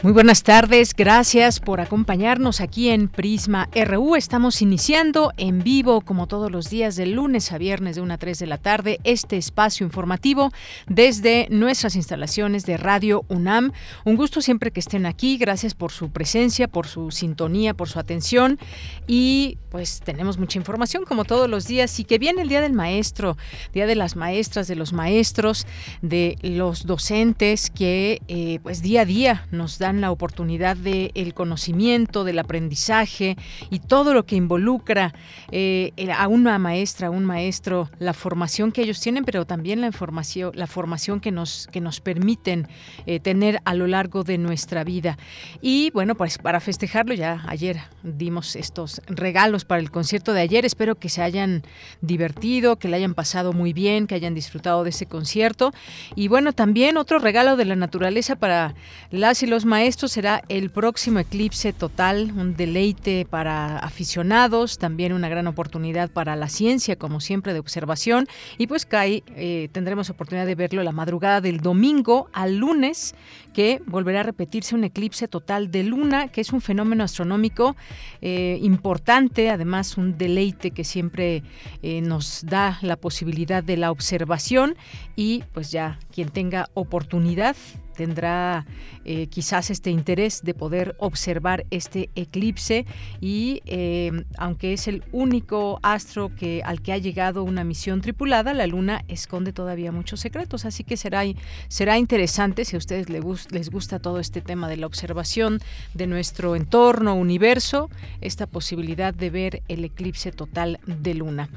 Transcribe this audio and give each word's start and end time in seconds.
Muy 0.00 0.12
buenas 0.12 0.44
tardes, 0.44 0.94
gracias 0.94 1.58
por 1.58 1.80
acompañarnos 1.80 2.60
aquí 2.60 2.88
en 2.88 3.08
Prisma 3.08 3.68
RU. 3.74 4.14
Estamos 4.14 4.62
iniciando 4.62 5.32
en 5.36 5.64
vivo, 5.64 6.02
como 6.02 6.28
todos 6.28 6.52
los 6.52 6.70
días, 6.70 6.94
de 6.94 7.06
lunes 7.06 7.50
a 7.50 7.58
viernes 7.58 7.96
de 7.96 8.02
1 8.02 8.14
a 8.14 8.16
3 8.16 8.38
de 8.38 8.46
la 8.46 8.58
tarde, 8.58 9.00
este 9.02 9.36
espacio 9.36 9.84
informativo 9.84 10.52
desde 10.86 11.48
nuestras 11.50 11.96
instalaciones 11.96 12.64
de 12.64 12.76
Radio 12.76 13.24
UNAM. 13.26 13.72
Un 14.04 14.14
gusto 14.14 14.40
siempre 14.40 14.70
que 14.70 14.78
estén 14.78 15.04
aquí, 15.04 15.36
gracias 15.36 15.74
por 15.74 15.90
su 15.90 16.10
presencia, 16.10 16.68
por 16.68 16.86
su 16.86 17.10
sintonía, 17.10 17.74
por 17.74 17.88
su 17.88 17.98
atención 17.98 18.60
y 19.08 19.58
pues 19.68 20.00
tenemos 20.00 20.38
mucha 20.38 20.58
información 20.58 21.04
como 21.06 21.24
todos 21.24 21.50
los 21.50 21.66
días 21.66 21.98
y 21.98 22.04
que 22.04 22.18
viene 22.18 22.42
el 22.42 22.48
Día 22.48 22.60
del 22.60 22.72
Maestro, 22.72 23.36
Día 23.72 23.86
de 23.86 23.96
las 23.96 24.14
Maestras, 24.14 24.68
de 24.68 24.76
los 24.76 24.92
Maestros, 24.92 25.66
de 26.02 26.38
los 26.42 26.86
docentes 26.86 27.68
que 27.70 28.22
eh, 28.28 28.60
pues 28.62 28.80
día 28.80 29.02
a 29.02 29.04
día 29.04 29.46
nos 29.50 29.78
la 29.96 30.10
oportunidad 30.10 30.76
del 30.76 31.10
el 31.14 31.34
conocimiento, 31.34 32.24
del 32.24 32.38
aprendizaje 32.38 33.36
y 33.70 33.80
todo 33.80 34.14
lo 34.14 34.24
que 34.26 34.36
involucra 34.36 35.14
eh, 35.50 35.92
a 36.16 36.28
una 36.28 36.58
maestra, 36.58 37.08
a 37.08 37.10
un 37.10 37.24
maestro, 37.24 37.90
la 37.98 38.12
formación 38.12 38.72
que 38.72 38.82
ellos 38.82 39.00
tienen, 39.00 39.24
pero 39.24 39.46
también 39.46 39.80
la 39.80 39.86
información, 39.86 40.52
la 40.54 40.66
formación 40.66 41.20
que 41.20 41.32
nos, 41.32 41.68
que 41.72 41.80
nos 41.80 42.00
permiten 42.00 42.68
eh, 43.06 43.20
tener 43.20 43.60
a 43.64 43.74
lo 43.74 43.86
largo 43.86 44.24
de 44.24 44.38
nuestra 44.38 44.84
vida. 44.84 45.18
Y 45.60 45.90
bueno, 45.90 46.14
pues 46.14 46.38
para 46.38 46.60
festejarlo, 46.60 47.14
ya 47.14 47.44
ayer 47.48 47.78
dimos 48.02 48.56
estos 48.56 49.02
regalos 49.06 49.64
para 49.64 49.80
el 49.80 49.90
concierto 49.90 50.32
de 50.32 50.40
ayer. 50.40 50.64
Espero 50.64 50.94
que 50.96 51.08
se 51.08 51.22
hayan 51.22 51.62
divertido, 52.00 52.76
que 52.76 52.88
le 52.88 52.96
hayan 52.96 53.14
pasado 53.14 53.52
muy 53.52 53.72
bien, 53.72 54.06
que 54.06 54.14
hayan 54.14 54.34
disfrutado 54.34 54.84
de 54.84 54.90
ese 54.90 55.06
concierto. 55.06 55.72
Y 56.14 56.28
bueno, 56.28 56.52
también 56.52 56.96
otro 56.96 57.18
regalo 57.18 57.56
de 57.56 57.64
la 57.64 57.76
naturaleza 57.76 58.36
para 58.36 58.74
las 59.10 59.42
y 59.42 59.46
los 59.46 59.64
maestros 59.64 59.77
esto 59.84 60.08
será 60.08 60.42
el 60.48 60.70
próximo 60.70 61.18
eclipse 61.18 61.72
total, 61.72 62.32
un 62.36 62.56
deleite 62.56 63.26
para 63.28 63.78
aficionados, 63.78 64.78
también 64.78 65.12
una 65.12 65.28
gran 65.28 65.46
oportunidad 65.46 66.10
para 66.10 66.36
la 66.36 66.48
ciencia, 66.48 66.96
como 66.96 67.20
siempre, 67.20 67.52
de 67.52 67.58
observación. 67.58 68.28
Y 68.56 68.66
pues 68.66 68.86
cae, 68.86 69.22
eh, 69.36 69.68
tendremos 69.72 70.10
oportunidad 70.10 70.46
de 70.46 70.54
verlo 70.54 70.82
la 70.82 70.92
madrugada 70.92 71.40
del 71.40 71.60
domingo 71.60 72.28
al 72.32 72.56
lunes, 72.56 73.14
que 73.52 73.82
volverá 73.86 74.20
a 74.20 74.22
repetirse 74.22 74.74
un 74.74 74.84
eclipse 74.84 75.28
total 75.28 75.70
de 75.70 75.82
luna, 75.82 76.28
que 76.28 76.40
es 76.40 76.52
un 76.52 76.60
fenómeno 76.60 77.04
astronómico 77.04 77.76
eh, 78.20 78.58
importante, 78.62 79.50
además 79.50 79.96
un 79.96 80.16
deleite 80.16 80.70
que 80.70 80.84
siempre 80.84 81.42
eh, 81.82 82.00
nos 82.00 82.44
da 82.46 82.78
la 82.82 82.96
posibilidad 82.96 83.62
de 83.62 83.76
la 83.76 83.90
observación 83.90 84.76
y 85.16 85.42
pues 85.52 85.70
ya 85.70 85.98
quien 86.12 86.28
tenga 86.28 86.68
oportunidad 86.74 87.56
tendrá 87.98 88.64
eh, 89.04 89.26
quizás 89.26 89.70
este 89.70 89.90
interés 89.90 90.42
de 90.44 90.54
poder 90.54 90.94
observar 91.00 91.66
este 91.72 92.10
eclipse 92.14 92.86
y 93.20 93.60
eh, 93.66 94.12
aunque 94.36 94.72
es 94.72 94.86
el 94.86 95.02
único 95.10 95.80
astro 95.82 96.30
que 96.32 96.62
al 96.64 96.80
que 96.80 96.92
ha 96.92 96.98
llegado 96.98 97.42
una 97.42 97.64
misión 97.64 98.00
tripulada, 98.00 98.54
la 98.54 98.68
Luna 98.68 99.04
esconde 99.08 99.52
todavía 99.52 99.90
muchos 99.90 100.20
secretos, 100.20 100.64
así 100.64 100.84
que 100.84 100.96
será 100.96 101.24
será 101.66 101.98
interesante 101.98 102.64
si 102.64 102.76
a 102.76 102.78
ustedes 102.78 103.08
les, 103.08 103.50
les 103.50 103.68
gusta 103.68 103.98
todo 103.98 104.20
este 104.20 104.42
tema 104.42 104.68
de 104.68 104.76
la 104.76 104.86
observación 104.86 105.58
de 105.94 106.06
nuestro 106.06 106.54
entorno, 106.54 107.16
universo, 107.16 107.90
esta 108.20 108.46
posibilidad 108.46 109.12
de 109.12 109.30
ver 109.30 109.62
el 109.66 109.84
eclipse 109.84 110.30
total 110.30 110.78
de 110.86 111.14
Luna. 111.14 111.48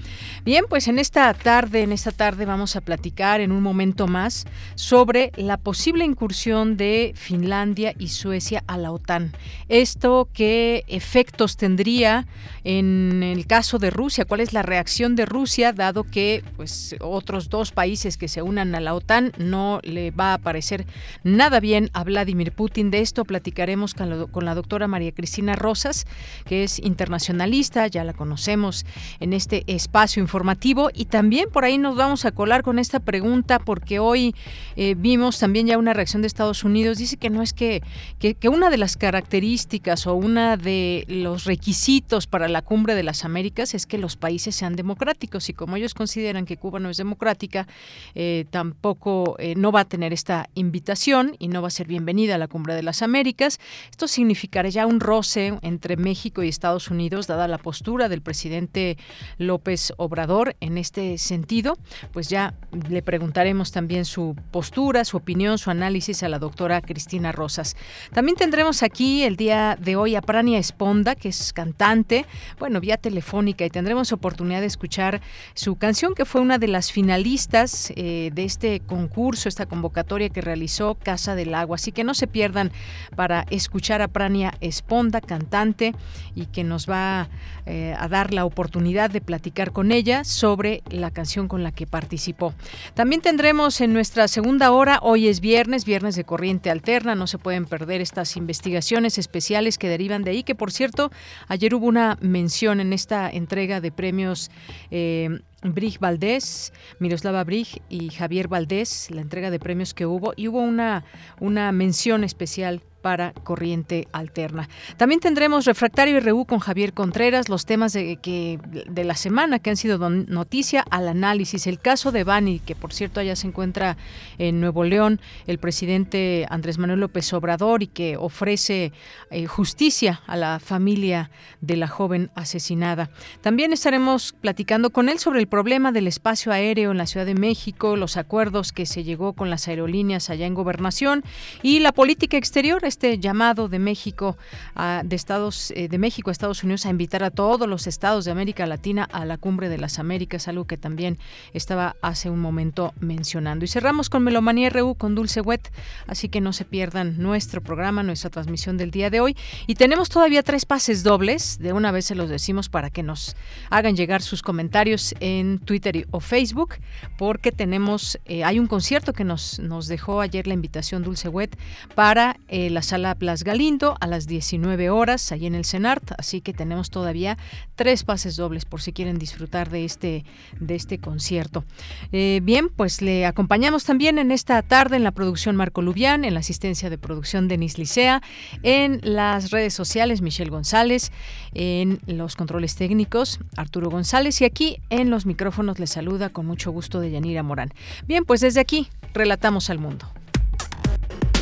Bien, 0.44 0.66
pues 0.68 0.88
en 0.88 0.98
esta 0.98 1.32
tarde, 1.36 1.84
en 1.84 1.92
esta 1.92 2.12
tarde 2.12 2.46
vamos 2.46 2.76
a 2.76 2.82
platicar 2.82 3.42
en 3.42 3.52
un 3.52 3.62
momento 3.62 4.08
más 4.08 4.48
sobre 4.74 5.32
la 5.36 5.58
posible 5.58 6.04
incursión 6.04 6.31
de 6.32 7.12
Finlandia 7.16 7.94
y 8.00 8.08
Suecia 8.08 8.64
a 8.66 8.78
la 8.78 8.92
OTAN. 8.92 9.34
¿Esto 9.68 10.30
qué 10.34 10.86
efectos 10.88 11.58
tendría 11.58 12.26
en 12.64 13.22
el 13.22 13.46
caso 13.48 13.80
de 13.80 13.90
Rusia? 13.90 14.24
¿Cuál 14.24 14.40
es 14.40 14.54
la 14.54 14.62
reacción 14.62 15.18
de 15.18 15.26
Rusia 15.26 15.74
dado 15.74 16.06
que 16.06 16.42
pues 16.56 16.96
otros 17.02 17.50
dos 17.50 17.74
países 17.74 18.16
que 18.16 18.30
se 18.30 18.42
unan 18.42 18.74
a 18.76 18.80
la 18.80 18.94
OTAN 18.94 19.34
no 19.38 19.82
le 19.84 20.12
va 20.12 20.34
a 20.34 20.38
parecer 20.38 20.86
nada 21.24 21.60
bien 21.60 21.90
a 21.94 22.06
Vladimir 22.06 22.54
Putin? 22.54 22.92
De 22.92 23.02
esto 23.02 23.26
platicaremos 23.26 23.94
con, 23.94 24.46
la 24.46 24.56
doctora 24.56 24.88
María 24.88 25.12
Cristina 25.12 25.56
Rosas, 25.56 26.06
que 26.46 26.64
es 26.64 26.80
internacionalista, 26.80 27.88
ya 27.88 28.06
la 28.06 28.14
conocemos 28.14 28.86
en 29.20 29.34
este 29.34 29.66
espacio 29.68 30.22
informativo 30.22 30.92
y 30.94 31.06
también 31.06 31.50
por 31.52 31.66
ahí 31.66 31.78
nos 31.78 31.98
vamos 31.98 32.24
a 32.24 32.32
colar 32.32 32.64
con 32.64 32.80
esta 32.80 33.02
pregunta 33.02 33.60
porque 33.60 34.00
hoy 34.00 34.34
eh, 34.78 34.96
vimos 34.98 35.38
también 35.38 35.68
ya 35.68 35.78
una 35.78 35.94
reacción 35.94 36.21
de 36.22 36.28
Estados 36.28 36.64
Unidos 36.64 36.98
dice 36.98 37.18
que 37.18 37.30
no 37.30 37.42
es 37.42 37.54
que, 37.54 37.82
que, 38.20 38.50
una 38.50 38.70
de 38.70 38.78
las 38.78 38.98
características 38.98 40.08
o 40.08 40.16
una 40.16 40.58
de 40.58 41.06
los 41.08 41.46
requisitos 41.46 42.28
para 42.28 42.48
la 42.48 42.62
cumbre 42.62 42.96
de 42.96 43.04
las 43.04 43.26
Américas 43.26 43.74
es 43.74 43.86
que 43.86 43.98
los 43.98 44.16
países 44.16 44.56
sean 44.56 44.76
democráticos 44.76 45.50
y 45.50 45.54
como 45.54 45.76
ellos 45.76 45.94
consideran 45.94 46.46
que 46.46 46.58
Cuba 46.58 46.80
no 46.80 46.90
es 46.90 46.98
democrática, 46.98 47.68
eh, 48.16 48.46
tampoco 48.50 49.36
eh, 49.40 49.56
no 49.56 49.72
va 49.72 49.82
a 49.82 49.86
tener 49.86 50.14
esta 50.14 50.50
invitación 50.56 51.36
y 51.40 51.48
no 51.48 51.62
va 51.62 51.70
a 51.70 51.72
ser 51.72 51.88
bienvenida 51.88 52.36
a 52.36 52.38
la 52.38 52.48
cumbre 52.48 52.76
de 52.76 52.84
las 52.84 53.02
Américas. 53.02 53.60
Esto 53.90 54.08
significará 54.08 54.70
ya 54.70 54.86
un 54.86 55.00
roce 55.00 55.58
entre 55.62 55.98
México 55.98 56.44
y 56.44 56.50
Estados 56.50 56.90
Unidos, 56.90 57.28
dada 57.28 57.48
la 57.48 57.58
postura 57.58 58.10
del 58.10 58.22
presidente 58.22 58.98
López 59.38 59.94
Obrador 59.98 60.56
en 60.60 60.78
este 60.78 61.18
sentido. 61.18 61.78
Pues 62.12 62.30
ya 62.30 62.54
le 62.90 63.02
preguntaremos 63.02 63.72
también 63.72 64.06
su 64.06 64.36
postura, 64.52 65.06
su 65.06 65.18
opinión, 65.18 65.58
su 65.58 65.70
análisis 65.70 66.01
a 66.02 66.30
la 66.30 66.40
doctora 66.40 66.82
Cristina 66.82 67.32
Rosas. 67.32 67.76
También 68.12 68.36
tendremos 68.36 68.82
aquí 68.82 69.24
el 69.24 69.36
día 69.36 69.78
de 69.80 69.96
hoy 69.96 70.16
a 70.16 70.22
Prania 70.22 70.58
Esponda, 70.58 71.14
que 71.14 71.30
es 71.30 71.54
cantante, 71.54 72.26
bueno, 72.58 72.82
vía 72.82 72.98
telefónica, 72.98 73.64
y 73.66 73.70
tendremos 73.70 74.12
oportunidad 74.12 74.62
de 74.62 74.66
escuchar 74.66 75.22
su 75.54 75.76
canción, 75.76 76.16
que 76.16 76.26
fue 76.26 76.42
una 76.42 76.58
de 76.58 76.68
las 76.68 76.92
finalistas 76.92 77.94
eh, 77.96 78.32
de 78.34 78.44
este 78.44 78.80
concurso, 78.80 79.48
esta 79.48 79.68
convocatoria 79.68 80.30
que 80.30 80.42
realizó 80.42 80.96
Casa 80.96 81.36
del 81.36 81.54
Agua. 81.54 81.76
Así 81.76 81.92
que 81.92 82.04
no 82.04 82.16
se 82.16 82.26
pierdan 82.26 82.72
para 83.16 83.46
escuchar 83.52 84.02
a 84.02 84.08
Prania 84.08 84.56
Esponda, 84.60 85.22
cantante, 85.22 85.94
y 86.34 86.48
que 86.48 86.64
nos 86.64 86.90
va 86.90 87.30
eh, 87.68 87.96
a 87.98 88.08
dar 88.08 88.34
la 88.34 88.46
oportunidad 88.46 89.12
de 89.12 89.22
platicar 89.22 89.72
con 89.72 89.92
ella 89.92 90.24
sobre 90.24 90.82
la 90.90 91.12
canción 91.12 91.48
con 91.48 91.62
la 91.62 91.72
que 91.72 91.86
participó. 91.86 92.56
También 92.96 93.22
tendremos 93.22 93.82
en 93.82 93.94
nuestra 93.94 94.28
segunda 94.28 94.72
hora, 94.72 94.98
hoy 95.04 95.28
es 95.28 95.42
viernes, 95.42 95.86
viernes 95.92 96.16
de 96.16 96.24
corriente 96.24 96.70
alterna. 96.70 97.16
No 97.16 97.28
se 97.28 97.38
pueden 97.38 97.66
perder 97.66 98.00
estas 98.00 98.38
investigaciones 98.38 99.18
especiales 99.18 99.78
que 99.78 99.90
derivan 99.90 100.24
de 100.24 100.32
ahí, 100.32 100.44
que 100.44 100.56
por 100.56 100.72
cierto, 100.72 101.12
ayer 101.50 101.76
hubo 101.76 101.86
una 101.86 102.18
mención 102.22 102.80
en 102.80 102.94
esta 102.94 103.30
entrega 103.30 103.82
de 103.82 103.92
premios. 103.92 104.52
Eh, 104.90 105.42
Brig 105.64 106.00
Valdés, 106.00 106.72
Miroslava 107.00 107.44
Brig 107.44 107.84
y 107.90 108.10
Javier 108.10 108.48
Valdés, 108.48 109.12
la 109.12 109.22
entrega 109.22 109.52
de 109.52 109.60
premios 109.60 109.94
que 109.94 110.08
hubo, 110.08 110.34
y 110.36 110.48
hubo 110.48 110.60
una, 110.60 111.04
una 111.40 111.72
mención 111.72 112.24
especial 112.24 112.82
para 113.02 113.34
Corriente 113.34 114.08
Alterna. 114.12 114.70
También 114.98 115.20
tendremos 115.20 115.66
Refractario 115.66 116.18
y 116.18 116.20
Reú 116.20 116.46
con 116.46 116.60
Javier 116.60 116.94
Contreras, 116.94 117.50
los 117.50 117.66
temas 117.66 117.94
de, 117.94 118.18
que, 118.18 118.60
de 118.90 119.04
la 119.04 119.16
semana 119.16 119.60
que 119.60 119.70
han 119.70 119.78
sido 119.78 119.98
noticia 120.10 120.86
al 120.90 121.08
análisis. 121.08 121.68
El 121.68 121.80
caso 121.80 122.12
de 122.12 122.24
Bani, 122.24 122.60
que 122.60 122.76
por 122.76 122.94
cierto 122.94 123.20
allá 123.20 123.36
se 123.36 123.48
encuentra 123.48 123.98
en 124.38 124.60
Nuevo 124.62 124.84
León, 124.84 125.20
el 125.48 125.58
presidente 125.58 126.46
Andrés 126.50 126.78
Manuel 126.78 127.00
López 127.00 127.32
Obrador 127.34 127.84
y 127.84 127.88
que 127.88 128.18
ofrece 128.18 128.92
eh, 129.30 129.46
justicia 129.46 130.22
a 130.28 130.36
la 130.36 130.60
familia 130.60 131.32
de 131.62 131.78
la 131.78 131.88
joven 131.88 132.30
asesinada. 132.36 133.10
También 133.42 133.74
estaremos 133.74 134.34
platicando 134.40 134.92
con 134.92 135.10
él 135.10 135.20
sobre 135.20 135.40
el 135.40 135.48
problema 135.48 135.92
del 135.92 136.08
espacio 136.08 136.52
aéreo 136.52 136.92
en 136.92 136.98
la 136.98 137.06
Ciudad 137.06 137.26
de 137.26 137.36
México, 137.36 137.96
los 137.96 138.18
acuerdos 138.18 138.72
que 138.72 138.86
se 138.86 139.04
llegó 139.04 139.34
con 139.34 139.50
las 139.50 139.68
aerolíneas 139.68 140.30
allá 140.30 140.46
en 140.46 140.54
gobernación 140.54 141.24
y 141.62 141.80
la 141.80 141.92
política 141.92 142.38
exterior 142.38 142.84
este 142.92 143.18
llamado 143.18 143.68
de 143.70 143.80
México 143.80 144.38
a, 144.76 145.02
de 145.06 145.16
Estados 145.16 145.74
de 145.76 145.98
México 145.98 146.30
a 146.30 146.34
Estados 146.34 146.64
Unidos 146.64 146.86
a 146.86 146.90
invitar 146.90 147.24
a 147.24 147.32
todos 147.32 147.68
los 147.68 147.88
estados 147.88 148.26
de 148.26 148.32
América 148.32 148.66
Latina 148.66 149.08
a 149.12 149.26
la 149.26 149.38
cumbre 149.38 149.70
de 149.70 149.78
las 149.78 149.98
Américas, 149.98 150.48
algo 150.48 150.66
que 150.66 150.78
también 150.78 151.18
estaba 151.54 151.96
hace 152.02 152.30
un 152.30 152.40
momento 152.40 152.94
mencionando. 153.00 153.66
Y 153.66 153.68
cerramos 153.68 154.10
con 154.10 154.24
Melomanía 154.24 154.70
RU 154.70 154.96
con 154.96 155.16
Dulce 155.16 155.42
Wet, 155.42 155.72
así 156.08 156.30
que 156.30 156.42
no 156.42 156.54
se 156.54 156.66
pierdan 156.66 157.18
nuestro 157.22 157.62
programa, 157.62 158.04
nuestra 158.04 158.30
transmisión 158.30 158.78
del 158.78 158.92
día 158.92 159.10
de 159.10 159.22
hoy. 159.22 159.38
Y 159.68 159.76
tenemos 159.76 160.10
todavía 160.10 160.44
tres 160.44 160.66
pases 160.66 161.04
dobles, 161.04 161.60
de 161.60 161.74
una 161.74 161.92
vez 161.92 162.06
se 162.06 162.16
los 162.16 162.30
decimos 162.30 162.70
para 162.70 162.90
que 162.90 163.04
nos 163.04 163.36
hagan 163.70 163.96
llegar 163.96 164.22
sus 164.22 164.42
comentarios 164.42 165.16
en 165.20 165.60
Twitter 165.60 166.08
o 166.12 166.20
Facebook, 166.20 166.76
porque 167.18 167.52
tenemos, 167.52 168.20
eh, 168.26 168.44
hay 168.44 168.60
un 168.60 168.68
concierto 168.68 169.14
que 169.14 169.24
nos, 169.24 169.60
nos 169.60 169.88
dejó 169.88 170.22
ayer 170.22 170.48
la 170.48 170.54
invitación 170.54 171.04
Dulce 171.04 171.30
Wet 171.30 171.58
para 171.96 172.38
eh, 172.48 172.70
la 172.70 172.81
sala 172.82 173.16
Plas 173.16 173.44
Galindo 173.44 173.96
a 174.00 174.08
las 174.08 174.28
19 174.28 174.90
horas, 174.90 175.32
ahí 175.32 175.46
en 175.46 175.56
el 175.56 175.66
CENART, 175.66 176.14
así 176.18 176.42
que 176.42 176.54
tenemos 176.54 176.90
todavía 176.90 177.38
tres 177.76 178.04
pases 178.04 178.36
dobles 178.36 178.66
por 178.66 178.82
si 178.82 178.94
quieren 178.94 179.18
disfrutar 179.18 179.70
de 179.70 179.86
este, 179.86 180.26
de 180.60 180.76
este 180.76 181.00
concierto. 181.00 181.64
Eh, 182.12 182.40
bien, 182.44 182.70
pues 182.70 183.02
le 183.02 183.26
acompañamos 183.26 183.84
también 183.84 184.18
en 184.18 184.32
esta 184.32 184.62
tarde 184.62 184.96
en 184.96 185.04
la 185.04 185.12
producción 185.12 185.56
Marco 185.56 185.82
Lubián, 185.82 186.26
en 186.26 186.34
la 186.34 186.40
asistencia 186.42 186.90
de 186.90 186.98
producción 186.98 187.48
Denis 187.48 187.78
Licea, 187.78 188.22
en 188.64 189.00
las 189.04 189.52
redes 189.52 189.74
sociales 189.74 190.22
Michelle 190.22 190.50
González, 190.50 191.12
en 191.54 192.00
los 192.08 192.36
controles 192.36 192.76
técnicos 192.76 193.40
Arturo 193.58 193.90
González 193.90 194.42
y 194.42 194.46
aquí 194.46 194.78
en 194.90 195.10
los 195.10 195.26
micrófonos 195.26 195.80
le 195.80 195.88
saluda 195.88 196.30
con 196.30 196.46
mucho 196.46 196.72
gusto 196.72 197.00
de 197.00 197.12
Yanira 197.12 197.44
Morán. 197.44 197.74
Bien, 198.08 198.26
pues 198.26 198.42
desde 198.42 198.60
aquí 198.60 198.88
relatamos 199.14 199.70
al 199.70 199.80
mundo. 199.80 200.08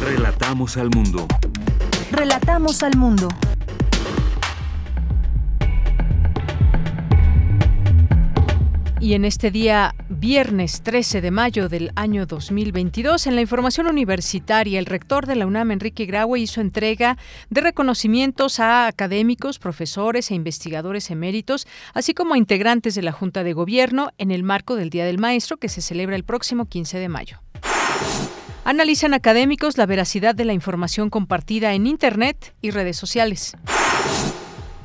Relatamos 0.01 0.78
al 0.78 0.90
mundo. 0.96 1.28
Relatamos 2.12 2.84
al 2.84 2.96
mundo. 2.96 3.28
Y 9.01 9.13
en 9.13 9.25
este 9.25 9.51
día, 9.51 9.94
viernes 10.07 10.84
13 10.84 11.19
de 11.19 11.31
mayo 11.31 11.68
del 11.68 11.92
año 11.96 12.25
2022, 12.25 13.28
en 13.28 13.36
la 13.36 13.42
información 13.42 13.88
universitaria, 13.88 14.80
el 14.80 14.86
rector 14.86 15.25
de 15.25 15.36
la 15.36 15.46
UNAM, 15.46 15.72
Enrique 15.72 16.06
Graue, 16.06 16.40
hizo 16.40 16.62
entrega 16.62 17.18
de 17.50 17.60
reconocimientos 17.60 18.62
a 18.62 18.88
académicos, 18.88 19.60
profesores 19.60 20.31
e 20.31 20.36
investigadores 20.36 21.12
eméritos, 21.12 21.68
así 21.94 22.13
como 22.13 22.36
a 22.36 22.38
integrantes 22.38 22.95
de 22.95 23.02
la 23.02 23.12
Junta 23.12 23.44
de 23.44 23.52
Gobierno 23.52 24.12
en 24.18 24.31
el 24.31 24.44
marco 24.44 24.78
del 24.78 24.90
Día 24.90 25.06
del 25.06 25.18
Maestro, 25.18 25.57
que 25.57 25.68
se 25.68 25.81
celebra 25.81 26.16
el 26.16 26.24
próximo 26.24 26.68
15 26.68 27.00
de 27.00 27.10
mayo. 27.10 27.42
Analizan 28.69 29.16
académicos 29.16 29.80
la 29.80 29.88
veracidad 29.88 30.36
de 30.36 30.45
la 30.45 30.54
información 30.54 31.10
compartida 31.10 31.74
en 31.74 31.88
Internet 31.88 32.54
y 32.62 32.69
redes 32.69 32.98
sociales. 32.98 33.57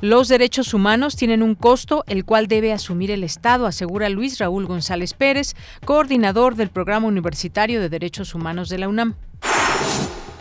Los 0.01 0.29
derechos 0.29 0.73
humanos 0.73 1.17
tienen 1.17 1.43
un 1.43 1.55
costo, 1.55 2.03
el 2.07 2.25
cual 2.25 2.47
debe 2.47 2.73
asumir 2.73 3.11
el 3.11 3.23
Estado, 3.23 3.67
asegura 3.67 4.09
Luis 4.09 4.39
Raúl 4.39 4.65
González 4.65 5.13
Pérez, 5.13 5.55
coordinador 5.85 6.57
del 6.57 6.71
Programa 6.71 7.09
Universitario 7.09 7.79
de 7.79 7.91
Derechos 7.91 8.35
Humanos 8.35 8.71
de 8.71 8.79
la 8.79 8.89
UNAM. 8.89 9.17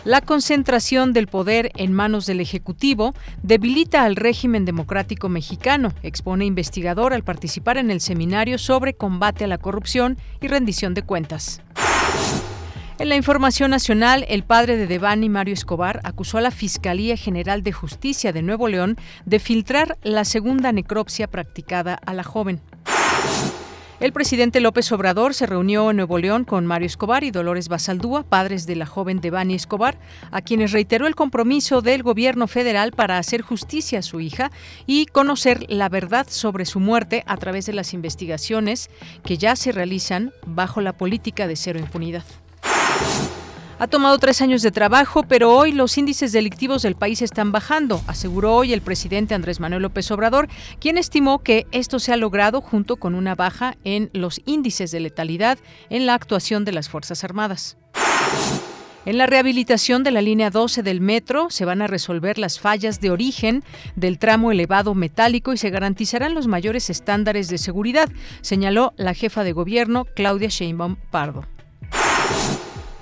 La 0.06 0.22
concentración 0.22 1.12
del 1.12 1.28
poder 1.28 1.74
en 1.76 1.92
manos 1.92 2.26
del 2.26 2.40
Ejecutivo 2.40 3.14
debilita 3.42 4.06
al 4.06 4.16
régimen 4.16 4.64
democrático 4.64 5.28
mexicano, 5.28 5.92
expone 6.02 6.46
investigador 6.46 7.12
al 7.12 7.26
participar 7.26 7.78
en 7.78 7.92
el 7.92 8.00
seminario 8.00 8.58
sobre 8.58 8.94
combate 8.94 9.44
a 9.44 9.48
la 9.48 9.58
corrupción 9.58 10.18
y 10.40 10.48
rendición 10.48 10.94
de 10.94 11.02
cuentas. 11.02 11.62
En 13.00 13.10
la 13.10 13.16
información 13.16 13.72
nacional, 13.72 14.24
el 14.30 14.44
padre 14.44 14.78
de 14.78 14.86
Devani, 14.86 15.28
Mario 15.28 15.56
Escobar, 15.56 16.00
acusó 16.04 16.38
a 16.38 16.42
la 16.42 16.52
Fiscalía 16.52 17.18
General 17.18 17.64
de 17.64 17.72
Justicia 17.72 18.32
de 18.32 18.44
Nuevo 18.44 18.68
León 18.68 18.98
de 19.26 19.40
filtrar 19.40 19.98
la 20.04 20.26
segunda 20.26 20.72
necropsia 20.72 21.28
practicada 21.28 21.96
a 21.96 22.14
la 22.14 22.24
joven. 22.24 22.62
El 24.00 24.14
presidente 24.14 24.60
López 24.60 24.92
Obrador 24.92 25.34
se 25.34 25.46
reunió 25.48 25.90
en 25.90 25.96
Nuevo 25.96 26.18
León 26.18 26.44
con 26.44 26.66
Mario 26.68 26.86
Escobar 26.88 27.24
y 27.24 27.32
Dolores 27.32 27.68
Basaldúa, 27.68 28.24
padres 28.24 28.68
de 28.68 28.76
la 28.76 28.86
joven 28.86 29.22
Devani 29.22 29.56
Escobar, 29.56 29.98
a 30.30 30.42
quienes 30.42 30.72
reiteró 30.72 31.08
el 31.08 31.16
compromiso 31.16 31.82
del 31.82 32.04
gobierno 32.04 32.48
federal 32.48 32.92
para 32.92 33.18
hacer 33.18 33.42
justicia 33.42 34.00
a 34.00 34.04
su 34.04 34.20
hija 34.20 34.52
y 34.86 35.08
conocer 35.08 35.66
la 35.68 35.90
verdad 35.90 36.28
sobre 36.30 36.66
su 36.66 36.80
muerte 36.80 37.24
a 37.26 37.38
través 37.38 37.66
de 37.66 37.74
las 37.74 37.94
investigaciones 37.94 38.90
que 39.24 39.38
ya 39.38 39.56
se 39.56 39.72
realizan 39.72 40.32
bajo 40.46 40.82
la 40.82 40.94
política 40.94 41.48
de 41.48 41.56
cero 41.56 41.80
impunidad. 41.80 42.26
Ha 43.84 43.88
tomado 43.88 44.18
tres 44.18 44.42
años 44.42 44.62
de 44.62 44.72
trabajo, 44.72 45.24
pero 45.24 45.54
hoy 45.54 45.74
los 45.74 45.98
índices 45.98 46.32
delictivos 46.32 46.84
del 46.84 46.96
país 46.96 47.22
están 47.22 47.52
bajando, 47.52 48.02
aseguró 48.08 48.56
hoy 48.56 48.72
el 48.72 48.80
presidente 48.80 49.36
Andrés 49.36 49.60
Manuel 49.60 49.82
López 49.82 50.10
Obrador, 50.12 50.48
quien 50.80 50.98
estimó 50.98 51.44
que 51.44 51.68
esto 51.74 52.00
se 52.00 52.14
ha 52.14 52.18
logrado 52.18 52.62
junto 52.62 52.96
con 52.96 53.14
una 53.14 53.36
baja 53.36 53.76
en 53.84 54.10
los 54.14 54.40
índices 54.46 54.92
de 54.92 55.02
letalidad 55.02 55.58
en 55.90 56.06
la 56.06 56.14
actuación 56.14 56.64
de 56.64 56.72
las 56.72 56.88
Fuerzas 56.88 57.26
Armadas. 57.26 57.76
En 59.06 59.18
la 59.18 59.26
rehabilitación 59.26 60.06
de 60.06 60.12
la 60.12 60.22
línea 60.22 60.50
12 60.50 60.82
del 60.82 61.02
metro 61.02 61.50
se 61.50 61.66
van 61.66 61.82
a 61.82 61.88
resolver 61.88 62.38
las 62.38 62.62
fallas 62.62 63.02
de 63.02 63.12
origen 63.12 63.66
del 63.98 64.18
tramo 64.18 64.54
elevado 64.54 64.96
metálico 64.96 65.52
y 65.52 65.58
se 65.58 65.72
garantizarán 65.72 66.34
los 66.34 66.48
mayores 66.48 66.90
estándares 66.90 67.50
de 67.50 67.58
seguridad, 67.58 68.10
señaló 68.40 68.94
la 68.96 69.14
jefa 69.14 69.44
de 69.44 69.52
gobierno 69.52 70.06
Claudia 70.16 70.48
Sheinbaum 70.48 70.96
Pardo. 71.12 71.44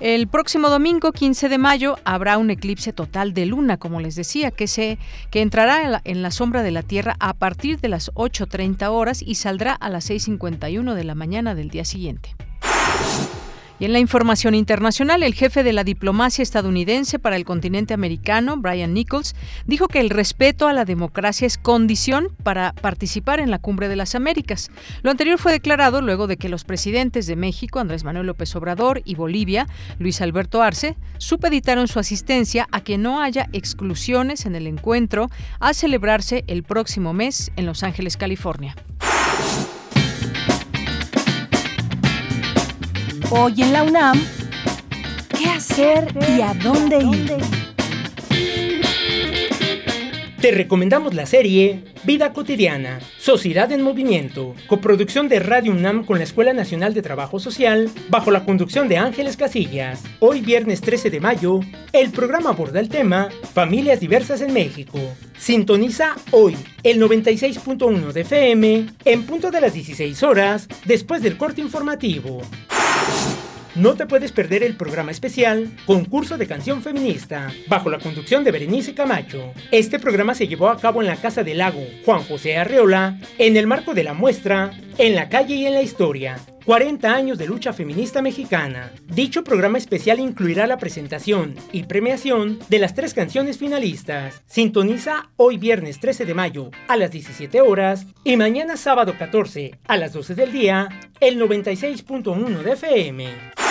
El 0.01 0.27
próximo 0.27 0.71
domingo, 0.71 1.11
15 1.11 1.47
de 1.47 1.59
mayo, 1.59 1.95
habrá 2.05 2.39
un 2.39 2.49
eclipse 2.49 2.91
total 2.91 3.35
de 3.35 3.45
luna, 3.45 3.77
como 3.77 3.99
les 4.01 4.15
decía, 4.15 4.49
que, 4.49 4.65
se, 4.65 4.97
que 5.29 5.43
entrará 5.43 5.83
en 5.83 5.91
la, 5.91 6.01
en 6.05 6.23
la 6.23 6.31
sombra 6.31 6.63
de 6.63 6.71
la 6.71 6.81
Tierra 6.81 7.17
a 7.19 7.35
partir 7.35 7.79
de 7.79 7.87
las 7.87 8.11
8.30 8.13 8.89
horas 8.89 9.21
y 9.21 9.35
saldrá 9.35 9.73
a 9.73 9.89
las 9.89 10.09
6.51 10.09 10.95
de 10.95 11.03
la 11.03 11.13
mañana 11.13 11.53
del 11.53 11.69
día 11.69 11.85
siguiente. 11.85 12.35
Y 13.81 13.85
en 13.85 13.93
la 13.93 13.99
información 13.99 14.53
internacional, 14.53 15.23
el 15.23 15.33
jefe 15.33 15.63
de 15.63 15.73
la 15.73 15.83
diplomacia 15.83 16.43
estadounidense 16.43 17.17
para 17.17 17.35
el 17.35 17.45
continente 17.45 17.95
americano, 17.95 18.55
Brian 18.57 18.93
Nichols, 18.93 19.33
dijo 19.65 19.87
que 19.87 19.99
el 19.99 20.11
respeto 20.11 20.67
a 20.67 20.73
la 20.73 20.85
democracia 20.85 21.47
es 21.47 21.57
condición 21.57 22.27
para 22.43 22.73
participar 22.73 23.39
en 23.39 23.49
la 23.49 23.57
Cumbre 23.57 23.87
de 23.87 23.95
las 23.95 24.13
Américas. 24.13 24.69
Lo 25.01 25.09
anterior 25.09 25.39
fue 25.39 25.51
declarado 25.51 26.03
luego 26.03 26.27
de 26.27 26.37
que 26.37 26.47
los 26.47 26.63
presidentes 26.63 27.25
de 27.25 27.35
México, 27.35 27.79
Andrés 27.79 28.03
Manuel 28.03 28.27
López 28.27 28.55
Obrador, 28.55 29.01
y 29.03 29.15
Bolivia, 29.15 29.67
Luis 29.97 30.21
Alberto 30.21 30.61
Arce, 30.61 30.95
supeditaron 31.17 31.87
su 31.87 31.97
asistencia 31.97 32.67
a 32.71 32.81
que 32.81 32.99
no 32.99 33.19
haya 33.19 33.49
exclusiones 33.51 34.45
en 34.45 34.53
el 34.53 34.67
encuentro 34.67 35.31
a 35.59 35.73
celebrarse 35.73 36.43
el 36.45 36.61
próximo 36.61 37.13
mes 37.13 37.51
en 37.55 37.65
Los 37.65 37.81
Ángeles, 37.81 38.15
California. 38.15 38.75
Hoy 43.33 43.61
en 43.61 43.71
la 43.71 43.83
UNAM, 43.83 44.21
¿qué 45.29 45.45
hacer 45.45 46.13
y 46.35 46.41
a 46.41 46.53
dónde 46.53 46.97
ir? 46.97 47.37
Te 50.41 50.51
recomendamos 50.51 51.13
la 51.13 51.25
serie 51.25 51.81
Vida 52.03 52.33
Cotidiana, 52.33 52.99
Sociedad 53.19 53.71
en 53.71 53.83
Movimiento, 53.83 54.53
coproducción 54.67 55.29
de 55.29 55.39
Radio 55.39 55.71
UNAM 55.71 56.03
con 56.03 56.17
la 56.17 56.25
Escuela 56.25 56.51
Nacional 56.51 56.93
de 56.93 57.01
Trabajo 57.01 57.39
Social, 57.39 57.89
bajo 58.09 58.31
la 58.31 58.43
conducción 58.43 58.89
de 58.89 58.97
Ángeles 58.97 59.37
Casillas. 59.37 60.03
Hoy 60.19 60.41
viernes 60.41 60.81
13 60.81 61.09
de 61.09 61.21
mayo, 61.21 61.61
el 61.93 62.11
programa 62.11 62.49
aborda 62.49 62.81
el 62.81 62.89
tema 62.89 63.29
Familias 63.53 64.01
diversas 64.01 64.41
en 64.41 64.51
México. 64.51 64.99
Sintoniza 65.37 66.17
hoy 66.31 66.57
el 66.83 67.01
96.1 67.01 68.11
de 68.11 68.21
FM 68.21 68.87
en 69.05 69.23
punto 69.25 69.51
de 69.51 69.61
las 69.61 69.73
16 69.73 70.21
horas 70.21 70.67
después 70.83 71.21
del 71.21 71.37
corte 71.37 71.61
informativo. 71.61 72.41
No 73.73 73.93
te 73.93 74.05
puedes 74.05 74.33
perder 74.33 74.63
el 74.63 74.75
programa 74.75 75.11
especial 75.11 75.71
Concurso 75.85 76.37
de 76.37 76.45
Canción 76.45 76.81
Feminista, 76.83 77.53
bajo 77.69 77.89
la 77.89 77.99
conducción 77.99 78.43
de 78.43 78.51
Berenice 78.51 78.93
Camacho. 78.93 79.53
Este 79.71 79.97
programa 79.97 80.35
se 80.35 80.47
llevó 80.47 80.67
a 80.67 80.77
cabo 80.77 81.01
en 81.01 81.07
la 81.07 81.15
Casa 81.15 81.43
del 81.43 81.59
Lago 81.59 81.81
Juan 82.03 82.21
José 82.23 82.57
Arreola, 82.57 83.17
en 83.37 83.55
el 83.55 83.67
marco 83.67 83.93
de 83.93 84.03
la 84.03 84.13
muestra 84.13 84.71
En 85.01 85.15
la 85.15 85.29
calle 85.29 85.55
y 85.55 85.65
en 85.65 85.73
la 85.73 85.81
historia. 85.81 86.39
40 86.63 87.11
años 87.11 87.39
de 87.39 87.47
lucha 87.47 87.73
feminista 87.73 88.21
mexicana. 88.21 88.91
Dicho 89.07 89.43
programa 89.43 89.79
especial 89.79 90.19
incluirá 90.19 90.67
la 90.67 90.77
presentación 90.77 91.55
y 91.71 91.85
premiación 91.85 92.59
de 92.69 92.77
las 92.77 92.93
tres 92.93 93.15
canciones 93.15 93.57
finalistas. 93.57 94.43
Sintoniza 94.45 95.31
hoy 95.37 95.57
viernes 95.57 95.99
13 95.99 96.25
de 96.25 96.35
mayo 96.35 96.69
a 96.87 96.97
las 96.97 97.09
17 97.09 97.61
horas 97.61 98.05
y 98.23 98.37
mañana 98.37 98.77
sábado 98.77 99.15
14 99.17 99.79
a 99.87 99.97
las 99.97 100.13
12 100.13 100.35
del 100.35 100.51
día 100.51 100.87
el 101.19 101.41
96.1 101.41 102.61
de 102.61 102.71
FM. 102.73 103.70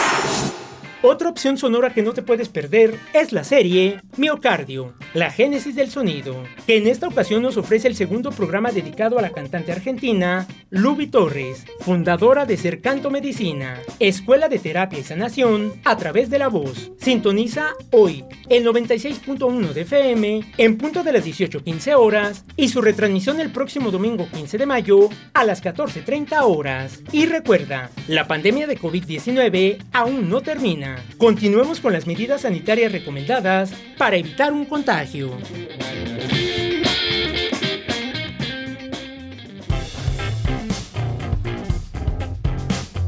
Otra 1.02 1.30
opción 1.30 1.57
sonora 1.57 1.95
que 1.95 2.02
no 2.02 2.12
te 2.12 2.21
puedes 2.21 2.50
perder 2.50 2.95
es 3.14 3.33
la 3.33 3.42
serie 3.42 4.02
Miocardio, 4.19 4.92
la 5.14 5.30
génesis 5.30 5.75
del 5.75 5.90
sonido, 5.90 6.45
que 6.66 6.76
en 6.76 6.87
esta 6.87 7.09
ocasión 7.09 7.40
nos 7.42 7.57
ofrece 7.57 7.88
el 7.88 7.97
segundo 7.97 8.30
programa 8.33 8.71
dedicado 8.71 9.19
a 9.19 9.23
la 9.23 9.30
cantante 9.30 9.73
argentina 9.73 10.47
Luby 10.69 11.07
Torres, 11.07 11.64
fundadora 11.80 12.45
de 12.45 12.59
Cercanto 12.59 13.11
Medicina, 13.11 13.80
Escuela 13.99 14.50
de 14.50 14.59
Terapia 14.59 14.99
y 14.99 15.02
Sanación 15.02 15.73
a 15.87 15.97
través 15.97 16.28
de 16.28 16.38
la 16.38 16.49
voz. 16.49 16.92
Sintoniza 16.99 17.71
hoy 17.92 18.23
el 18.50 18.66
96.1 18.66 19.73
de 19.73 19.80
FM 19.80 20.52
en 20.59 20.76
punto 20.76 21.02
de 21.02 21.14
las 21.14 21.25
18.15 21.25 21.95
horas 21.97 22.45
y 22.57 22.69
su 22.69 22.83
retransmisión 22.83 23.40
el 23.40 23.52
próximo 23.52 23.90
domingo 23.90 24.28
15 24.35 24.59
de 24.59 24.66
mayo 24.66 25.09
a 25.33 25.45
las 25.45 25.64
14.30 25.64 26.42
horas. 26.42 27.00
Y 27.11 27.25
recuerda, 27.25 27.90
la 28.07 28.28
pandemia 28.28 28.66
de 28.66 28.78
COVID-19 28.78 29.78
aún 29.92 30.28
no 30.28 30.42
termina. 30.42 30.89
Continuemos 31.18 31.80
con 31.80 31.92
las 31.92 32.06
medidas 32.06 32.42
sanitarias 32.42 32.92
recomendadas 32.92 33.73
para 33.99 34.16
evitar 34.16 34.52
un 34.52 34.64
contagio. 34.64 35.37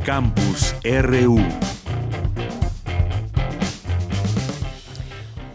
Campus 0.04 0.74
RU 0.82 1.40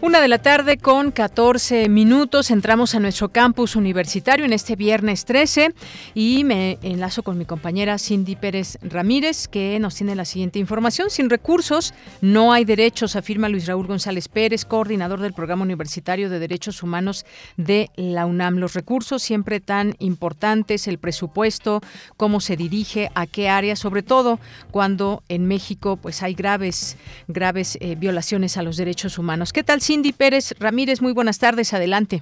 Una 0.08 0.22
de 0.22 0.30
la 0.30 0.38
tarde 0.38 0.78
con 0.78 1.12
14 1.12 1.90
minutos. 1.90 2.50
Entramos 2.50 2.96
a 2.96 3.00
nuestro 3.02 3.28
campus 3.28 3.76
universitario 3.76 4.46
en 4.46 4.54
este 4.54 4.78
viernes 4.78 5.26
13 5.26 5.74
y 6.16 6.46
me 6.46 6.78
enlazo 6.82 7.24
con 7.24 7.38
mi 7.38 7.44
compañera 7.44 7.98
Cindy 7.98 8.38
Pérez 8.38 8.78
Ramírez 8.82 9.50
que 9.50 9.78
nos 9.82 9.96
tiene 9.96 10.16
la 10.16 10.24
siguiente 10.24 10.60
información. 10.60 11.10
Sin 11.10 11.30
recursos 11.30 11.94
no 12.22 12.54
hay 12.54 12.64
derechos, 12.64 13.18
afirma 13.18 13.50
Luis 13.50 13.68
Raúl 13.68 13.86
González 13.86 14.30
Pérez, 14.30 14.64
coordinador 14.64 15.20
del 15.20 15.34
Programa 15.34 15.64
Universitario 15.64 16.30
de 16.30 16.40
Derechos 16.40 16.84
Humanos 16.84 17.26
de 17.58 17.92
la 17.98 18.26
UNAM. 18.26 18.60
Los 18.60 18.76
recursos 18.76 19.22
siempre 19.22 19.60
tan 19.60 19.94
importantes, 20.00 20.88
el 20.88 21.00
presupuesto, 21.00 21.82
cómo 22.16 22.40
se 22.40 22.56
dirige, 22.56 23.12
a 23.14 23.28
qué 23.28 23.50
área, 23.50 23.76
sobre 23.76 24.04
todo 24.04 24.40
cuando 24.72 25.22
en 25.28 25.48
México 25.48 25.98
pues 25.98 26.24
hay 26.24 26.34
graves, 26.34 26.96
graves 27.28 27.78
eh, 27.82 27.96
violaciones 27.96 28.56
a 28.56 28.64
los 28.64 28.78
derechos 28.78 29.18
humanos. 29.18 29.52
¿Qué 29.52 29.64
tal, 29.64 29.82
Cindy? 29.82 29.97
Cindy 29.98 30.14
Pérez 30.14 30.54
Ramírez, 30.60 31.02
muy 31.02 31.12
buenas 31.12 31.40
tardes, 31.40 31.74
adelante. 31.74 32.22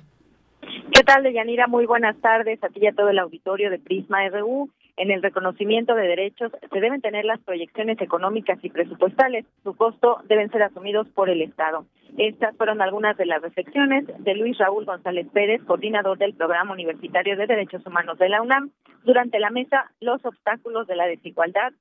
¿Qué 0.94 1.03
tal, 1.03 1.24
Deyanira? 1.24 1.67
Muy 1.67 1.86
buenas 1.86 2.15
tardes 2.22 2.63
a 2.63 2.70
ti 2.70 2.79
y 2.82 2.88
a 2.88 2.94
todo 2.94 3.10
el 3.10 3.20
auditorio 3.20 3.70
de 3.70 3.79
Prisma 3.79 4.25
RU. 4.29 4.70
En 4.96 5.12
el 5.12 5.22
reconocimiento 5.22 5.94
de 5.94 6.08
derechos 6.08 6.53
se 6.72 6.79
deben 6.79 7.01
tener 7.01 7.25
las 7.25 7.41
proyecciones 7.41 8.00
económicas 8.00 8.60
y 8.63 8.70
presupuestales. 8.70 9.44
Su 9.62 9.75
costo 9.75 10.22
deben 10.29 10.50
ser 10.51 10.63
asumidos 10.63 11.10
por 11.10 11.29
el 11.29 11.41
Estado. 11.41 11.86
Estas 12.17 12.55
fueron 12.55 12.82
algunas 12.82 13.17
de 13.17 13.25
las 13.25 13.41
reflexiones 13.41 14.05
de 14.20 14.36
Luis 14.36 14.58
Raúl 14.58 14.86
González 14.86 15.27
Pérez, 15.34 15.62
coordinador 15.65 16.17
del 16.17 16.34
Programa 16.34 16.72
Universitario 16.72 17.36
de 17.36 17.46
Derechos 17.46 17.86
Humanos 17.86 18.17
de 18.20 18.29
la 18.29 18.41
UNAM, 18.41 18.72
durante 19.03 19.38
la 19.38 19.50
mesa 19.50 19.91
Los 20.00 20.24
obstáculos 20.24 20.88
de 20.88 20.96
la 20.96 21.08
desigualdad 21.08 21.74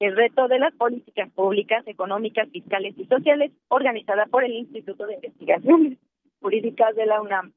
el 0.00 0.16
reto 0.16 0.48
de 0.48 0.58
las 0.58 0.74
políticas 0.74 1.30
públicas, 1.32 1.82
económicas, 1.86 2.48
fiscales 2.50 2.94
y 2.96 3.04
sociales, 3.06 3.52
organizada 3.68 4.26
por 4.26 4.44
el 4.44 4.52
Instituto 4.52 5.06
de 5.06 5.14
Investigaciones 5.14 5.98
Jurídicas 6.40 6.94
de 6.94 7.06
la 7.06 7.20
UNAM. 7.20 7.52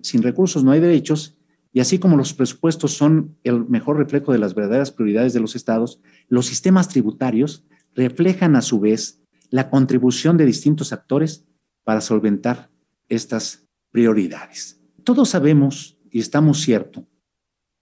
Sin 0.00 0.22
recursos 0.22 0.62
no 0.62 0.70
hay 0.70 0.80
derechos 0.80 1.36
y 1.72 1.80
así 1.80 1.98
como 1.98 2.16
los 2.16 2.34
presupuestos 2.34 2.92
son 2.92 3.36
el 3.44 3.64
mejor 3.66 3.96
reflejo 3.96 4.32
de 4.32 4.38
las 4.38 4.54
verdaderas 4.54 4.92
prioridades 4.92 5.32
de 5.32 5.40
los 5.40 5.56
estados, 5.56 6.00
los 6.28 6.46
sistemas 6.46 6.88
tributarios 6.88 7.64
reflejan 7.94 8.56
a 8.56 8.62
su 8.62 8.78
vez 8.78 9.22
la 9.50 9.70
contribución 9.70 10.36
de 10.36 10.44
distintos 10.44 10.92
actores 10.92 11.46
para 11.84 12.00
solventar 12.00 12.70
estas 13.08 13.68
prioridades. 13.90 14.80
Todos 15.02 15.30
sabemos 15.30 15.98
y 16.10 16.20
estamos 16.20 16.60
ciertos 16.60 17.04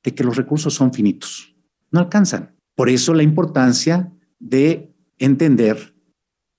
de 0.02 0.14
que 0.14 0.24
los 0.24 0.36
recursos 0.36 0.72
son 0.74 0.92
finitos, 0.92 1.54
no 1.90 2.00
alcanzan. 2.00 2.59
Por 2.80 2.88
eso 2.88 3.12
la 3.12 3.22
importancia 3.22 4.10
de 4.38 4.90
entender 5.18 5.94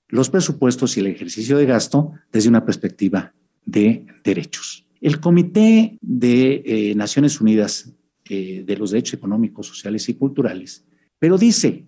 los 0.08 0.30
presupuestos 0.30 0.96
y 0.96 1.00
el 1.00 1.08
ejercicio 1.08 1.58
de 1.58 1.66
gasto 1.66 2.12
desde 2.32 2.48
una 2.48 2.64
perspectiva 2.64 3.34
de 3.66 4.06
derechos. 4.24 4.86
El 5.00 5.20
Comité 5.20 5.98
de 6.00 6.62
eh, 6.64 6.94
Naciones 6.94 7.42
Unidas 7.42 7.92
eh, 8.30 8.64
de 8.64 8.78
los 8.78 8.92
Derechos 8.92 9.16
Económicos, 9.16 9.66
Sociales 9.66 10.08
y 10.10 10.14
Culturales, 10.14 10.86
pero 11.18 11.40
dice, 11.40 11.88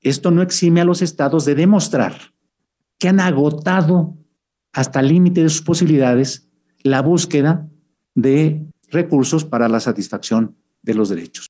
esto 0.00 0.32
no 0.32 0.42
exime 0.42 0.80
a 0.80 0.84
los 0.84 1.00
estados 1.00 1.44
de 1.44 1.54
demostrar 1.54 2.16
que 2.98 3.06
han 3.06 3.20
agotado 3.20 4.18
hasta 4.72 4.98
el 4.98 5.06
límite 5.06 5.44
de 5.44 5.48
sus 5.48 5.62
posibilidades 5.62 6.48
la 6.82 7.02
búsqueda 7.02 7.68
de 8.16 8.66
recursos 8.88 9.44
para 9.44 9.68
la 9.68 9.78
satisfacción 9.78 10.56
de 10.82 10.94
los 10.94 11.08
derechos. 11.08 11.49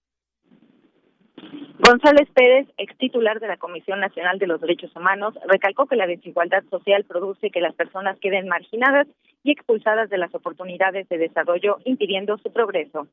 González 1.90 2.28
Pérez, 2.32 2.68
ex 2.78 2.96
titular 2.98 3.40
de 3.40 3.48
la 3.48 3.56
Comisión 3.56 3.98
Nacional 3.98 4.38
de 4.38 4.46
los 4.46 4.60
Derechos 4.60 4.94
Humanos, 4.94 5.34
recalcó 5.48 5.86
que 5.86 5.96
la 5.96 6.06
desigualdad 6.06 6.62
social 6.70 7.02
produce 7.02 7.50
que 7.50 7.60
las 7.60 7.74
personas 7.74 8.16
queden 8.20 8.46
marginadas 8.46 9.08
y 9.42 9.50
expulsadas 9.50 10.08
de 10.08 10.16
las 10.16 10.32
oportunidades 10.32 11.08
de 11.08 11.18
desarrollo, 11.18 11.78
impidiendo 11.84 12.38
su 12.38 12.52
progreso. 12.52 13.08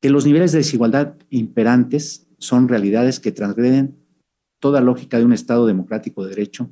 Que 0.00 0.08
los 0.08 0.24
niveles 0.24 0.52
de 0.52 0.60
desigualdad 0.60 1.16
imperantes 1.28 2.26
son 2.38 2.68
realidades 2.68 3.20
que 3.20 3.32
transgreden 3.32 3.98
toda 4.60 4.80
lógica 4.80 5.18
de 5.18 5.26
un 5.26 5.34
Estado 5.34 5.66
democrático 5.66 6.24
de 6.24 6.30
derecho 6.30 6.70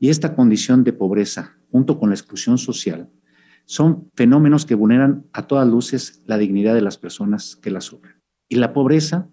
y 0.00 0.10
esta 0.10 0.34
condición 0.34 0.82
de 0.82 0.92
pobreza, 0.92 1.56
junto 1.70 2.00
con 2.00 2.08
la 2.08 2.16
exclusión 2.16 2.58
social, 2.58 3.08
son 3.64 4.10
fenómenos 4.16 4.66
que 4.66 4.74
vulneran 4.74 5.24
a 5.32 5.46
todas 5.46 5.68
luces 5.68 6.24
la 6.26 6.36
dignidad 6.36 6.74
de 6.74 6.82
las 6.82 6.98
personas 6.98 7.54
que 7.54 7.70
la 7.70 7.80
sufren. 7.80 8.16
Y 8.48 8.56
la 8.56 8.72
pobreza 8.72 9.28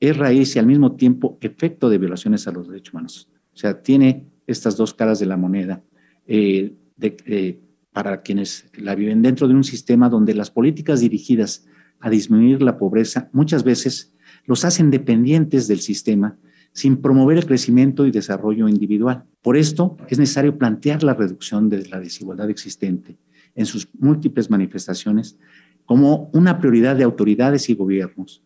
es 0.00 0.16
raíz 0.16 0.54
y 0.56 0.58
al 0.58 0.66
mismo 0.66 0.96
tiempo 0.96 1.38
efecto 1.40 1.88
de 1.88 1.98
violaciones 1.98 2.46
a 2.46 2.52
los 2.52 2.68
derechos 2.68 2.92
humanos. 2.92 3.28
O 3.54 3.56
sea, 3.56 3.82
tiene 3.82 4.26
estas 4.46 4.76
dos 4.76 4.94
caras 4.94 5.18
de 5.18 5.26
la 5.26 5.36
moneda 5.36 5.82
eh, 6.26 6.74
eh, 7.00 7.60
para 7.92 8.22
quienes 8.22 8.66
la 8.74 8.94
viven 8.94 9.22
dentro 9.22 9.48
de 9.48 9.54
un 9.54 9.64
sistema 9.64 10.08
donde 10.08 10.34
las 10.34 10.50
políticas 10.50 11.00
dirigidas 11.00 11.66
a 12.00 12.10
disminuir 12.10 12.62
la 12.62 12.76
pobreza 12.76 13.30
muchas 13.32 13.64
veces 13.64 14.12
los 14.44 14.64
hacen 14.64 14.90
dependientes 14.90 15.66
del 15.66 15.80
sistema 15.80 16.36
sin 16.72 16.98
promover 16.98 17.38
el 17.38 17.46
crecimiento 17.46 18.06
y 18.06 18.10
desarrollo 18.10 18.68
individual. 18.68 19.24
Por 19.40 19.56
esto 19.56 19.96
es 20.08 20.18
necesario 20.18 20.58
plantear 20.58 21.02
la 21.02 21.14
reducción 21.14 21.70
de 21.70 21.86
la 21.88 21.98
desigualdad 21.98 22.50
existente 22.50 23.16
en 23.54 23.64
sus 23.64 23.88
múltiples 23.98 24.50
manifestaciones 24.50 25.38
como 25.86 26.28
una 26.34 26.58
prioridad 26.58 26.96
de 26.96 27.04
autoridades 27.04 27.70
y 27.70 27.74
gobiernos 27.74 28.42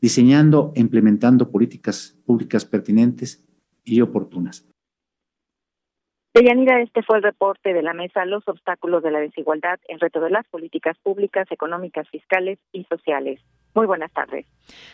diseñando 0.00 0.72
e 0.74 0.80
implementando 0.80 1.50
políticas 1.50 2.18
públicas 2.26 2.64
pertinentes 2.64 3.44
y 3.84 4.00
oportunas. 4.00 4.66
Deyanira, 6.32 6.80
este 6.80 7.02
fue 7.02 7.16
el 7.16 7.24
reporte 7.24 7.74
de 7.74 7.82
la 7.82 7.92
mesa 7.92 8.24
Los 8.24 8.46
obstáculos 8.46 9.02
de 9.02 9.10
la 9.10 9.18
desigualdad 9.18 9.80
en 9.88 9.98
reto 9.98 10.20
de 10.20 10.30
las 10.30 10.46
políticas 10.48 10.96
públicas, 10.98 11.50
económicas, 11.50 12.08
fiscales 12.08 12.58
y 12.72 12.84
sociales. 12.84 13.40
Muy 13.74 13.86
buenas 13.86 14.12
tardes. 14.12 14.46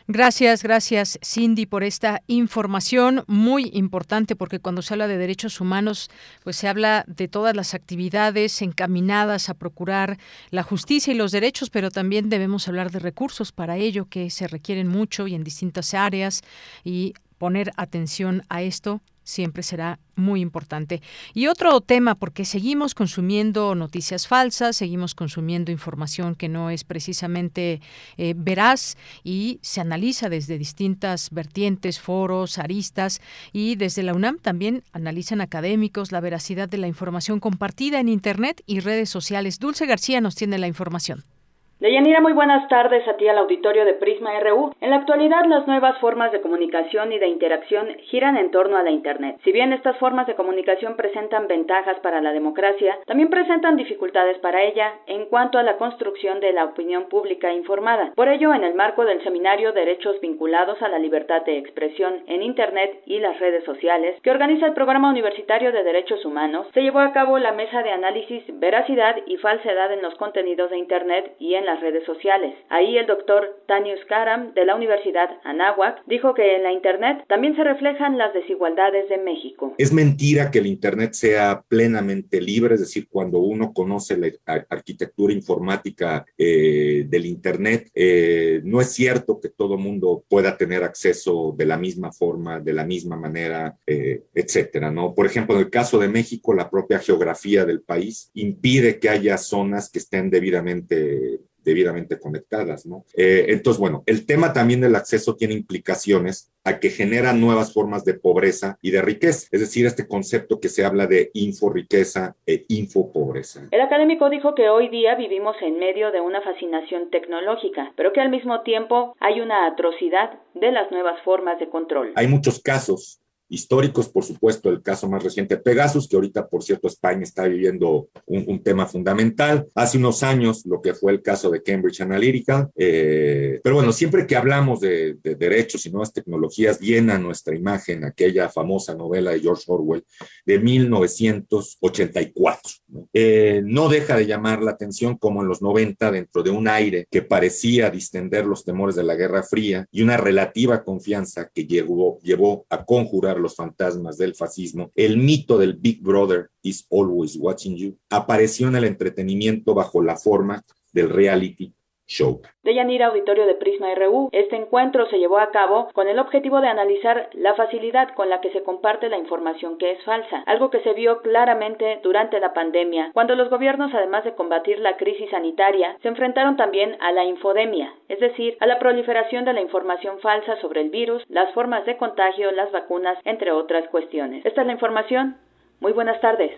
Gracias, 0.06 0.62
gracias 0.62 1.18
Cindy 1.22 1.66
por 1.66 1.82
esta 1.82 2.22
información 2.26 3.24
muy 3.26 3.70
importante 3.72 4.36
porque 4.36 4.58
cuando 4.58 4.82
se 4.82 4.94
habla 4.94 5.08
de 5.08 5.18
derechos 5.18 5.60
humanos, 5.60 6.10
pues 6.44 6.56
se 6.56 6.68
habla 6.68 7.04
de 7.06 7.28
todas 7.28 7.54
las 7.56 7.74
actividades 7.74 8.62
encaminadas 8.62 9.48
a 9.48 9.54
procurar 9.54 10.18
la 10.50 10.62
justicia 10.62 11.12
y 11.12 11.16
los 11.16 11.32
derechos, 11.32 11.70
pero 11.70 11.90
también 11.90 12.28
debemos 12.28 12.68
hablar 12.68 12.90
de 12.90 12.98
recursos 12.98 13.52
para 13.52 13.76
ello 13.76 14.06
que 14.08 14.30
se 14.30 14.46
requieren 14.46 14.88
mucho 14.88 15.26
y 15.26 15.34
en 15.34 15.44
distintas 15.44 15.94
áreas 15.94 16.42
y 16.84 17.14
poner 17.38 17.72
atención 17.76 18.42
a 18.48 18.62
esto 18.62 19.00
siempre 19.26 19.62
será 19.62 19.98
muy 20.14 20.40
importante. 20.40 21.02
Y 21.34 21.48
otro 21.48 21.80
tema, 21.82 22.14
porque 22.14 22.44
seguimos 22.44 22.94
consumiendo 22.94 23.74
noticias 23.74 24.26
falsas, 24.26 24.76
seguimos 24.76 25.14
consumiendo 25.14 25.70
información 25.70 26.34
que 26.34 26.48
no 26.48 26.70
es 26.70 26.84
precisamente 26.84 27.82
eh, 28.16 28.34
veraz 28.36 28.96
y 29.24 29.58
se 29.62 29.80
analiza 29.82 30.30
desde 30.30 30.56
distintas 30.56 31.30
vertientes, 31.30 32.00
foros, 32.00 32.58
aristas 32.58 33.20
y 33.52 33.74
desde 33.74 34.02
la 34.02 34.14
UNAM 34.14 34.38
también 34.38 34.84
analizan 34.92 35.40
académicos 35.40 36.12
la 36.12 36.20
veracidad 36.20 36.68
de 36.68 36.78
la 36.78 36.86
información 36.86 37.40
compartida 37.40 38.00
en 38.00 38.08
Internet 38.08 38.62
y 38.66 38.80
redes 38.80 39.10
sociales. 39.10 39.58
Dulce 39.58 39.86
García 39.86 40.20
nos 40.20 40.36
tiene 40.36 40.56
la 40.56 40.68
información. 40.68 41.35
Deyanira, 41.78 42.22
muy 42.22 42.32
buenas 42.32 42.66
tardes 42.68 43.06
a 43.06 43.18
ti 43.18 43.28
al 43.28 43.36
auditorio 43.36 43.84
de 43.84 43.92
Prisma 43.92 44.30
RU. 44.40 44.72
En 44.80 44.88
la 44.88 44.96
actualidad, 44.96 45.44
las 45.44 45.66
nuevas 45.66 45.98
formas 45.98 46.32
de 46.32 46.40
comunicación 46.40 47.12
y 47.12 47.18
de 47.18 47.26
interacción 47.26 47.88
giran 48.04 48.38
en 48.38 48.50
torno 48.50 48.78
a 48.78 48.82
la 48.82 48.90
Internet. 48.90 49.36
Si 49.44 49.52
bien 49.52 49.74
estas 49.74 49.98
formas 49.98 50.26
de 50.26 50.36
comunicación 50.36 50.96
presentan 50.96 51.48
ventajas 51.48 52.00
para 52.00 52.22
la 52.22 52.32
democracia, 52.32 52.96
también 53.04 53.28
presentan 53.28 53.76
dificultades 53.76 54.38
para 54.38 54.62
ella 54.62 54.94
en 55.06 55.26
cuanto 55.26 55.58
a 55.58 55.62
la 55.62 55.76
construcción 55.76 56.40
de 56.40 56.54
la 56.54 56.64
opinión 56.64 57.10
pública 57.10 57.52
informada. 57.52 58.10
Por 58.14 58.28
ello, 58.28 58.54
en 58.54 58.64
el 58.64 58.72
marco 58.72 59.04
del 59.04 59.22
seminario 59.22 59.72
Derechos 59.72 60.18
vinculados 60.22 60.80
a 60.80 60.88
la 60.88 60.98
libertad 60.98 61.42
de 61.42 61.58
expresión 61.58 62.22
en 62.26 62.42
Internet 62.42 63.02
y 63.04 63.18
las 63.18 63.38
redes 63.38 63.64
sociales, 63.64 64.18
que 64.22 64.30
organiza 64.30 64.64
el 64.64 64.72
Programa 64.72 65.10
Universitario 65.10 65.72
de 65.72 65.84
Derechos 65.84 66.24
Humanos, 66.24 66.68
se 66.72 66.80
llevó 66.80 67.00
a 67.00 67.12
cabo 67.12 67.38
la 67.38 67.52
mesa 67.52 67.82
de 67.82 67.90
análisis 67.90 68.44
veracidad 68.58 69.16
y 69.26 69.36
falsedad 69.36 69.92
en 69.92 70.00
los 70.00 70.14
contenidos 70.14 70.70
de 70.70 70.78
Internet 70.78 71.34
y 71.38 71.54
en 71.54 71.65
las 71.66 71.80
redes 71.80 72.04
sociales. 72.06 72.54
Ahí 72.70 72.96
el 72.96 73.06
doctor 73.06 73.62
Tanius 73.66 74.00
Karam 74.08 74.54
de 74.54 74.64
la 74.64 74.74
Universidad 74.74 75.28
Anáhuac 75.44 76.02
dijo 76.06 76.34
que 76.34 76.56
en 76.56 76.62
la 76.62 76.72
Internet 76.72 77.24
también 77.28 77.56
se 77.56 77.64
reflejan 77.64 78.16
las 78.16 78.32
desigualdades 78.32 79.08
de 79.08 79.18
México. 79.18 79.74
Es 79.76 79.92
mentira 79.92 80.50
que 80.50 80.60
el 80.60 80.66
Internet 80.66 81.12
sea 81.12 81.62
plenamente 81.68 82.40
libre, 82.40 82.74
es 82.74 82.80
decir, 82.80 83.08
cuando 83.08 83.38
uno 83.38 83.72
conoce 83.72 84.16
la 84.16 84.30
arquitectura 84.68 85.32
informática 85.32 86.24
eh, 86.38 87.04
del 87.08 87.26
Internet, 87.26 87.90
eh, 87.94 88.60
no 88.64 88.80
es 88.80 88.92
cierto 88.92 89.40
que 89.40 89.48
todo 89.48 89.76
mundo 89.76 90.24
pueda 90.28 90.56
tener 90.56 90.84
acceso 90.84 91.54
de 91.56 91.66
la 91.66 91.76
misma 91.76 92.12
forma, 92.12 92.60
de 92.60 92.72
la 92.72 92.84
misma 92.84 93.16
manera, 93.16 93.76
eh, 93.86 94.22
etcétera, 94.34 94.90
¿no? 94.90 95.14
Por 95.14 95.26
ejemplo, 95.26 95.56
en 95.56 95.62
el 95.62 95.70
caso 95.70 95.98
de 95.98 96.08
México, 96.08 96.54
la 96.54 96.70
propia 96.70 96.98
geografía 96.98 97.64
del 97.64 97.80
país 97.80 98.30
impide 98.34 98.98
que 98.98 99.08
haya 99.08 99.36
zonas 99.38 99.90
que 99.90 99.98
estén 99.98 100.30
debidamente 100.30 101.40
debidamente 101.66 102.18
conectadas, 102.18 102.86
¿no? 102.86 103.04
Eh, 103.14 103.46
entonces, 103.48 103.78
bueno, 103.78 104.02
el 104.06 104.24
tema 104.24 104.52
también 104.52 104.80
del 104.80 104.94
acceso 104.94 105.36
tiene 105.36 105.52
implicaciones 105.52 106.52
a 106.64 106.80
que 106.80 106.90
genera 106.90 107.32
nuevas 107.32 107.74
formas 107.74 108.04
de 108.04 108.14
pobreza 108.14 108.78
y 108.80 108.90
de 108.90 109.02
riqueza, 109.02 109.48
es 109.50 109.60
decir, 109.60 109.84
este 109.84 110.08
concepto 110.08 110.58
que 110.60 110.68
se 110.68 110.84
habla 110.84 111.06
de 111.06 111.30
inforiqueza 111.34 112.36
e 112.46 112.64
infopobreza. 112.68 113.68
El 113.70 113.80
académico 113.80 114.30
dijo 114.30 114.54
que 114.54 114.68
hoy 114.68 114.88
día 114.88 115.14
vivimos 115.16 115.56
en 115.60 115.78
medio 115.78 116.10
de 116.10 116.20
una 116.20 116.40
fascinación 116.42 117.10
tecnológica, 117.10 117.92
pero 117.96 118.12
que 118.12 118.20
al 118.20 118.30
mismo 118.30 118.62
tiempo 118.62 119.14
hay 119.20 119.40
una 119.40 119.66
atrocidad 119.66 120.38
de 120.54 120.72
las 120.72 120.90
nuevas 120.90 121.20
formas 121.22 121.58
de 121.58 121.68
control. 121.68 122.12
Hay 122.14 122.28
muchos 122.28 122.60
casos 122.60 123.20
históricos, 123.48 124.08
por 124.08 124.24
supuesto, 124.24 124.70
el 124.70 124.82
caso 124.82 125.08
más 125.08 125.22
reciente 125.22 125.56
Pegasus, 125.56 126.08
que 126.08 126.16
ahorita, 126.16 126.48
por 126.48 126.62
cierto, 126.62 126.88
España 126.88 127.22
está 127.22 127.46
viviendo 127.46 128.08
un, 128.26 128.62
tema 128.62 128.86
fundamental. 128.86 129.66
Hace 129.74 129.98
unos 129.98 130.22
años, 130.22 130.64
lo 130.66 130.80
que 130.80 130.94
fue 130.94 131.12
el 131.12 131.22
caso 131.22 131.50
de 131.50 131.62
Cambridge 131.62 132.00
Analytica. 132.00 132.70
Eh, 132.74 133.60
pero 133.62 133.76
bueno, 133.76 133.92
siempre 133.92 134.26
que 134.26 134.34
hablamos 134.34 134.80
de, 134.80 135.16
derechos 135.22 135.86
y 135.86 135.90
nuevas 135.90 136.12
tecnologías, 136.12 136.80
viene 136.80 137.12
a 137.12 137.18
nuestra 137.18 137.54
imagen 137.54 138.04
aquella 138.04 138.48
famosa 138.48 138.94
novela 138.94 139.32
de 139.32 139.40
George 139.40 139.64
Orwell 139.66 140.04
de 140.44 140.58
1984. 140.58 142.72
Eh, 143.12 143.62
¿no? 143.64 143.88
deja 143.88 144.16
de 144.16 144.26
llamar 144.26 144.62
la 144.62 144.72
atención 144.72 145.16
como 145.16 145.42
en 145.42 145.48
los 145.48 145.62
90, 145.62 146.10
dentro 146.10 146.42
de 146.42 146.50
un 146.50 146.68
aire 146.68 147.06
que 147.10 147.22
parecía 147.22 147.90
distender 147.90 148.46
los 148.46 148.64
temores 148.64 148.96
de 148.96 149.04
la 149.04 149.14
Guerra 149.14 149.42
Fría 149.42 149.86
y 149.90 150.02
una 150.02 150.16
relativa 150.16 150.82
confianza 150.82 151.50
que 151.52 151.66
llevó, 151.66 152.18
llevó 152.22 152.66
a 152.70 152.84
conjurar 152.84 153.35
los 153.38 153.54
fantasmas 153.54 154.16
del 154.18 154.34
fascismo, 154.34 154.90
el 154.94 155.18
mito 155.18 155.58
del 155.58 155.74
Big 155.74 156.02
Brother 156.02 156.50
is 156.62 156.86
always 156.90 157.36
watching 157.36 157.76
you 157.76 157.98
apareció 158.10 158.68
en 158.68 158.76
el 158.76 158.84
entretenimiento 158.84 159.74
bajo 159.74 160.02
la 160.02 160.16
forma 160.16 160.64
del 160.92 161.10
reality 161.10 161.72
show. 162.06 162.40
De 162.62 162.74
Yanira 162.74 163.06
Auditorio 163.06 163.46
de 163.46 163.54
Prisma 163.54 163.94
RU, 163.94 164.28
este 164.32 164.56
encuentro 164.56 165.06
se 165.06 165.18
llevó 165.18 165.38
a 165.38 165.50
cabo 165.50 165.88
con 165.92 166.08
el 166.08 166.18
objetivo 166.18 166.60
de 166.60 166.68
analizar 166.68 167.30
la 167.32 167.54
facilidad 167.54 168.14
con 168.14 168.30
la 168.30 168.40
que 168.40 168.50
se 168.50 168.62
comparte 168.62 169.08
la 169.08 169.18
información 169.18 169.78
que 169.78 169.92
es 169.92 170.02
falsa, 170.04 170.42
algo 170.46 170.70
que 170.70 170.80
se 170.80 170.92
vio 170.92 171.20
claramente 171.22 172.00
durante 172.02 172.40
la 172.40 172.54
pandemia, 172.54 173.10
cuando 173.12 173.34
los 173.34 173.50
gobiernos, 173.50 173.92
además 173.94 174.24
de 174.24 174.34
combatir 174.34 174.78
la 174.78 174.96
crisis 174.96 175.30
sanitaria, 175.30 175.96
se 176.02 176.08
enfrentaron 176.08 176.56
también 176.56 176.96
a 177.00 177.12
la 177.12 177.24
infodemia, 177.24 177.94
es 178.08 178.20
decir, 178.20 178.56
a 178.60 178.66
la 178.66 178.78
proliferación 178.78 179.44
de 179.44 179.52
la 179.52 179.60
información 179.60 180.20
falsa 180.20 180.56
sobre 180.60 180.80
el 180.80 180.90
virus, 180.90 181.24
las 181.28 181.52
formas 181.52 181.84
de 181.86 181.96
contagio, 181.96 182.50
las 182.52 182.72
vacunas, 182.72 183.18
entre 183.24 183.52
otras 183.52 183.88
cuestiones. 183.88 184.44
Esta 184.44 184.60
es 184.62 184.66
la 184.66 184.72
información. 184.72 185.36
Muy 185.80 185.92
buenas 185.92 186.20
tardes. 186.20 186.52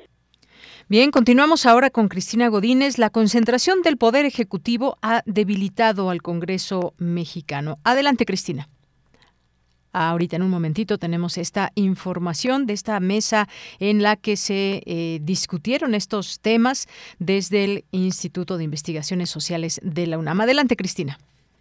Bien, 0.90 1.10
continuamos 1.10 1.66
ahora 1.66 1.90
con 1.90 2.08
Cristina 2.08 2.48
Godínez. 2.48 2.96
La 2.96 3.10
concentración 3.10 3.82
del 3.82 3.98
Poder 3.98 4.24
Ejecutivo 4.24 4.96
ha 5.02 5.20
debilitado 5.26 6.08
al 6.08 6.22
Congreso 6.22 6.94
mexicano. 6.96 7.76
Adelante, 7.84 8.24
Cristina. 8.24 8.68
Ahorita 9.92 10.36
en 10.36 10.42
un 10.42 10.48
momentito 10.48 10.96
tenemos 10.96 11.36
esta 11.36 11.72
información 11.74 12.64
de 12.64 12.72
esta 12.72 12.98
mesa 13.00 13.48
en 13.80 14.02
la 14.02 14.16
que 14.16 14.36
se 14.36 14.80
eh, 14.86 15.18
discutieron 15.20 15.94
estos 15.94 16.40
temas 16.40 16.86
desde 17.18 17.64
el 17.64 17.84
Instituto 17.90 18.56
de 18.56 18.64
Investigaciones 18.64 19.28
Sociales 19.28 19.82
de 19.84 20.06
la 20.06 20.16
UNAM. 20.16 20.40
Adelante, 20.40 20.74
Cristina. 20.74 21.18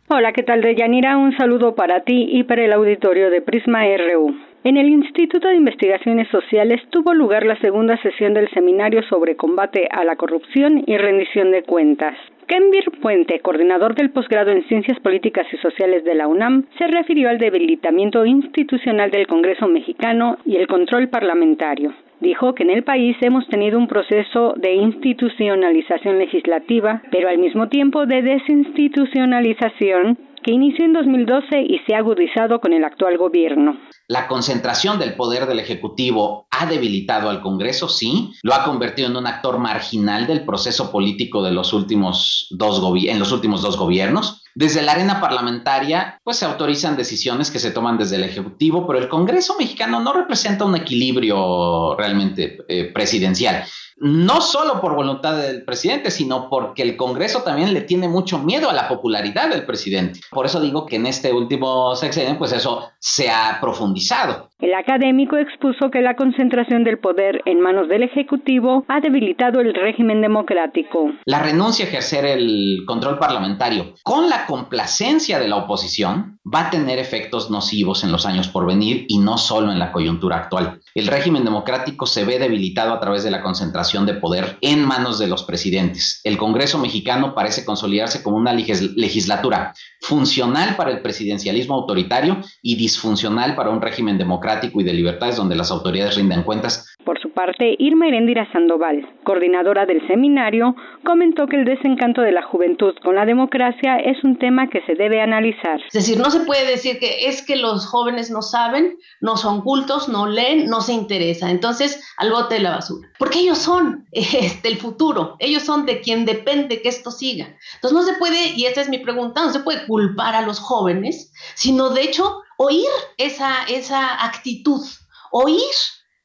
Hola, 0.08 0.32
¿qué 0.32 0.44
tal, 0.44 0.62
Deyanira? 0.62 1.18
Un 1.18 1.36
saludo 1.36 1.76
para 1.76 2.06
ti 2.06 2.30
y 2.32 2.46
para 2.46 2.64
el 2.64 2.72
auditorio 2.72 3.30
de 3.30 3.42
Prisma 3.42 3.82
RU. 3.84 4.47
En 4.64 4.76
el 4.76 4.90
Instituto 4.90 5.48
de 5.48 5.56
Investigaciones 5.56 6.28
Sociales 6.30 6.82
tuvo 6.90 7.14
lugar 7.14 7.46
la 7.46 7.60
segunda 7.60 7.96
sesión 8.02 8.34
del 8.34 8.50
seminario 8.50 9.04
sobre 9.04 9.36
combate 9.36 9.88
a 9.92 10.04
la 10.04 10.16
corrupción 10.16 10.84
y 10.86 10.98
rendición 10.98 11.52
de 11.52 11.64
cuentas. 11.64 12.18
Kenvir 12.48 12.86
Puente, 13.02 13.40
coordinador 13.40 13.94
del 13.94 14.10
posgrado 14.10 14.52
en 14.52 14.64
Ciencias 14.68 15.00
Políticas 15.00 15.46
y 15.52 15.58
Sociales 15.58 16.04
de 16.06 16.16
la 16.16 16.28
UNAM, 16.28 16.66
se 16.78 16.88
refirió 16.88 17.30
al 17.30 17.38
debilitamiento 17.38 18.26
institucional 18.26 19.12
del 19.12 19.28
Congreso 19.28 19.68
mexicano 19.68 20.38
y 20.46 20.56
el 20.56 20.68
control 20.68 21.10
parlamentario. 21.10 21.94
Dijo 22.20 22.56
que 22.56 22.64
en 22.64 22.72
el 22.72 22.84
país 22.84 23.16
hemos 23.22 23.48
tenido 23.50 23.78
un 23.78 23.88
proceso 23.88 24.54
de 24.58 24.74
institucionalización 24.74 26.18
legislativa, 26.18 27.04
pero 27.12 27.30
al 27.30 27.38
mismo 27.38 27.70
tiempo 27.70 28.08
de 28.08 28.24
desinstitucionalización 28.24 30.18
que 30.48 30.54
inició 30.54 30.86
en 30.86 30.94
2012 30.94 31.62
y 31.68 31.80
se 31.86 31.94
ha 31.94 31.98
agudizado 31.98 32.62
con 32.62 32.72
el 32.72 32.86
actual 32.86 33.18
gobierno. 33.18 33.78
La 34.08 34.30
concentración 34.30 34.98
del 34.98 35.16
poder 35.16 35.46
del 35.46 35.60
Ejecutivo 35.60 36.48
ha 36.52 36.66
debilitado 36.66 37.30
al 37.30 37.42
Congreso, 37.42 37.90
sí, 37.90 38.32
lo 38.44 38.54
ha 38.54 38.64
convertido 38.64 39.10
en 39.10 39.18
un 39.18 39.28
actor 39.28 39.60
marginal 39.60 40.26
del 40.26 40.46
proceso 40.46 40.90
político 40.90 41.44
de 41.44 41.52
los 41.52 41.74
últimos 41.74 42.48
dos 42.52 42.82
en 43.10 43.20
los 43.20 43.34
últimos 43.34 43.62
dos 43.62 43.76
gobiernos. 43.76 44.42
Desde 44.58 44.82
la 44.82 44.94
arena 44.94 45.22
parlamentaria, 45.22 46.20
pues 46.24 46.38
se 46.38 46.46
autorizan 46.46 46.98
decisiones 46.98 47.52
que 47.52 47.60
se 47.60 47.70
toman 47.70 47.96
desde 47.96 48.16
el 48.16 48.24
Ejecutivo, 48.24 48.88
pero 48.88 48.98
el 48.98 49.08
Congreso 49.08 49.56
mexicano 49.60 50.00
no 50.00 50.14
representa 50.14 50.66
un 50.66 50.76
equilibrio 50.76 51.96
realmente 51.96 52.66
eh, 52.68 52.92
presidencial 52.92 53.64
no 54.00 54.42
solo 54.42 54.80
por 54.80 54.96
voluntad 54.96 55.38
del 55.38 55.64
presidente, 55.64 56.12
sino 56.12 56.50
porque 56.50 56.84
el 56.84 56.96
Congreso 56.96 57.42
también 57.42 57.74
le 57.74 57.82
tiene 57.82 58.08
mucho 58.08 58.38
miedo 58.38 58.70
a 58.70 58.74
la 58.74 58.88
popularidad 58.88 59.50
del 59.50 59.66
presidente. 59.66 60.20
Por 60.30 60.46
eso 60.46 60.62
digo 60.62 60.86
que 60.86 60.98
en 60.98 61.08
este 61.08 61.34
último 61.34 61.96
sexenio, 61.96 62.38
pues 62.38 62.52
eso 62.52 62.90
se 63.00 63.30
ha 63.30 63.58
profundizado. 63.60 64.47
El 64.60 64.74
académico 64.74 65.38
expuso 65.38 65.92
que 65.92 66.02
la 66.02 66.16
concentración 66.16 66.84
del 66.84 66.98
poder 66.98 67.44
en 67.46 67.62
manos 67.62 67.88
del 67.90 68.02
Ejecutivo 68.02 68.86
ha 68.88 69.00
debilitado 69.00 69.60
el 69.62 69.76
régimen 69.76 70.20
democrático. 70.20 71.12
La 71.26 71.44
renuncia 71.44 71.86
a 71.86 71.88
ejercer 71.90 72.26
el 72.26 72.84
control 72.88 73.20
parlamentario 73.20 73.94
con 74.02 74.32
la 74.32 74.48
complacencia 74.48 75.38
de 75.38 75.48
la 75.48 75.58
oposición 75.58 76.40
va 76.44 76.62
a 76.62 76.70
tener 76.72 76.98
efectos 76.98 77.52
nocivos 77.52 78.04
en 78.04 78.12
los 78.12 78.26
años 78.26 78.48
por 78.48 78.66
venir 78.66 79.06
y 79.08 79.20
no 79.20 79.38
solo 79.38 79.72
en 79.72 79.78
la 79.78 79.92
coyuntura 79.92 80.38
actual. 80.38 80.82
El 80.96 81.06
régimen 81.06 81.44
democrático 81.44 82.08
se 82.08 82.26
ve 82.26 82.40
debilitado 82.40 82.94
a 82.94 83.00
través 83.00 83.24
de 83.24 83.30
la 83.30 83.44
concentración 83.44 84.08
de 84.08 84.16
poder 84.16 84.58
en 84.62 84.84
manos 84.84 85.20
de 85.20 85.28
los 85.28 85.44
presidentes. 85.44 86.20
El 86.24 86.40
Congreso 86.40 86.80
mexicano 86.80 87.36
parece 87.36 87.64
consolidarse 87.64 88.24
como 88.24 88.38
una 88.38 88.54
legislatura 88.54 89.76
funcional 90.02 90.76
para 90.76 90.90
el 90.90 91.04
presidencialismo 91.04 91.76
autoritario 91.76 92.42
y 92.64 92.76
disfuncional 92.76 93.54
para 93.54 93.70
un 93.70 93.82
régimen 93.82 94.18
democrático 94.18 94.47
y 94.74 94.84
de 94.84 94.94
libertades 94.94 95.36
donde 95.36 95.56
las 95.56 95.72
autoridades 95.72 96.16
rinden 96.16 96.44
cuentas. 96.44 96.96
Por 97.04 97.20
su 97.22 97.32
parte, 97.32 97.76
Irma 97.80 98.08
Herendira 98.08 98.52
Sandoval, 98.52 99.08
coordinadora 99.24 99.86
del 99.86 100.06
seminario, 100.08 100.76
comentó 101.04 101.48
que 101.48 101.58
el 101.58 101.66
desencanto 101.66 102.22
de 102.22 102.32
la 102.32 102.44
juventud 102.44 102.94
con 103.04 103.16
la 103.16 103.26
democracia 103.26 103.98
es 103.98 104.24
un 104.24 104.38
tema 104.38 104.70
que 104.70 104.82
se 104.82 104.96
debe 104.96 105.22
analizar. 105.22 105.80
Es 105.88 105.94
decir, 105.94 106.18
no 106.18 106.30
se 106.30 106.42
puede 106.42 106.66
decir 106.66 107.00
que 107.00 107.28
es 107.28 107.46
que 107.46 107.56
los 107.56 107.86
jóvenes 107.88 108.30
no 108.30 108.42
saben, 108.42 108.98
no 109.22 109.38
son 109.38 109.62
cultos, 109.62 110.10
no 110.10 110.28
leen, 110.28 110.68
no 110.68 110.82
se 110.82 110.94
interesa. 110.94 111.50
Entonces, 111.50 112.04
al 112.18 112.32
bote 112.32 112.56
de 112.56 112.62
la 112.62 112.72
basura. 112.72 113.10
Porque 113.18 113.40
ellos 113.40 113.58
son 113.58 114.06
este, 114.12 114.68
el 114.68 114.78
futuro, 114.78 115.36
ellos 115.40 115.64
son 115.64 115.86
de 115.86 116.02
quien 116.02 116.26
depende 116.26 116.82
que 116.82 116.90
esto 116.90 117.12
siga. 117.12 117.56
Entonces, 117.76 117.98
no 117.98 118.04
se 118.04 118.18
puede, 118.18 118.54
y 118.56 118.66
esta 118.66 118.82
es 118.82 118.90
mi 118.90 119.00
pregunta, 119.00 119.44
no 119.44 119.52
se 119.52 119.60
puede 119.60 119.86
culpar 119.88 120.36
a 120.36 120.42
los 120.42 120.60
jóvenes, 120.60 121.32
sino 121.56 121.90
de 121.90 122.02
hecho 122.02 122.42
oír 122.58 122.88
esa, 123.18 123.64
esa 123.66 124.26
actitud, 124.26 124.86
oír 125.32 125.62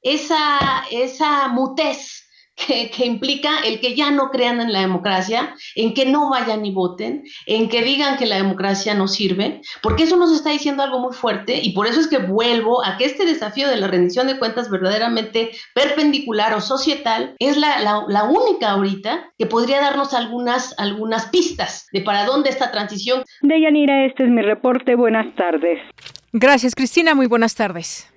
esa, 0.02 0.84
esa 0.90 1.48
mutez 1.48 2.22
que, 2.54 3.04
implica 3.04 3.50
el 3.64 3.80
que 3.80 3.94
ya 3.94 4.10
no 4.10 4.30
crean 4.30 4.60
en 4.60 4.72
la 4.72 4.80
democracia, 4.80 5.54
en 5.74 5.94
que 5.94 6.06
no 6.06 6.30
vayan 6.30 6.64
y 6.64 6.72
voten, 6.72 7.24
en 7.46 7.68
que 7.68 7.82
digan 7.82 8.16
que 8.16 8.26
la 8.26 8.36
democracia 8.36 8.94
no 8.94 9.08
sirve, 9.08 9.60
porque 9.82 10.04
eso 10.04 10.16
nos 10.16 10.32
está 10.32 10.50
diciendo 10.50 10.82
algo 10.82 11.00
muy 11.00 11.12
fuerte 11.12 11.58
y 11.62 11.72
por 11.72 11.86
eso 11.86 12.00
es 12.00 12.08
que 12.08 12.18
vuelvo 12.18 12.84
a 12.84 12.96
que 12.96 13.06
este 13.06 13.24
desafío 13.24 13.68
de 13.68 13.76
la 13.76 13.88
rendición 13.88 14.26
de 14.26 14.38
cuentas 14.38 14.70
verdaderamente 14.70 15.50
perpendicular 15.74 16.54
o 16.54 16.60
societal 16.60 17.34
es 17.38 17.56
la, 17.56 17.80
la, 17.80 18.24
única 18.24 18.70
ahorita 18.70 19.32
que 19.36 19.46
podría 19.46 19.80
darnos 19.80 20.14
algunas, 20.14 20.78
algunas 20.78 21.26
pistas 21.26 21.86
de 21.92 22.02
para 22.02 22.24
dónde 22.24 22.50
esta 22.50 22.70
transición. 22.70 23.24
Deyanira, 23.40 24.04
este 24.04 24.24
es 24.24 24.30
mi 24.30 24.42
reporte. 24.42 24.94
Buenas 24.94 25.34
tardes. 25.34 25.80
Gracias, 26.32 26.74
Cristina. 26.74 27.14
Muy 27.14 27.26
buenas 27.26 27.54
tardes. 27.54 28.08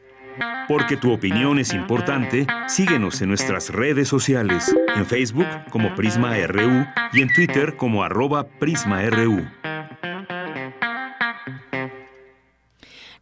Porque 0.67 0.97
tu 0.97 1.11
opinión 1.11 1.59
es 1.59 1.73
importante, 1.73 2.47
síguenos 2.67 3.21
en 3.21 3.29
nuestras 3.29 3.69
redes 3.69 4.07
sociales, 4.07 4.75
en 4.95 5.05
Facebook 5.05 5.47
como 5.69 5.95
Prisma 5.95 6.35
RU 6.47 6.85
y 7.13 7.21
en 7.21 7.33
Twitter 7.33 7.75
como 7.77 8.03
arroba 8.03 8.47
PrismaRU. 8.47 9.45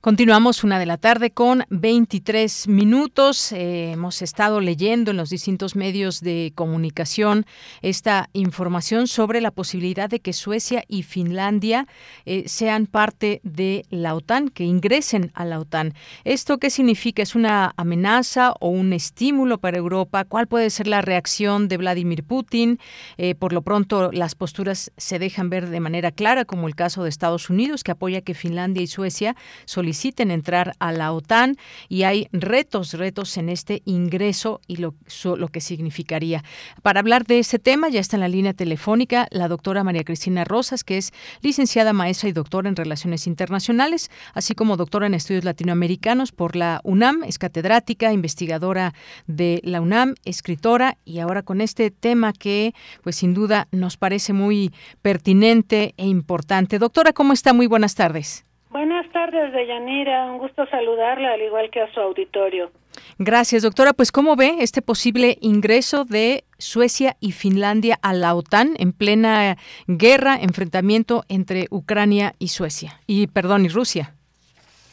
Continuamos 0.03 0.65
una 0.65 0.79
de 0.79 0.85
la 0.85 0.97
tarde 0.97 1.31
con 1.31 1.63
23 1.69 2.67
minutos. 2.67 3.53
Eh, 3.53 3.93
hemos 3.93 4.21
estado 4.21 4.59
leyendo 4.59 5.11
en 5.11 5.15
los 5.15 5.29
distintos 5.29 5.77
medios 5.77 6.19
de 6.19 6.51
comunicación 6.55 7.45
esta 7.81 8.29
información 8.33 9.07
sobre 9.07 9.39
la 9.39 9.51
posibilidad 9.51 10.09
de 10.09 10.19
que 10.19 10.33
Suecia 10.33 10.83
y 10.89 11.03
Finlandia 11.03 11.87
eh, 12.25 12.43
sean 12.47 12.85
parte 12.85 13.39
de 13.43 13.85
la 13.91 14.13
OTAN, 14.13 14.49
que 14.49 14.65
ingresen 14.65 15.31
a 15.35 15.45
la 15.45 15.57
OTAN. 15.57 15.93
¿Esto 16.25 16.57
qué 16.57 16.69
significa? 16.69 17.23
¿Es 17.23 17.33
una 17.33 17.73
amenaza 17.77 18.55
o 18.59 18.67
un 18.67 18.91
estímulo 18.91 19.57
para 19.57 19.77
Europa? 19.77 20.25
¿Cuál 20.25 20.47
puede 20.47 20.69
ser 20.69 20.87
la 20.87 21.01
reacción 21.01 21.69
de 21.69 21.77
Vladimir 21.77 22.25
Putin? 22.25 22.77
Eh, 23.15 23.35
por 23.35 23.53
lo 23.53 23.61
pronto, 23.61 24.11
las 24.11 24.35
posturas 24.35 24.91
se 24.97 25.17
dejan 25.17 25.49
ver 25.49 25.69
de 25.69 25.79
manera 25.79 26.11
clara, 26.11 26.43
como 26.43 26.67
el 26.67 26.75
caso 26.75 27.03
de 27.03 27.09
Estados 27.09 27.49
Unidos, 27.49 27.85
que 27.85 27.91
apoya 27.91 28.19
que 28.19 28.33
Finlandia 28.33 28.83
y 28.83 28.87
Suecia 28.87 29.37
soliciten 29.63 29.92
soliciten 29.93 30.31
entrar 30.31 30.73
a 30.79 30.91
la 30.91 31.13
OTAN 31.13 31.55
y 31.87 32.01
hay 32.01 32.27
retos, 32.31 32.93
retos 32.93 33.37
en 33.37 33.47
este 33.47 33.83
ingreso 33.85 34.59
y 34.65 34.77
lo, 34.77 34.95
lo 35.37 35.47
que 35.49 35.61
significaría. 35.61 36.43
Para 36.81 36.99
hablar 36.99 37.25
de 37.25 37.37
ese 37.37 37.59
tema 37.59 37.89
ya 37.89 37.99
está 37.99 38.15
en 38.15 38.21
la 38.21 38.27
línea 38.27 38.53
telefónica 38.53 39.27
la 39.29 39.47
doctora 39.47 39.83
María 39.83 40.03
Cristina 40.03 40.45
Rosas, 40.45 40.83
que 40.83 40.97
es 40.97 41.11
licenciada 41.41 41.93
maestra 41.93 42.27
y 42.27 42.31
doctora 42.31 42.69
en 42.69 42.75
Relaciones 42.75 43.27
Internacionales, 43.27 44.09
así 44.33 44.55
como 44.55 44.77
doctora 44.77 45.05
en 45.05 45.13
Estudios 45.13 45.43
Latinoamericanos 45.43 46.31
por 46.31 46.55
la 46.55 46.81
UNAM, 46.83 47.23
es 47.23 47.37
catedrática, 47.37 48.11
investigadora 48.11 48.95
de 49.27 49.61
la 49.63 49.79
UNAM, 49.79 50.15
escritora 50.25 50.97
y 51.05 51.19
ahora 51.19 51.43
con 51.43 51.61
este 51.61 51.91
tema 51.91 52.33
que 52.33 52.73
pues 53.03 53.17
sin 53.17 53.35
duda 53.35 53.67
nos 53.71 53.97
parece 53.97 54.33
muy 54.33 54.73
pertinente 55.03 55.93
e 55.97 56.07
importante. 56.07 56.79
Doctora, 56.79 57.13
¿cómo 57.13 57.33
está? 57.33 57.53
Muy 57.53 57.67
buenas 57.67 57.93
tardes. 57.93 58.43
Buenas 58.73 59.07
tardes, 59.11 59.53
Deyanira. 59.53 60.25
Un 60.25 60.39
gusto 60.39 60.65
saludarla, 60.65 61.33
al 61.33 61.41
igual 61.43 61.69
que 61.69 61.79
a 61.79 61.93
su 61.93 61.99
auditorio. 61.99 62.71
Gracias, 63.19 63.61
doctora. 63.61 63.93
Pues, 63.93 64.11
¿cómo 64.11 64.35
ve 64.35 64.55
este 64.61 64.81
posible 64.81 65.37
ingreso 65.41 66.05
de 66.05 66.43
Suecia 66.57 67.15
y 67.19 67.33
Finlandia 67.33 67.99
a 68.01 68.13
la 68.13 68.33
OTAN 68.33 68.73
en 68.79 68.91
plena 68.91 69.57
guerra, 69.85 70.37
enfrentamiento 70.41 71.23
entre 71.29 71.67
Ucrania 71.69 72.33
y 72.39 72.47
Suecia? 72.47 72.99
Y, 73.05 73.27
perdón, 73.27 73.63
y 73.65 73.69
Rusia. 73.69 74.15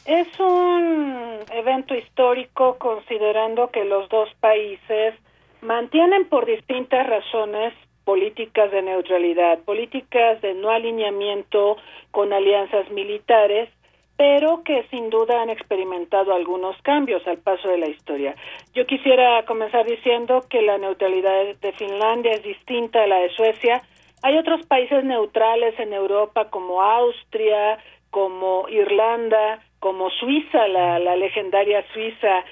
Es 0.05 0.27
un 0.39 1.39
evento 1.51 1.95
histórico 1.95 2.77
considerando 2.77 3.71
que 3.71 3.83
los 3.83 4.07
dos 4.09 4.29
países 4.39 5.15
mantienen 5.63 6.29
por 6.29 6.45
distintas 6.45 7.07
razones 7.07 7.73
políticas 8.03 8.71
de 8.71 8.81
neutralidad, 8.81 9.59
políticas 9.59 10.41
de 10.41 10.53
no 10.53 10.69
alineamiento 10.69 11.77
con 12.11 12.33
alianzas 12.33 12.89
militares, 12.91 13.69
pero 14.17 14.63
que 14.63 14.83
sin 14.91 15.09
duda 15.09 15.41
han 15.41 15.49
experimentado 15.49 16.33
algunos 16.33 16.79
cambios 16.83 17.25
al 17.25 17.39
paso 17.39 17.69
de 17.69 17.79
la 17.79 17.87
historia. 17.87 18.35
Yo 18.73 18.85
quisiera 18.85 19.43
comenzar 19.45 19.85
diciendo 19.85 20.45
que 20.47 20.61
la 20.61 20.77
neutralidad 20.77 21.55
de 21.55 21.71
Finlandia 21.71 22.33
es 22.33 22.43
distinta 22.43 23.03
a 23.03 23.07
la 23.07 23.19
de 23.19 23.29
Suecia. 23.29 23.81
Hay 24.21 24.37
otros 24.37 24.63
países 24.67 25.03
neutrales 25.03 25.79
en 25.79 25.93
Europa 25.93 26.49
como 26.51 26.83
Austria, 26.83 27.79
como 28.11 28.69
Irlanda, 28.69 29.59
como 29.79 30.11
Suiza, 30.11 30.67
la, 30.67 30.99
la 30.99 31.15
legendaria 31.15 31.83
Suiza, 31.91 32.43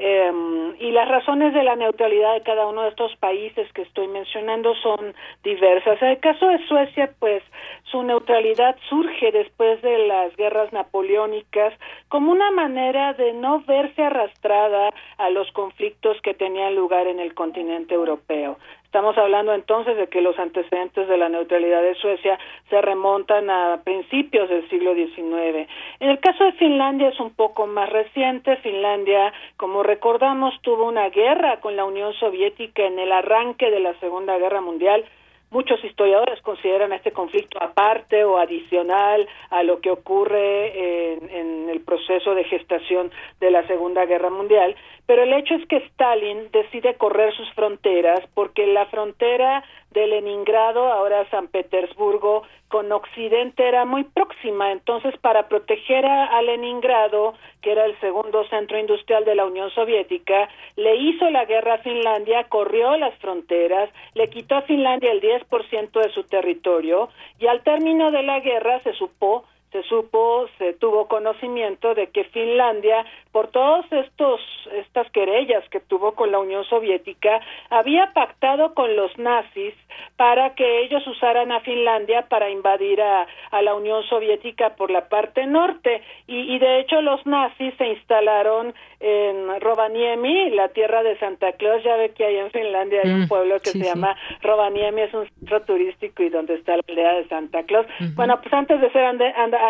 eh, 0.00 0.32
y 0.78 0.92
las 0.92 1.08
razones 1.08 1.52
de 1.52 1.64
la 1.64 1.74
neutralidad 1.74 2.34
de 2.34 2.42
cada 2.42 2.66
uno 2.66 2.82
de 2.82 2.90
estos 2.90 3.14
países 3.16 3.70
que 3.72 3.82
estoy 3.82 4.06
mencionando 4.06 4.74
son 4.76 5.12
diversas. 5.42 6.00
En 6.00 6.10
el 6.10 6.20
caso 6.20 6.46
de 6.46 6.64
Suecia, 6.68 7.10
pues 7.18 7.42
su 7.90 8.04
neutralidad 8.04 8.76
surge 8.88 9.32
después 9.32 9.82
de 9.82 10.06
las 10.06 10.34
guerras 10.36 10.72
napoleónicas 10.72 11.74
como 12.08 12.30
una 12.30 12.50
manera 12.52 13.12
de 13.14 13.32
no 13.32 13.60
verse 13.66 14.02
arrastrada 14.02 14.90
a 15.18 15.30
los 15.30 15.50
conflictos 15.52 16.16
que 16.22 16.32
tenían 16.32 16.76
lugar 16.76 17.08
en 17.08 17.18
el 17.18 17.34
continente 17.34 17.94
europeo. 17.94 18.56
Estamos 18.88 19.18
hablando 19.18 19.52
entonces 19.52 19.98
de 19.98 20.06
que 20.06 20.22
los 20.22 20.38
antecedentes 20.38 21.06
de 21.08 21.18
la 21.18 21.28
neutralidad 21.28 21.82
de 21.82 21.94
Suecia 21.96 22.38
se 22.70 22.80
remontan 22.80 23.50
a 23.50 23.82
principios 23.84 24.48
del 24.48 24.66
siglo 24.70 24.94
XIX. 24.94 25.68
En 26.00 26.08
el 26.08 26.18
caso 26.20 26.42
de 26.42 26.52
Finlandia 26.52 27.08
es 27.08 27.20
un 27.20 27.34
poco 27.34 27.66
más 27.66 27.90
reciente. 27.90 28.56
Finlandia, 28.56 29.34
como 29.58 29.82
recordamos, 29.82 30.54
tuvo 30.62 30.88
una 30.88 31.10
guerra 31.10 31.60
con 31.60 31.76
la 31.76 31.84
Unión 31.84 32.14
Soviética 32.14 32.82
en 32.82 32.98
el 32.98 33.12
arranque 33.12 33.70
de 33.70 33.80
la 33.80 33.92
Segunda 34.00 34.38
Guerra 34.38 34.62
Mundial 34.62 35.04
Muchos 35.50 35.82
historiadores 35.82 36.42
consideran 36.42 36.92
este 36.92 37.12
conflicto 37.12 37.58
aparte 37.62 38.22
o 38.24 38.38
adicional 38.38 39.26
a 39.48 39.62
lo 39.62 39.80
que 39.80 39.90
ocurre 39.90 41.14
en, 41.14 41.30
en, 41.30 41.68
el 41.70 41.80
proceso 41.80 42.34
de 42.34 42.44
gestación 42.44 43.10
de 43.40 43.50
la 43.50 43.66
Segunda 43.66 44.04
Guerra 44.04 44.28
Mundial, 44.28 44.76
pero 45.06 45.22
el 45.22 45.32
hecho 45.32 45.54
es 45.54 45.66
que 45.66 45.76
Stalin 45.76 46.50
decide 46.52 46.96
correr 46.96 47.34
sus 47.34 47.50
fronteras 47.54 48.20
porque 48.34 48.66
la 48.66 48.86
frontera 48.86 49.64
de 49.90 50.06
Leningrado, 50.06 50.92
ahora 50.92 51.28
San 51.30 51.48
Petersburgo, 51.48 52.42
con 52.68 52.92
Occidente 52.92 53.66
era 53.66 53.84
muy 53.84 54.04
próxima. 54.04 54.72
Entonces, 54.72 55.16
para 55.18 55.48
proteger 55.48 56.04
a, 56.04 56.40
Leningrado, 56.42 57.34
que 57.62 57.72
era 57.72 57.86
el 57.86 57.98
segundo 58.00 58.46
centro 58.48 58.78
industrial 58.78 59.24
de 59.24 59.34
la 59.34 59.46
Unión 59.46 59.70
Soviética, 59.70 60.48
le 60.76 60.96
hizo 60.96 61.30
la 61.30 61.46
guerra 61.46 61.74
a 61.74 61.78
Finlandia, 61.78 62.44
corrió 62.44 62.96
las 62.96 63.14
fronteras, 63.18 63.90
le 64.14 64.28
quitó 64.28 64.56
a 64.56 64.62
Finlandia 64.62 65.12
el 65.12 65.20
10% 65.20 65.90
de 65.92 66.10
su 66.10 66.24
territorio 66.24 67.08
y 67.38 67.46
al 67.46 67.62
término 67.62 68.10
de 68.10 68.22
la 68.22 68.40
guerra 68.40 68.80
se 68.80 68.92
supo 68.92 69.44
se 69.72 69.82
supo, 69.84 70.46
se 70.58 70.72
tuvo 70.74 71.08
conocimiento 71.08 71.94
de 71.94 72.08
que 72.08 72.24
Finlandia, 72.24 73.04
por 73.32 73.50
estos 73.90 74.40
estas 74.72 75.10
querellas 75.10 75.68
que 75.70 75.80
tuvo 75.80 76.12
con 76.12 76.30
la 76.32 76.38
Unión 76.38 76.64
Soviética, 76.64 77.40
había 77.70 78.12
pactado 78.12 78.74
con 78.74 78.94
los 78.96 79.16
nazis 79.18 79.74
para 80.16 80.54
que 80.54 80.82
ellos 80.82 81.06
usaran 81.06 81.52
a 81.52 81.60
Finlandia 81.60 82.28
para 82.28 82.50
invadir 82.50 83.00
a, 83.00 83.26
a 83.50 83.62
la 83.62 83.74
Unión 83.74 84.02
Soviética 84.04 84.76
por 84.76 84.90
la 84.90 85.08
parte 85.08 85.46
norte. 85.46 86.02
Y, 86.26 86.54
y 86.54 86.58
de 86.58 86.80
hecho 86.80 87.00
los 87.00 87.24
nazis 87.26 87.74
se 87.76 87.86
instalaron 87.88 88.74
en 89.00 89.60
Rovaniemi, 89.60 90.50
la 90.50 90.68
tierra 90.68 91.02
de 91.02 91.16
Santa 91.18 91.52
Claus, 91.52 91.82
ya 91.84 91.96
ve 91.96 92.10
que 92.10 92.24
ahí 92.24 92.36
en 92.36 92.50
Finlandia 92.50 93.00
hay 93.04 93.10
un 93.10 93.22
mm, 93.22 93.28
pueblo 93.28 93.60
que 93.60 93.70
se 93.70 93.78
llama 93.78 94.16
Rovaniemi, 94.42 95.02
es 95.02 95.14
un 95.14 95.28
centro 95.38 95.62
turístico 95.62 96.22
y 96.22 96.28
donde 96.30 96.54
está 96.54 96.76
la 96.76 96.82
aldea 96.88 97.14
de 97.14 97.28
Santa 97.28 97.62
Claus. 97.62 97.86
Bueno, 98.16 98.40
pues 98.40 98.52
antes 98.52 98.80
de 98.80 98.90
ser 98.90 99.04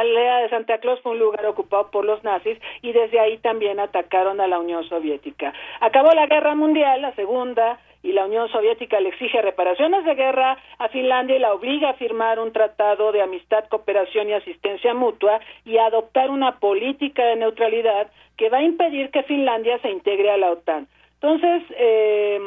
aldea 0.01 0.39
de 0.39 0.51
Santa 0.51 0.79
Claus 0.79 1.01
fue 1.01 1.13
un 1.13 1.19
lugar 1.19 1.45
ocupado 1.47 1.91
por 1.91 2.05
los 2.05 2.23
nazis 2.25 2.59
y 2.83 2.93
desde 2.93 3.21
ahí 3.21 3.39
también 3.39 3.81
atacaron 3.81 4.41
a 4.41 4.47
la 4.47 4.59
Unión 4.59 4.85
Soviética. 4.89 5.53
Acabó 5.81 6.11
la 6.13 6.27
Guerra 6.27 6.55
Mundial, 6.55 7.03
la 7.03 7.15
segunda, 7.15 7.79
y 8.03 8.13
la 8.13 8.27
Unión 8.27 8.49
Soviética 8.49 9.01
le 9.01 9.09
exige 9.09 9.43
reparaciones 9.43 10.05
de 10.05 10.15
guerra 10.15 10.57
a 10.79 10.89
Finlandia 10.89 11.37
y 11.37 11.41
la 11.41 11.53
obliga 11.53 11.91
a 11.91 11.95
firmar 11.95 12.39
un 12.39 12.53
tratado 12.53 13.13
de 13.13 13.23
amistad, 13.23 13.65
cooperación 13.69 14.29
y 14.29 14.35
asistencia 14.35 14.95
mutua 14.95 15.41
y 15.65 15.79
a 15.79 15.87
adoptar 15.87 16.31
una 16.31 16.59
política 16.59 17.25
de 17.25 17.37
neutralidad 17.37 18.09
que 18.37 18.51
va 18.51 18.59
a 18.59 18.63
impedir 18.63 19.11
que 19.11 19.25
Finlandia 19.25 19.79
se 19.81 19.91
integre 19.91 20.31
a 20.31 20.37
la 20.37 20.53
OTAN. 20.53 20.87
Entonces, 21.21 21.65
eh, 21.77 22.39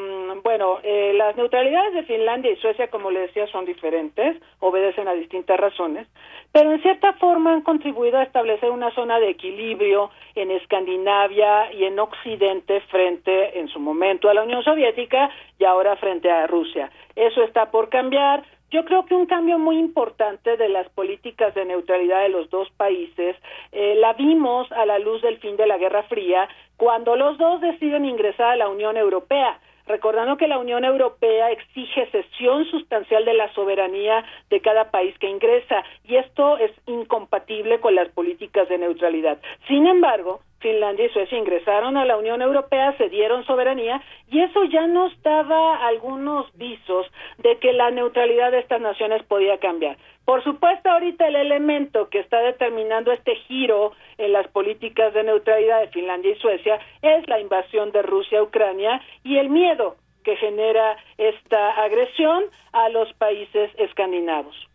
bueno, 0.42 0.78
eh, 0.82 1.12
las 1.14 1.36
neutralidades 1.36 1.92
de 1.92 2.04
Finlandia 2.04 2.52
y 2.52 2.56
Suecia, 2.56 2.88
como 2.88 3.10
le 3.10 3.20
decía, 3.20 3.46
son 3.48 3.66
diferentes, 3.66 4.40
obedecen 4.60 5.08
a 5.08 5.12
distintas 5.12 5.60
razones, 5.60 6.08
pero 6.52 6.72
en 6.72 6.80
cierta 6.80 7.12
forma 7.14 7.52
han 7.52 7.60
contribuido 7.60 8.18
a 8.18 8.22
establecer 8.22 8.70
una 8.70 8.90
zona 8.94 9.20
de 9.20 9.28
equilibrio 9.28 10.10
en 10.34 10.50
Escandinavia 10.50 11.70
y 11.74 11.84
en 11.84 11.98
Occidente 11.98 12.80
frente, 12.90 13.58
en 13.58 13.68
su 13.68 13.78
momento, 13.78 14.30
a 14.30 14.34
la 14.34 14.42
Unión 14.42 14.62
Soviética 14.62 15.30
y 15.58 15.64
ahora 15.64 15.96
frente 15.96 16.30
a 16.30 16.46
Rusia. 16.46 16.90
Eso 17.14 17.42
está 17.42 17.70
por 17.70 17.90
cambiar. 17.90 18.42
Yo 18.72 18.86
creo 18.86 19.04
que 19.04 19.14
un 19.14 19.26
cambio 19.26 19.58
muy 19.58 19.78
importante 19.78 20.56
de 20.56 20.70
las 20.70 20.88
políticas 20.88 21.54
de 21.54 21.66
neutralidad 21.66 22.22
de 22.22 22.30
los 22.30 22.48
dos 22.48 22.70
países 22.78 23.36
eh, 23.70 23.94
la 23.96 24.14
vimos 24.14 24.72
a 24.72 24.86
la 24.86 24.98
luz 24.98 25.20
del 25.20 25.36
fin 25.38 25.58
de 25.58 25.66
la 25.66 25.76
Guerra 25.76 26.04
Fría 26.04 26.48
cuando 26.78 27.14
los 27.14 27.36
dos 27.36 27.60
deciden 27.60 28.06
ingresar 28.06 28.52
a 28.52 28.56
la 28.56 28.70
Unión 28.70 28.96
Europea. 28.96 29.60
recordando 29.84 30.36
que 30.36 30.46
la 30.46 30.58
Unión 30.58 30.84
Europea 30.84 31.50
exige 31.50 32.06
cesión 32.12 32.64
sustancial 32.66 33.24
de 33.24 33.34
la 33.34 33.52
soberanía 33.52 34.24
de 34.48 34.60
cada 34.60 34.92
país 34.92 35.12
que 35.18 35.28
ingresa 35.28 35.82
y 36.04 36.16
esto 36.16 36.56
es 36.56 36.70
incompatible 36.86 37.80
con 37.80 37.96
las 37.96 38.08
políticas 38.10 38.68
de 38.68 38.78
neutralidad. 38.78 39.38
Sin 39.66 39.86
embargo, 39.88 40.40
Finlandia 40.62 41.06
y 41.06 41.08
Suecia 41.10 41.36
ingresaron 41.36 41.96
a 41.96 42.04
la 42.04 42.16
Unión 42.16 42.40
Europea, 42.40 42.96
se 42.96 43.08
dieron 43.08 43.44
soberanía 43.44 44.00
y 44.30 44.40
eso 44.40 44.64
ya 44.64 44.86
nos 44.86 45.12
daba 45.22 45.86
algunos 45.86 46.46
visos 46.56 47.06
de 47.38 47.58
que 47.58 47.72
la 47.72 47.90
neutralidad 47.90 48.52
de 48.52 48.60
estas 48.60 48.80
naciones 48.80 49.22
podía 49.24 49.58
cambiar. 49.58 49.98
Por 50.24 50.42
supuesto, 50.44 50.88
ahorita 50.88 51.26
el 51.26 51.36
elemento 51.36 52.08
que 52.08 52.20
está 52.20 52.40
determinando 52.40 53.12
este 53.12 53.34
giro 53.34 53.92
en 54.18 54.32
las 54.32 54.46
políticas 54.48 55.12
de 55.12 55.24
neutralidad 55.24 55.80
de 55.80 55.88
Finlandia 55.88 56.30
y 56.30 56.36
Suecia 56.36 56.78
es 57.02 57.28
la 57.28 57.40
invasión 57.40 57.90
de 57.90 58.02
Rusia 58.02 58.38
a 58.38 58.44
Ucrania 58.44 59.02
y 59.24 59.38
el 59.38 59.50
miedo 59.50 59.96
que 60.22 60.36
genera 60.36 60.96
esta 61.18 61.70
agresión 61.82 62.44
a 62.72 62.88
los 62.88 63.12
países 63.14 63.70
escandinavos. 63.76 64.71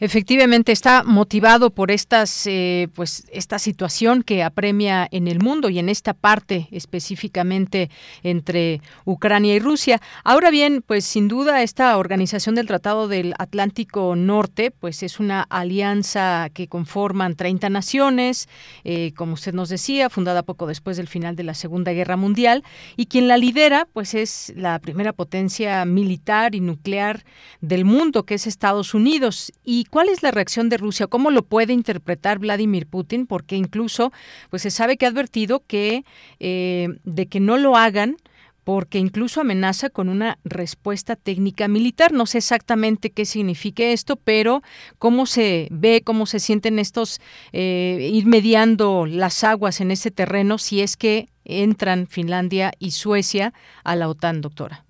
Efectivamente 0.00 0.72
está 0.72 1.04
motivado 1.04 1.70
por 1.70 1.90
estas, 1.90 2.46
eh, 2.46 2.88
pues, 2.94 3.24
esta 3.32 3.58
situación 3.58 4.22
que 4.22 4.42
apremia 4.42 5.06
en 5.10 5.28
el 5.28 5.40
mundo 5.40 5.68
y 5.68 5.78
en 5.78 5.88
esta 5.88 6.14
parte 6.14 6.68
específicamente 6.72 7.90
entre 8.22 8.80
Ucrania 9.04 9.54
y 9.54 9.60
Rusia. 9.60 10.00
Ahora 10.24 10.50
bien, 10.50 10.82
pues 10.86 11.04
sin 11.04 11.28
duda 11.28 11.62
esta 11.62 11.96
organización 11.96 12.54
del 12.54 12.66
Tratado 12.66 13.08
del 13.08 13.34
Atlántico 13.38 14.16
Norte, 14.16 14.70
pues 14.70 15.02
es 15.02 15.20
una 15.20 15.42
alianza 15.42 16.48
que 16.52 16.66
conforman 16.66 17.36
30 17.36 17.70
naciones, 17.70 18.48
eh, 18.82 19.12
como 19.16 19.34
usted 19.34 19.54
nos 19.54 19.68
decía, 19.68 20.10
fundada 20.10 20.42
poco 20.42 20.66
después 20.66 20.96
del 20.96 21.08
final 21.08 21.36
de 21.36 21.44
la 21.44 21.54
Segunda 21.54 21.92
Guerra 21.92 22.16
Mundial 22.16 22.64
y 22.96 23.06
quien 23.06 23.28
la 23.28 23.36
lidera, 23.36 23.86
pues 23.92 24.14
es 24.14 24.52
la 24.56 24.78
primera 24.78 25.12
potencia 25.12 25.84
militar 25.84 26.54
y 26.54 26.60
nuclear 26.60 27.24
del 27.60 27.84
mundo, 27.84 28.24
que 28.24 28.34
es 28.34 28.46
Estados 28.46 28.94
Unidos 28.94 29.52
y 29.64 29.83
cuál 29.90 30.08
es 30.08 30.22
la 30.22 30.30
reacción 30.30 30.68
de 30.68 30.76
Rusia? 30.76 31.06
¿Cómo 31.06 31.30
lo 31.30 31.42
puede 31.42 31.72
interpretar 31.72 32.38
Vladimir 32.38 32.86
Putin? 32.86 33.26
Porque 33.26 33.56
incluso 33.56 34.12
pues 34.50 34.62
se 34.62 34.70
sabe 34.70 34.96
que 34.96 35.06
ha 35.06 35.08
advertido 35.08 35.62
que 35.66 36.04
eh, 36.40 36.88
de 37.04 37.26
que 37.26 37.40
no 37.40 37.56
lo 37.56 37.76
hagan 37.76 38.16
porque 38.64 38.98
incluso 38.98 39.40
amenaza 39.40 39.90
con 39.90 40.08
una 40.08 40.38
respuesta 40.44 41.16
técnica 41.16 41.68
militar. 41.68 42.12
No 42.12 42.26
sé 42.26 42.38
exactamente 42.38 43.10
qué 43.10 43.26
signifique 43.26 43.92
esto, 43.92 44.16
pero 44.16 44.62
cómo 44.98 45.26
se 45.26 45.68
ve, 45.70 46.02
cómo 46.02 46.26
se 46.26 46.40
sienten 46.40 46.78
estos, 46.78 47.20
eh, 47.52 48.10
ir 48.12 48.26
mediando 48.26 49.06
las 49.06 49.44
aguas 49.44 49.80
en 49.80 49.90
ese 49.90 50.10
terreno 50.10 50.58
si 50.58 50.80
es 50.80 50.96
que 50.96 51.26
entran 51.44 52.06
Finlandia 52.06 52.72
y 52.78 52.92
Suecia 52.92 53.52
a 53.84 53.96
la 53.96 54.08
OTAN, 54.08 54.40
doctora. 54.40 54.84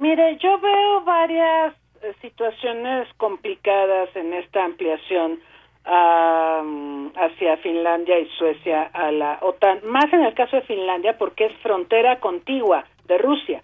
Mire, 0.00 0.36
yo 0.42 0.58
veo 0.60 1.04
varias 1.04 1.76
situaciones 2.20 3.08
complicadas 3.16 4.14
en 4.16 4.32
esta 4.34 4.64
ampliación 4.64 5.40
hacia 5.84 7.56
Finlandia 7.56 8.18
y 8.20 8.28
Suecia 8.38 8.90
a 8.92 9.10
la 9.10 9.38
OTAN, 9.42 9.80
más 9.84 10.12
en 10.12 10.22
el 10.22 10.34
caso 10.34 10.56
de 10.56 10.62
Finlandia 10.62 11.18
porque 11.18 11.46
es 11.46 11.52
frontera 11.58 12.20
contigua 12.20 12.84
de 13.06 13.18
Rusia. 13.18 13.62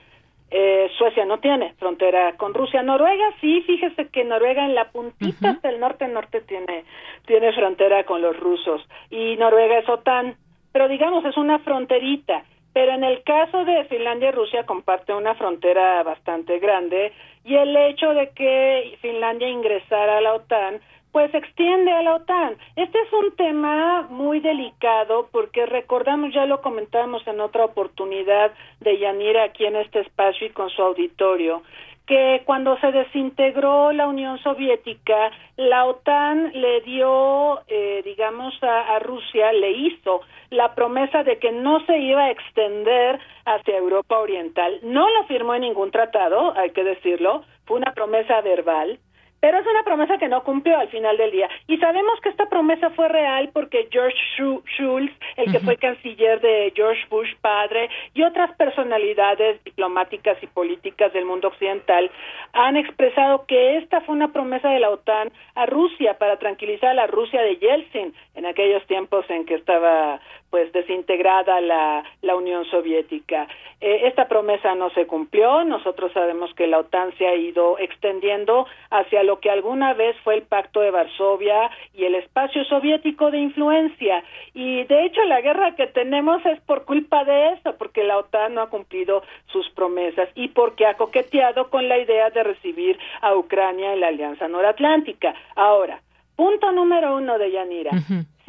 Eh, 0.51 0.91
Suecia 0.97 1.27
no 1.27 1.39
tiene 1.41 1.75
frontera 1.75 2.37
con 2.37 2.55
Rusia. 2.55 2.83
Noruega 2.83 3.35
sí, 3.41 3.63
fíjese 3.67 4.09
que 4.09 4.25
Noruega 4.25 4.65
en 4.65 4.75
la 4.75 4.91
puntita 4.91 5.51
hasta 5.51 5.69
el 5.69 5.79
norte 5.79 6.09
norte 6.09 6.41
tiene 6.41 6.85
tiene 7.27 7.53
frontera 7.53 8.05
con 8.05 8.23
los 8.23 8.39
rusos 8.39 8.81
y 9.11 9.37
Noruega 9.37 9.79
es 9.79 9.89
OTAN, 9.89 10.37
pero 10.73 10.89
digamos 10.89 11.25
es 11.25 11.37
una 11.37 11.59
fronterita. 11.59 12.45
Pero 12.79 12.93
en 12.93 13.03
el 13.03 13.25
caso 13.25 13.65
de 13.65 13.87
Finlandia 13.87 14.29
y 14.29 14.31
Rusia 14.31 14.65
comparte 14.65 15.13
una 15.13 15.35
frontera 15.35 16.01
bastante 16.05 16.61
grande 16.61 17.13
y 17.45 17.57
el 17.57 17.77
hecho 17.77 18.15
de 18.15 18.31
que 18.31 18.97
Finlandia 19.03 19.49
ingresara 19.49 20.19
a 20.19 20.21
la 20.21 20.35
OTAN 20.35 20.81
pues 21.11 21.35
extiende 21.35 21.91
a 21.91 22.03
la 22.03 22.15
OTAN. 22.15 22.57
Este 22.77 22.97
es 23.01 23.13
un 23.13 23.35
tema 23.35 24.03
muy 24.11 24.39
delicado 24.39 25.29
porque 25.33 25.67
recordamos, 25.67 26.33
ya 26.33 26.47
lo 26.47 26.63
comentábamos 26.63 27.27
en 27.27 27.41
otra 27.41 27.65
oportunidad 27.65 28.53
de 28.79 28.97
Yanira 28.97 29.43
aquí 29.43 29.67
en 29.67 29.75
este 29.75 29.99
espacio 29.99 30.47
y 30.47 30.51
con 30.51 30.71
su 30.71 30.81
auditorio, 30.81 31.63
que 32.09 32.43
cuando 32.47 32.79
se 32.79 32.91
desintegró 32.91 33.93
la 33.93 34.09
Unión 34.09 34.39
Soviética, 34.39 35.31
la 35.57 35.85
OTAN 35.85 36.53
le 36.55 36.81
dio, 36.81 37.61
eh, 37.69 38.01
digamos, 38.03 38.55
a, 38.63 38.99
Rusia, 39.01 39.53
le 39.53 39.73
hizo 39.73 40.23
la 40.49 40.75
promesa 40.75 41.23
de 41.23 41.39
que 41.39 41.53
no 41.53 41.85
se 41.85 41.99
iba 41.99 42.25
a 42.25 42.31
extender 42.31 43.21
hacia 43.45 43.77
Europa 43.77 44.19
Oriental. 44.19 44.81
No 44.83 45.07
lo 45.11 45.25
firmó 45.25 45.55
en 45.55 45.61
ningún 45.61 45.91
tratado, 45.91 46.57
hay 46.57 46.71
que 46.71 46.83
decirlo, 46.83 47.45
fue 47.67 47.77
una 47.77 47.93
promesa 47.93 48.41
verbal, 48.41 48.99
pero 49.41 49.59
es 49.59 49.67
una 49.67 49.83
promesa 49.85 50.19
que 50.19 50.29
no 50.29 50.43
cumplió 50.43 50.79
al 50.79 50.89
final 50.89 51.17
del 51.17 51.31
día. 51.31 51.49
Y 51.67 51.79
sabemos 51.79 52.21
que 52.21 52.29
esta 52.29 52.49
promesa 52.49 52.91
fue 52.91 53.09
real 53.09 53.51
porque 53.53 53.89
George 53.91 54.19
Shultz, 54.37 55.15
el 55.37 55.53
que 55.53 55.61
fue 55.61 55.77
canciller 55.77 56.41
de 56.41 56.73
George 56.75 57.03
Bush 57.09 57.35
padre, 57.41 57.89
y 58.15 58.23
otras 58.23 58.55
personalidades 58.57 59.63
diplomáticas 59.65 60.37
y 60.43 60.47
políticas 60.47 61.13
del 61.13 61.25
mundo 61.25 61.49
occidental 61.49 62.11
han 62.53 62.77
expresado 62.77 63.47
que 63.47 63.79
esta 63.79 64.01
fue 64.01 64.15
una 64.15 64.33
promesa 64.33 64.71
de 64.71 64.81
la 64.81 64.91
OTAN 64.91 65.31
a 65.55 65.67
Rusia 65.67 66.19
para 66.19 66.39
tranquilizar 66.39 66.91
a 66.91 66.95
la 66.95 67.07
Rusia 67.07 67.43
de 67.43 67.57
Yeltsin 67.57 68.15
en 68.35 68.47
aquellos 68.47 68.85
tiempos 68.87 69.25
en 69.29 69.45
que 69.45 69.55
estaba 69.55 70.21
pues 70.51 70.73
desintegrada 70.73 71.61
la, 71.61 72.05
la 72.23 72.37
Unión 72.37 72.65
Soviética. 72.67 73.47
Eh, 73.81 74.09
esta 74.09 74.27
promesa 74.27 74.75
no 74.75 74.91
se 74.91 75.07
cumplió, 75.07 75.63
nosotros 75.65 76.13
sabemos 76.13 76.53
que 76.55 76.67
la 76.67 76.79
OTAN 76.79 77.17
se 77.17 77.29
ha 77.29 77.37
ido 77.37 77.79
extendiendo 77.79 78.67
hacia 78.91 79.23
lo 79.23 79.39
que 79.39 79.51
alguna 79.51 79.95
vez 79.95 80.17
fue 80.25 80.35
el 80.35 80.43
Pacto 80.43 80.81
de 80.81 80.91
Varsovia 80.91 81.71
y 81.95 82.05
el 82.05 82.17
espacio 82.17 82.65
soviético 82.65 83.31
de 83.31 83.39
influencia. 83.39 84.25
Y 84.53 84.83
de 84.85 85.05
hecho 85.05 85.23
la 85.25 85.41
guerra 85.41 85.77
que 85.77 85.87
tenemos 85.87 86.45
es 86.45 86.61
por 86.63 86.85
culpa 86.87 87.25
de 87.25 87.53
eso, 87.53 87.77
porque 87.79 88.03
la 88.03 88.19
OTAN 88.19 88.55
no 88.55 88.63
ha 88.63 88.71
cumplido 88.71 89.23
sus 89.47 89.69
promesas 89.71 90.29
y 90.35 90.49
porque 90.49 90.87
ha 90.87 90.95
coqueteado 90.95 91.71
con 91.71 91.89
la 91.89 91.99
idea 91.99 92.31
de 92.31 92.43
recibir 92.43 92.99
a 93.21 93.37
Ucrania 93.37 93.93
en 93.93 94.01
la 94.01 94.09
Alianza 94.09 94.49
Noratlántica. 94.49 95.35
Ahora, 95.55 96.01
punto 96.39 96.71
número 96.71 97.17
uno 97.17 97.37
de 97.37 97.51
Yanira 97.51 97.91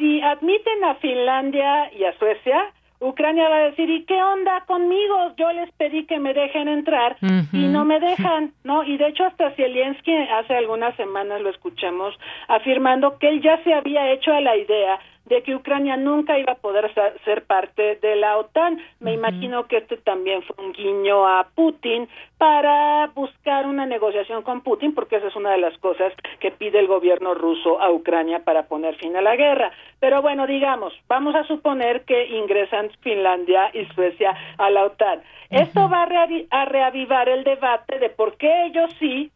si 0.00 0.20
admiten 0.22 0.82
a 0.82 0.94
Finlandia 0.94 1.92
y 1.92 2.04
a 2.04 2.18
Suecia, 2.18 2.72
Ucrania 3.00 3.48
va 3.48 3.56
a 3.56 3.70
decir, 3.70 3.88
¿y 3.90 4.04
qué 4.04 4.22
onda 4.22 4.64
conmigo? 4.66 5.34
Yo 5.36 5.52
les 5.52 5.70
pedí 5.72 6.06
que 6.06 6.18
me 6.18 6.32
dejen 6.32 6.68
entrar 6.68 7.16
y 7.52 7.66
no 7.66 7.84
me 7.84 8.00
dejan, 8.00 8.52
¿no? 8.64 8.82
Y 8.82 8.96
de 8.96 9.08
hecho 9.08 9.24
hasta 9.24 9.50
Zelensky 9.52 10.14
hace 10.16 10.54
algunas 10.54 10.96
semanas 10.96 11.42
lo 11.42 11.50
escuchamos 11.50 12.14
afirmando 12.48 13.18
que 13.18 13.28
él 13.28 13.42
ya 13.42 13.62
se 13.62 13.74
había 13.74 14.10
hecho 14.10 14.32
a 14.32 14.40
la 14.40 14.56
idea 14.56 14.98
de 15.30 15.42
que 15.44 15.54
Ucrania 15.54 15.96
nunca 15.96 16.38
iba 16.38 16.52
a 16.52 16.56
poder 16.56 16.92
ser 17.24 17.44
parte 17.44 17.96
de 18.02 18.16
la 18.16 18.36
OTAN. 18.36 18.78
Me 18.98 19.14
imagino 19.14 19.68
que 19.68 19.78
este 19.78 19.96
también 19.96 20.42
fue 20.42 20.62
un 20.62 20.72
guiño 20.72 21.26
a 21.26 21.46
Putin 21.54 22.08
para 22.36 23.06
buscar 23.14 23.66
una 23.66 23.86
negociación 23.86 24.42
con 24.42 24.62
Putin, 24.62 24.92
porque 24.92 25.16
esa 25.16 25.28
es 25.28 25.36
una 25.36 25.52
de 25.52 25.58
las 25.58 25.78
cosas 25.78 26.12
que 26.40 26.50
pide 26.50 26.80
el 26.80 26.88
gobierno 26.88 27.34
ruso 27.34 27.80
a 27.80 27.92
Ucrania 27.92 28.40
para 28.44 28.64
poner 28.64 28.96
fin 28.96 29.16
a 29.16 29.22
la 29.22 29.36
guerra. 29.36 29.70
Pero 30.00 30.20
bueno, 30.20 30.48
digamos, 30.48 30.92
vamos 31.06 31.36
a 31.36 31.44
suponer 31.44 32.04
que 32.04 32.26
ingresan 32.26 32.90
Finlandia 33.00 33.70
y 33.72 33.84
Suecia 33.94 34.36
a 34.58 34.68
la 34.68 34.84
OTAN. 34.84 35.22
Esto 35.48 35.88
va 35.88 36.02
a, 36.02 36.28
a 36.50 36.64
reavivar 36.64 37.28
el 37.28 37.44
debate 37.44 38.00
de 38.00 38.10
por 38.10 38.36
qué 38.36 38.66
ellos 38.66 38.92
sí 38.98 39.30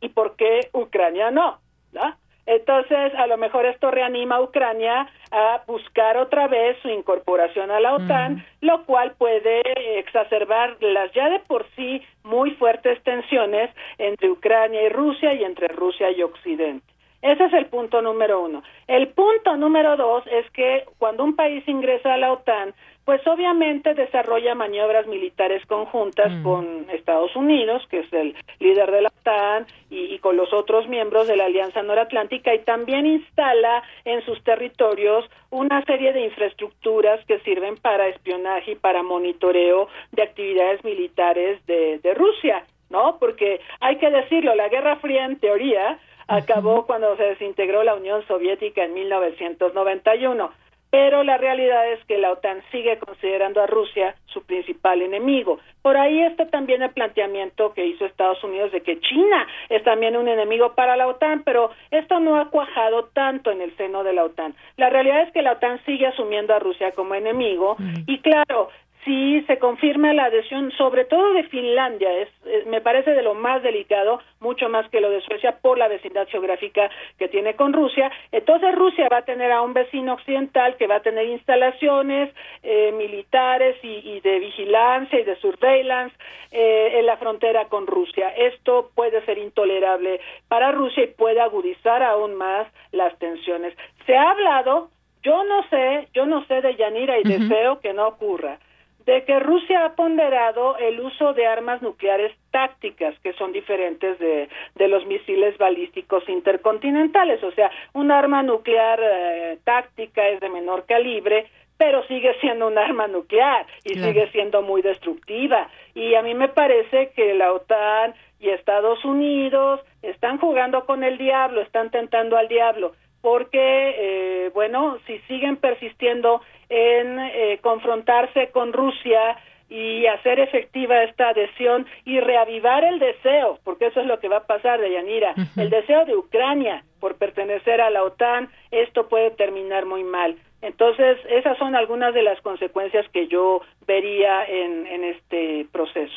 y 0.00 0.08
por 0.08 0.36
qué 0.36 0.68
Ucrania 0.72 1.32
no. 1.32 1.58
¿no? 1.92 2.21
Entonces, 2.46 3.14
a 3.14 3.26
lo 3.26 3.36
mejor 3.36 3.66
esto 3.66 3.90
reanima 3.90 4.36
a 4.36 4.42
Ucrania 4.42 5.08
a 5.30 5.62
buscar 5.66 6.16
otra 6.16 6.48
vez 6.48 6.76
su 6.82 6.88
incorporación 6.88 7.70
a 7.70 7.80
la 7.80 7.94
OTAN, 7.94 8.44
lo 8.60 8.84
cual 8.84 9.12
puede 9.16 9.62
exacerbar 9.98 10.76
las 10.80 11.12
ya 11.12 11.30
de 11.30 11.38
por 11.40 11.66
sí 11.76 12.02
muy 12.24 12.50
fuertes 12.52 13.02
tensiones 13.04 13.70
entre 13.98 14.30
Ucrania 14.30 14.82
y 14.82 14.88
Rusia 14.88 15.34
y 15.34 15.44
entre 15.44 15.68
Rusia 15.68 16.10
y 16.10 16.22
Occidente. 16.22 16.84
Ese 17.22 17.44
es 17.44 17.52
el 17.52 17.66
punto 17.66 18.02
número 18.02 18.42
uno. 18.42 18.64
El 18.88 19.08
punto 19.08 19.56
número 19.56 19.96
dos 19.96 20.24
es 20.26 20.50
que 20.50 20.84
cuando 20.98 21.22
un 21.22 21.36
país 21.36 21.62
ingresa 21.68 22.14
a 22.14 22.16
la 22.16 22.32
OTAN, 22.32 22.74
pues 23.04 23.26
obviamente 23.26 23.94
desarrolla 23.94 24.54
maniobras 24.54 25.06
militares 25.06 25.64
conjuntas 25.66 26.30
mm. 26.30 26.42
con 26.42 26.86
Estados 26.90 27.34
Unidos, 27.34 27.82
que 27.90 28.00
es 28.00 28.12
el 28.12 28.36
líder 28.60 28.90
de 28.90 29.02
la 29.02 29.08
OTAN, 29.08 29.66
y, 29.90 30.18
con 30.18 30.36
los 30.36 30.52
otros 30.52 30.88
miembros 30.88 31.26
de 31.26 31.36
la 31.36 31.46
Alianza 31.46 31.82
Noratlántica, 31.82 32.54
y 32.54 32.60
también 32.60 33.06
instala 33.06 33.82
en 34.04 34.24
sus 34.24 34.42
territorios 34.44 35.28
una 35.50 35.84
serie 35.84 36.12
de 36.12 36.24
infraestructuras 36.24 37.24
que 37.26 37.40
sirven 37.40 37.76
para 37.76 38.08
espionaje 38.08 38.72
y 38.72 38.76
para 38.76 39.02
monitoreo 39.02 39.88
de 40.12 40.22
actividades 40.22 40.84
militares 40.84 41.64
de, 41.66 41.98
de 41.98 42.14
Rusia, 42.14 42.64
¿no? 42.88 43.18
Porque 43.18 43.60
hay 43.80 43.96
que 43.96 44.10
decirlo, 44.10 44.54
la 44.54 44.68
Guerra 44.68 44.96
Fría 44.96 45.24
en 45.24 45.38
teoría 45.38 45.98
acabó 46.28 46.86
cuando 46.86 47.16
se 47.16 47.24
desintegró 47.24 47.82
la 47.82 47.94
Unión 47.94 48.24
Soviética 48.26 48.84
en 48.84 48.94
1991 48.94 50.50
pero 50.92 51.24
la 51.24 51.38
realidad 51.38 51.90
es 51.90 52.04
que 52.04 52.18
la 52.18 52.30
OTAN 52.32 52.62
sigue 52.70 52.98
considerando 52.98 53.62
a 53.62 53.66
Rusia 53.66 54.14
su 54.26 54.44
principal 54.44 55.00
enemigo. 55.00 55.58
Por 55.80 55.96
ahí 55.96 56.20
está 56.20 56.50
también 56.50 56.82
el 56.82 56.90
planteamiento 56.90 57.72
que 57.72 57.86
hizo 57.86 58.04
Estados 58.04 58.44
Unidos 58.44 58.72
de 58.72 58.82
que 58.82 59.00
China 59.00 59.46
es 59.70 59.82
también 59.84 60.18
un 60.18 60.28
enemigo 60.28 60.74
para 60.74 60.94
la 60.98 61.08
OTAN, 61.08 61.44
pero 61.44 61.70
esto 61.90 62.20
no 62.20 62.38
ha 62.38 62.50
cuajado 62.50 63.04
tanto 63.14 63.50
en 63.50 63.62
el 63.62 63.74
seno 63.78 64.04
de 64.04 64.12
la 64.12 64.24
OTAN. 64.24 64.54
La 64.76 64.90
realidad 64.90 65.22
es 65.22 65.32
que 65.32 65.40
la 65.40 65.52
OTAN 65.52 65.82
sigue 65.86 66.08
asumiendo 66.08 66.54
a 66.54 66.58
Rusia 66.58 66.92
como 66.92 67.14
enemigo 67.14 67.78
y 68.06 68.18
claro, 68.18 68.68
si 69.04 69.42
se 69.42 69.58
confirma 69.58 70.12
la 70.12 70.26
adhesión, 70.26 70.70
sobre 70.72 71.04
todo 71.04 71.32
de 71.32 71.42
Finlandia, 71.44 72.08
es, 72.18 72.28
me 72.66 72.80
parece 72.80 73.10
de 73.10 73.22
lo 73.22 73.34
más 73.34 73.62
delicado, 73.62 74.20
mucho 74.38 74.68
más 74.68 74.88
que 74.90 75.00
lo 75.00 75.10
de 75.10 75.20
Suecia 75.22 75.58
por 75.60 75.76
la 75.76 75.88
vecindad 75.88 76.28
geográfica 76.28 76.88
que 77.18 77.28
tiene 77.28 77.54
con 77.54 77.72
Rusia. 77.72 78.12
Entonces 78.30 78.72
Rusia 78.74 79.08
va 79.10 79.18
a 79.18 79.24
tener 79.24 79.50
a 79.50 79.62
un 79.62 79.72
vecino 79.72 80.14
occidental 80.14 80.76
que 80.76 80.86
va 80.86 80.96
a 80.96 81.02
tener 81.02 81.26
instalaciones 81.26 82.32
eh, 82.62 82.92
militares 82.92 83.76
y, 83.82 84.20
de 84.20 84.38
vigilancia 84.38 85.18
y 85.18 85.24
de 85.24 85.36
surveillance 85.36 86.14
eh, 86.52 86.98
en 86.98 87.06
la 87.06 87.16
frontera 87.16 87.64
con 87.66 87.88
Rusia. 87.88 88.28
Esto 88.28 88.90
puede 88.94 89.24
ser 89.24 89.38
intolerable 89.38 90.20
para 90.46 90.70
Rusia 90.70 91.04
y 91.04 91.08
puede 91.08 91.40
agudizar 91.40 92.04
aún 92.04 92.34
más 92.34 92.68
las 92.92 93.18
tensiones. 93.18 93.74
Se 94.06 94.16
ha 94.16 94.30
hablado, 94.30 94.90
yo 95.24 95.42
no 95.42 95.66
sé, 95.70 96.08
yo 96.14 96.24
no 96.24 96.44
sé 96.46 96.60
de 96.60 96.76
Yanira 96.76 97.18
y 97.18 97.24
deseo 97.24 97.80
que 97.80 97.92
no 97.92 98.06
ocurra 98.06 98.58
de 99.06 99.24
que 99.24 99.38
Rusia 99.40 99.84
ha 99.84 99.94
ponderado 99.94 100.76
el 100.78 101.00
uso 101.00 101.32
de 101.34 101.46
armas 101.46 101.82
nucleares 101.82 102.32
tácticas 102.50 103.18
que 103.20 103.32
son 103.34 103.52
diferentes 103.52 104.18
de, 104.18 104.48
de 104.74 104.88
los 104.88 105.06
misiles 105.06 105.56
balísticos 105.58 106.28
intercontinentales. 106.28 107.42
O 107.42 107.52
sea, 107.52 107.70
un 107.94 108.10
arma 108.10 108.42
nuclear 108.42 109.00
eh, 109.02 109.58
táctica 109.64 110.28
es 110.28 110.40
de 110.40 110.48
menor 110.48 110.86
calibre, 110.86 111.46
pero 111.76 112.04
sigue 112.06 112.32
siendo 112.40 112.68
un 112.68 112.78
arma 112.78 113.08
nuclear 113.08 113.66
y 113.84 113.94
sigue 113.94 114.30
siendo 114.30 114.62
muy 114.62 114.82
destructiva. 114.82 115.68
Y 115.94 116.14
a 116.14 116.22
mí 116.22 116.32
me 116.32 116.48
parece 116.48 117.10
que 117.16 117.34
la 117.34 117.52
OTAN 117.52 118.14
y 118.38 118.50
Estados 118.50 119.04
Unidos 119.04 119.80
están 120.02 120.38
jugando 120.38 120.84
con 120.86 121.02
el 121.02 121.18
diablo, 121.18 121.60
están 121.60 121.90
tentando 121.90 122.36
al 122.36 122.46
diablo, 122.46 122.92
porque, 123.20 123.94
eh, 123.98 124.50
bueno, 124.54 124.98
si 125.06 125.18
siguen 125.20 125.56
persistiendo 125.56 126.42
en 126.72 127.18
eh, 127.18 127.58
confrontarse 127.60 128.50
con 128.50 128.72
Rusia 128.72 129.36
y 129.68 130.06
hacer 130.06 130.40
efectiva 130.40 131.02
esta 131.02 131.28
adhesión 131.28 131.86
y 132.06 132.18
reavivar 132.20 132.82
el 132.84 132.98
deseo, 132.98 133.58
porque 133.62 133.86
eso 133.86 134.00
es 134.00 134.06
lo 134.06 134.20
que 134.20 134.28
va 134.28 134.38
a 134.38 134.46
pasar, 134.46 134.80
Deyanira, 134.80 135.34
el 135.56 135.68
deseo 135.68 136.06
de 136.06 136.16
Ucrania 136.16 136.82
por 136.98 137.16
pertenecer 137.16 137.80
a 137.80 137.90
la 137.90 138.02
OTAN, 138.04 138.48
esto 138.70 139.08
puede 139.08 139.32
terminar 139.32 139.84
muy 139.84 140.02
mal. 140.02 140.36
Entonces, 140.62 141.18
esas 141.28 141.58
son 141.58 141.74
algunas 141.74 142.14
de 142.14 142.22
las 142.22 142.40
consecuencias 142.40 143.04
que 143.12 143.26
yo 143.26 143.62
vería 143.84 144.44
en, 144.44 145.02
este 145.02 145.66
proceso. 145.72 146.14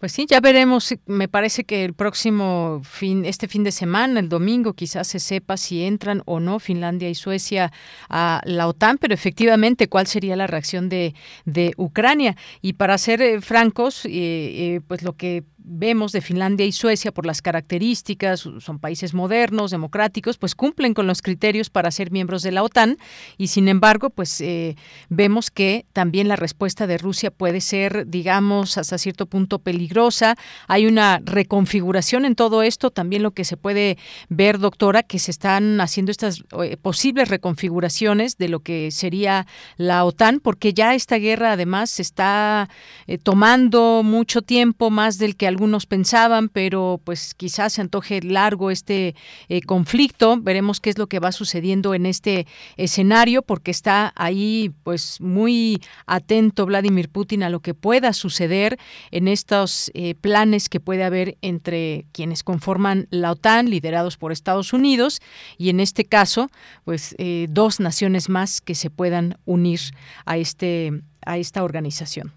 Pues 0.00 0.10
sí, 0.10 0.26
ya 0.28 0.40
veremos. 0.40 0.94
Me 1.06 1.28
parece 1.28 1.62
que 1.62 1.84
el 1.84 1.94
próximo 1.94 2.80
fin, 2.82 3.24
este 3.24 3.46
fin 3.46 3.62
de 3.62 3.70
semana, 3.70 4.18
el 4.18 4.28
domingo, 4.28 4.72
quizás 4.72 5.06
se 5.06 5.20
sepa 5.20 5.56
si 5.56 5.84
entran 5.84 6.22
o 6.26 6.40
no 6.40 6.58
Finlandia 6.58 7.08
y 7.08 7.14
Suecia 7.14 7.70
a 8.10 8.40
la 8.44 8.66
OTAN, 8.66 8.98
pero 8.98 9.14
efectivamente, 9.14 9.88
¿cuál 9.88 10.08
sería 10.08 10.34
la 10.34 10.48
reacción 10.48 10.88
de, 10.88 11.14
de 11.44 11.72
Ucrania? 11.76 12.34
Y 12.60 12.72
para 12.72 12.98
ser 12.98 13.22
eh, 13.22 13.40
francos, 13.40 14.04
eh, 14.06 14.10
eh, 14.12 14.80
pues 14.88 15.04
lo 15.04 15.12
que 15.12 15.44
vemos 15.64 16.12
de 16.12 16.20
Finlandia 16.20 16.66
y 16.66 16.72
Suecia 16.72 17.10
por 17.10 17.24
las 17.24 17.40
características, 17.40 18.40
son 18.58 18.78
países 18.78 19.14
modernos, 19.14 19.70
democráticos, 19.70 20.36
pues 20.36 20.54
cumplen 20.54 20.92
con 20.92 21.06
los 21.06 21.22
criterios 21.22 21.70
para 21.70 21.90
ser 21.90 22.10
miembros 22.10 22.42
de 22.42 22.52
la 22.52 22.62
OTAN 22.62 22.98
y 23.38 23.48
sin 23.48 23.68
embargo, 23.68 24.10
pues 24.10 24.40
eh, 24.42 24.76
vemos 25.08 25.50
que 25.50 25.86
también 25.92 26.28
la 26.28 26.36
respuesta 26.36 26.86
de 26.86 26.98
Rusia 26.98 27.30
puede 27.30 27.62
ser, 27.62 28.06
digamos, 28.06 28.76
hasta 28.76 28.98
cierto 28.98 29.26
punto 29.26 29.58
peligrosa. 29.58 30.36
Hay 30.68 30.86
una 30.86 31.20
reconfiguración 31.24 32.26
en 32.26 32.34
todo 32.34 32.62
esto, 32.62 32.90
también 32.90 33.22
lo 33.22 33.30
que 33.30 33.44
se 33.44 33.56
puede 33.56 33.96
ver, 34.28 34.58
doctora, 34.58 35.02
que 35.02 35.18
se 35.18 35.30
están 35.30 35.80
haciendo 35.80 36.12
estas 36.12 36.44
eh, 36.62 36.76
posibles 36.76 37.28
reconfiguraciones 37.28 38.36
de 38.36 38.48
lo 38.48 38.60
que 38.60 38.90
sería 38.90 39.46
la 39.78 40.04
OTAN, 40.04 40.40
porque 40.40 40.74
ya 40.74 40.94
esta 40.94 41.16
guerra 41.16 41.52
además 41.52 41.88
se 41.88 42.02
está 42.02 42.68
eh, 43.06 43.16
tomando 43.16 44.02
mucho 44.04 44.42
tiempo 44.42 44.90
más 44.90 45.16
del 45.16 45.36
que 45.36 45.53
algunos 45.54 45.86
pensaban, 45.86 46.48
pero 46.48 47.00
pues 47.04 47.32
quizás 47.34 47.74
se 47.74 47.80
antoje 47.80 48.20
largo 48.22 48.72
este 48.72 49.14
eh, 49.48 49.62
conflicto. 49.62 50.36
Veremos 50.40 50.80
qué 50.80 50.90
es 50.90 50.98
lo 50.98 51.06
que 51.06 51.20
va 51.20 51.30
sucediendo 51.30 51.94
en 51.94 52.06
este 52.06 52.48
escenario, 52.76 53.42
porque 53.42 53.70
está 53.70 54.12
ahí 54.16 54.72
pues 54.82 55.20
muy 55.20 55.80
atento 56.06 56.66
Vladimir 56.66 57.08
Putin 57.08 57.44
a 57.44 57.50
lo 57.50 57.60
que 57.60 57.72
pueda 57.72 58.12
suceder 58.12 58.78
en 59.12 59.28
estos 59.28 59.92
eh, 59.94 60.16
planes 60.16 60.68
que 60.68 60.80
puede 60.80 61.04
haber 61.04 61.38
entre 61.40 62.06
quienes 62.10 62.42
conforman 62.42 63.06
la 63.10 63.30
OTAN, 63.30 63.70
liderados 63.70 64.16
por 64.16 64.32
Estados 64.32 64.72
Unidos, 64.72 65.20
y 65.56 65.68
en 65.68 65.78
este 65.78 66.04
caso, 66.04 66.50
pues 66.84 67.14
eh, 67.18 67.46
dos 67.48 67.78
naciones 67.78 68.28
más 68.28 68.60
que 68.60 68.74
se 68.74 68.90
puedan 68.90 69.38
unir 69.44 69.80
a 70.26 70.36
este 70.36 70.92
a 71.26 71.38
esta 71.38 71.64
organización. 71.64 72.32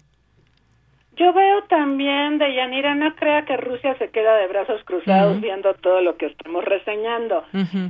Yo 1.18 1.32
veo 1.32 1.62
también, 1.64 2.38
de 2.38 2.54
Yanira, 2.54 2.94
no 2.94 3.14
crea 3.16 3.44
que 3.44 3.56
Rusia 3.56 3.96
se 3.98 4.10
queda 4.10 4.36
de 4.36 4.46
brazos 4.46 4.82
cruzados 4.84 5.40
viendo 5.40 5.74
todo 5.74 6.00
lo 6.00 6.16
que 6.16 6.26
estamos 6.26 6.64
reseñando. 6.64 7.44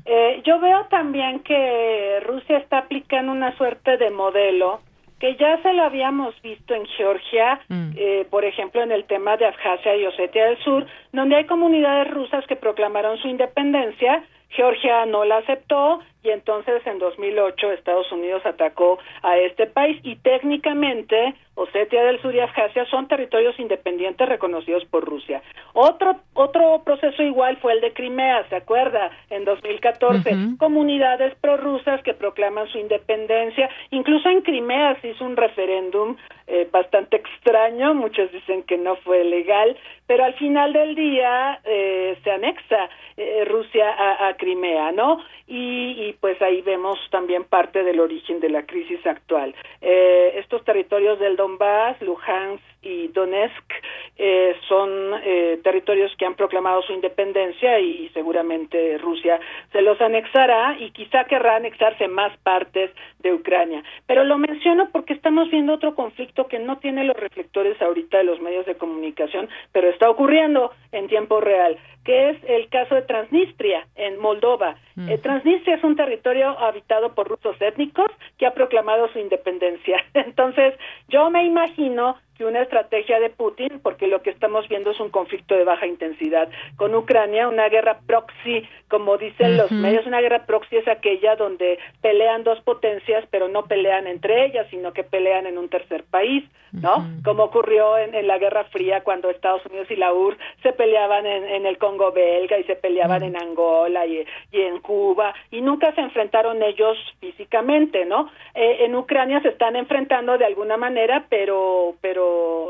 eh, 0.07 0.41
yo 0.45 0.59
veo 0.61 0.87
también 0.87 1.41
que 1.41 2.21
Rusia 2.25 2.59
está 2.59 2.79
aplicando 2.79 3.33
una 3.33 3.55
suerte 3.57 3.99
de 3.99 4.11
modelo 4.11 4.81
que 5.21 5.37
ya 5.37 5.61
se 5.63 5.73
lo 5.73 5.83
habíamos 5.83 6.41
visto 6.43 6.75
en 6.75 6.87
Georgia, 6.87 7.61
mm. 7.69 7.91
eh, 7.97 8.27
por 8.31 8.45
ejemplo, 8.45 8.83
en 8.83 8.93
el 8.93 9.05
tema 9.05 9.37
de 9.37 9.47
Abjasia 9.47 9.97
y 9.97 10.07
Osetia 10.07 10.47
del 10.47 10.59
Sur, 10.59 10.87
donde 11.13 11.37
hay 11.37 11.45
comunidades 11.45 12.11
rusas 12.11 12.47
que 12.47 12.57
proclamaron 12.57 13.19
su 13.19 13.29
independencia, 13.29 14.25
Georgia 14.51 15.05
no 15.07 15.25
la 15.25 15.39
aceptó 15.39 16.01
y 16.23 16.31
entonces 16.31 16.87
en 16.87 16.99
2008 16.99 17.73
Estados 17.73 18.11
Unidos 18.13 18.43
atacó 18.45 18.99
a 19.23 19.37
este 19.39 19.67
país 19.67 19.99
y 20.03 20.17
técnicamente 20.17 21.35
Osetia 21.55 22.05
del 22.05 22.21
Sur 22.23 22.35
y 22.35 22.41
Abjasia 22.41 22.87
son 22.87 23.09
territorios 23.09 23.59
independientes 23.59 24.29
reconocidos 24.29 24.85
por 24.85 25.05
Rusia. 25.05 25.43
Otro 25.73 26.17
otro 26.35 26.83
proceso 26.85 27.23
igual 27.23 27.57
fue 27.57 27.73
el 27.73 27.81
de 27.81 27.93
Crimea, 27.93 28.49
¿se 28.49 28.57
acuerda? 28.57 29.11
En 29.29 29.45
2014, 29.45 30.57
comunidades 30.59 31.35
prorrusas 31.41 32.01
que 32.05 32.15
proclaman 32.15 32.69
su 32.69 32.79
independencia, 32.79 33.69
incluso 33.91 34.29
en 34.29 34.43
Crimea 34.43 35.01
se 35.01 35.09
hizo 35.09 35.25
un 35.25 35.37
referéndum 35.37 36.17
eh, 36.47 36.69
bastante 36.71 37.17
extraño, 37.17 37.93
muchos 37.93 38.31
dicen 38.31 38.63
que 38.63 38.79
no 38.79 38.97
fue 38.97 39.25
legal, 39.25 39.77
pero 40.07 40.25
al 40.25 40.35
final 40.35 40.73
del 40.73 40.95
día 40.95 41.61
eh, 41.65 42.17
se 42.23 42.31
anexa 42.31 42.89
eh, 43.17 43.45
Rusia 43.45 43.91
a, 43.91 44.29
a, 44.29 44.37
Crimea, 44.37 44.93
¿no? 44.93 45.19
y 45.47 46.08
pues 46.15 46.41
ahí 46.43 46.63
vemos 46.63 46.99
también 47.11 47.45
parte 47.45 47.83
del 47.83 48.01
origen 48.01 48.41
de 48.41 48.51
la 48.51 48.67
crisis 48.67 49.05
actual. 49.07 49.55
Eh, 49.81 50.33
estos 50.37 50.65
territorios 50.65 51.19
del 51.19 51.37
Donbass, 51.37 52.01
Luhansk 52.03 52.63
y 52.83 53.09
Donetsk 53.09 53.73
eh, 54.17 54.55
son 54.69 54.91
eh, 55.25 55.61
territorios 55.63 56.15
que 56.17 56.27
han 56.27 56.35
proclamado 56.35 56.83
su 56.83 56.93
independencia 56.93 57.79
y 57.81 58.09
seguramente 58.11 58.99
Rusia 58.99 59.41
se 59.73 59.83
los 59.83 60.01
anexará 60.01 60.77
y 60.79 60.91
quizá 60.91 61.25
querrá 61.25 61.57
anexarse 61.57 62.09
más 62.09 62.37
partes 62.39 62.91
de 63.21 63.33
Ucrania. 63.33 63.83
Pero 64.07 64.25
lo 64.25 64.39
menciono 64.39 64.91
porque 64.93 65.15
estamos 65.15 65.51
viendo 65.51 65.75
otro 65.75 65.95
conflicto 65.95 66.47
que 66.47 66.59
no 66.59 66.79
tiene 66.79 67.05
los 67.05 67.17
reflectores 67.17 67.81
ahorita 67.81 68.19
de 68.19 68.25
los 68.25 68.41
medios 68.41 68.67
de 68.67 68.77
comunicación, 68.77 69.49
pero 69.73 69.89
está 69.89 70.09
ocurriendo 70.11 70.73
en 70.93 71.09
tiempo 71.09 71.41
real 71.41 71.79
que 72.09 72.31
es 72.31 72.39
el 72.45 72.71
caso 72.71 72.95
de 72.95 73.03
Transnistria 73.03 73.87
en 73.95 74.19
Moldova. 74.19 74.77
Eh, 74.97 75.19
Transnistria 75.19 75.77
es 75.77 75.85
un 75.85 75.95
territorio 75.95 76.59
habitado 76.59 77.15
por 77.15 77.29
rusos 77.29 77.55
étnicos 77.61 78.11
que 78.39 78.47
ha 78.47 78.55
proclamado 78.55 79.13
su 79.13 79.19
independencia. 79.19 80.03
Entonces, 80.15 80.73
yo 81.09 81.29
me 81.29 81.45
imagino 81.45 82.17
que 82.39 82.45
una 82.45 82.63
estrategia 82.63 83.19
de 83.19 83.31
Putin, 83.31 83.81
porque 83.83 84.07
lo 84.07 84.23
que 84.23 84.31
estamos 84.31 84.69
viendo 84.69 84.93
es 84.93 85.01
un 85.01 85.11
conflicto 85.11 85.57
de 85.57 85.65
baja 85.65 85.87
intensidad 85.87 86.49
con 86.77 86.95
Ucrania, 86.95 87.49
una 87.49 87.69
guerra 87.69 87.99
proxy, 88.07 88.67
como 88.89 89.19
dicen 89.19 89.57
los 89.57 89.71
medios, 89.73 90.07
una 90.07 90.21
guerra 90.21 90.47
proxy 90.47 90.77
es 90.77 90.89
aquella 90.89 91.35
donde 91.35 91.79
pelean 92.01 92.45
dos 92.45 92.61
potencias, 92.61 93.25
pero 93.31 93.49
no 93.49 93.67
pelean 93.67 94.07
entre 94.07 94.47
ellas, 94.47 94.67
sino 94.71 94.93
que 94.93 95.03
pelean 95.03 95.47
en 95.47 95.59
un 95.59 95.69
tercer 95.69 96.05
país, 96.05 96.45
¿no? 96.73 97.07
Como 97.25 97.45
ocurrió 97.45 97.99
en, 97.99 98.27
la 98.27 98.39
Guerra 98.39 98.65
Fría 98.65 99.03
cuando 99.03 99.31
Estados 99.31 99.65
Unidos 99.67 99.91
y 99.91 99.97
la 99.97 100.13
URSS 100.13 100.39
se 100.63 100.73
peleaban 100.73 101.27
en, 101.27 101.67
el 101.67 101.79
Congo 101.79 102.13
belga 102.13 102.59
y 102.59 102.65
se 102.65 102.77
peleaban 102.77 103.23
en 103.23 103.37
Angola 103.37 104.07
y, 104.07 104.25
en 104.53 104.79
Cuba 104.81 105.35
y 105.51 105.61
nunca 105.61 105.93
se 105.95 106.01
enfrentaron 106.01 106.63
ellos 106.63 106.97
físicamente, 107.21 108.05
¿no? 108.05 108.31
Eh, 108.55 108.85
en 108.85 108.95
Ucrania 108.95 109.41
se 109.41 109.49
están 109.49 109.77
enfrentando 109.77 110.39
de 110.39 110.45
alguna 110.45 110.77
manera, 110.77 111.27
pero 111.29 111.95
pero 112.01 112.28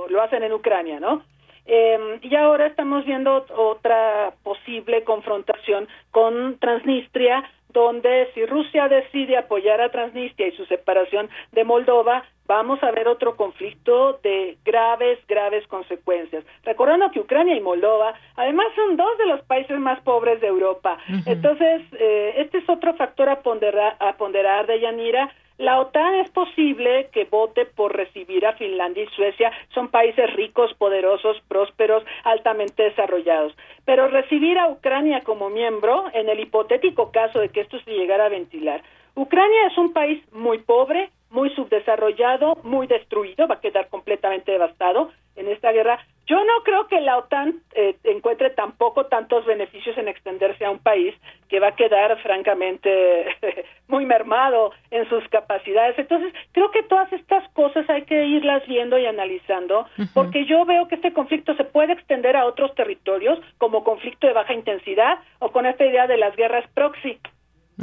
lo 0.08 0.22
hacen 0.22 0.42
en 0.42 0.52
Ucrania, 0.52 1.00
¿no? 1.00 1.22
Eh, 1.66 2.18
y 2.22 2.34
ahora 2.34 2.66
estamos 2.66 3.04
viendo 3.04 3.44
otra 3.54 4.32
posible 4.42 5.04
confrontación 5.04 5.86
con 6.10 6.58
Transnistria, 6.58 7.44
donde 7.68 8.30
si 8.32 8.46
Rusia 8.46 8.88
decide 8.88 9.36
apoyar 9.36 9.80
a 9.80 9.90
Transnistria 9.90 10.48
y 10.48 10.56
su 10.56 10.64
separación 10.64 11.28
de 11.52 11.64
Moldova, 11.64 12.24
vamos 12.46 12.82
a 12.82 12.90
ver 12.90 13.06
otro 13.06 13.36
conflicto 13.36 14.18
de 14.22 14.56
graves, 14.64 15.18
graves 15.28 15.66
consecuencias. 15.66 16.44
Recordando 16.64 17.10
que 17.10 17.20
Ucrania 17.20 17.54
y 17.54 17.60
Moldova, 17.60 18.14
además, 18.36 18.68
son 18.74 18.96
dos 18.96 19.18
de 19.18 19.26
los 19.26 19.42
países 19.42 19.78
más 19.78 20.00
pobres 20.00 20.40
de 20.40 20.46
Europa. 20.46 20.96
Entonces, 21.26 21.82
eh, 21.92 22.34
este 22.38 22.58
es 22.58 22.68
otro 22.68 22.94
factor 22.94 23.28
a 23.28 23.42
ponderar, 23.42 23.96
a 24.00 24.16
ponderar 24.16 24.66
de 24.66 24.80
Yanira 24.80 25.30
la 25.58 25.80
OTAN 25.80 26.14
es 26.16 26.30
posible 26.30 27.08
que 27.12 27.24
vote 27.24 27.66
por 27.66 27.94
recibir 27.94 28.46
a 28.46 28.54
Finlandia 28.54 29.02
y 29.02 29.08
Suecia, 29.08 29.52
son 29.74 29.88
países 29.88 30.32
ricos, 30.34 30.72
poderosos, 30.74 31.40
prósperos, 31.48 32.04
altamente 32.24 32.84
desarrollados. 32.84 33.54
Pero 33.84 34.08
recibir 34.08 34.56
a 34.58 34.68
Ucrania 34.68 35.22
como 35.22 35.50
miembro, 35.50 36.04
en 36.14 36.28
el 36.28 36.40
hipotético 36.40 37.10
caso 37.10 37.40
de 37.40 37.48
que 37.48 37.60
esto 37.60 37.80
se 37.80 37.90
llegara 37.90 38.26
a 38.26 38.30
ventilar, 38.30 38.82
Ucrania 39.16 39.66
es 39.66 39.76
un 39.76 39.92
país 39.92 40.22
muy 40.32 40.58
pobre, 40.58 41.10
muy 41.30 41.50
subdesarrollado, 41.54 42.56
muy 42.62 42.86
destruido, 42.86 43.46
va 43.46 43.56
a 43.56 43.60
quedar 43.60 43.88
completamente 43.88 44.52
devastado 44.52 45.10
en 45.36 45.48
esta 45.48 45.72
guerra. 45.72 45.98
Yo 46.26 46.36
no 46.44 46.62
creo 46.62 46.88
que 46.88 47.00
la 47.00 47.16
OTAN 47.16 47.62
eh, 47.74 47.96
encuentre 48.04 48.50
tampoco 48.50 49.06
tantos 49.06 49.46
beneficios 49.46 49.96
en 49.96 50.08
extenderse 50.08 50.64
a 50.64 50.70
un 50.70 50.78
país 50.78 51.14
que 51.48 51.60
va 51.60 51.68
a 51.68 51.76
quedar 51.76 52.20
francamente 52.22 53.24
muy 53.88 54.04
mermado 54.04 54.72
en 54.90 55.08
sus 55.08 55.26
capacidades. 55.28 55.98
Entonces, 55.98 56.34
creo 56.52 56.70
que 56.70 56.82
todas 56.82 57.10
estas 57.12 57.48
cosas 57.50 57.88
hay 57.88 58.02
que 58.02 58.26
irlas 58.26 58.66
viendo 58.66 58.98
y 58.98 59.06
analizando, 59.06 59.86
porque 60.12 60.44
yo 60.44 60.66
veo 60.66 60.88
que 60.88 60.96
este 60.96 61.14
conflicto 61.14 61.54
se 61.54 61.64
puede 61.64 61.94
extender 61.94 62.36
a 62.36 62.44
otros 62.44 62.74
territorios 62.74 63.38
como 63.56 63.84
conflicto 63.84 64.26
de 64.26 64.34
baja 64.34 64.52
intensidad 64.52 65.18
o 65.38 65.50
con 65.50 65.64
esta 65.64 65.86
idea 65.86 66.06
de 66.06 66.18
las 66.18 66.36
guerras 66.36 66.68
proxy. 66.74 67.18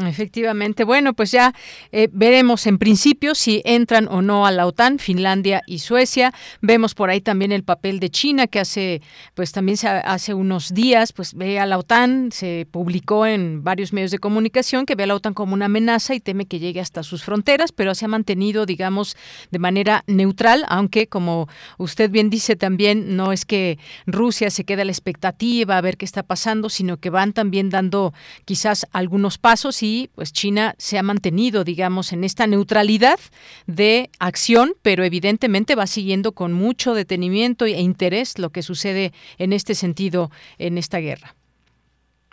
Efectivamente. 0.03 0.83
Bueno, 0.83 1.13
pues 1.13 1.31
ya 1.31 1.53
eh, 1.93 2.09
veremos 2.11 2.67
en 2.67 2.77
principio 2.77 3.33
si 3.33 3.61
entran 3.63 4.09
o 4.09 4.21
no 4.21 4.45
a 4.45 4.51
la 4.51 4.67
OTAN, 4.67 4.99
Finlandia 4.99 5.61
y 5.67 5.79
Suecia. 5.79 6.33
Vemos 6.61 6.93
por 6.95 7.09
ahí 7.09 7.21
también 7.21 7.53
el 7.53 7.63
papel 7.63 8.01
de 8.01 8.09
China, 8.09 8.47
que 8.47 8.59
hace, 8.59 9.01
pues 9.35 9.53
también 9.53 9.77
hace 10.03 10.33
unos 10.33 10.73
días, 10.73 11.13
pues 11.13 11.33
ve 11.33 11.59
a 11.59 11.65
la 11.65 11.77
OTAN, 11.77 12.31
se 12.33 12.67
publicó 12.69 13.25
en 13.25 13.63
varios 13.63 13.93
medios 13.93 14.11
de 14.11 14.19
comunicación 14.19 14.85
que 14.85 14.95
ve 14.95 15.03
a 15.03 15.07
la 15.07 15.15
OTAN 15.15 15.33
como 15.33 15.53
una 15.53 15.67
amenaza 15.67 16.13
y 16.13 16.19
teme 16.19 16.45
que 16.45 16.59
llegue 16.59 16.81
hasta 16.81 17.01
sus 17.01 17.23
fronteras, 17.23 17.71
pero 17.71 17.95
se 17.95 18.03
ha 18.03 18.09
mantenido, 18.09 18.65
digamos, 18.65 19.15
de 19.51 19.59
manera 19.59 20.03
neutral, 20.07 20.65
aunque 20.67 21.07
como 21.07 21.47
usted 21.77 22.09
bien 22.09 22.29
dice 22.29 22.57
también, 22.57 23.15
no 23.15 23.31
es 23.31 23.45
que 23.45 23.79
Rusia 24.07 24.49
se 24.49 24.65
quede 24.65 24.81
a 24.81 24.85
la 24.85 24.91
expectativa 24.91 25.77
a 25.77 25.81
ver 25.81 25.95
qué 25.95 26.03
está 26.03 26.23
pasando, 26.23 26.69
sino 26.69 26.97
que 26.97 27.09
van 27.09 27.31
también 27.31 27.69
dando 27.69 28.13
quizás 28.43 28.85
algunos 28.91 29.37
pasos 29.37 29.84
pues 30.15 30.33
China 30.33 30.75
se 30.77 30.97
ha 30.97 31.03
mantenido, 31.03 31.63
digamos, 31.63 32.13
en 32.13 32.23
esta 32.23 32.47
neutralidad 32.47 33.19
de 33.67 34.09
acción, 34.19 34.73
pero 34.81 35.03
evidentemente 35.03 35.75
va 35.75 35.87
siguiendo 35.87 36.31
con 36.31 36.53
mucho 36.53 36.93
detenimiento 36.93 37.65
e 37.65 37.81
interés 37.81 38.39
lo 38.39 38.49
que 38.49 38.61
sucede 38.61 39.11
en 39.37 39.53
este 39.53 39.75
sentido 39.75 40.29
en 40.57 40.77
esta 40.77 40.99
guerra. 40.99 41.35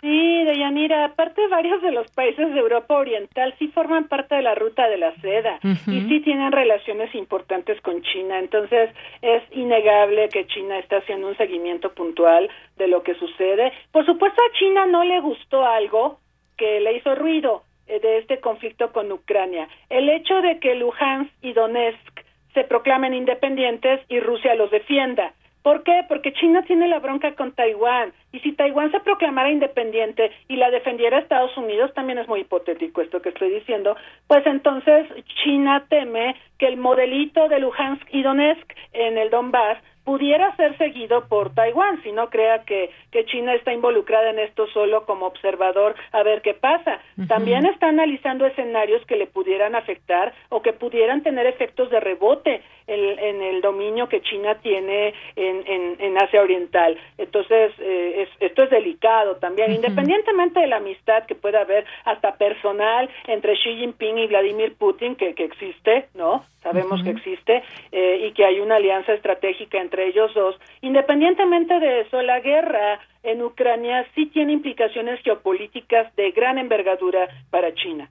Sí, 0.03 0.43
Deyanira, 0.43 1.05
aparte 1.05 1.47
varios 1.47 1.81
de 1.81 1.93
los 1.93 2.11
países 2.11 2.53
de 2.53 2.59
Europa 2.59 2.93
Oriental 2.93 3.55
sí 3.57 3.69
forman 3.69 4.09
parte 4.09 4.35
de 4.35 4.41
la 4.41 4.53
ruta 4.53 4.89
de 4.89 4.97
la 4.97 5.15
seda 5.21 5.61
y 5.63 6.01
sí 6.09 6.19
tienen 6.19 6.51
relaciones 6.51 7.15
importantes 7.15 7.79
con 7.79 8.01
China, 8.01 8.37
entonces 8.37 8.89
es 9.21 9.41
innegable 9.51 10.27
que 10.27 10.45
China 10.47 10.77
está 10.79 10.97
haciendo 10.97 11.29
un 11.29 11.37
seguimiento 11.37 11.93
puntual 11.93 12.49
de 12.75 12.89
lo 12.89 13.01
que 13.01 13.15
sucede. 13.15 13.71
Por 13.93 14.05
supuesto 14.05 14.41
a 14.41 14.57
China 14.59 14.85
no 14.87 15.05
le 15.05 15.21
gustó 15.21 15.65
algo 15.65 16.19
que 16.57 16.79
le 16.79 16.93
hizo 16.93 17.15
ruido 17.15 17.63
eh, 17.87 17.99
de 17.99 18.19
este 18.19 18.39
conflicto 18.39 18.91
con 18.91 19.11
Ucrania. 19.11 19.67
El 19.89 20.09
hecho 20.09 20.41
de 20.41 20.59
que 20.59 20.75
Luhansk 20.75 21.31
y 21.41 21.53
Donetsk 21.53 22.21
se 22.53 22.63
proclamen 22.63 23.13
independientes 23.13 24.01
y 24.09 24.19
Rusia 24.19 24.55
los 24.55 24.71
defienda. 24.71 25.33
¿Por 25.63 25.83
qué? 25.83 26.03
Porque 26.09 26.33
China 26.33 26.63
tiene 26.63 26.89
la 26.89 26.99
bronca 26.99 27.35
con 27.35 27.53
Taiwán. 27.53 28.11
Y 28.33 28.39
si 28.41 28.51
Taiwán 28.51 28.91
se 28.91 28.99
proclamara 28.99 29.49
independiente 29.49 30.29
y 30.49 30.57
la 30.57 30.69
defendiera 30.69 31.19
Estados 31.19 31.55
Unidos, 31.57 31.93
también 31.93 32.19
es 32.19 32.27
muy 32.27 32.41
hipotético 32.41 33.01
esto 33.01 33.21
que 33.21 33.29
estoy 33.29 33.49
diciendo, 33.49 33.95
pues 34.27 34.45
entonces 34.45 35.07
China 35.43 35.85
teme 35.89 36.35
que 36.59 36.67
el 36.67 36.75
modelito 36.75 37.47
de 37.47 37.59
Luhansk 37.59 38.03
y 38.11 38.23
Donetsk 38.23 38.73
en 38.91 39.17
el 39.17 39.29
Donbass 39.29 39.77
pudiera 40.03 40.55
ser 40.55 40.77
seguido 40.77 41.27
por 41.27 41.53
Taiwán, 41.53 42.01
si 42.03 42.11
no 42.11 42.29
crea 42.29 42.63
que, 42.65 42.91
que 43.11 43.25
China 43.25 43.53
está 43.53 43.73
involucrada 43.73 44.29
en 44.29 44.39
esto 44.39 44.67
solo 44.67 45.05
como 45.05 45.27
observador 45.27 45.95
a 46.11 46.23
ver 46.23 46.41
qué 46.41 46.53
pasa. 46.53 46.99
También 47.27 47.65
está 47.65 47.87
analizando 47.87 48.45
escenarios 48.45 49.05
que 49.05 49.15
le 49.15 49.27
pudieran 49.27 49.75
afectar 49.75 50.33
o 50.49 50.61
que 50.61 50.73
pudieran 50.73 51.23
tener 51.23 51.45
efectos 51.45 51.89
de 51.89 51.99
rebote 51.99 52.61
en, 52.93 53.19
en 53.19 53.41
el 53.41 53.61
dominio 53.61 54.07
que 54.07 54.21
China 54.21 54.55
tiene 54.61 55.13
en, 55.35 55.63
en, 55.67 55.95
en 55.99 56.17
Asia 56.17 56.41
Oriental. 56.41 56.97
Entonces, 57.17 57.73
eh, 57.79 58.27
esto 58.39 58.63
es 58.63 58.69
delicado 58.69 59.37
también, 59.37 59.71
independientemente 59.71 60.59
de 60.59 60.67
la 60.67 60.77
amistad 60.77 61.25
que 61.25 61.35
pueda 61.35 61.61
haber 61.61 61.85
hasta 62.05 62.35
personal 62.35 63.09
entre 63.27 63.53
Xi 63.55 63.75
Jinping 63.77 64.17
y 64.17 64.27
Vladimir 64.27 64.75
Putin, 64.75 65.15
que, 65.15 65.33
que 65.33 65.45
existe, 65.45 66.07
¿no? 66.13 66.45
Sabemos 66.61 67.03
que 67.03 67.09
existe 67.09 67.61
eh, 67.91 68.25
y 68.25 68.31
que 68.31 68.45
hay 68.45 68.61
una 68.61 68.77
alianza 68.77 69.13
estratégica 69.13 69.81
entre 69.81 70.07
ellos 70.07 70.33
dos. 70.33 70.55
Independientemente 70.81 71.77
de 71.77 72.01
eso, 72.01 72.21
la 72.21 72.39
guerra 72.39 73.01
en 73.23 73.41
Ucrania 73.41 74.05
sí 74.15 74.27
tiene 74.27 74.53
implicaciones 74.53 75.19
geopolíticas 75.23 76.15
de 76.15 76.31
gran 76.31 76.57
envergadura 76.57 77.27
para 77.49 77.73
China. 77.73 78.09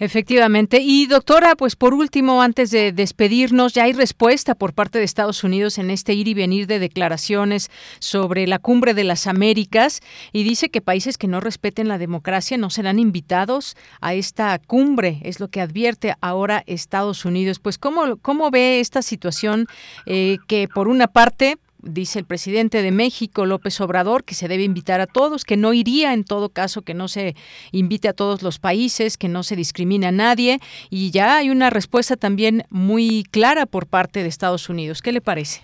Efectivamente. 0.00 0.78
Y 0.80 1.06
doctora, 1.06 1.56
pues 1.56 1.74
por 1.74 1.92
último, 1.92 2.40
antes 2.40 2.70
de 2.70 2.92
despedirnos, 2.92 3.72
ya 3.72 3.84
hay 3.84 3.92
respuesta 3.92 4.54
por 4.54 4.72
parte 4.72 4.98
de 4.98 5.04
Estados 5.04 5.42
Unidos 5.42 5.76
en 5.78 5.90
este 5.90 6.14
ir 6.14 6.28
y 6.28 6.34
venir 6.34 6.68
de 6.68 6.78
declaraciones 6.78 7.68
sobre 7.98 8.46
la 8.46 8.60
cumbre 8.60 8.94
de 8.94 9.02
las 9.02 9.26
Américas 9.26 10.00
y 10.32 10.44
dice 10.44 10.68
que 10.68 10.80
países 10.80 11.18
que 11.18 11.26
no 11.26 11.40
respeten 11.40 11.88
la 11.88 11.98
democracia 11.98 12.56
no 12.56 12.70
serán 12.70 13.00
invitados 13.00 13.76
a 14.00 14.14
esta 14.14 14.58
cumbre, 14.60 15.18
es 15.24 15.40
lo 15.40 15.48
que 15.48 15.60
advierte 15.60 16.14
ahora 16.20 16.62
Estados 16.66 17.24
Unidos. 17.24 17.58
Pues 17.58 17.76
cómo, 17.76 18.18
cómo 18.18 18.52
ve 18.52 18.78
esta 18.78 19.02
situación 19.02 19.66
eh, 20.06 20.36
que 20.46 20.68
por 20.72 20.86
una 20.86 21.08
parte 21.08 21.58
dice 21.80 22.18
el 22.18 22.26
presidente 22.26 22.82
de 22.82 22.90
México, 22.90 23.46
López 23.46 23.80
Obrador, 23.80 24.24
que 24.24 24.34
se 24.34 24.48
debe 24.48 24.64
invitar 24.64 25.00
a 25.00 25.06
todos, 25.06 25.44
que 25.44 25.56
no 25.56 25.72
iría 25.72 26.12
en 26.12 26.24
todo 26.24 26.48
caso, 26.48 26.82
que 26.82 26.94
no 26.94 27.08
se 27.08 27.34
invite 27.72 28.08
a 28.08 28.12
todos 28.12 28.42
los 28.42 28.58
países, 28.58 29.16
que 29.16 29.28
no 29.28 29.42
se 29.42 29.56
discrimine 29.56 30.06
a 30.06 30.12
nadie. 30.12 30.58
Y 30.90 31.10
ya 31.10 31.38
hay 31.38 31.50
una 31.50 31.70
respuesta 31.70 32.16
también 32.16 32.62
muy 32.70 33.24
clara 33.30 33.66
por 33.66 33.88
parte 33.88 34.22
de 34.22 34.28
Estados 34.28 34.68
Unidos. 34.68 35.02
¿Qué 35.02 35.12
le 35.12 35.20
parece? 35.20 35.62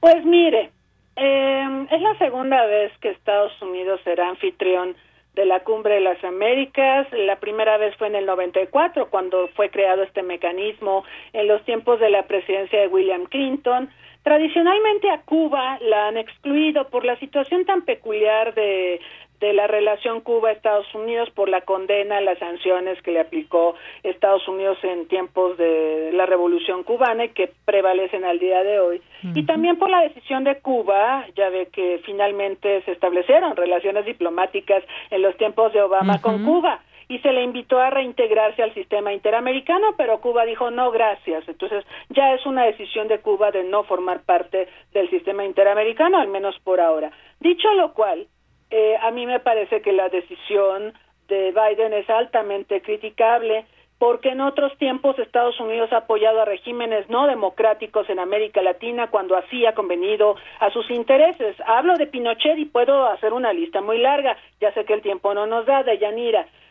Pues 0.00 0.24
mire, 0.24 0.70
em, 1.16 1.82
es 1.90 2.00
la 2.00 2.16
segunda 2.18 2.64
vez 2.66 2.92
que 3.00 3.10
Estados 3.10 3.52
Unidos 3.60 4.00
será 4.04 4.28
anfitrión 4.28 4.94
de 5.34 5.44
la 5.44 5.60
Cumbre 5.60 5.94
de 5.94 6.00
las 6.00 6.22
Américas. 6.24 7.06
La 7.12 7.36
primera 7.36 7.76
vez 7.76 7.94
fue 7.96 8.08
en 8.08 8.16
el 8.16 8.26
94, 8.26 9.10
cuando 9.10 9.48
fue 9.48 9.70
creado 9.70 10.02
este 10.02 10.22
mecanismo 10.22 11.04
en 11.32 11.46
los 11.46 11.62
tiempos 11.64 12.00
de 12.00 12.10
la 12.10 12.22
presidencia 12.26 12.80
de 12.80 12.88
William 12.88 13.26
Clinton. 13.26 13.90
Tradicionalmente 14.26 15.08
a 15.08 15.20
Cuba 15.20 15.78
la 15.80 16.08
han 16.08 16.16
excluido 16.16 16.88
por 16.88 17.04
la 17.04 17.16
situación 17.20 17.64
tan 17.64 17.82
peculiar 17.82 18.54
de, 18.54 19.00
de 19.38 19.52
la 19.52 19.68
relación 19.68 20.20
Cuba-Estados 20.20 20.92
Unidos 20.96 21.30
por 21.30 21.48
la 21.48 21.60
condena 21.60 22.20
las 22.20 22.36
sanciones 22.40 23.00
que 23.02 23.12
le 23.12 23.20
aplicó 23.20 23.76
Estados 24.02 24.48
Unidos 24.48 24.78
en 24.82 25.06
tiempos 25.06 25.56
de 25.58 26.10
la 26.12 26.26
Revolución 26.26 26.82
cubana 26.82 27.26
y 27.26 27.28
que 27.28 27.52
prevalecen 27.66 28.24
al 28.24 28.40
día 28.40 28.64
de 28.64 28.80
hoy. 28.80 29.00
Y 29.32 29.44
también 29.44 29.78
por 29.78 29.90
la 29.90 30.00
decisión 30.00 30.42
de 30.42 30.58
Cuba, 30.58 31.24
ya 31.36 31.48
ve 31.50 31.68
que 31.72 32.00
finalmente 32.04 32.82
se 32.82 32.90
establecieron 32.90 33.54
relaciones 33.54 34.06
diplomáticas 34.06 34.82
en 35.10 35.22
los 35.22 35.36
tiempos 35.36 35.72
de 35.72 35.82
Obama 35.82 36.20
con 36.20 36.44
Cuba 36.44 36.80
y 37.08 37.18
se 37.20 37.32
le 37.32 37.42
invitó 37.42 37.78
a 37.78 37.90
reintegrarse 37.90 38.62
al 38.62 38.74
sistema 38.74 39.12
interamericano, 39.12 39.94
pero 39.96 40.20
Cuba 40.20 40.44
dijo 40.44 40.70
no, 40.70 40.90
gracias. 40.90 41.48
Entonces 41.48 41.84
ya 42.08 42.34
es 42.34 42.44
una 42.46 42.64
decisión 42.64 43.08
de 43.08 43.20
Cuba 43.20 43.50
de 43.50 43.64
no 43.64 43.84
formar 43.84 44.22
parte 44.24 44.68
del 44.92 45.08
sistema 45.10 45.44
interamericano, 45.44 46.18
al 46.18 46.28
menos 46.28 46.58
por 46.64 46.80
ahora. 46.80 47.10
Dicho 47.40 47.72
lo 47.74 47.92
cual, 47.92 48.26
eh, 48.70 48.96
a 49.00 49.10
mí 49.10 49.26
me 49.26 49.40
parece 49.40 49.82
que 49.82 49.92
la 49.92 50.08
decisión 50.08 50.94
de 51.28 51.52
Biden 51.52 51.92
es 51.92 52.08
altamente 52.10 52.82
criticable 52.82 53.66
porque 53.98 54.28
en 54.28 54.40
otros 54.40 54.76
tiempos 54.78 55.18
Estados 55.18 55.58
Unidos 55.58 55.90
ha 55.92 55.98
apoyado 55.98 56.42
a 56.42 56.44
regímenes 56.44 57.08
no 57.08 57.26
democráticos 57.26 58.08
en 58.10 58.18
América 58.18 58.60
Latina 58.60 59.08
cuando 59.08 59.36
así 59.36 59.64
ha 59.64 59.74
convenido 59.74 60.36
a 60.60 60.70
sus 60.70 60.90
intereses. 60.90 61.56
Hablo 61.66 61.94
de 61.96 62.06
Pinochet 62.06 62.58
y 62.58 62.66
puedo 62.66 63.06
hacer 63.06 63.32
una 63.32 63.52
lista 63.52 63.80
muy 63.80 63.98
larga, 63.98 64.36
ya 64.60 64.72
sé 64.74 64.84
que 64.84 64.92
el 64.92 65.02
tiempo 65.02 65.32
no 65.32 65.46
nos 65.46 65.64
da, 65.64 65.82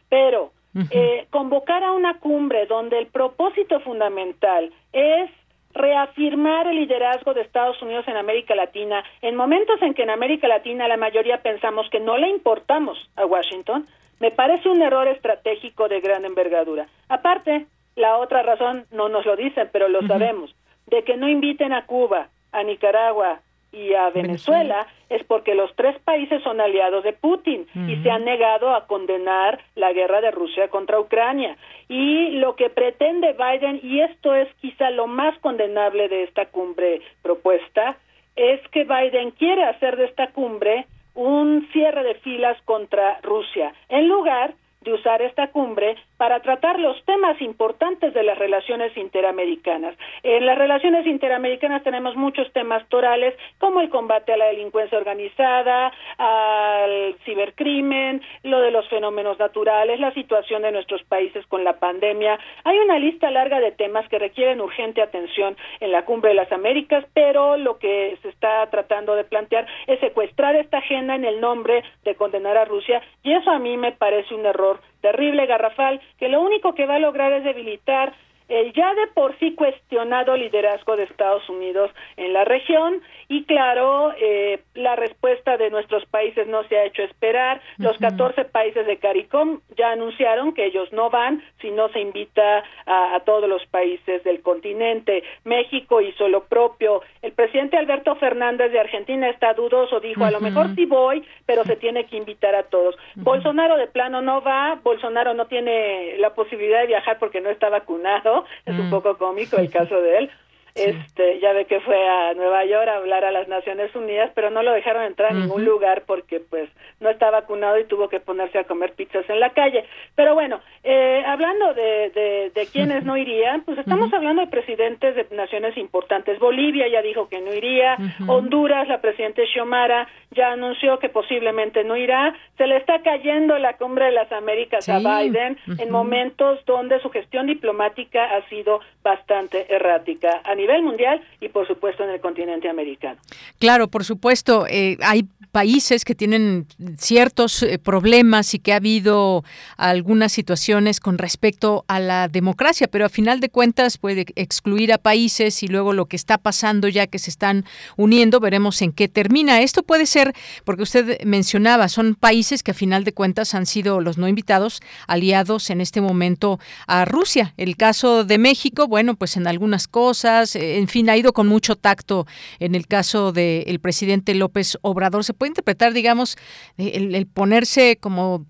pero 0.09 0.51
eh, 0.91 1.27
convocar 1.29 1.83
a 1.83 1.93
una 1.93 2.19
cumbre 2.19 2.65
donde 2.65 2.99
el 2.99 3.07
propósito 3.07 3.79
fundamental 3.79 4.71
es 4.91 5.31
reafirmar 5.75 6.67
el 6.67 6.77
liderazgo 6.77 7.33
de 7.33 7.41
Estados 7.41 7.81
Unidos 7.81 8.07
en 8.07 8.17
América 8.17 8.55
Latina, 8.55 9.03
en 9.21 9.35
momentos 9.35 9.81
en 9.81 9.93
que 9.93 10.03
en 10.03 10.09
América 10.09 10.47
Latina 10.47 10.87
la 10.87 10.97
mayoría 10.97 11.41
pensamos 11.41 11.89
que 11.89 11.99
no 11.99 12.17
le 12.17 12.29
importamos 12.29 12.97
a 13.15 13.25
Washington, 13.25 13.85
Me 14.17 14.31
parece 14.31 14.69
un 14.69 14.81
error 14.81 15.09
estratégico 15.09 15.89
de 15.89 15.99
gran 15.99 16.23
envergadura. 16.23 16.87
Aparte, 17.09 17.65
la 17.97 18.17
otra 18.17 18.43
razón 18.43 18.85
no 18.91 19.09
nos 19.09 19.25
lo 19.25 19.35
dicen, 19.35 19.69
pero 19.73 19.89
lo 19.89 20.07
sabemos, 20.07 20.55
de 20.87 21.03
que 21.03 21.17
no 21.17 21.27
inviten 21.27 21.73
a 21.73 21.85
Cuba, 21.85 22.29
a 22.53 22.63
Nicaragua 22.63 23.41
y 23.75 23.93
a 23.93 24.09
Venezuela, 24.09 24.87
es 25.09 25.23
porque 25.25 25.53
los 25.53 25.75
tres 25.75 25.99
países 25.99 26.41
son 26.43 26.61
aliados 26.61 27.03
de 27.03 27.13
Putin 27.13 27.67
y 27.87 27.97
se 28.01 28.09
han 28.09 28.23
negado 28.23 28.73
a 28.73 28.87
condenar 28.87 29.59
la 29.75 29.91
guerra 29.91 30.21
de 30.21 30.31
Rusia 30.31 30.69
contra 30.69 30.99
Ucrania. 30.99 31.57
Y 31.89 32.31
lo 32.31 32.55
que 32.55 32.69
pretende 32.69 33.33
Biden, 33.33 33.81
y 33.83 33.99
esto 33.99 34.33
es 34.33 34.47
quizá 34.61 34.89
lo 34.91 35.07
más 35.07 35.37
condenable 35.39 36.07
de 36.07 36.23
esta 36.23 36.45
cumbre 36.45 37.01
propuesta, 37.21 37.97
es 38.35 38.65
que 38.69 38.85
Biden 38.85 39.31
quiere 39.31 39.65
hacer 39.65 39.97
de 39.97 40.05
esta 40.05 40.31
cumbre 40.31 40.85
un 41.13 41.67
cierre 41.71 42.03
de 42.03 42.15
filas 42.15 42.57
contra 42.63 43.19
Rusia, 43.21 43.73
en 43.89 44.07
lugar 44.07 44.53
de 44.81 44.93
usar 44.93 45.21
esta 45.21 45.47
cumbre 45.47 45.95
para 46.17 46.39
tratar 46.41 46.79
los 46.79 47.03
temas 47.05 47.41
importantes 47.41 48.13
de 48.13 48.23
las 48.23 48.37
relaciones 48.37 48.95
interamericanas. 48.97 49.95
En 50.23 50.45
las 50.45 50.57
relaciones 50.57 51.05
interamericanas 51.05 51.83
tenemos 51.83 52.15
muchos 52.15 52.51
temas 52.53 52.87
torales 52.89 53.35
como 53.59 53.81
el 53.81 53.89
combate 53.89 54.33
a 54.33 54.37
la 54.37 54.45
delincuencia 54.47 54.97
organizada, 54.97 55.91
al 56.17 57.15
cibercrimen, 57.25 58.21
lo 58.43 58.61
de 58.61 58.71
los 58.71 58.87
fenómenos 58.89 59.37
naturales, 59.39 59.99
la 59.99 60.13
situación 60.13 60.61
de 60.61 60.71
nuestros 60.71 61.03
países 61.03 61.45
con 61.47 61.63
la 61.63 61.79
pandemia. 61.79 62.39
Hay 62.63 62.77
una 62.79 62.99
lista 62.99 63.29
larga 63.31 63.59
de 63.59 63.71
temas 63.71 64.07
que 64.09 64.19
requieren 64.19 64.61
urgente 64.61 65.01
atención 65.01 65.57
en 65.79 65.91
la 65.91 66.05
Cumbre 66.05 66.29
de 66.29 66.35
las 66.35 66.51
Américas, 66.51 67.05
pero 67.13 67.57
lo 67.57 67.77
que 67.79 68.17
se 68.21 68.29
está 68.29 68.69
tratando 68.69 69.15
de 69.15 69.23
plantear 69.23 69.67
es 69.87 69.99
secuestrar 69.99 70.55
esta 70.55 70.77
agenda 70.77 71.15
en 71.15 71.25
el 71.25 71.41
nombre 71.41 71.83
de 72.03 72.15
condenar 72.15 72.57
a 72.57 72.65
Rusia 72.65 73.01
y 73.23 73.33
eso 73.33 73.49
a 73.49 73.59
mí 73.59 73.77
me 73.77 73.91
parece 73.91 74.33
un 74.33 74.45
error 74.45 74.79
terrible, 75.05 75.45
garrafal, 75.45 76.01
que 76.17 76.29
lo 76.29 76.41
único 76.41 76.73
que 76.73 76.87
va 76.87 76.95
a 76.95 76.99
lograr 76.99 77.31
es 77.31 77.43
debilitar 77.43 78.11
el 78.47 78.73
ya 78.73 78.93
de 78.93 79.07
por 79.07 79.37
sí 79.39 79.55
cuestionado 79.55 80.35
liderazgo 80.37 80.95
de 80.95 81.03
Estados 81.03 81.47
Unidos 81.49 81.91
en 82.17 82.33
la 82.33 82.45
región 82.45 83.01
y 83.27 83.43
claro, 83.45 84.13
eh, 84.19 84.59
la 84.75 84.95
respuesta 84.95 85.57
de 85.57 85.69
nuestros 85.69 86.05
países 86.05 86.47
no 86.47 86.63
se 86.65 86.77
ha 86.77 86.85
hecho 86.85 87.01
esperar. 87.03 87.61
Los 87.77 87.97
14 87.97 88.45
países 88.45 88.85
de 88.85 88.97
CARICOM 88.97 89.61
ya 89.75 89.91
anunciaron 89.91 90.53
que 90.53 90.65
ellos 90.65 90.91
no 90.91 91.09
van 91.09 91.43
si 91.59 91.71
no 91.71 91.89
se 91.89 91.99
invita 91.99 92.63
a, 92.85 93.19
todos 93.25 93.49
los 93.49 93.65
países 93.67 94.23
del 94.23 94.41
continente. 94.41 95.23
México 95.43 96.01
hizo 96.01 96.27
lo 96.27 96.45
propio. 96.45 97.01
El 97.21 97.31
presidente 97.31 97.77
Alberto 97.77 98.15
Fernández 98.15 98.71
de 98.71 98.79
Argentina 98.79 99.29
está 99.29 99.53
dudoso, 99.53 99.99
dijo, 99.99 100.23
a 100.23 100.31
lo 100.31 100.39
mejor 100.39 100.75
sí 100.75 100.85
voy, 100.85 101.25
pero 101.45 101.63
se 101.63 101.75
tiene 101.75 102.05
que 102.05 102.17
invitar 102.17 102.53
a 102.53 102.63
todos. 102.63 102.95
Bolsonaro 103.15 103.77
de 103.77 103.87
plano 103.87 104.21
no 104.21 104.41
va, 104.41 104.79
Bolsonaro 104.83 105.33
no 105.33 105.47
tiene 105.47 106.17
la 106.19 106.35
posibilidad 106.35 106.81
de 106.81 106.87
viajar 106.87 107.17
porque 107.17 107.41
no 107.41 107.49
está 107.49 107.69
vacunado, 107.69 108.34
es 108.65 108.77
un 108.77 108.89
poco 108.89 109.17
cómico 109.17 109.57
el 109.57 109.69
caso 109.77 110.01
de 110.01 110.17
él. 110.17 110.31
Este, 110.75 111.39
ya 111.39 111.53
ve 111.53 111.65
que 111.65 111.79
fue 111.79 112.05
a 112.05 112.33
Nueva 112.33 112.65
York 112.65 112.89
a 112.89 112.97
hablar 112.97 113.23
a 113.23 113.31
las 113.31 113.47
Naciones 113.47 113.95
Unidas, 113.95 114.31
pero 114.35 114.49
no 114.49 114.61
lo 114.61 114.73
dejaron 114.73 115.03
entrar 115.03 115.31
a 115.31 115.33
ningún 115.33 115.63
lugar 115.63 116.03
porque 116.05 116.41
pues 116.41 116.69
no 116.99 117.09
está 117.09 117.31
vacunado 117.31 117.79
y 117.79 117.85
tuvo 117.85 118.09
que 118.09 118.19
ponerse 118.19 118.59
a 118.59 118.65
comer 118.65 118.91
pizzas 118.91 119.23
en 119.29 119.39
la 119.39 119.51
calle. 119.51 119.85
Pero 120.15 120.33
bueno, 120.33 120.59
eh, 120.83 121.23
hablando 121.25 121.73
de, 121.73 122.09
de, 122.09 122.51
de 122.53 122.67
quienes 122.67 123.05
no 123.05 123.15
irían, 123.15 123.61
pues 123.61 123.77
estamos 123.77 124.13
hablando 124.13 124.41
de 124.41 124.47
presidentes 124.47 125.15
de 125.15 125.25
naciones 125.33 125.77
importantes. 125.77 126.39
Bolivia 126.39 126.89
ya 126.89 127.01
dijo 127.01 127.29
que 127.29 127.39
no 127.39 127.53
iría, 127.53 127.97
Honduras, 128.27 128.89
la 128.89 128.99
presidenta 128.99 129.43
Xiomara 129.45 130.09
ya 130.31 130.51
anunció 130.51 130.99
que 130.99 131.07
posiblemente 131.07 131.85
no 131.85 131.95
irá. 131.95 132.35
Se 132.57 132.67
le 132.67 132.75
está 132.75 133.01
cayendo 133.01 133.57
la 133.59 133.77
cumbre 133.77 134.05
de 134.05 134.11
las 134.11 134.29
Américas 134.33 134.89
a 134.89 134.99
Biden 134.99 135.57
en 135.77 135.89
momentos 135.89 136.65
donde 136.65 136.99
su 136.99 137.09
gestión 137.11 137.47
diplomática 137.47 138.35
ha 138.35 138.47
sido 138.49 138.81
bastante 139.01 139.73
errática 139.73 140.41
nivel 140.65 140.83
mundial 140.83 141.21
y 141.39 141.49
por 141.49 141.67
supuesto 141.67 142.03
en 142.03 142.09
el 142.09 142.19
continente 142.19 142.67
americano. 142.69 143.19
Claro, 143.59 143.87
por 143.87 144.03
supuesto, 144.03 144.65
eh, 144.67 144.97
hay 145.01 145.27
países 145.51 146.03
que 146.03 146.15
tienen 146.15 146.67
ciertos 146.97 147.63
eh, 147.63 147.79
problemas 147.79 148.53
y 148.53 148.59
que 148.59 148.73
ha 148.73 148.77
habido 148.77 149.43
algunas 149.77 150.33
situaciones 150.33 150.99
con 150.99 151.17
respecto 151.17 151.85
a 151.87 151.99
la 151.99 152.27
democracia, 152.27 152.87
pero 152.87 153.05
a 153.05 153.09
final 153.09 153.39
de 153.39 153.49
cuentas 153.49 153.97
puede 153.97 154.25
excluir 154.35 154.91
a 154.91 154.97
países 154.97 155.63
y 155.63 155.67
luego 155.67 155.93
lo 155.93 156.07
que 156.07 156.17
está 156.17 156.37
pasando 156.37 156.89
ya 156.89 157.07
que 157.07 157.19
se 157.19 157.29
están 157.29 157.63
uniendo, 157.95 158.39
veremos 158.39 158.81
en 158.81 158.91
qué 158.91 159.07
termina. 159.07 159.61
Esto 159.61 159.83
puede 159.83 160.07
ser, 160.07 160.33
porque 160.65 160.83
usted 160.83 161.23
mencionaba, 161.23 161.87
son 161.87 162.15
países 162.15 162.63
que 162.63 162.71
a 162.71 162.73
final 162.73 163.03
de 163.03 163.13
cuentas 163.13 163.55
han 163.55 163.65
sido 163.65 164.01
los 164.01 164.17
no 164.17 164.27
invitados, 164.27 164.81
aliados 165.07 165.69
en 165.69 165.79
este 165.79 166.01
momento 166.01 166.59
a 166.87 167.05
Rusia. 167.05 167.53
El 167.55 167.77
caso 167.77 168.25
de 168.25 168.37
México, 168.39 168.87
bueno, 168.87 169.15
pues 169.15 169.37
en 169.37 169.47
algunas 169.47 169.87
cosas, 169.87 170.54
eh, 170.55 170.77
en 170.77 170.87
fin, 170.87 171.09
ha 171.09 171.17
ido 171.17 171.33
con 171.33 171.47
mucho 171.47 171.75
tacto 171.75 172.25
en 172.59 172.75
el 172.75 172.87
caso 172.87 173.31
del 173.31 173.79
presidente 173.79 174.33
López 174.35 174.77
Obrador. 174.81 175.23
¿Se 175.23 175.33
puede 175.33 175.49
interpretar, 175.49 175.93
digamos, 175.93 176.37
el, 176.77 177.25
ponerse 177.27 177.97
como 177.99 178.45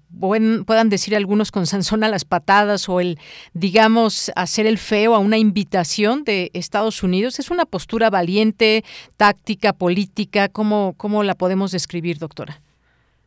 puedan 0.65 0.89
decir 0.89 1.15
algunos 1.15 1.51
con 1.51 1.67
Sansón 1.67 2.03
a 2.03 2.09
las 2.09 2.25
patadas 2.25 2.87
o 2.87 2.99
el, 2.99 3.19
digamos, 3.53 4.31
hacer 4.35 4.65
el 4.65 4.77
feo 4.77 5.13
a 5.15 5.19
una 5.19 5.37
invitación 5.37 6.23
de 6.23 6.51
Estados 6.53 7.03
Unidos? 7.03 7.39
¿Es 7.39 7.51
una 7.51 7.65
postura 7.65 8.09
valiente, 8.09 8.83
táctica, 9.17 9.73
política? 9.73 10.49
¿Cómo, 10.49 10.93
cómo 10.97 11.23
la 11.23 11.35
podemos 11.35 11.71
describir, 11.71 12.17
doctora? 12.17 12.64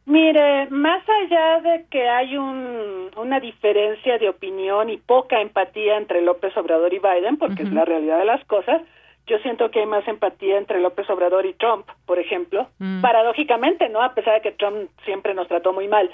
Mire, 0.08 0.68
más 0.70 1.02
allá 1.06 1.60
de 1.60 1.84
que 1.90 2.08
hay 2.08 2.34
un, 2.38 3.10
una 3.14 3.40
diferencia 3.40 4.16
de 4.16 4.30
opinión 4.30 4.88
y 4.88 4.96
poca 4.96 5.42
empatía 5.42 5.98
entre 5.98 6.22
López 6.22 6.56
Obrador 6.56 6.94
y 6.94 6.98
Biden, 6.98 7.36
porque 7.36 7.64
es 7.64 7.70
la 7.70 7.84
realidad 7.84 8.18
de 8.18 8.24
las 8.24 8.42
cosas, 8.46 8.80
yo 9.26 9.36
siento 9.40 9.70
que 9.70 9.80
hay 9.80 9.86
más 9.86 10.08
empatía 10.08 10.56
entre 10.56 10.80
López 10.80 11.10
Obrador 11.10 11.44
y 11.44 11.52
Trump, 11.52 11.86
por 12.06 12.18
ejemplo. 12.18 12.68
Mm. 12.78 13.02
Paradójicamente, 13.02 13.90
¿no? 13.90 14.00
A 14.00 14.14
pesar 14.14 14.36
de 14.36 14.40
que 14.40 14.52
Trump 14.52 14.88
siempre 15.04 15.34
nos 15.34 15.46
trató 15.46 15.74
muy 15.74 15.88
mal. 15.88 16.10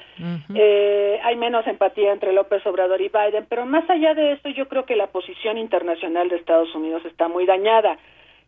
eh, 0.56 1.20
hay 1.22 1.36
menos 1.36 1.64
empatía 1.68 2.12
entre 2.12 2.32
López 2.32 2.66
Obrador 2.66 3.00
y 3.00 3.10
Biden, 3.10 3.46
pero 3.48 3.64
más 3.64 3.88
allá 3.88 4.14
de 4.14 4.32
eso, 4.32 4.48
yo 4.48 4.66
creo 4.66 4.86
que 4.86 4.96
la 4.96 5.06
posición 5.06 5.56
internacional 5.56 6.28
de 6.28 6.36
Estados 6.36 6.74
Unidos 6.74 7.04
está 7.04 7.28
muy 7.28 7.46
dañada. 7.46 7.96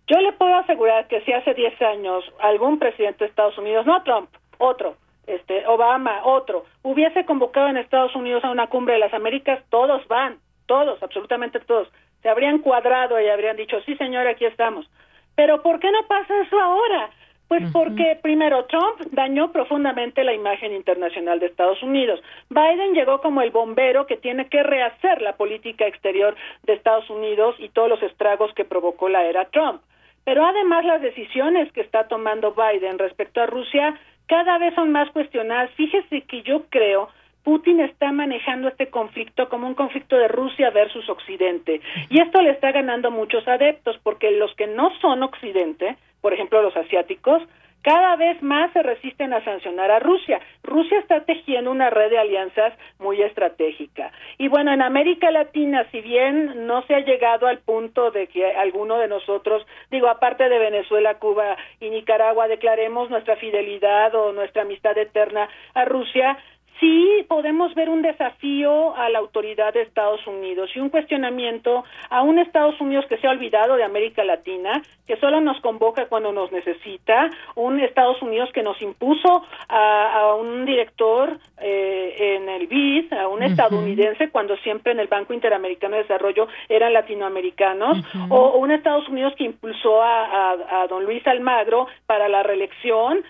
Yo 0.08 0.20
le 0.20 0.32
puedo 0.32 0.56
asegurar 0.56 1.06
que 1.06 1.20
si 1.20 1.32
hace 1.32 1.54
10 1.54 1.82
años 1.82 2.24
algún 2.40 2.80
presidente 2.80 3.22
de 3.22 3.30
Estados 3.30 3.56
Unidos, 3.58 3.86
no 3.86 4.02
Trump, 4.02 4.28
otro, 4.58 4.96
este 5.26 5.66
Obama, 5.66 6.20
otro, 6.24 6.64
hubiese 6.82 7.24
convocado 7.24 7.68
en 7.68 7.76
Estados 7.76 8.14
Unidos 8.14 8.44
a 8.44 8.50
una 8.50 8.68
cumbre 8.68 8.94
de 8.94 9.00
las 9.00 9.14
Américas, 9.14 9.62
todos 9.70 10.06
van, 10.08 10.38
todos, 10.66 11.02
absolutamente 11.02 11.60
todos, 11.60 11.88
se 12.22 12.28
habrían 12.28 12.58
cuadrado 12.58 13.20
y 13.20 13.28
habrían 13.28 13.56
dicho, 13.56 13.80
sí 13.82 13.96
señor, 13.96 14.26
aquí 14.26 14.44
estamos. 14.44 14.88
Pero 15.34 15.62
¿por 15.62 15.78
qué 15.80 15.90
no 15.92 16.06
pasa 16.08 16.40
eso 16.42 16.58
ahora? 16.58 17.10
Pues 17.48 17.62
porque 17.72 18.18
primero 18.20 18.64
Trump 18.64 19.00
dañó 19.12 19.52
profundamente 19.52 20.24
la 20.24 20.34
imagen 20.34 20.72
internacional 20.72 21.38
de 21.38 21.46
Estados 21.46 21.80
Unidos. 21.80 22.20
Biden 22.50 22.94
llegó 22.94 23.20
como 23.20 23.40
el 23.40 23.52
bombero 23.52 24.06
que 24.06 24.16
tiene 24.16 24.48
que 24.48 24.64
rehacer 24.64 25.22
la 25.22 25.36
política 25.36 25.86
exterior 25.86 26.34
de 26.64 26.72
Estados 26.72 27.08
Unidos 27.08 27.54
y 27.60 27.68
todos 27.68 27.88
los 27.88 28.02
estragos 28.02 28.52
que 28.54 28.64
provocó 28.64 29.08
la 29.08 29.24
era 29.24 29.44
Trump. 29.50 29.80
Pero 30.24 30.44
además 30.44 30.84
las 30.84 31.00
decisiones 31.00 31.70
que 31.70 31.82
está 31.82 32.08
tomando 32.08 32.52
Biden 32.52 32.98
respecto 32.98 33.40
a 33.40 33.46
Rusia 33.46 33.96
cada 34.26 34.58
vez 34.58 34.74
son 34.74 34.92
más 34.92 35.10
cuestionadas. 35.10 35.70
Fíjese 35.72 36.22
que 36.22 36.42
yo 36.42 36.64
creo 36.68 37.08
Putin 37.46 37.78
está 37.78 38.10
manejando 38.10 38.66
este 38.66 38.88
conflicto 38.88 39.48
como 39.48 39.68
un 39.68 39.74
conflicto 39.74 40.16
de 40.16 40.26
Rusia 40.26 40.70
versus 40.70 41.08
Occidente. 41.08 41.80
Y 42.10 42.20
esto 42.20 42.42
le 42.42 42.50
está 42.50 42.72
ganando 42.72 43.12
muchos 43.12 43.46
adeptos, 43.46 43.96
porque 44.02 44.32
los 44.32 44.52
que 44.56 44.66
no 44.66 44.90
son 45.00 45.22
Occidente, 45.22 45.96
por 46.20 46.34
ejemplo 46.34 46.60
los 46.60 46.76
asiáticos, 46.76 47.40
cada 47.86 48.16
vez 48.16 48.42
más 48.42 48.72
se 48.72 48.82
resisten 48.82 49.32
a 49.32 49.44
sancionar 49.44 49.92
a 49.92 50.00
Rusia. 50.00 50.40
Rusia 50.64 50.98
está 50.98 51.20
tejiendo 51.20 51.70
una 51.70 51.88
red 51.88 52.10
de 52.10 52.18
alianzas 52.18 52.72
muy 52.98 53.22
estratégica. 53.22 54.10
Y 54.38 54.48
bueno, 54.48 54.72
en 54.72 54.82
América 54.82 55.30
Latina, 55.30 55.86
si 55.92 56.00
bien 56.00 56.66
no 56.66 56.82
se 56.86 56.96
ha 56.96 57.04
llegado 57.04 57.46
al 57.46 57.58
punto 57.58 58.10
de 58.10 58.26
que 58.26 58.44
alguno 58.44 58.98
de 58.98 59.06
nosotros, 59.06 59.64
digo, 59.88 60.08
aparte 60.08 60.48
de 60.48 60.58
Venezuela, 60.58 61.20
Cuba 61.20 61.56
y 61.78 61.90
Nicaragua, 61.90 62.48
declaremos 62.48 63.08
nuestra 63.08 63.36
fidelidad 63.36 64.12
o 64.16 64.32
nuestra 64.32 64.62
amistad 64.62 64.98
eterna 64.98 65.48
a 65.74 65.84
Rusia, 65.84 66.36
sí 66.80 67.24
podemos 67.28 67.74
ver 67.74 67.88
un 67.88 68.02
desafío 68.02 68.94
a 68.96 69.08
la 69.08 69.18
autoridad 69.18 69.72
de 69.74 69.82
Estados 69.82 70.26
Unidos 70.26 70.70
y 70.74 70.80
un 70.80 70.90
cuestionamiento 70.90 71.84
a 72.10 72.22
un 72.22 72.38
Estados 72.38 72.80
Unidos 72.80 73.06
que 73.08 73.18
se 73.18 73.26
ha 73.26 73.30
olvidado 73.30 73.76
de 73.76 73.84
América 73.84 74.24
Latina, 74.24 74.82
que 75.06 75.16
solo 75.16 75.40
nos 75.40 75.60
convoca 75.60 76.06
cuando 76.06 76.32
nos 76.32 76.52
necesita, 76.52 77.30
un 77.54 77.80
Estados 77.80 78.20
Unidos 78.22 78.50
que 78.52 78.62
nos 78.62 78.80
impuso 78.82 79.44
a, 79.68 80.34
un 80.38 80.66
director 80.66 81.38
eh, 81.60 82.36
en 82.36 82.48
el 82.48 82.66
BID, 82.66 83.12
a 83.12 83.28
un 83.28 83.42
estadounidense 83.42 84.30
cuando 84.30 84.56
siempre 84.58 84.92
en 84.92 85.00
el 85.00 85.06
Banco 85.06 85.32
Interamericano 85.32 85.96
de 85.96 86.02
Desarrollo 86.02 86.48
eran 86.68 86.92
latinoamericanos, 86.92 87.98
o, 88.28 88.56
un 88.58 88.70
Estados 88.70 89.08
Unidos 89.08 89.34
que 89.36 89.44
impulsó 89.44 90.02
a, 90.02 90.86
don 90.88 91.04
Luis 91.04 91.26
Almagro 91.26 91.86
para 92.06 92.28
la 92.28 92.42
reelección, 92.42 93.24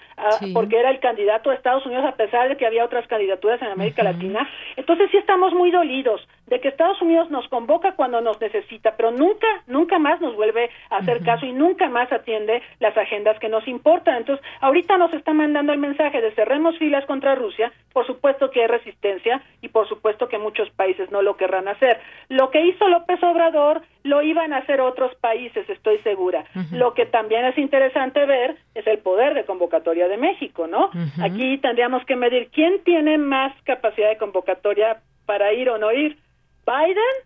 porque 0.53 0.78
era 0.78 0.90
el 0.90 1.01
candidato 1.01 1.51
de 1.51 1.57
Estados 1.57 1.86
Unidos 1.86 2.05
a 2.05 2.16
pesar 2.16 2.49
de 2.49 2.57
que 2.57 2.66
había 2.66 2.84
otras 2.84 3.07
candidaturas 3.07 3.36
candidaturas 3.37 3.62
en 3.62 3.68
América 3.68 4.03
Latina. 4.03 4.49
Entonces 4.76 5.11
sí 5.11 5.16
estamos 5.16 5.53
muy 5.53 5.70
dolidos 5.70 6.26
de 6.47 6.61
que 6.61 6.68
Estados 6.68 7.01
Unidos 7.03 7.30
nos 7.30 7.49
convoca 7.49 7.93
cuando 7.93 8.20
nos 8.20 8.41
necesita, 8.41 8.97
pero 8.97 9.11
nunca, 9.11 9.47
nunca 9.66 9.99
más 9.99 10.20
nos 10.20 10.37
vuelve 10.37 10.70
a 10.91 10.99
hacer 10.99 11.22
caso 11.24 11.45
y 11.45 11.53
nunca 11.53 11.89
más 11.89 12.11
atiende 12.12 12.62
las 12.78 12.97
agendas 12.97 13.39
que 13.41 13.49
nos 13.49 13.66
importan. 13.66 14.18
Entonces, 14.18 14.45
ahorita 14.61 14.97
nos 14.97 15.12
está 15.12 15.32
mandando 15.32 15.72
el 15.72 15.78
mensaje 15.78 16.20
de 16.20 16.32
cerremos 16.32 16.78
filas 16.78 17.05
contra 17.07 17.34
Rusia, 17.34 17.72
por 17.93 18.07
supuesto 18.07 18.51
que 18.51 18.62
hay 18.62 18.68
resistencia 18.68 19.43
y 19.61 19.68
por 19.68 19.89
supuesto 19.89 20.28
que 20.28 20.39
muchos 20.39 20.70
países 20.70 21.11
no 21.11 21.22
lo 21.22 21.37
querrán 21.37 21.68
hacer. 21.68 22.01
Lo 22.28 22.51
que 22.51 22.64
hizo 22.64 22.89
López 22.89 23.22
Obrador 23.22 23.82
lo 24.05 24.22
iban 24.22 24.53
a 24.53 24.59
hacer 24.59 24.80
otros 24.80 25.14
países, 25.16 25.68
estoy 25.68 25.99
segura. 25.99 26.45
Lo 26.70 26.95
que 26.95 27.07
también 27.07 27.45
es 27.45 27.59
interesante 27.59 28.24
ver 28.24 28.57
es 28.74 28.87
el 28.87 28.99
poder 28.99 29.34
de 29.34 29.45
convocatoria 29.45 30.07
de 30.07 30.16
México, 30.16 30.68
¿no? 30.68 30.91
Aquí 31.20 31.59
tendríamos 31.59 32.05
que 32.05 32.14
medir 32.14 32.51
quién 32.53 32.84
tiene 32.84 33.18
más 33.26 33.52
capacidad 33.64 34.08
de 34.08 34.18
convocatoria 34.18 35.02
para 35.26 35.52
ir 35.52 35.68
o 35.68 35.78
no 35.78 35.92
ir 35.92 36.18
Biden 36.66 37.16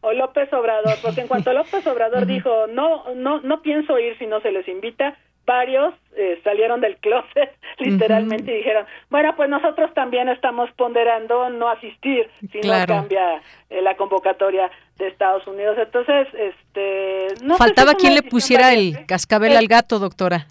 o 0.00 0.12
López 0.12 0.52
Obrador, 0.52 0.94
porque 1.02 1.22
en 1.22 1.28
cuanto 1.28 1.52
López 1.52 1.86
Obrador 1.86 2.26
dijo 2.26 2.66
no 2.68 3.14
no 3.14 3.40
no 3.40 3.62
pienso 3.62 3.98
ir 3.98 4.16
si 4.18 4.26
no 4.26 4.40
se 4.40 4.52
les 4.52 4.68
invita, 4.68 5.16
varios 5.46 5.94
eh, 6.16 6.40
salieron 6.44 6.80
del 6.80 6.96
closet 6.98 7.56
literalmente 7.78 8.52
y 8.52 8.58
dijeron, 8.58 8.84
bueno, 9.08 9.34
pues 9.36 9.48
nosotros 9.48 9.94
también 9.94 10.28
estamos 10.28 10.68
ponderando 10.72 11.48
no 11.50 11.68
asistir 11.68 12.28
si 12.52 12.60
no 12.60 12.74
cambia 12.86 13.40
eh, 13.70 13.80
la 13.80 13.96
convocatoria 13.96 14.70
de 14.98 15.08
Estados 15.08 15.46
Unidos. 15.46 15.76
Entonces, 15.78 16.26
este... 16.34 17.26
No 17.44 17.56
Faltaba 17.56 17.94
quien 17.94 18.14
le 18.14 18.22
pusiera 18.22 18.72
el 18.72 19.06
cascabel 19.06 19.56
al 19.56 19.68
gato, 19.68 19.98
doctora. 19.98 20.46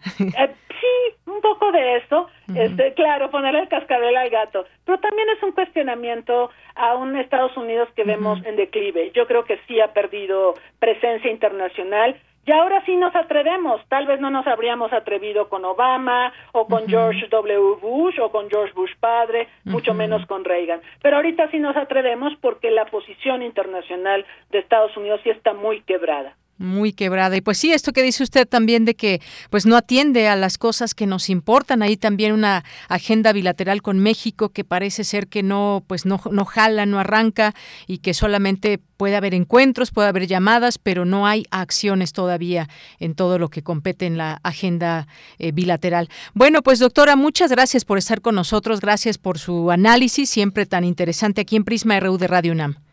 Un 1.26 1.42
poco 1.42 1.72
de 1.72 1.98
eso, 1.98 2.28
este, 2.56 2.94
claro, 2.94 3.30
ponerle 3.30 3.62
el 3.62 3.68
cascabel 3.68 4.16
al 4.16 4.30
gato, 4.30 4.66
pero 4.86 5.00
también 5.00 5.28
es 5.30 5.44
un 5.44 5.52
cuestionamiento 5.52 6.50
a 6.76 6.96
un 6.96 7.18
Estados 7.18 7.56
Unidos 7.58 7.90
que 7.96 8.04
vemos 8.04 8.44
en 8.46 8.56
declive. 8.56 9.12
Yo 9.14 9.28
creo 9.28 9.44
que 9.44 9.60
sí 9.68 9.80
ha 9.80 9.94
perdido 9.94 10.54
presencia 10.80 11.32
internacional 11.32 12.16
y 12.46 12.52
ahora 12.52 12.84
sí 12.86 12.96
nos 12.96 13.16
atrevemos, 13.16 13.82
tal 13.90 14.06
vez 14.06 14.20
no 14.20 14.30
nos 14.30 14.46
habríamos 14.46 14.94
atrevido 14.94 15.50
con 15.50 15.66
Obama 15.66 16.32
o 16.52 16.68
con 16.68 16.88
George 16.88 17.28
W. 17.28 17.78
Bush 17.82 18.20
o 18.20 18.32
con 18.32 18.50
George 18.52 18.74
Bush 18.74 18.92
padre, 19.00 19.48
mucho 19.64 19.96
menos 19.96 20.24
con 20.28 20.46
Reagan. 20.46 20.80
Pero 21.02 21.16
ahorita 21.16 21.50
sí 21.50 21.58
nos 21.58 21.76
atrevemos 21.76 22.34
porque 22.42 22.70
la 22.70 22.86
posición 22.86 23.42
internacional 23.42 24.26
de 24.52 24.60
Estados 24.60 24.96
Unidos 24.96 25.22
sí 25.24 25.32
está 25.32 25.54
muy 25.54 25.82
quebrada 25.82 26.36
muy 26.58 26.94
quebrada. 26.94 27.36
Y 27.36 27.42
pues 27.42 27.58
sí, 27.58 27.72
esto 27.72 27.94
que 27.94 28.04
dice 28.04 28.24
usted 28.24 28.48
también 28.48 28.86
de 28.86 28.96
que 28.96 29.22
pues 29.50 29.66
no 29.66 29.76
atiende 29.76 30.28
a 30.28 30.36
las 30.36 30.58
cosas 30.58 30.94
que 30.94 31.06
nos 31.06 31.30
importan. 31.30 31.82
Ahí 31.82 31.98
también 31.98 32.34
una 32.34 32.64
agenda 32.88 33.34
bilateral 33.34 33.82
con 33.82 34.00
México 34.00 34.50
que 34.50 34.64
parece 34.64 35.04
ser 35.04 35.28
que 35.28 35.44
no 35.44 35.84
pues 35.88 36.06
no, 36.06 36.22
no 36.32 36.46
jala, 36.46 36.86
no 36.86 37.00
arranca 37.00 37.54
y 37.88 38.00
que 38.00 38.14
solamente 38.14 38.80
puede 38.98 39.16
haber 39.16 39.34
encuentros, 39.34 39.92
puede 39.92 40.08
haber 40.08 40.28
llamadas, 40.28 40.78
pero 40.78 41.06
no 41.06 41.28
hay 41.28 41.46
acciones 41.52 42.14
todavía 42.14 42.70
en 43.00 43.16
todo 43.16 43.38
lo 43.40 43.50
que 43.50 43.62
compete 43.62 44.06
en 44.06 44.18
la 44.18 44.40
agenda 44.44 45.08
eh, 45.38 45.52
bilateral. 45.52 46.10
Bueno, 46.34 46.62
pues 46.62 46.80
doctora, 46.80 47.16
muchas 47.16 47.52
gracias 47.52 47.86
por 47.86 47.98
estar 47.98 48.22
con 48.22 48.36
nosotros, 48.36 48.80
gracias 48.80 49.18
por 49.18 49.40
su 49.40 49.72
análisis, 49.72 50.30
siempre 50.30 50.66
tan 50.66 50.84
interesante 50.84 51.42
aquí 51.42 51.56
en 51.56 51.66
Prisma 51.66 52.00
RU 52.00 52.18
de 52.18 52.28
Radio 52.28 52.54
UNAM. 52.54 52.85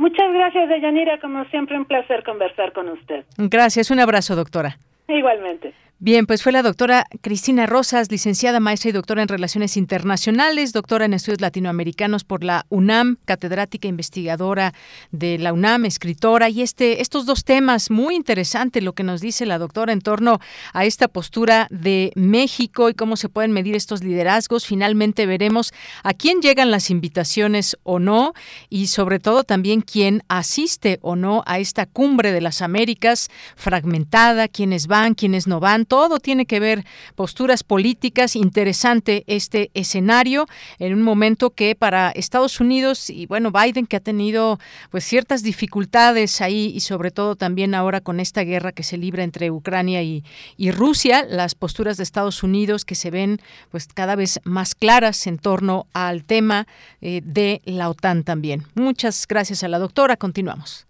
Muchas 0.00 0.32
gracias, 0.32 0.66
Deyanira. 0.70 1.20
Como 1.20 1.44
siempre, 1.50 1.76
un 1.76 1.84
placer 1.84 2.24
conversar 2.24 2.72
con 2.72 2.88
usted. 2.88 3.22
Gracias. 3.36 3.90
Un 3.90 4.00
abrazo, 4.00 4.34
doctora. 4.34 4.78
Igualmente. 5.06 5.74
Bien, 6.02 6.24
pues 6.24 6.42
fue 6.42 6.50
la 6.50 6.62
doctora 6.62 7.04
Cristina 7.20 7.66
Rosas, 7.66 8.10
licenciada, 8.10 8.58
maestra 8.58 8.88
y 8.88 8.92
doctora 8.94 9.20
en 9.20 9.28
Relaciones 9.28 9.76
Internacionales, 9.76 10.72
doctora 10.72 11.04
en 11.04 11.12
Estudios 11.12 11.42
Latinoamericanos 11.42 12.24
por 12.24 12.42
la 12.42 12.64
UNAM, 12.70 13.18
catedrática 13.26 13.86
investigadora 13.86 14.72
de 15.12 15.36
la 15.36 15.52
UNAM, 15.52 15.84
escritora. 15.84 16.48
Y 16.48 16.62
este, 16.62 17.02
estos 17.02 17.26
dos 17.26 17.44
temas, 17.44 17.90
muy 17.90 18.14
interesante 18.14 18.80
lo 18.80 18.94
que 18.94 19.02
nos 19.02 19.20
dice 19.20 19.44
la 19.44 19.58
doctora 19.58 19.92
en 19.92 20.00
torno 20.00 20.40
a 20.72 20.86
esta 20.86 21.06
postura 21.06 21.66
de 21.68 22.12
México 22.14 22.88
y 22.88 22.94
cómo 22.94 23.18
se 23.18 23.28
pueden 23.28 23.52
medir 23.52 23.76
estos 23.76 24.02
liderazgos. 24.02 24.64
Finalmente 24.64 25.26
veremos 25.26 25.74
a 26.02 26.14
quién 26.14 26.40
llegan 26.40 26.70
las 26.70 26.88
invitaciones 26.88 27.76
o 27.82 27.98
no 27.98 28.32
y 28.70 28.86
sobre 28.86 29.18
todo 29.18 29.44
también 29.44 29.82
quién 29.82 30.22
asiste 30.28 30.98
o 31.02 31.14
no 31.14 31.42
a 31.44 31.58
esta 31.58 31.84
cumbre 31.84 32.32
de 32.32 32.40
las 32.40 32.62
Américas 32.62 33.28
fragmentada, 33.54 34.48
quiénes 34.48 34.86
van, 34.86 35.12
quiénes 35.12 35.46
no 35.46 35.60
van 35.60 35.84
todo 35.90 36.20
tiene 36.20 36.46
que 36.46 36.60
ver 36.60 36.84
posturas 37.16 37.64
políticas. 37.64 38.36
Interesante 38.36 39.24
este 39.26 39.72
escenario 39.74 40.46
en 40.78 40.94
un 40.94 41.02
momento 41.02 41.50
que 41.50 41.74
para 41.74 42.10
Estados 42.10 42.60
Unidos 42.60 43.10
y 43.10 43.26
bueno, 43.26 43.50
Biden 43.50 43.88
que 43.88 43.96
ha 43.96 44.00
tenido 44.00 44.60
pues 44.90 45.02
ciertas 45.04 45.42
dificultades 45.42 46.40
ahí 46.42 46.70
y 46.72 46.78
sobre 46.78 47.10
todo 47.10 47.34
también 47.34 47.74
ahora 47.74 48.00
con 48.00 48.20
esta 48.20 48.42
guerra 48.42 48.70
que 48.70 48.84
se 48.84 48.98
libra 48.98 49.24
entre 49.24 49.50
Ucrania 49.50 50.00
y, 50.04 50.22
Rusia, 50.70 51.26
las 51.28 51.56
posturas 51.56 51.96
de 51.96 52.04
Estados 52.04 52.44
Unidos 52.44 52.84
que 52.84 52.94
se 52.94 53.10
ven 53.10 53.40
pues 53.72 53.88
cada 53.88 54.14
vez 54.14 54.38
más 54.44 54.76
claras 54.76 55.26
en 55.26 55.38
torno 55.38 55.88
al 55.92 56.22
tema 56.22 56.68
eh, 57.00 57.20
de 57.24 57.62
la 57.64 57.90
OTAN 57.90 58.22
también. 58.22 58.62
Muchas 58.76 59.26
gracias 59.26 59.64
a 59.64 59.68
la 59.68 59.80
doctora. 59.80 60.16
Continuamos. 60.16 60.89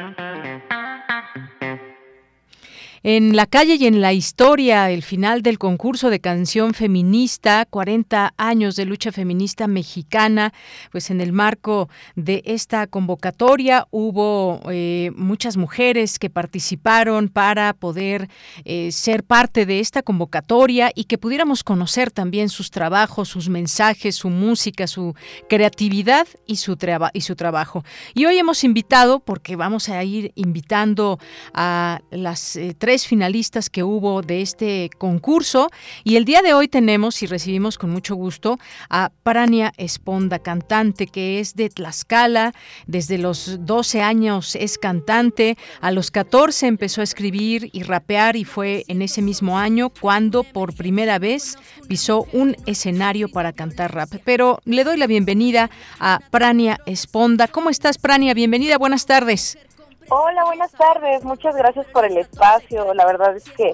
En 3.03 3.35
la 3.35 3.47
calle 3.47 3.77
y 3.79 3.87
en 3.87 3.99
la 3.99 4.13
historia, 4.13 4.91
el 4.91 5.01
final 5.01 5.41
del 5.41 5.57
concurso 5.57 6.11
de 6.11 6.19
canción 6.19 6.75
feminista, 6.75 7.65
40 7.65 8.35
años 8.37 8.75
de 8.75 8.85
lucha 8.85 9.11
feminista 9.11 9.65
mexicana, 9.65 10.53
pues 10.91 11.09
en 11.09 11.19
el 11.19 11.31
marco 11.33 11.89
de 12.15 12.43
esta 12.45 12.85
convocatoria 12.85 13.87
hubo 13.89 14.61
eh, 14.69 15.09
muchas 15.15 15.57
mujeres 15.57 16.19
que 16.19 16.29
participaron 16.29 17.29
para 17.29 17.73
poder 17.73 18.29
eh, 18.65 18.91
ser 18.91 19.23
parte 19.23 19.65
de 19.65 19.79
esta 19.79 20.03
convocatoria 20.03 20.91
y 20.93 21.05
que 21.05 21.17
pudiéramos 21.17 21.63
conocer 21.63 22.11
también 22.11 22.49
sus 22.49 22.69
trabajos, 22.69 23.29
sus 23.29 23.49
mensajes, 23.49 24.15
su 24.15 24.29
música, 24.29 24.85
su 24.85 25.15
creatividad 25.49 26.27
y 26.45 26.57
su, 26.57 26.75
trabajo. 26.75 27.83
Y 28.13 28.25
hoy 28.25 28.37
hemos 28.37 28.63
invitado, 28.63 29.21
porque 29.21 29.55
vamos 29.55 29.89
a 29.89 30.03
ir 30.03 30.31
invitando 30.35 31.17
a 31.55 32.01
las 32.11 32.55
eh, 32.57 32.75
tres 32.77 32.90
finalistas 32.99 33.69
que 33.69 33.83
hubo 33.83 34.21
de 34.21 34.41
este 34.41 34.89
concurso 34.97 35.69
y 36.03 36.17
el 36.17 36.25
día 36.25 36.41
de 36.41 36.53
hoy 36.53 36.67
tenemos 36.67 37.23
y 37.23 37.25
recibimos 37.25 37.77
con 37.77 37.89
mucho 37.89 38.15
gusto 38.15 38.59
a 38.89 39.11
Prania 39.23 39.73
Esponda, 39.77 40.39
cantante 40.39 41.07
que 41.07 41.39
es 41.39 41.55
de 41.55 41.69
Tlaxcala, 41.69 42.53
desde 42.87 43.17
los 43.17 43.65
12 43.65 44.01
años 44.01 44.55
es 44.55 44.77
cantante, 44.77 45.57
a 45.79 45.91
los 45.91 46.11
14 46.11 46.67
empezó 46.67 47.01
a 47.01 47.05
escribir 47.05 47.69
y 47.71 47.83
rapear 47.83 48.35
y 48.35 48.43
fue 48.43 48.83
en 48.87 49.01
ese 49.01 49.21
mismo 49.21 49.57
año 49.57 49.89
cuando 49.89 50.43
por 50.43 50.75
primera 50.75 51.19
vez 51.19 51.57
pisó 51.87 52.27
un 52.33 52.55
escenario 52.65 53.29
para 53.29 53.53
cantar 53.53 53.93
rap. 53.93 54.09
Pero 54.25 54.59
le 54.65 54.83
doy 54.83 54.97
la 54.97 55.07
bienvenida 55.07 55.69
a 55.99 56.19
Prania 56.31 56.79
Esponda. 56.85 57.47
¿Cómo 57.47 57.69
estás, 57.69 57.97
Prania? 57.97 58.33
Bienvenida, 58.33 58.77
buenas 58.77 59.05
tardes. 59.05 59.57
Hola, 60.09 60.43
buenas 60.45 60.71
tardes. 60.71 61.23
Muchas 61.23 61.55
gracias 61.55 61.85
por 61.87 62.05
el 62.05 62.17
espacio. 62.17 62.93
La 62.93 63.05
verdad 63.05 63.35
es 63.35 63.49
que 63.51 63.73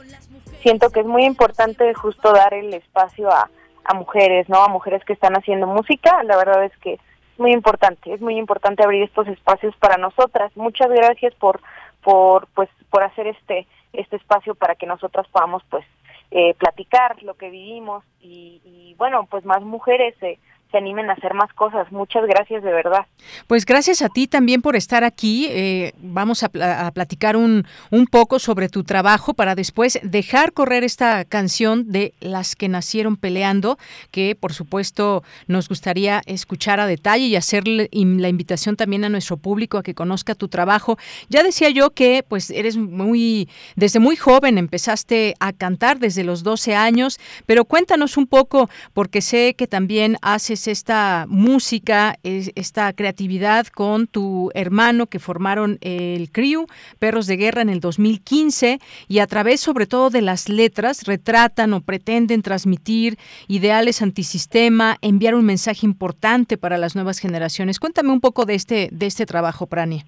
siento 0.61 0.89
que 0.89 0.99
es 0.99 1.05
muy 1.05 1.25
importante 1.25 1.93
justo 1.93 2.32
dar 2.32 2.53
el 2.53 2.73
espacio 2.73 3.30
a, 3.32 3.49
mujeres, 3.95 4.49
¿no? 4.49 4.57
A 4.57 4.67
mujeres 4.67 5.03
que 5.05 5.13
están 5.13 5.36
haciendo 5.36 5.65
música. 5.65 6.21
La 6.23 6.36
verdad 6.36 6.65
es 6.65 6.78
que 6.80 6.93
es 6.93 7.39
muy 7.39 7.53
importante, 7.53 8.13
es 8.13 8.21
muy 8.21 8.38
importante 8.38 8.84
abrir 8.84 9.03
estos 9.03 9.28
espacios 9.28 9.75
para 9.78 9.97
nosotras. 9.97 10.51
Muchas 10.55 10.89
gracias 10.89 11.34
por 11.36 11.61
por 12.03 12.47
pues 12.47 12.69
por 12.89 13.03
hacer 13.03 13.28
este 13.28 13.65
este 13.93 14.17
espacio 14.17 14.55
para 14.55 14.75
que 14.75 14.86
nosotras 14.86 15.28
podamos 15.30 15.63
pues 15.69 15.86
eh, 16.32 16.53
platicar 16.55 17.21
lo 17.23 17.36
que 17.36 17.49
vivimos 17.49 18.03
y, 18.21 18.61
y 18.65 18.95
bueno 18.97 19.25
pues 19.30 19.45
más 19.45 19.63
mujeres 19.63 20.15
eh, 20.21 20.38
se 20.72 20.78
animen 20.78 21.09
a 21.09 21.13
hacer 21.13 21.34
más 21.34 21.51
cosas. 21.53 21.91
Muchas 21.91 22.26
gracias 22.26 22.63
de 22.63 22.72
verdad. 22.72 23.05
Pues 23.47 23.65
gracias 23.65 24.01
a 24.01 24.09
ti 24.09 24.28
también 24.28 24.61
por 24.61 24.76
estar 24.76 25.03
aquí. 25.03 25.47
Eh, 25.49 25.93
vamos 25.97 26.43
a, 26.43 26.49
platicar 26.91 27.38
un, 27.38 27.65
un 27.91 28.07
poco 28.07 28.39
sobre 28.39 28.70
tu 28.70 28.84
trabajo 28.84 29.34
para 29.34 29.55
después 29.55 29.99
dejar 30.03 30.53
correr 30.53 30.84
esta 30.84 31.26
canción 31.26 31.91
de 31.91 32.13
Las 32.20 32.55
que 32.55 32.68
nacieron 32.68 33.15
peleando, 33.18 33.78
que 34.11 34.36
por 34.36 34.53
supuesto 34.53 35.24
nos 35.47 35.70
gustaría 35.70 36.22
escuchar 36.26 36.80
a 36.80 36.88
detalle 36.88 37.26
y 37.26 37.36
hacerle 37.36 37.89
la 37.91 38.30
invitación 38.30 38.76
también 38.76 39.05
a 39.05 39.09
nuestro 39.09 39.38
público 39.38 39.78
a 39.78 39.84
que 39.84 39.93
conozca 39.93 40.36
tu 40.36 40.47
trabajo. 40.47 40.97
Ya 41.30 41.43
decía 41.43 41.70
yo 41.70 41.91
que 41.91 42.24
pues 42.28 42.49
eres 42.49 42.78
muy, 42.78 43.49
desde 43.76 43.99
muy 43.99 44.15
joven 44.15 44.57
empezaste 44.57 45.36
a 45.39 45.53
cantar 45.53 45.99
desde 45.99 46.24
los 46.24 46.43
12 46.43 46.76
años, 46.76 47.20
pero 47.45 47.65
cuéntanos 47.65 48.18
un 48.18 48.28
poco 48.28 48.70
porque 48.93 49.22
sé 49.22 49.55
que 49.55 49.68
también 49.68 50.18
haces 50.22 50.56
esta 50.65 51.25
música, 51.27 52.15
esta 52.23 52.91
creatividad 52.93 53.67
con 53.67 54.07
tu 54.07 54.49
hermano 54.55 55.05
que 55.05 55.19
formaron 55.19 55.77
el 55.81 56.31
CRIU, 56.31 56.65
Perros 56.97 57.27
de 57.27 57.37
Guerra, 57.37 57.61
en 57.61 57.69
el 57.69 57.79
2015 57.79 58.79
y 59.07 59.19
a 59.19 59.27
través 59.27 59.61
sobre 59.61 59.85
todo 59.85 60.09
de 60.09 60.23
las 60.23 60.49
letras 60.49 61.03
retratan 61.05 61.73
o 61.73 61.81
pretenden 61.81 62.41
transmitir 62.41 63.17
ideales 63.47 64.01
antisistema, 64.01 64.97
enviar 65.01 65.35
un 65.35 65.45
mensaje 65.45 65.85
importante 65.85 66.57
para 66.57 66.79
las 66.79 66.95
nuevas 66.95 67.19
generaciones. 67.19 67.79
Cuéntame 67.79 68.11
un 68.11 68.21
poco 68.21 68.45
de 68.45 68.55
este, 68.55 68.89
de 68.91 69.05
este 69.05 69.25
trabajo, 69.25 69.67
Prania. 69.67 70.03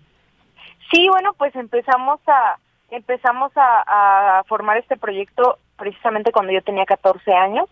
Sí, 0.92 1.08
bueno, 1.10 1.34
pues 1.38 1.56
empezamos 1.56 2.20
a 2.26 2.58
empezamos 2.92 3.52
a, 3.56 4.44
formar 4.48 4.78
este 4.78 4.98
proyecto 4.98 5.58
precisamente 5.78 6.32
cuando 6.32 6.52
yo 6.52 6.62
tenía 6.62 6.86
14 6.86 7.32
años. 7.34 7.70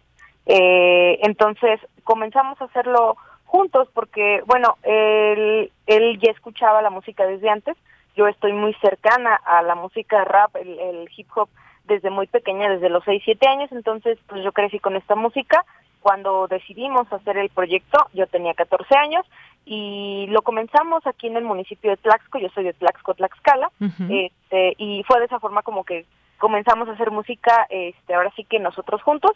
Eh, 0.47 1.19
entonces 1.23 1.79
comenzamos 2.03 2.59
a 2.61 2.65
hacerlo 2.65 3.17
juntos 3.45 3.89
porque, 3.93 4.41
bueno, 4.45 4.77
él, 4.83 5.71
él 5.85 6.19
ya 6.19 6.31
escuchaba 6.31 6.81
la 6.81 6.89
música 6.89 7.25
desde 7.25 7.49
antes. 7.49 7.75
Yo 8.15 8.27
estoy 8.27 8.53
muy 8.53 8.73
cercana 8.75 9.35
a 9.45 9.61
la 9.61 9.75
música 9.75 10.23
rap, 10.25 10.55
el, 10.55 10.79
el 10.79 11.09
hip 11.15 11.27
hop, 11.35 11.49
desde 11.85 12.09
muy 12.09 12.27
pequeña, 12.27 12.69
desde 12.69 12.89
los 12.89 13.03
6, 13.03 13.21
7 13.23 13.47
años. 13.47 13.71
Entonces, 13.71 14.17
pues 14.27 14.43
yo 14.43 14.51
crecí 14.53 14.79
con 14.79 14.95
esta 14.95 15.15
música. 15.15 15.63
Cuando 16.01 16.47
decidimos 16.47 17.11
hacer 17.11 17.37
el 17.37 17.49
proyecto, 17.49 18.07
yo 18.13 18.27
tenía 18.27 18.53
14 18.53 18.97
años 18.97 19.25
y 19.69 20.27
lo 20.29 20.41
comenzamos 20.41 21.05
aquí 21.05 21.27
en 21.27 21.35
el 21.35 21.43
municipio 21.43 21.91
de 21.91 21.97
Tlaxco, 21.97 22.39
yo 22.39 22.47
soy 22.49 22.63
de 22.63 22.73
Tlaxco, 22.73 23.13
Tlaxcala, 23.15 23.69
este, 23.81 24.75
y 24.77 25.03
fue 25.03 25.19
de 25.19 25.25
esa 25.25 25.41
forma 25.41 25.61
como 25.61 25.83
que 25.83 26.05
comenzamos 26.37 26.87
a 26.87 26.93
hacer 26.93 27.11
música, 27.11 27.67
este, 27.69 28.13
ahora 28.13 28.31
sí 28.37 28.45
que 28.45 28.59
nosotros 28.59 29.01
juntos, 29.01 29.33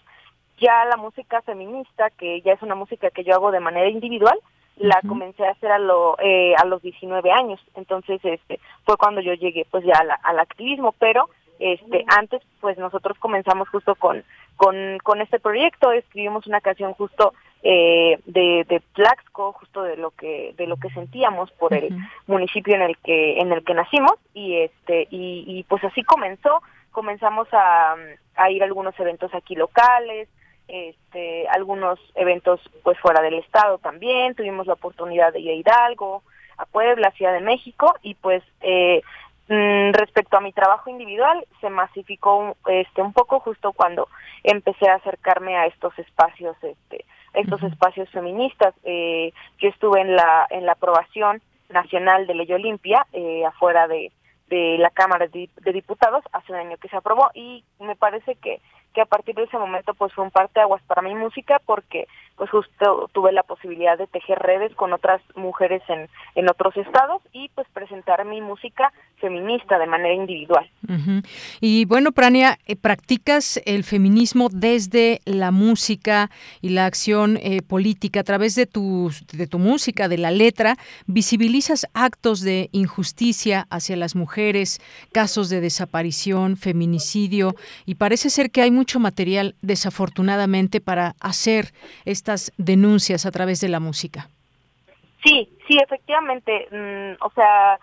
ya 0.61 0.85
la 0.85 0.95
música 0.95 1.41
feminista, 1.41 2.09
que 2.11 2.41
ya 2.41 2.53
es 2.53 2.61
una 2.61 2.75
música 2.75 3.09
que 3.09 3.23
yo 3.23 3.33
hago 3.33 3.51
de 3.51 3.59
manera 3.59 3.89
individual, 3.89 4.39
la 4.77 5.01
comencé 5.07 5.45
a 5.45 5.51
hacer 5.51 5.71
a, 5.71 5.79
lo, 5.79 6.17
eh, 6.19 6.55
a 6.55 6.65
los 6.65 6.81
19 6.81 7.31
años, 7.31 7.59
entonces 7.75 8.19
este, 8.23 8.59
fue 8.85 8.97
cuando 8.97 9.21
yo 9.21 9.33
llegué 9.33 9.65
pues 9.69 9.83
ya 9.83 10.01
al 10.23 10.39
activismo, 10.39 10.93
pero 10.97 11.29
este, 11.59 12.05
antes 12.07 12.41
pues 12.59 12.77
nosotros 12.77 13.17
comenzamos 13.19 13.69
justo 13.69 13.95
con, 13.95 14.23
con, 14.55 14.97
con 15.03 15.21
este 15.21 15.39
proyecto, 15.39 15.91
escribimos 15.91 16.47
una 16.47 16.61
canción 16.61 16.93
justo 16.93 17.33
eh, 17.63 18.19
de, 18.25 18.65
de 18.67 18.81
Tlaxco, 18.93 19.53
justo 19.53 19.83
de 19.83 19.95
lo 19.95 20.09
que 20.09 20.55
de 20.57 20.65
lo 20.65 20.77
que 20.77 20.89
sentíamos 20.89 21.51
por 21.51 21.75
el 21.75 21.95
municipio 22.25 22.73
en 22.73 22.81
el 22.81 22.97
que 22.97 23.39
en 23.39 23.51
el 23.51 23.63
que 23.63 23.75
nacimos. 23.75 24.13
Y 24.33 24.55
este 24.55 25.07
y, 25.11 25.43
y 25.45 25.63
pues 25.69 25.83
así 25.83 26.01
comenzó. 26.03 26.63
Comenzamos 26.91 27.47
a, 27.53 27.95
a, 28.35 28.49
ir 28.49 28.63
a 28.63 28.65
algunos 28.65 28.99
eventos 28.99 29.33
aquí 29.35 29.55
locales 29.55 30.27
este 30.67 31.47
algunos 31.49 31.99
eventos 32.15 32.59
pues 32.83 32.97
fuera 32.99 33.21
del 33.21 33.35
estado 33.35 33.77
también 33.77 34.35
tuvimos 34.35 34.67
la 34.67 34.73
oportunidad 34.73 35.33
de 35.33 35.39
ir 35.39 35.51
a 35.51 35.55
Hidalgo 35.55 36.23
a 36.57 36.65
Puebla 36.65 37.11
Ciudad 37.11 37.33
de 37.33 37.41
México 37.41 37.93
y 38.01 38.15
pues 38.15 38.43
eh, 38.61 39.01
mm, 39.47 39.91
respecto 39.93 40.37
a 40.37 40.41
mi 40.41 40.53
trabajo 40.53 40.89
individual 40.89 41.45
se 41.59 41.69
masificó 41.69 42.55
este 42.67 43.01
un 43.01 43.13
poco 43.13 43.39
justo 43.39 43.73
cuando 43.73 44.07
empecé 44.43 44.89
a 44.89 44.95
acercarme 44.95 45.57
a 45.57 45.65
estos 45.65 45.97
espacios 45.99 46.55
este 46.63 47.05
estos 47.33 47.63
espacios 47.63 48.09
feministas. 48.09 48.73
Eh, 48.83 49.33
yo 49.59 49.69
estuve 49.69 50.01
en 50.01 50.15
la, 50.15 50.47
en 50.49 50.65
la 50.65 50.73
aprobación 50.73 51.41
nacional 51.69 52.27
de 52.27 52.35
Ley 52.35 52.51
Olimpia, 52.51 53.05
eh, 53.13 53.45
afuera 53.45 53.87
de, 53.87 54.11
de 54.49 54.77
la 54.77 54.89
Cámara 54.89 55.27
de, 55.27 55.49
Diputados, 55.71 56.23
hace 56.33 56.51
un 56.51 56.59
año 56.59 56.77
que 56.77 56.89
se 56.89 56.97
aprobó, 56.97 57.29
y 57.33 57.63
me 57.79 57.95
parece 57.95 58.35
que, 58.35 58.59
que 58.93 59.01
a 59.01 59.05
partir 59.05 59.35
de 59.35 59.43
ese 59.43 59.57
momento 59.57 59.93
pues 59.93 60.13
fue 60.13 60.23
un 60.23 60.31
parteaguas 60.31 60.81
para 60.83 61.01
mi 61.01 61.15
música 61.15 61.61
porque 61.65 62.07
pues 62.35 62.49
justo 62.49 63.09
tuve 63.13 63.31
la 63.31 63.43
posibilidad 63.43 63.97
de 63.97 64.07
tejer 64.07 64.39
redes 64.39 64.73
con 64.75 64.93
otras 64.93 65.21
mujeres 65.35 65.81
en, 65.87 66.09
en 66.35 66.49
otros 66.49 66.75
estados 66.75 67.21
y 67.33 67.49
pues 67.49 67.67
presentar 67.73 68.25
mi 68.25 68.41
música 68.41 68.91
feminista 69.21 69.77
de 69.77 69.85
manera 69.85 70.13
individual. 70.15 70.69
Y 71.61 71.85
bueno, 71.85 72.11
Prania, 72.11 72.57
eh, 72.65 72.75
practicas 72.75 73.61
el 73.65 73.83
feminismo 73.83 74.49
desde 74.51 75.21
la 75.25 75.51
música 75.51 76.31
y 76.59 76.69
la 76.69 76.87
acción 76.87 77.37
eh, 77.37 77.61
política 77.61 78.21
a 78.21 78.23
través 78.23 78.55
de 78.55 78.65
tu, 78.65 79.11
de 79.31 79.47
tu 79.47 79.59
música, 79.59 80.09
de 80.09 80.17
la 80.17 80.31
letra, 80.31 80.75
visibilizas 81.05 81.85
actos 81.93 82.41
de 82.41 82.69
injusticia 82.71 83.67
hacia 83.69 83.95
las 83.95 84.15
mujeres, 84.15 84.81
casos 85.13 85.49
de 85.49 85.61
desaparición, 85.61 86.57
feminicidio, 86.57 87.55
y 87.85 87.95
parece 87.95 88.29
ser 88.29 88.49
que 88.49 88.63
hay 88.63 88.71
mucho 88.81 88.99
material, 88.99 89.53
desafortunadamente, 89.61 90.81
para 90.81 91.13
hacer 91.21 91.65
esta 92.05 92.33
denuncias 92.57 93.27
a 93.27 93.31
través 93.31 93.61
de 93.61 93.69
la 93.69 93.79
música. 93.79 94.27
Sí, 95.23 95.37
sí, 95.67 95.77
efectivamente. 95.85 96.67
Mm, 96.71 97.23
o 97.23 97.29
sea, 97.35 97.79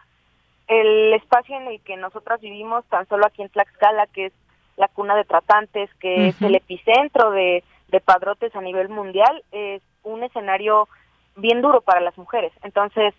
el 0.66 1.14
espacio 1.14 1.57
en 1.57 1.68
el 1.68 1.80
que 1.82 1.96
nosotras 1.96 2.40
vivimos, 2.40 2.84
tan 2.86 3.07
solo 3.07 3.26
aquí 3.26 3.42
en 3.42 3.49
Tlaxcala, 3.49 4.09
que 4.09 4.26
es 4.26 4.32
la 4.76 4.88
cuna 4.88 5.14
de 5.14 5.24
tratantes, 5.24 5.88
que 6.01 6.28
es 6.28 6.42
el 6.42 6.57
epicentro 6.57 7.30
de, 7.30 7.62
de 7.92 8.01
padrotes 8.01 8.53
a 8.57 8.61
nivel 8.61 8.88
mundial, 8.88 9.44
es 9.53 9.80
un 10.03 10.24
escenario 10.24 10.88
bien 11.36 11.62
duro 11.62 11.80
para 11.80 12.01
las 12.01 12.18
mujeres. 12.18 12.53
Entonces, 12.64 13.14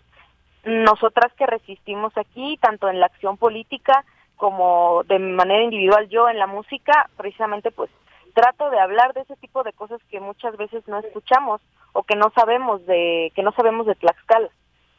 nosotras 0.64 1.32
que 1.38 1.46
resistimos 1.46 2.12
aquí, 2.18 2.58
tanto 2.60 2.90
en 2.90 3.00
la 3.00 3.06
acción 3.06 3.38
política 3.38 4.04
como 4.40 5.02
de 5.04 5.18
manera 5.18 5.62
individual, 5.62 6.08
yo 6.08 6.30
en 6.30 6.38
la 6.38 6.46
música, 6.46 7.10
precisamente 7.18 7.70
pues 7.70 7.90
trato 8.32 8.70
de 8.70 8.80
hablar 8.80 9.12
de 9.12 9.20
ese 9.20 9.36
tipo 9.36 9.62
de 9.62 9.74
cosas 9.74 10.00
que 10.10 10.18
muchas 10.18 10.56
veces 10.56 10.82
no 10.88 10.98
escuchamos 10.98 11.60
o 11.92 12.04
que 12.04 12.16
no 12.16 12.32
sabemos 12.34 12.86
de 12.86 13.30
que 13.34 13.42
no 13.42 13.52
sabemos 13.52 13.86
de 13.86 13.96
Tlaxcala. 13.96 14.48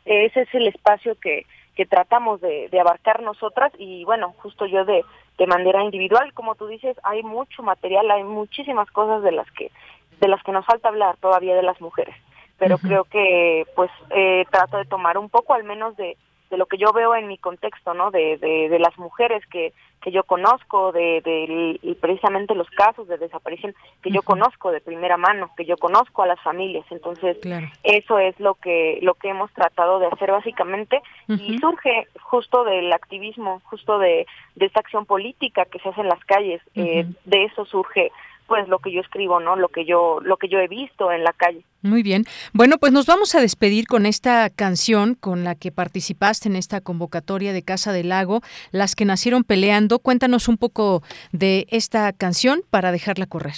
Ese 0.06 0.42
es 0.42 0.54
el 0.54 0.68
espacio 0.68 1.16
que, 1.20 1.48
que 1.76 1.88
tratamos 1.88 2.40
de, 2.40 2.70
de 2.70 2.80
abarcar 2.80 3.24
nosotras 3.24 3.72
y 3.80 4.06
bueno, 4.06 4.36
justo 4.38 4.68
yo 4.68 4.86
de, 4.86 5.04
de 5.40 5.48
manera 5.48 5.84
individual, 5.84 6.34
como 6.34 6.54
tú 6.54 6.68
dices, 6.68 6.96
hay 7.02 7.24
mucho 7.24 7.64
material, 7.64 8.12
hay 8.12 8.24
muchísimas 8.24 8.92
cosas 8.92 9.24
de 9.24 9.32
las 9.32 9.50
que 9.52 9.72
de 10.20 10.28
las 10.28 10.44
que 10.44 10.52
nos 10.52 10.68
falta 10.68 10.90
hablar 10.90 11.18
todavía 11.18 11.56
de 11.56 11.64
las 11.64 11.82
mujeres, 11.82 12.16
pero 12.60 12.78
creo 12.78 13.06
que 13.06 13.66
pues 13.76 13.90
eh, 14.12 14.46
trato 14.52 14.78
de 14.78 14.86
tomar 14.86 15.18
un 15.18 15.30
poco 15.30 15.56
al 15.56 15.64
menos 15.64 15.98
de, 15.98 16.16
de 16.52 16.58
lo 16.58 16.68
que 16.68 16.78
yo 16.78 16.92
veo 16.94 17.16
en 17.16 17.28
mi 17.28 17.38
contexto, 17.38 17.94
¿no? 17.96 18.12
De, 18.12 18.38
de, 18.38 18.70
de 18.70 18.80
las 18.80 18.96
mujeres 19.00 19.44
que, 19.48 19.74
que 20.02 20.12
yo 20.12 20.24
conozco, 20.24 20.92
de, 20.92 21.22
de, 21.22 21.96
precisamente 22.00 22.54
los 22.54 22.70
casos 22.72 23.08
de 23.08 23.18
desaparición 23.18 23.74
que 24.04 24.12
yo 24.12 24.22
conozco 24.22 24.72
de 24.72 24.82
primera 24.82 25.18
mano, 25.18 25.50
que 25.56 25.66
yo 25.66 25.78
conozco 25.78 26.22
a 26.22 26.28
las 26.28 26.42
familias. 26.42 26.86
Entonces, 26.92 27.38
eso 27.84 28.20
es 28.20 28.40
lo 28.40 28.56
que 28.56 29.00
lo 29.02 29.14
que 29.16 29.30
hemos 29.30 29.52
tratado 29.54 30.00
de 30.00 30.08
hacer 30.08 30.32
básicamente 30.32 31.02
y 31.28 31.58
surge 31.60 32.08
justo 32.22 32.64
del 32.66 32.92
activismo, 32.92 33.62
justo 33.66 33.98
de, 33.98 34.28
de 34.56 34.66
esta 34.66 34.82
acción 34.82 35.06
política 35.06 35.66
que 35.66 35.80
se 35.80 35.90
hace 35.90 36.02
en 36.02 36.10
las 36.10 36.24
calles. 36.26 36.62
eh, 36.76 37.06
de 37.26 37.44
eso 37.46 37.66
surge 37.66 38.12
pues 38.52 38.68
lo 38.68 38.80
que 38.80 38.92
yo 38.92 39.00
escribo, 39.00 39.40
¿no? 39.40 39.56
Lo 39.56 39.70
que 39.70 39.86
yo 39.86 40.20
lo 40.24 40.36
que 40.36 40.50
yo 40.50 40.60
he 40.60 40.68
visto 40.68 41.10
en 41.10 41.24
la 41.24 41.32
calle. 41.32 41.64
Muy 41.84 42.04
bien. 42.04 42.26
Bueno, 42.52 42.80
pues 42.80 42.92
nos 42.92 43.06
vamos 43.06 43.34
a 43.34 43.40
despedir 43.40 43.88
con 43.88 44.06
esta 44.06 44.50
canción 44.50 45.16
con 45.16 45.46
la 45.46 45.56
que 45.56 45.72
participaste 45.72 46.50
en 46.50 46.58
esta 46.58 46.82
convocatoria 46.82 47.54
de 47.54 47.64
Casa 47.64 47.94
del 47.94 48.10
Lago, 48.10 48.42
Las 48.72 48.98
que 48.98 49.06
nacieron 49.06 49.46
peleando. 49.46 50.00
Cuéntanos 50.00 50.50
un 50.50 50.58
poco 50.58 51.02
de 51.32 51.66
esta 51.70 52.12
canción 52.12 52.60
para 52.70 52.92
dejarla 52.92 53.26
correr. 53.26 53.56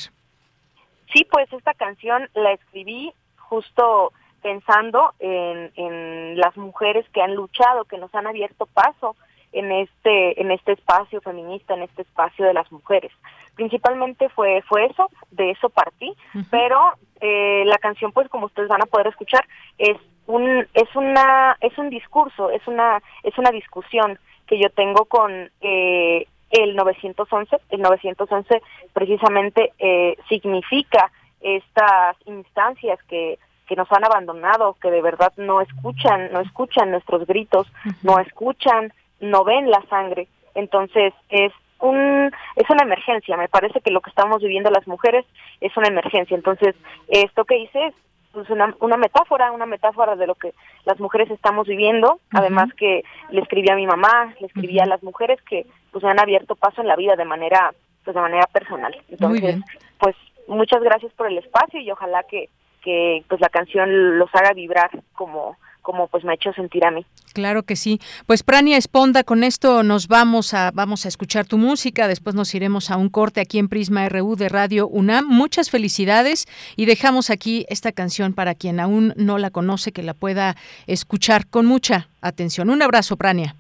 Sí, 1.12 1.26
pues 1.32 1.52
esta 1.52 1.74
canción 1.74 2.30
la 2.36 2.52
escribí 2.52 3.12
justo 3.38 4.14
pensando 4.44 5.16
en, 5.18 5.72
en 5.76 6.38
las 6.38 6.56
mujeres 6.56 7.04
que 7.16 7.22
han 7.24 7.34
luchado, 7.34 7.86
que 7.86 7.98
nos 7.98 8.14
han 8.14 8.28
abierto 8.28 8.68
paso 8.68 9.16
en 9.54 9.72
este 9.72 10.40
en 10.40 10.52
este 10.52 10.74
espacio 10.74 11.20
feminista, 11.22 11.74
en 11.74 11.82
este 11.82 12.04
espacio 12.04 12.46
de 12.46 12.54
las 12.54 12.72
mujeres 12.72 13.12
principalmente 13.56 14.30
fue 14.30 14.62
fue 14.64 14.86
eso 14.86 15.10
de 15.32 15.52
eso 15.52 15.70
partí 15.70 16.14
pero 16.50 16.94
eh, 17.22 17.64
la 17.66 17.78
canción 17.78 18.12
pues 18.12 18.30
como 18.30 18.48
ustedes 18.48 18.70
van 18.70 18.82
a 18.82 18.88
poder 18.88 19.08
escuchar 19.08 19.46
es 19.78 19.98
un 20.28 20.68
es 20.74 20.96
una 20.96 21.58
es 21.62 21.78
un 21.78 21.90
discurso 21.90 22.50
es 22.50 22.66
una 22.68 23.02
es 23.24 23.38
una 23.38 23.52
discusión 23.52 24.18
que 24.48 24.60
yo 24.60 24.70
tengo 24.70 25.06
con 25.06 25.50
eh, 25.62 26.28
el 26.50 26.76
911 26.76 27.58
el 27.70 27.82
911 27.82 28.62
precisamente 28.94 29.74
eh, 29.80 30.18
significa 30.30 31.12
estas 31.42 32.16
instancias 32.26 33.02
que 33.04 33.38
que 33.68 33.76
nos 33.76 33.92
han 33.92 34.04
abandonado, 34.04 34.76
que 34.82 34.92
de 34.92 35.02
verdad 35.02 35.34
no 35.38 35.62
escuchan, 35.62 36.32
no 36.32 36.42
escuchan 36.42 36.92
nuestros 36.92 37.26
gritos, 37.26 37.72
no 38.02 38.20
escuchan, 38.20 38.94
no 39.20 39.44
ven 39.44 39.70
la 39.70 39.82
sangre. 39.90 40.28
Entonces 40.54 41.14
es 41.30 41.54
un 41.84 42.32
es 42.56 42.70
una 42.70 42.84
emergencia. 42.84 43.38
Me 43.38 43.50
parece 43.50 43.82
que 43.82 43.92
lo 43.92 44.02
que 44.02 44.10
estamos 44.10 44.42
viviendo 44.42 44.72
las 44.72 44.88
mujeres 44.88 45.26
es 45.62 45.76
una 45.78 45.88
emergencia. 45.88 46.36
Entonces 46.36 46.76
esto 47.08 47.46
que 47.46 47.58
hice 47.58 47.88
es 47.88 47.94
pues, 48.32 48.50
una, 48.50 48.76
una 48.80 48.98
metáfora 48.98 49.52
una 49.52 49.66
metáfora 49.66 50.16
de 50.16 50.28
lo 50.28 50.36
que 50.36 50.54
las 50.86 51.00
mujeres 51.00 51.30
estamos 51.30 51.68
viviendo. 51.68 52.20
Además 52.32 52.70
que 52.76 53.04
le 53.30 53.42
escribí 53.42 53.70
a 53.70 53.76
mi 53.76 53.86
mamá 53.86 54.34
le 54.40 54.48
escribí 54.48 54.80
a 54.80 54.86
las 54.86 55.04
mujeres 55.04 55.42
que 55.44 55.66
pues 55.92 56.04
han 56.04 56.20
abierto 56.20 56.56
paso 56.56 56.82
en 56.82 56.88
la 56.88 56.96
vida 56.96 57.16
de 57.16 57.26
manera 57.26 57.74
pues 58.04 58.16
de 58.16 58.22
manera 58.22 58.48
personal. 58.48 58.96
Entonces 59.10 59.58
pues 60.00 60.16
muchas 60.48 60.82
gracias 60.82 61.12
por 61.14 61.28
el 61.28 61.38
espacio 61.38 61.80
y 61.80 61.92
ojalá 61.92 62.24
que 62.24 62.50
que 62.82 63.24
pues 63.30 63.40
la 63.40 63.50
canción 63.50 64.20
los 64.20 64.30
haga 64.36 64.54
vibrar 64.54 64.90
como 65.14 65.58
como 65.84 66.08
pues 66.08 66.24
me 66.24 66.32
ha 66.32 66.36
hecho 66.36 66.52
sentir 66.54 66.84
a 66.84 66.92
mí. 66.92 67.06
Claro 67.34 67.64
que 67.64 67.76
sí. 67.76 68.00
Pues 68.26 68.42
Prania 68.42 68.78
Esponda, 68.78 69.24
con 69.24 69.44
esto 69.44 69.84
nos 69.84 70.08
vamos 70.08 70.54
a 70.56 70.72
vamos 70.72 71.06
a 71.06 71.10
escuchar 71.10 71.46
tu 71.46 71.60
música, 71.60 72.08
después 72.08 72.36
nos 72.36 72.56
iremos 72.56 72.90
a 72.90 72.98
un 72.98 73.10
corte 73.10 73.42
aquí 73.42 73.60
en 73.60 73.70
Prisma 73.70 74.10
RU 74.10 74.36
de 74.36 74.50
Radio 74.50 74.88
UNAM. 74.88 75.28
Muchas 75.28 75.70
felicidades 75.70 76.48
y 76.76 76.86
dejamos 76.86 77.30
aquí 77.30 77.66
esta 77.70 77.92
canción 77.92 78.34
para 78.34 78.56
quien 78.56 78.80
aún 78.80 79.14
no 79.16 79.38
la 79.38 79.52
conoce 79.52 79.92
que 79.92 80.02
la 80.02 80.16
pueda 80.16 80.56
escuchar 80.88 81.48
con 81.48 81.66
mucha 81.66 82.08
atención. 82.22 82.70
Un 82.70 82.82
abrazo, 82.82 83.18
Prania. 83.18 83.56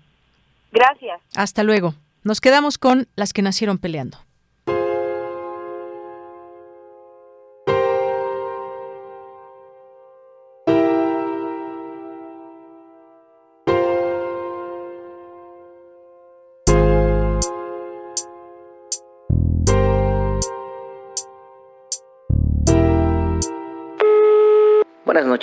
Gracias. 0.71 1.21
Hasta 1.36 1.63
luego. 1.63 1.93
Nos 2.24 2.39
quedamos 2.39 2.78
con 2.78 3.07
las 3.15 3.34
que 3.34 3.41
nacieron 3.41 3.78
peleando. 3.78 4.17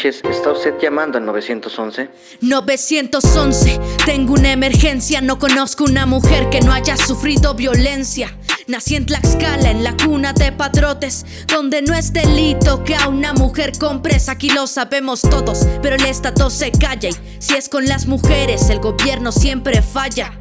Noches, 0.01 0.23
¿está 0.31 0.53
usted 0.53 0.79
llamando 0.81 1.19
al 1.19 1.27
911? 1.27 2.09
911, 2.41 3.81
tengo 4.07 4.33
una 4.33 4.51
emergencia, 4.51 5.21
no 5.21 5.39
conozco 5.39 5.85
una 5.85 6.07
mujer 6.07 6.49
que 6.49 6.61
no 6.63 6.73
haya 6.73 6.97
sufrido 6.97 7.55
violencia. 7.55 8.35
Nací 8.67 8.97
en 8.97 9.05
Tlaxcala, 9.05 9.71
en 9.71 9.85
la 9.85 9.95
cuna 9.97 10.33
de 10.33 10.53
patrotes, 10.53 11.27
donde 11.47 11.83
no 11.83 11.93
es 11.95 12.15
delito 12.15 12.83
que 12.83 12.95
a 12.95 13.09
una 13.09 13.35
mujer 13.35 13.73
compres. 13.79 14.31
Aquí 14.31 14.49
lo 14.49 14.67
sabemos 14.67 15.21
todos, 15.21 15.67
pero 15.83 15.97
el 15.97 16.07
Estado 16.07 16.49
se 16.49 16.73
calla 16.73 17.11
y 17.11 17.15
si 17.39 17.55
es 17.55 17.69
con 17.69 17.87
las 17.87 18.07
mujeres, 18.07 18.71
el 18.71 18.81
gobierno 18.81 19.33
siempre 19.33 19.83
falla. 19.83 20.33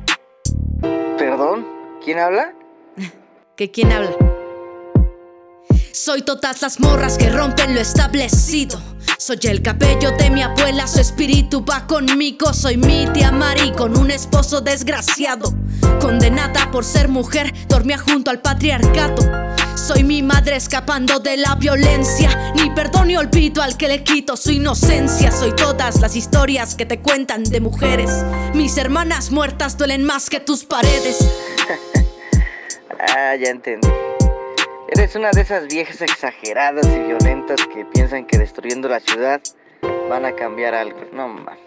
¿Perdón? 1.17 1.67
¿Quién 2.03 2.19
habla? 2.19 2.53
¿Que 3.57 3.71
quién 3.71 3.91
habla? 3.91 4.15
Soy 5.91 6.21
todas 6.21 6.61
las 6.61 6.79
morras 6.79 7.17
que 7.17 7.29
rompen 7.29 7.73
lo 7.73 7.81
establecido. 7.81 8.88
Soy 9.17 9.39
el 9.43 9.61
cabello 9.61 10.11
de 10.17 10.29
mi 10.29 10.41
abuela, 10.41 10.87
su 10.87 10.99
espíritu 10.99 11.63
va 11.63 11.85
conmigo. 11.87 12.53
Soy 12.53 12.77
mi 12.77 13.07
tía 13.13 13.31
Mari 13.31 13.71
con 13.71 13.97
un 13.97 14.11
esposo 14.11 14.61
desgraciado. 14.61 15.53
Condenada 15.99 16.71
por 16.71 16.85
ser 16.85 17.09
mujer, 17.09 17.53
dormía 17.67 17.97
junto 17.97 18.31
al 18.31 18.41
patriarcado. 18.41 19.17
Soy 19.75 20.03
mi 20.03 20.21
madre 20.21 20.55
escapando 20.55 21.19
de 21.19 21.37
la 21.37 21.55
violencia. 21.55 22.53
Ni 22.55 22.69
perdón 22.71 23.07
ni 23.07 23.17
olvido 23.17 23.61
al 23.61 23.77
que 23.77 23.87
le 23.87 24.03
quito 24.03 24.37
su 24.37 24.51
inocencia. 24.51 25.31
Soy 25.31 25.55
todas 25.55 26.01
las 26.01 26.15
historias 26.15 26.75
que 26.75 26.85
te 26.85 26.99
cuentan 26.99 27.43
de 27.43 27.59
mujeres. 27.59 28.11
Mis 28.53 28.77
hermanas 28.77 29.31
muertas 29.31 29.77
duelen 29.77 30.03
más 30.03 30.29
que 30.29 30.39
tus 30.39 30.65
paredes. 30.65 31.17
ah, 32.99 33.35
ya 33.35 33.49
entendí. 33.49 33.87
Eres 34.91 35.15
una 35.15 35.29
de 35.29 35.41
esas 35.41 35.67
viejas 35.67 36.01
exageradas 36.01 36.87
y 36.87 36.99
violentas 36.99 37.59
que 37.67 37.85
piensan 37.85 38.25
que 38.25 38.39
destruyendo 38.39 38.89
la 38.89 38.99
ciudad 38.99 39.39
van 40.09 40.25
a 40.25 40.35
cambiar 40.35 40.73
algo. 40.73 40.99
No 41.13 41.27
man. 41.27 41.59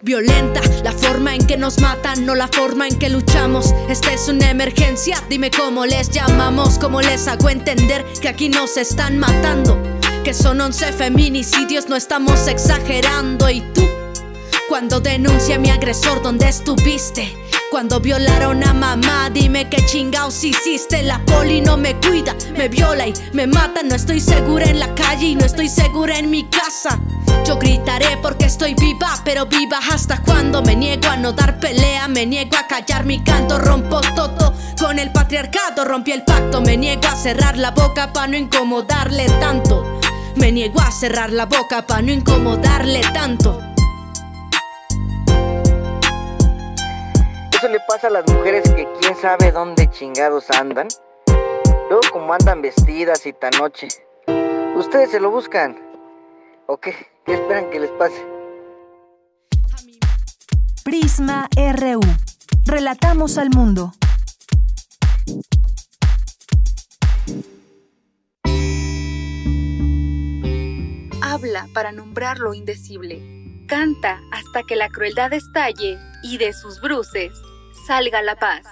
Violenta, 0.00 0.60
la 0.82 0.90
forma 0.90 1.36
en 1.36 1.46
que 1.46 1.56
nos 1.56 1.80
matan, 1.80 2.26
no 2.26 2.34
la 2.34 2.48
forma 2.48 2.88
en 2.88 2.98
que 2.98 3.08
luchamos. 3.08 3.72
Esta 3.88 4.12
es 4.12 4.28
una 4.28 4.50
emergencia, 4.50 5.16
dime 5.28 5.52
cómo 5.52 5.86
les 5.86 6.10
llamamos, 6.10 6.78
cómo 6.80 7.00
les 7.00 7.28
hago 7.28 7.48
entender 7.50 8.04
que 8.20 8.28
aquí 8.28 8.48
nos 8.48 8.76
están 8.78 9.18
matando. 9.20 9.80
Que 10.24 10.34
son 10.34 10.60
11 10.60 10.92
feminicidios, 10.92 11.88
no 11.88 11.94
estamos 11.94 12.48
exagerando. 12.48 13.48
¿Y 13.48 13.60
tú? 13.72 13.88
Cuando 14.68 14.98
denuncia 14.98 15.54
a 15.54 15.58
mi 15.58 15.70
agresor, 15.70 16.20
¿dónde 16.20 16.48
estuviste? 16.48 17.32
Cuando 17.74 17.98
violaron 17.98 18.62
a 18.62 18.72
mamá, 18.72 19.30
dime 19.30 19.68
qué 19.68 19.84
chingaos 19.84 20.44
hiciste. 20.44 21.02
La 21.02 21.18
poli 21.24 21.60
no 21.60 21.76
me 21.76 21.96
cuida, 21.96 22.32
me 22.56 22.68
viola 22.68 23.08
y 23.08 23.12
me 23.32 23.48
mata. 23.48 23.82
No 23.82 23.96
estoy 23.96 24.20
segura 24.20 24.66
en 24.66 24.78
la 24.78 24.94
calle 24.94 25.26
y 25.26 25.34
no 25.34 25.44
estoy 25.44 25.68
segura 25.68 26.16
en 26.16 26.30
mi 26.30 26.44
casa. 26.44 27.00
Yo 27.44 27.58
gritaré 27.58 28.16
porque 28.22 28.44
estoy 28.44 28.74
viva, 28.74 29.20
pero 29.24 29.46
viva 29.46 29.80
hasta 29.90 30.22
cuando 30.22 30.62
me 30.62 30.76
niego 30.76 31.08
a 31.08 31.16
no 31.16 31.32
dar 31.32 31.58
pelea, 31.58 32.06
me 32.06 32.26
niego 32.26 32.56
a 32.56 32.68
callar 32.68 33.04
mi 33.06 33.24
canto, 33.24 33.58
rompo 33.58 34.00
todo. 34.14 34.54
Con 34.78 35.00
el 35.00 35.10
patriarcado 35.10 35.84
rompí 35.84 36.12
el 36.12 36.22
pacto, 36.22 36.60
me 36.60 36.76
niego 36.76 37.08
a 37.08 37.16
cerrar 37.16 37.58
la 37.58 37.72
boca 37.72 38.12
para 38.12 38.28
no 38.28 38.36
incomodarle 38.36 39.28
tanto. 39.40 39.98
Me 40.36 40.52
niego 40.52 40.80
a 40.80 40.92
cerrar 40.92 41.32
la 41.32 41.46
boca 41.46 41.84
para 41.88 42.02
no 42.02 42.12
incomodarle 42.12 43.00
tanto. 43.12 43.73
Eso 47.64 47.72
le 47.72 47.80
pasa 47.80 48.08
a 48.08 48.10
las 48.10 48.30
mujeres 48.30 48.70
que 48.74 48.86
quién 49.00 49.16
sabe 49.16 49.50
dónde 49.50 49.88
chingados 49.88 50.50
andan. 50.50 50.86
Luego 51.88 52.02
como 52.12 52.34
andan 52.34 52.60
vestidas 52.60 53.24
y 53.24 53.32
tan 53.32 53.52
noche. 53.58 53.88
Ustedes 54.76 55.12
se 55.12 55.18
lo 55.18 55.30
buscan. 55.30 55.74
¿O 56.66 56.76
qué? 56.76 56.94
¿Qué 57.24 57.32
esperan 57.32 57.70
que 57.70 57.80
les 57.80 57.90
pase? 57.92 58.22
Prisma 60.84 61.48
RU. 61.56 62.02
Relatamos 62.66 63.38
al 63.38 63.48
mundo. 63.48 63.92
Habla 71.22 71.66
para 71.72 71.92
nombrar 71.92 72.40
lo 72.40 72.52
indecible. 72.52 73.22
Canta 73.66 74.20
hasta 74.32 74.64
que 74.68 74.76
la 74.76 74.90
crueldad 74.90 75.32
estalle 75.32 75.98
y 76.22 76.36
de 76.36 76.52
sus 76.52 76.82
bruces 76.82 77.32
salga 77.86 78.22
la 78.22 78.36
paz. 78.36 78.66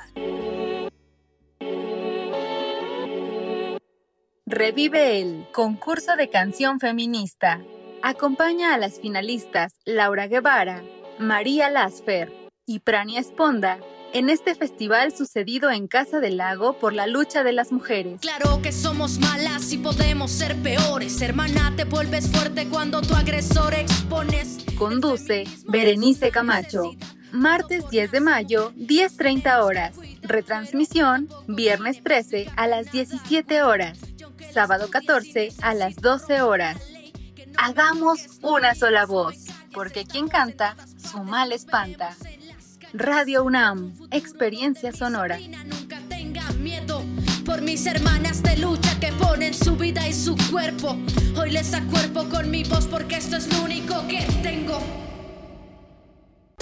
Revive 4.47 5.21
el 5.21 5.47
concurso 5.53 6.17
de 6.17 6.29
canción 6.29 6.79
feminista. 6.79 7.63
Acompaña 8.03 8.75
a 8.75 8.79
las 8.79 9.01
finalistas 9.01 9.75
Laura 9.85 10.27
Guevara, 10.27 10.83
María 11.19 11.71
Lasfer 11.71 12.33
y 12.67 12.81
Prania 12.81 13.21
Esponda 13.21 13.79
en 14.13 14.29
este 14.29 14.55
festival 14.55 15.13
sucedido 15.17 15.71
en 15.71 15.89
Casa 15.89 16.21
del 16.21 16.37
Lago 16.37 16.75
por 16.75 16.93
la 16.93 17.07
lucha 17.07 17.43
de 17.43 17.53
las 17.53 17.73
mujeres. 17.73 18.21
Claro 18.21 18.61
que 18.63 18.73
somos 18.73 19.19
malas 19.19 19.73
y 19.73 19.79
podemos 19.79 20.31
ser 20.31 20.57
peores. 20.63 21.23
Hermana, 21.23 21.73
te 21.77 21.85
vuelves 21.85 22.31
fuerte 22.31 22.69
cuando 22.69 23.01
tu 23.01 23.15
agresor 23.15 23.73
expones. 23.73 24.59
Conduce 24.77 25.45
Berenice 25.67 26.31
Camacho. 26.31 26.93
Martes 27.33 27.89
10 27.89 28.11
de 28.11 28.21
mayo, 28.21 28.73
10.30 28.77 29.63
horas. 29.63 29.97
Retransmisión, 30.21 31.29
viernes 31.49 32.03
13 32.03 32.51
a 32.57 32.67
las 32.67 32.93
17 32.93 33.63
horas. 33.63 33.99
Sábado 34.53 34.91
14 34.91 35.53
a 35.63 35.73
las 35.73 35.97
12 35.97 36.43
horas. 36.43 36.77
Hagamos 37.57 38.39
una 38.43 38.75
sola 38.75 39.07
voz, 39.07 39.47
porque 39.73 40.05
quien 40.05 40.29
canta, 40.29 40.77
su 40.99 41.25
mal 41.25 41.53
espanta. 41.53 42.15
Radio 42.93 43.45
UNAM, 43.45 43.95
experiencia 44.11 44.93
sonora. 44.93 45.39
Nunca 45.65 46.01
tenga 46.11 46.43
miedo 46.53 47.03
por 47.47 47.63
mis 47.63 47.87
hermanas 47.87 48.43
de 48.43 48.59
lucha 48.59 49.01
que 49.01 49.11
ponen 49.13 49.55
su 49.55 49.77
vida 49.77 50.07
y 50.07 50.13
su 50.13 50.37
cuerpo. 50.51 50.99
Hoy 51.41 51.51
les 51.51 51.73
acuerpo 51.73 52.29
con 52.29 52.51
mi 52.51 52.65
voz 52.65 52.87
porque 52.87 53.17
esto 53.17 53.37
es 53.37 53.51
lo 53.53 53.65
único 53.65 54.07
que 54.07 54.27
tengo. 54.43 54.79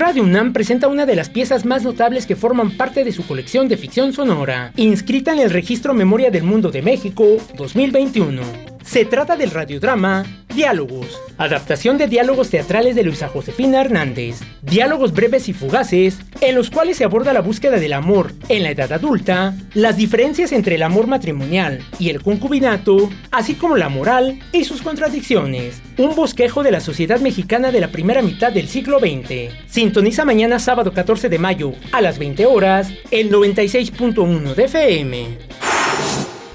Radio 0.00 0.22
UNAM 0.22 0.54
presenta 0.54 0.88
una 0.88 1.04
de 1.04 1.14
las 1.14 1.28
piezas 1.28 1.66
más 1.66 1.84
notables 1.84 2.24
que 2.24 2.34
forman 2.34 2.70
parte 2.70 3.04
de 3.04 3.12
su 3.12 3.26
colección 3.26 3.68
de 3.68 3.76
ficción 3.76 4.14
sonora, 4.14 4.72
inscrita 4.76 5.34
en 5.34 5.40
el 5.40 5.50
Registro 5.50 5.92
Memoria 5.92 6.30
del 6.30 6.42
Mundo 6.42 6.70
de 6.70 6.80
México 6.80 7.36
2021. 7.54 8.69
Se 8.82 9.04
trata 9.04 9.36
del 9.36 9.50
radiodrama 9.50 10.24
Diálogos, 10.54 11.20
adaptación 11.38 11.96
de 11.96 12.08
diálogos 12.08 12.50
teatrales 12.50 12.96
de 12.96 13.04
Luisa 13.04 13.28
Josefina 13.28 13.80
Hernández. 13.80 14.40
Diálogos 14.62 15.12
breves 15.12 15.48
y 15.48 15.52
fugaces, 15.52 16.18
en 16.40 16.56
los 16.56 16.70
cuales 16.70 16.96
se 16.96 17.04
aborda 17.04 17.32
la 17.32 17.40
búsqueda 17.40 17.78
del 17.78 17.92
amor 17.92 18.32
en 18.48 18.64
la 18.64 18.70
edad 18.70 18.92
adulta, 18.92 19.54
las 19.74 19.96
diferencias 19.96 20.50
entre 20.50 20.74
el 20.74 20.82
amor 20.82 21.06
matrimonial 21.06 21.84
y 22.00 22.08
el 22.10 22.20
concubinato, 22.20 23.10
así 23.30 23.54
como 23.54 23.76
la 23.76 23.88
moral 23.88 24.40
y 24.52 24.64
sus 24.64 24.82
contradicciones. 24.82 25.80
Un 25.98 26.16
bosquejo 26.16 26.64
de 26.64 26.72
la 26.72 26.80
sociedad 26.80 27.20
mexicana 27.20 27.70
de 27.70 27.80
la 27.80 27.92
primera 27.92 28.20
mitad 28.20 28.50
del 28.50 28.68
siglo 28.68 28.98
XX. 28.98 29.54
Sintoniza 29.68 30.24
mañana 30.24 30.58
sábado 30.58 30.92
14 30.92 31.28
de 31.28 31.38
mayo 31.38 31.74
a 31.92 32.00
las 32.00 32.18
20 32.18 32.46
horas 32.46 32.92
el 33.12 33.30
96.1 33.30 34.54
de 34.54 34.64
FM. 34.64 35.49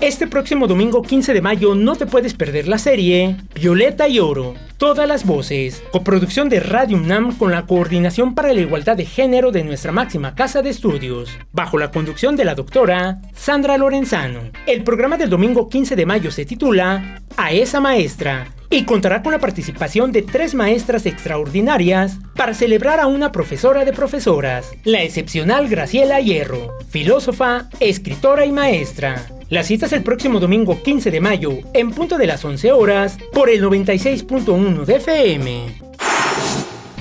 Este 0.06 0.28
próximo 0.28 0.68
domingo 0.68 1.02
15 1.02 1.34
de 1.34 1.42
mayo 1.42 1.74
no 1.74 1.96
te 1.96 2.06
puedes 2.06 2.36
perder 2.36 2.68
la 2.68 2.78
serie 2.78 3.38
Violeta 3.56 4.08
y 4.08 4.20
Oro, 4.20 4.54
todas 4.78 5.08
las 5.08 5.26
voces, 5.26 5.84
coproducción 5.92 6.50
de 6.50 6.60
Radio 6.60 6.98
UNAM 6.98 7.38
con 7.38 7.52
la 7.52 7.66
Coordinación 7.66 8.36
para 8.36 8.54
la 8.54 8.60
Igualdad 8.60 8.98
de 8.98 9.06
Género 9.06 9.52
de 9.52 9.64
nuestra 9.64 9.92
máxima 9.92 10.36
casa 10.36 10.62
de 10.62 10.70
estudios, 10.70 11.38
bajo 11.52 11.78
la 11.78 11.92
conducción 11.92 12.36
de 12.36 12.46
la 12.46 12.56
doctora 12.56 13.20
Sandra 13.34 13.78
Lorenzano. 13.78 14.40
El 14.66 14.84
programa 14.84 15.18
del 15.18 15.30
domingo 15.30 15.70
15 15.70 15.96
de 15.96 16.06
mayo 16.06 16.32
se 16.32 16.46
titula 16.46 17.22
A 17.38 17.52
esa 17.52 17.80
maestra 17.80 18.48
y 18.70 18.84
contará 18.84 19.22
con 19.24 19.32
la 19.32 19.40
participación 19.40 20.12
de 20.12 20.22
tres 20.22 20.54
maestras 20.54 21.06
extraordinarias 21.06 22.18
para 22.36 22.54
celebrar 22.54 23.00
a 23.00 23.08
una 23.08 23.32
profesora 23.32 23.86
de 23.86 23.94
profesoras, 23.94 24.74
la 24.84 25.04
excepcional 25.04 25.70
Graciela 25.70 26.20
Hierro, 26.20 26.74
filósofa, 26.90 27.70
escritora 27.80 28.46
y 28.46 28.52
maestra. 28.52 29.26
La 29.50 29.64
cita 29.64 29.86
es 29.86 29.94
el 29.94 30.02
próximo 30.02 30.40
domingo 30.40 30.82
15 30.82 31.12
de 31.12 31.22
mayo, 31.22 31.52
en 31.74 31.92
punto 31.92 32.18
de 32.18 32.26
las 32.26 32.44
11 32.44 32.72
horas, 32.72 33.20
por 33.32 33.48
el 33.50 33.64
96.1 33.64 34.65
de 34.74 34.96
FM. 34.96 35.85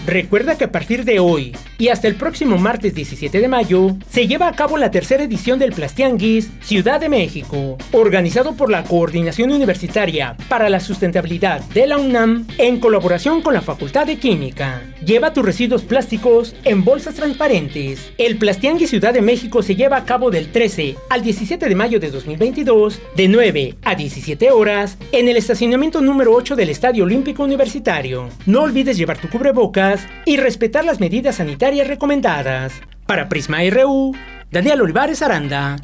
Recuerda 0.06 0.58
que 0.58 0.64
a 0.64 0.72
partir 0.72 1.04
de 1.04 1.18
hoy 1.18 1.56
y 1.78 1.88
hasta 1.88 2.08
el 2.08 2.16
próximo 2.16 2.58
martes 2.58 2.94
17 2.94 3.40
de 3.40 3.48
mayo 3.48 3.96
se 4.10 4.26
lleva 4.26 4.48
a 4.48 4.52
cabo 4.52 4.76
la 4.76 4.90
tercera 4.90 5.24
edición 5.24 5.58
del 5.58 5.72
Plastianguis 5.72 6.50
Ciudad 6.60 7.00
de 7.00 7.08
México, 7.08 7.78
organizado 7.90 8.54
por 8.54 8.70
la 8.70 8.84
Coordinación 8.84 9.50
Universitaria 9.50 10.36
para 10.50 10.68
la 10.68 10.80
Sustentabilidad 10.80 11.62
de 11.70 11.86
la 11.86 11.96
UNAM 11.96 12.46
en 12.58 12.80
colaboración 12.80 13.40
con 13.40 13.54
la 13.54 13.62
Facultad 13.62 14.06
de 14.06 14.18
Química. 14.18 14.82
Lleva 15.02 15.32
tus 15.32 15.44
residuos 15.44 15.82
plásticos 15.82 16.54
en 16.64 16.84
bolsas 16.84 17.14
transparentes. 17.14 18.12
El 18.18 18.36
Plastianguis 18.36 18.90
Ciudad 18.90 19.14
de 19.14 19.22
México 19.22 19.62
se 19.62 19.74
lleva 19.74 19.96
a 19.96 20.04
cabo 20.04 20.30
del 20.30 20.52
13 20.52 20.96
al 21.08 21.22
17 21.22 21.66
de 21.66 21.74
mayo 21.74 21.98
de 21.98 22.10
2022 22.10 23.00
de 23.16 23.28
9 23.28 23.74
a 23.82 23.94
17 23.94 24.50
horas 24.50 24.98
en 25.12 25.28
el 25.28 25.38
estacionamiento 25.38 26.02
número 26.02 26.32
8 26.32 26.56
del 26.56 26.68
Estadio 26.68 27.04
Olímpico 27.04 27.42
Universitario. 27.42 28.28
No 28.44 28.62
olvides 28.62 28.98
llevar 28.98 29.16
tu 29.16 29.30
cubrebocas 29.30 29.93
y 30.24 30.36
respetar 30.36 30.84
las 30.84 31.00
medidas 31.00 31.36
sanitarias 31.36 31.88
recomendadas. 31.88 32.72
Para 33.06 33.28
Prisma 33.28 33.58
RU, 33.70 34.14
Daniel 34.50 34.82
Olivares 34.82 35.22
Aranda. 35.22 35.76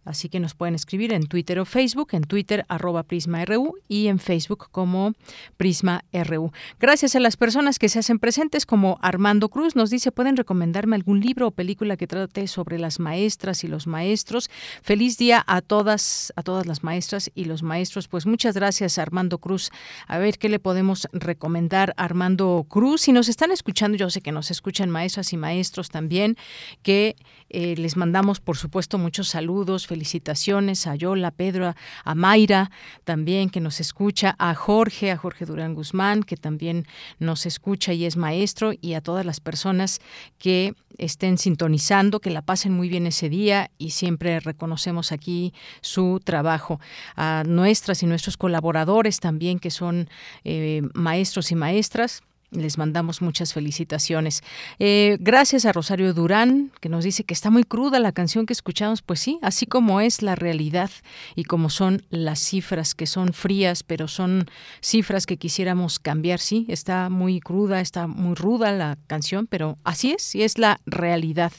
Así 0.05 0.29
que 0.29 0.41
nos 0.41 0.55
pueden 0.55 0.75
escribir 0.75 1.13
en 1.13 1.27
Twitter 1.27 1.59
o 1.61 1.65
Facebook, 1.65 2.09
en 2.13 2.23
Twitter 2.23 2.65
arroba 2.69 3.05
PrismaRU 3.05 3.75
y 3.89 4.09
en 4.09 4.19
Facebook 4.19 4.69
como 4.71 5.13
PrismaRU. 5.57 6.53
Gracias 6.81 7.15
a 7.15 7.21
las 7.21 7.37
personas 7.37 7.79
que 7.79 7.89
se 7.89 8.01
hacen 8.01 8.19
presentes, 8.19 8.67
como 8.67 8.99
Armando 9.01 9.49
Cruz 9.49 9.77
nos 9.77 9.91
dice, 9.91 10.13
pueden 10.13 10.37
recomendarme 10.37 10.97
algún 10.97 11.21
libro 11.21 11.49
o 11.49 11.51
película 11.51 11.97
que 11.97 12.07
trate 12.07 12.47
sobre 12.49 12.79
las 12.79 12.99
maestras 12.99 13.65
y 13.65 13.69
los 13.69 13.87
maestros. 13.87 14.51
Feliz 14.83 15.19
día 15.19 15.45
a 15.47 15.61
todas, 15.61 16.33
a 16.37 16.43
todas 16.43 16.67
las 16.67 16.83
maestras 16.83 17.31
y 17.35 17.45
los 17.45 17.63
maestros. 17.63 18.09
Pues 18.09 18.27
muchas 18.27 18.55
gracias, 18.55 18.99
Armando 18.99 19.39
Cruz. 19.39 19.71
A 20.07 20.19
ver 20.19 20.39
qué 20.39 20.49
le 20.49 20.59
podemos 20.59 21.09
recomendar, 21.13 21.95
Armando 21.97 22.67
Cruz. 22.69 23.03
Si 23.03 23.13
nos 23.13 23.29
están 23.29 23.53
escuchando, 23.53 23.97
yo 23.97 24.11
sé 24.11 24.21
que 24.21 24.33
nos 24.33 24.51
escuchan 24.51 24.91
maestras 24.91 25.33
y 25.33 25.37
maestros 25.37 25.91
también, 25.91 26.37
que 26.83 27.17
eh, 27.53 27.75
les 27.77 27.97
mandamos, 27.97 28.41
por 28.41 28.57
supuesto, 28.57 28.99
muchos 28.99 29.29
saludos, 29.29 29.87
felicitaciones 29.87 30.87
a 30.87 30.97
Yola, 30.97 31.31
Pedro, 31.31 31.75
a 32.05 32.15
Mayra 32.15 32.71
también 33.05 33.51
que 33.51 33.61
nos 33.61 33.79
escucha, 33.79 34.35
a 34.39 34.55
Jorge, 34.55 35.11
a 35.11 35.19
Jorge 35.19 35.45
Durán 35.45 35.75
Guzmán, 35.75 36.23
que 36.23 36.37
también 36.37 36.87
nos 37.19 37.45
escucha 37.45 37.93
y 37.93 38.07
es 38.07 38.17
maestro, 38.17 38.73
y 38.81 38.95
a 38.95 39.03
todas 39.03 39.27
las 39.27 39.41
personas 39.41 40.01
que 40.39 40.75
estén 40.99 41.37
sintonizando, 41.37 42.21
que 42.21 42.31
la 42.31 42.43
pasen 42.43 42.73
muy 42.73 42.89
bien 42.89 43.07
ese 43.07 43.29
día 43.29 43.71
y 43.77 43.91
siempre 43.91 44.41
reconocemos 44.41 45.13
aquí 45.13 45.53
su 45.83 46.21
trabajo. 46.25 46.81
A 47.17 47.45
nuestras 47.47 48.03
y 48.03 48.07
nuestros 48.07 48.37
colaboradores 48.37 49.21
también, 49.21 49.59
que 49.59 49.71
son 49.71 50.09
eh, 50.45 50.83
maestros 50.95 51.51
y 51.53 51.55
maestras 51.55 52.23
les 52.53 52.79
mandamos 52.79 53.23
muchas 53.23 53.53
felicitaciones. 53.53 54.43
Eh, 54.79 55.17
gracias 55.21 55.65
a 55.65 55.73
Rosario 55.73 56.15
Durán, 56.15 56.71
que 56.81 56.89
nos 56.89 57.05
dice 57.05 57.25
que 57.25 57.35
está 57.35 57.51
muy 57.51 57.65
cruda 57.65 57.99
la 57.99 58.13
canción 58.13 58.47
que 58.47 58.53
escuchamos. 58.53 59.03
Pues 59.03 59.21
sí, 59.21 59.39
así 59.43 59.67
como 59.67 60.01
es 60.01 60.23
la 60.23 60.35
realidad 60.35 60.91
y 61.35 61.45
como 61.45 61.71
son 61.71 62.03
las 62.11 62.39
cifras, 62.41 62.95
que 62.95 63.07
son 63.07 63.33
frías, 63.33 63.83
pero 63.83 64.09
son 64.09 64.47
cifras 64.81 65.27
que 65.27 65.37
quisiéramos 65.37 65.99
cambiar. 65.99 66.39
Sí, 66.39 66.67
está 66.69 67.09
muy 67.09 67.41
cruda, 67.41 67.81
está 67.81 68.07
muy 68.07 68.35
ruda 68.35 68.73
la 68.73 68.99
canción, 69.07 69.47
pero 69.47 69.79
así 69.85 70.13
es, 70.13 70.35
y 70.35 70.43
es 70.43 70.59
la 70.59 70.81
realidad. 70.87 71.53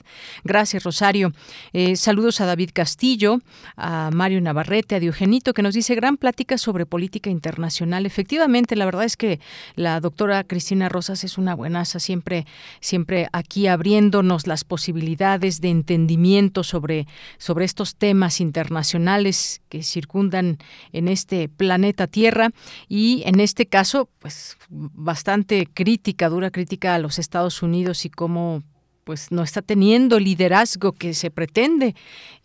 Gracias, 0.44 0.84
Rosario. 0.84 1.34
Eh, 1.74 1.96
saludos 1.96 2.42
a 2.42 2.46
David 2.46 2.70
Castillo, 2.74 3.40
a 3.76 4.10
Mario 4.14 4.42
Navarrete, 4.42 4.96
a 4.96 5.00
Diogenito, 5.00 5.54
que 5.54 5.62
nos 5.62 5.74
dice 5.74 5.96
gran 5.96 6.18
plática 6.18 6.58
sobre 6.58 6.86
política 6.86 7.30
internacional. 7.30 8.06
Efectivamente, 8.06 8.76
la 8.76 8.86
verdad 8.86 9.06
es 9.06 9.18
que 9.18 9.40
la 9.76 10.00
doctora 10.00 10.44
Cristina 10.44 10.83
Rosas 10.90 11.24
es 11.24 11.38
una 11.38 11.56
buenaza, 11.56 12.00
siempre, 12.00 12.46
siempre 12.80 13.28
aquí 13.32 13.68
abriéndonos 13.68 14.48
las 14.48 14.64
posibilidades 14.64 15.62
de 15.62 15.70
entendimiento 15.70 16.64
sobre, 16.64 17.08
sobre 17.38 17.66
estos 17.66 17.96
temas 17.96 18.42
internacionales 18.42 19.62
que 19.70 19.84
circundan 19.84 20.58
en 20.92 21.08
este 21.08 21.50
planeta 21.50 22.08
Tierra 22.08 22.50
y 22.88 23.24
en 23.26 23.40
este 23.40 23.66
caso, 23.66 24.10
pues 24.20 24.58
bastante 24.70 25.68
crítica, 25.74 26.30
dura 26.30 26.52
crítica 26.52 26.96
a 26.96 27.00
los 27.00 27.20
Estados 27.20 27.62
Unidos 27.62 28.06
y 28.06 28.10
cómo 28.10 28.64
pues 29.04 29.32
no 29.32 29.44
está 29.44 29.62
teniendo 29.62 30.20
liderazgo 30.20 30.94
que 30.94 31.14
se 31.14 31.30
pretende. 31.30 31.96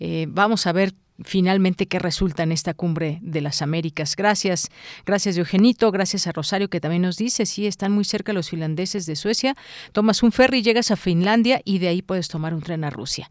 Eh, 0.01 0.27
vamos 0.29 0.67
a 0.67 0.73
ver 0.73 0.93
finalmente 1.25 1.87
qué 1.87 1.99
resulta 1.99 2.43
en 2.43 2.53
esta 2.53 2.75
cumbre 2.75 3.19
de 3.23 3.41
las 3.41 3.63
Américas. 3.63 4.15
Gracias, 4.17 4.71
gracias 5.05 5.37
Eugenito, 5.37 5.91
gracias 5.91 6.27
a 6.27 6.33
Rosario 6.33 6.69
que 6.69 6.81
también 6.81 7.03
nos 7.03 7.17
dice, 7.17 7.47
sí, 7.47 7.67
están 7.67 7.93
muy 7.93 8.05
cerca 8.05 8.33
los 8.33 8.51
finlandeses 8.51 9.07
de 9.07 9.17
Suecia, 9.17 9.57
tomas 9.93 10.23
un 10.23 10.33
ferry, 10.33 10.63
llegas 10.63 10.91
a 10.91 10.97
Finlandia 10.97 11.61
y 11.65 11.79
de 11.79 11.89
ahí 11.89 12.03
puedes 12.03 12.29
tomar 12.29 12.55
un 12.55 12.63
tren 12.63 12.85
a 12.85 12.91
Rusia. 12.91 13.31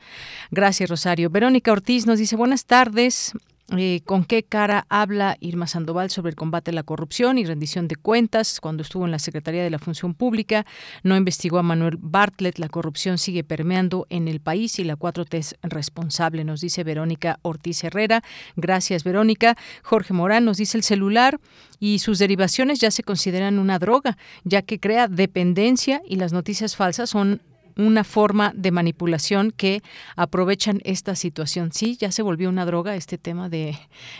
Gracias 0.51 0.89
Rosario. 0.89 1.29
Verónica 1.29 1.71
Ortiz 1.71 2.05
nos 2.05 2.19
dice, 2.19 2.35
buenas 2.35 2.65
tardes, 2.65 3.33
eh, 3.75 3.99
con 4.05 4.23
qué 4.23 4.43
cara 4.43 4.85
habla 4.87 5.35
Irma 5.41 5.67
Sandoval 5.67 6.09
sobre 6.09 6.29
el 6.29 6.37
combate 6.37 6.71
a 6.71 6.73
la 6.73 6.83
corrupción 6.83 7.37
y 7.37 7.43
rendición 7.43 7.89
de 7.89 7.97
cuentas 7.97 8.61
cuando 8.61 8.81
estuvo 8.81 9.03
en 9.03 9.11
la 9.11 9.19
Secretaría 9.19 9.61
de 9.61 9.69
la 9.69 9.77
Función 9.77 10.13
Pública. 10.13 10.65
No 11.03 11.17
investigó 11.17 11.57
a 11.57 11.63
Manuel 11.63 11.97
Bartlett. 11.99 12.59
La 12.59 12.69
corrupción 12.69 13.17
sigue 13.17 13.43
permeando 13.43 14.07
en 14.09 14.29
el 14.29 14.39
país 14.39 14.79
y 14.79 14.85
la 14.85 14.95
4T 14.95 15.37
es 15.37 15.55
responsable, 15.63 16.45
nos 16.45 16.61
dice 16.61 16.85
Verónica 16.85 17.39
Ortiz 17.41 17.83
Herrera. 17.83 18.23
Gracias, 18.55 19.03
Verónica. 19.03 19.57
Jorge 19.83 20.13
Morán 20.13 20.45
nos 20.45 20.55
dice 20.55 20.77
el 20.77 20.83
celular 20.83 21.37
y 21.77 21.99
sus 21.99 22.19
derivaciones 22.19 22.79
ya 22.79 22.89
se 22.89 23.03
consideran 23.03 23.59
una 23.59 23.79
droga, 23.79 24.17
ya 24.45 24.61
que 24.61 24.79
crea 24.79 25.09
dependencia 25.09 26.01
y 26.07 26.15
las 26.15 26.31
noticias 26.31 26.77
falsas 26.77 27.09
son 27.09 27.41
una 27.77 28.03
forma 28.03 28.51
de 28.55 28.71
manipulación 28.71 29.51
que 29.51 29.81
aprovechan 30.15 30.81
esta 30.83 31.15
situación. 31.15 31.71
Sí, 31.71 31.97
ya 31.97 32.11
se 32.11 32.21
volvió 32.21 32.49
una 32.49 32.65
droga 32.65 32.95
este 32.95 33.17
tema 33.17 33.49
de 33.49 33.77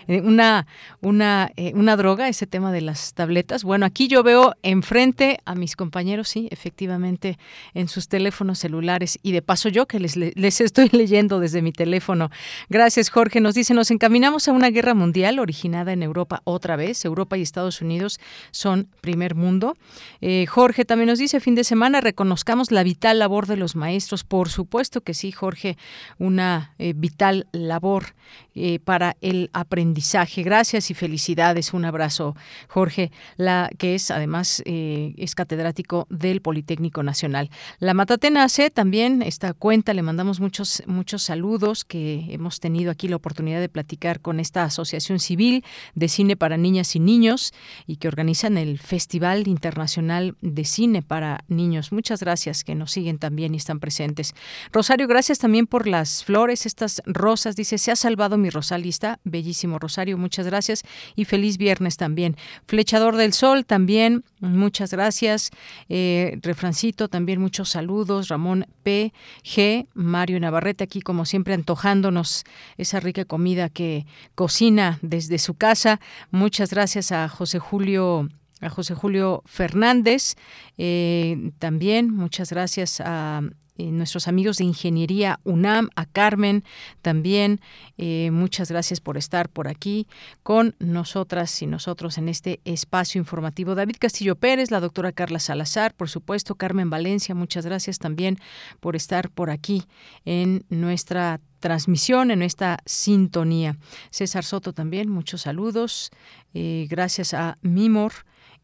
eh, 0.07 0.21
una 0.21 0.67
una 1.01 1.51
eh, 1.55 1.73
una 1.75 1.95
droga 1.95 2.29
ese 2.29 2.47
tema 2.47 2.71
de 2.71 2.81
las 2.81 3.13
tabletas. 3.13 3.63
Bueno, 3.63 3.85
aquí 3.85 4.07
yo 4.07 4.23
veo 4.23 4.53
enfrente 4.63 5.39
a 5.45 5.55
mis 5.55 5.75
compañeros, 5.75 6.29
sí, 6.29 6.47
efectivamente 6.51 7.37
en 7.73 7.87
sus 7.87 8.07
teléfonos 8.07 8.59
celulares 8.59 9.19
y 9.23 9.31
de 9.31 9.41
paso 9.41 9.69
yo 9.69 9.87
que 9.87 9.99
les 9.99 10.15
les 10.15 10.61
estoy 10.61 10.89
leyendo 10.91 11.39
desde 11.39 11.61
mi 11.61 11.71
teléfono. 11.71 12.29
Gracias, 12.69 13.09
Jorge. 13.09 13.41
Nos 13.41 13.55
dice, 13.55 13.73
"Nos 13.73 13.91
encaminamos 13.91 14.47
a 14.47 14.51
una 14.51 14.69
guerra 14.69 14.93
mundial 14.93 15.39
originada 15.39 15.93
en 15.93 16.03
Europa 16.03 16.41
otra 16.43 16.75
vez. 16.75 17.03
Europa 17.05 17.37
y 17.37 17.41
Estados 17.41 17.81
Unidos 17.81 18.19
son 18.51 18.87
primer 19.01 19.35
mundo." 19.35 19.75
Eh, 20.21 20.45
Jorge 20.47 20.85
también 20.85 21.07
nos 21.07 21.19
dice, 21.19 21.39
"Fin 21.39 21.55
de 21.55 21.63
semana 21.63 22.01
reconozcamos 22.01 22.71
la 22.71 22.83
vital 22.83 23.19
labor 23.19 23.46
de 23.47 23.57
los 23.57 23.75
maestros. 23.75 24.23
Por 24.23 24.49
supuesto 24.49 25.01
que 25.01 25.13
sí, 25.13 25.31
Jorge, 25.31 25.77
una 26.19 26.73
eh, 26.79 26.93
vital 26.95 27.47
labor 27.51 28.15
eh, 28.55 28.79
para 28.79 29.15
el 29.21 29.49
aprendizaje. 29.53 30.43
Gracias 30.43 30.91
y 30.91 30.93
felicidades. 30.93 31.73
Un 31.73 31.85
abrazo, 31.85 32.35
Jorge, 32.67 33.11
la 33.37 33.69
que 33.77 33.95
es 33.95 34.11
además 34.11 34.61
eh, 34.65 35.13
es 35.17 35.35
catedrático 35.35 36.07
del 36.09 36.41
Politécnico 36.41 37.03
Nacional. 37.03 37.49
La 37.79 37.93
Matatena 37.93 38.47
C 38.49 38.69
también, 38.69 39.21
esta 39.21 39.53
cuenta, 39.53 39.93
le 39.93 40.01
mandamos 40.01 40.39
muchos, 40.39 40.83
muchos 40.87 41.23
saludos 41.23 41.85
que 41.85 42.25
hemos 42.29 42.59
tenido 42.59 42.91
aquí 42.91 43.07
la 43.07 43.15
oportunidad 43.15 43.59
de 43.59 43.69
platicar 43.69 44.19
con 44.21 44.39
esta 44.39 44.63
asociación 44.63 45.19
civil 45.19 45.63
de 45.95 46.07
cine 46.07 46.35
para 46.35 46.57
niñas 46.57 46.95
y 46.95 46.99
niños 46.99 47.53
y 47.85 47.97
que 47.97 48.07
organizan 48.07 48.57
el 48.57 48.79
Festival 48.79 49.47
Internacional 49.47 50.35
de 50.41 50.65
Cine 50.65 51.01
para 51.01 51.43
Niños. 51.47 51.91
Muchas 51.91 52.21
gracias 52.21 52.63
que 52.63 52.75
nos 52.75 52.91
siguen 52.91 53.19
también 53.19 53.36
y 53.37 53.57
están 53.57 53.79
presentes. 53.79 54.33
Rosario, 54.71 55.07
gracias 55.07 55.39
también 55.39 55.67
por 55.67 55.87
las 55.87 56.23
flores, 56.23 56.65
estas 56.65 57.01
rosas. 57.05 57.55
Dice, 57.55 57.77
se 57.77 57.91
ha 57.91 57.95
salvado 57.95 58.37
mi 58.37 58.49
rosalista. 58.49 59.19
Bellísimo, 59.23 59.79
Rosario, 59.79 60.17
muchas 60.17 60.45
gracias. 60.45 60.83
Y 61.15 61.25
feliz 61.25 61.57
viernes 61.57 61.97
también. 61.97 62.35
Flechador 62.65 63.15
del 63.15 63.33
Sol 63.33 63.65
también, 63.65 64.23
muchas 64.39 64.91
gracias. 64.91 65.51
Eh, 65.89 66.39
refrancito, 66.41 67.07
también 67.07 67.39
muchos 67.39 67.69
saludos. 67.69 68.27
Ramón 68.29 68.67
P. 68.83 69.13
G. 69.43 69.87
Mario 69.93 70.39
Navarrete, 70.39 70.83
aquí 70.83 71.01
como 71.01 71.25
siempre 71.25 71.53
antojándonos 71.53 72.43
esa 72.77 72.99
rica 72.99 73.25
comida 73.25 73.69
que 73.69 74.05
cocina 74.35 74.99
desde 75.01 75.37
su 75.37 75.53
casa. 75.53 75.99
Muchas 76.31 76.71
gracias 76.71 77.11
a 77.11 77.27
José 77.29 77.59
Julio 77.59 78.29
a 78.61 78.69
José 78.69 78.95
Julio 78.95 79.43
Fernández, 79.45 80.35
eh, 80.77 81.51
también 81.59 82.13
muchas 82.13 82.49
gracias 82.49 83.01
a 83.01 83.41
eh, 83.79 83.91
nuestros 83.91 84.27
amigos 84.27 84.57
de 84.57 84.63
Ingeniería 84.63 85.39
UNAM, 85.43 85.89
a 85.95 86.07
Carmen 86.07 86.63
también, 87.03 87.61
eh, 87.99 88.31
muchas 88.31 88.71
gracias 88.71 88.99
por 88.99 89.17
estar 89.17 89.49
por 89.49 89.67
aquí 89.67 90.07
con 90.41 90.75
nosotras 90.79 91.61
y 91.61 91.67
nosotros 91.67 92.17
en 92.17 92.29
este 92.29 92.59
espacio 92.65 93.19
informativo. 93.19 93.75
David 93.75 93.97
Castillo 93.99 94.35
Pérez, 94.35 94.71
la 94.71 94.79
doctora 94.79 95.11
Carla 95.11 95.37
Salazar, 95.37 95.93
por 95.93 96.09
supuesto, 96.09 96.55
Carmen 96.55 96.89
Valencia, 96.89 97.35
muchas 97.35 97.67
gracias 97.67 97.99
también 97.99 98.39
por 98.79 98.95
estar 98.95 99.29
por 99.29 99.51
aquí 99.51 99.83
en 100.25 100.65
nuestra 100.69 101.39
transmisión, 101.59 102.31
en 102.31 102.41
esta 102.41 102.79
sintonía. 102.85 103.77
César 104.09 104.43
Soto 104.43 104.73
también, 104.73 105.09
muchos 105.09 105.41
saludos. 105.41 106.09
gracias 106.53 107.35
a 107.35 107.57
Mimor. 107.61 108.13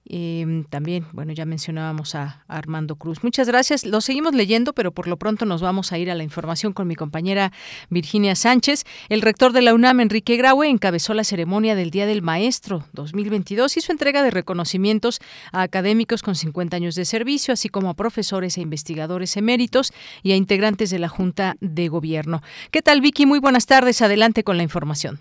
Em, 0.06 0.66
también, 0.66 1.06
bueno, 1.14 1.32
ya 1.32 1.46
mencionábamos 1.46 2.16
a, 2.16 2.44
Armando 2.48 2.96
Cruz. 2.96 3.24
Muchas 3.24 3.48
gracias. 3.48 3.86
Lo 3.86 4.02
seguimos 4.02 4.36
leyendo, 4.36 4.74
pero 4.74 4.92
por 4.92 5.08
lo 5.08 5.18
pronto 5.18 5.46
nos 5.46 5.62
vamos 5.62 5.92
a 5.92 5.98
ir 5.98 6.12
a 6.12 6.16
la 6.16 6.24
información 6.24 6.74
con 6.74 6.88
mi 6.88 6.96
compañera 6.96 7.52
Virginia 7.90 8.36
Sánchez. 8.36 8.84
El 9.10 9.22
rector 9.22 9.54
de 9.54 9.62
la 9.62 9.74
UNAM, 9.74 10.02
Enrique 10.02 10.36
Graue, 10.36 10.68
encabezó 10.68 11.14
la 11.14 11.24
ceremonia 11.24 11.76
del 11.76 11.90
Día 11.90 12.06
del 12.06 12.22
Maestro 12.22 12.84
2022 12.94 13.78
y 13.78 13.82
su 13.82 13.92
entrega 13.92 14.24
de 14.24 14.32
reconocimientos 14.32 15.20
a 15.52 15.62
académicos 15.62 16.22
con 16.22 16.36
50 16.36 16.76
años 16.76 16.96
de 16.96 17.06
servicio, 17.06 17.54
así 17.54 17.70
como 17.70 17.90
a 17.90 17.94
profesores 17.94 18.58
e 18.58 18.62
investigadores 18.62 19.38
eméritos 19.38 19.94
y 20.22 20.34
a 20.34 20.36
integrantes 20.36 20.90
de 20.90 21.00
la 21.00 21.08
Junta 21.08 21.56
de 21.62 21.88
Gobierno. 21.88 22.42
¿Qué 22.72 22.82
tal, 22.82 23.02
Vicky? 23.02 23.26
Muy 23.26 23.40
buenas 23.40 23.68
tardes. 23.68 24.02
Adelante 24.02 24.44
con 24.44 24.58
la 24.58 24.64
información. 24.64 25.20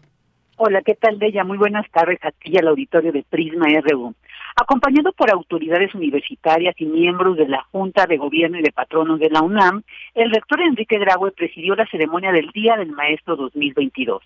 Hola, 0.57 0.83
¿qué 0.83 0.95
tal, 0.95 1.16
Bella? 1.16 1.45
Muy 1.45 1.59
buenas 1.59 1.91
tardes 1.91 2.18
aquí 2.22 2.57
al 2.57 2.68
auditorio 2.68 3.11
de 3.11 3.24
Prisma 3.28 3.66
RU. 3.80 4.14
Acompañado 4.61 5.12
por 5.12 5.30
autoridades 5.30 5.95
universitarias 5.95 6.74
y 6.79 6.84
miembros 6.84 7.37
de 7.37 7.49
la 7.49 7.62
Junta 7.72 8.07
de 8.07 8.18
Gobierno 8.18 8.58
y 8.58 8.62
de 8.62 8.72
Patronos 8.72 9.18
de 9.18 9.30
la 9.30 9.42
UNAM, 9.42 9.83
el 10.14 10.30
rector 10.30 10.61
Enrique 10.61 10.99
Graue 10.99 11.33
presidió 11.33 11.74
la 11.74 11.87
ceremonia 11.87 12.33
del 12.33 12.50
Día 12.50 12.76
del 12.76 12.92
Maestro 12.92 13.37
2022. 13.37 14.22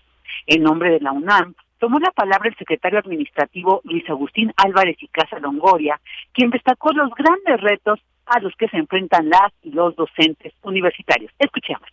En 0.47 0.63
nombre 0.63 0.91
de 0.91 0.99
la 0.99 1.11
UNAM, 1.11 1.55
tomó 1.79 1.99
la 1.99 2.11
palabra 2.11 2.49
el 2.49 2.57
secretario 2.57 2.99
administrativo 2.99 3.81
Luis 3.83 4.07
Agustín 4.09 4.51
Álvarez 4.57 4.97
y 4.99 5.07
Casa 5.07 5.39
Longoria, 5.39 5.99
quien 6.33 6.49
destacó 6.49 6.91
los 6.91 7.09
grandes 7.15 7.61
retos 7.61 7.99
a 8.25 8.39
los 8.39 8.53
que 8.55 8.67
se 8.67 8.77
enfrentan 8.77 9.29
las 9.29 9.53
y 9.63 9.71
los 9.71 9.95
docentes 9.95 10.53
universitarios. 10.63 11.31
Escuchemos. 11.39 11.87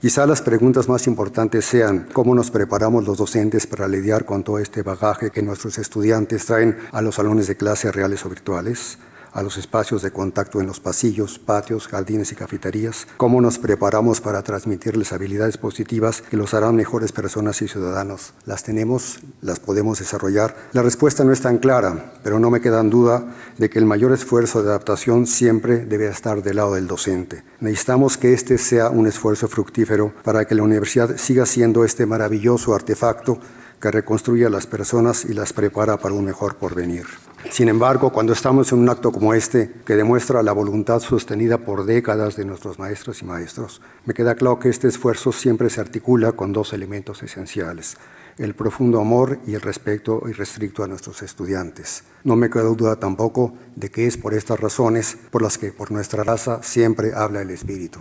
Quizá 0.00 0.28
las 0.28 0.42
preguntas 0.42 0.88
más 0.88 1.08
importantes 1.08 1.64
sean 1.64 2.06
cómo 2.12 2.32
nos 2.32 2.52
preparamos 2.52 3.04
los 3.04 3.18
docentes 3.18 3.66
para 3.66 3.88
lidiar 3.88 4.24
con 4.24 4.44
todo 4.44 4.60
este 4.60 4.82
bagaje 4.82 5.32
que 5.32 5.42
nuestros 5.42 5.76
estudiantes 5.76 6.46
traen 6.46 6.78
a 6.92 7.02
los 7.02 7.16
salones 7.16 7.48
de 7.48 7.56
clase 7.56 7.90
reales 7.90 8.24
o 8.24 8.28
virtuales, 8.28 8.98
a 9.38 9.42
los 9.42 9.56
espacios 9.56 10.02
de 10.02 10.10
contacto 10.10 10.60
en 10.60 10.66
los 10.66 10.80
pasillos, 10.80 11.38
patios, 11.38 11.86
jardines 11.86 12.32
y 12.32 12.34
cafeterías, 12.34 13.06
cómo 13.16 13.40
nos 13.40 13.58
preparamos 13.58 14.20
para 14.20 14.42
transmitirles 14.42 15.12
habilidades 15.12 15.56
positivas 15.56 16.22
que 16.22 16.36
los 16.36 16.54
harán 16.54 16.74
mejores 16.74 17.12
personas 17.12 17.62
y 17.62 17.68
ciudadanos. 17.68 18.32
¿Las 18.46 18.64
tenemos? 18.64 19.20
¿Las 19.40 19.60
podemos 19.60 20.00
desarrollar? 20.00 20.56
La 20.72 20.82
respuesta 20.82 21.22
no 21.22 21.32
es 21.32 21.40
tan 21.40 21.58
clara, 21.58 22.14
pero 22.24 22.40
no 22.40 22.50
me 22.50 22.60
queda 22.60 22.82
duda 22.82 23.32
de 23.58 23.70
que 23.70 23.78
el 23.78 23.86
mayor 23.86 24.12
esfuerzo 24.12 24.62
de 24.62 24.70
adaptación 24.70 25.26
siempre 25.26 25.84
debe 25.84 26.08
estar 26.08 26.42
del 26.42 26.56
lado 26.56 26.74
del 26.74 26.88
docente. 26.88 27.44
Necesitamos 27.60 28.16
que 28.16 28.32
este 28.32 28.58
sea 28.58 28.90
un 28.90 29.06
esfuerzo 29.06 29.46
fructífero 29.46 30.12
para 30.24 30.46
que 30.46 30.54
la 30.54 30.64
universidad 30.64 31.16
siga 31.16 31.46
siendo 31.46 31.84
este 31.84 32.06
maravilloso 32.06 32.74
artefacto 32.74 33.38
que 33.80 33.90
reconstruye 33.92 34.46
a 34.46 34.50
las 34.50 34.66
personas 34.66 35.24
y 35.24 35.34
las 35.34 35.52
prepara 35.52 35.98
para 35.98 36.14
un 36.14 36.24
mejor 36.24 36.56
porvenir. 36.56 37.06
Sin 37.50 37.68
embargo, 37.68 38.10
cuando 38.10 38.32
estamos 38.32 38.72
en 38.72 38.80
un 38.80 38.88
acto 38.88 39.10
como 39.10 39.32
este, 39.32 39.72
que 39.84 39.96
demuestra 39.96 40.42
la 40.42 40.52
voluntad 40.52 41.00
sostenida 41.00 41.58
por 41.58 41.86
décadas 41.86 42.36
de 42.36 42.44
nuestros 42.44 42.78
maestros 42.78 43.22
y 43.22 43.24
maestros, 43.24 43.80
me 44.04 44.12
queda 44.12 44.34
claro 44.34 44.58
que 44.58 44.68
este 44.68 44.88
esfuerzo 44.88 45.32
siempre 45.32 45.70
se 45.70 45.80
articula 45.80 46.32
con 46.32 46.52
dos 46.52 46.72
elementos 46.72 47.22
esenciales, 47.22 47.96
el 48.38 48.54
profundo 48.54 49.00
amor 49.00 49.38
y 49.46 49.54
el 49.54 49.60
respeto 49.60 50.22
irrestricto 50.28 50.84
a 50.84 50.88
nuestros 50.88 51.22
estudiantes. 51.22 52.04
No 52.22 52.36
me 52.36 52.50
queda 52.50 52.64
duda 52.64 52.96
tampoco 52.96 53.54
de 53.76 53.90
que 53.90 54.06
es 54.06 54.16
por 54.16 54.34
estas 54.34 54.60
razones 54.60 55.16
por 55.30 55.42
las 55.42 55.58
que 55.58 55.72
por 55.72 55.90
nuestra 55.90 56.24
raza 56.24 56.62
siempre 56.62 57.12
habla 57.14 57.42
el 57.42 57.50
espíritu. 57.50 58.00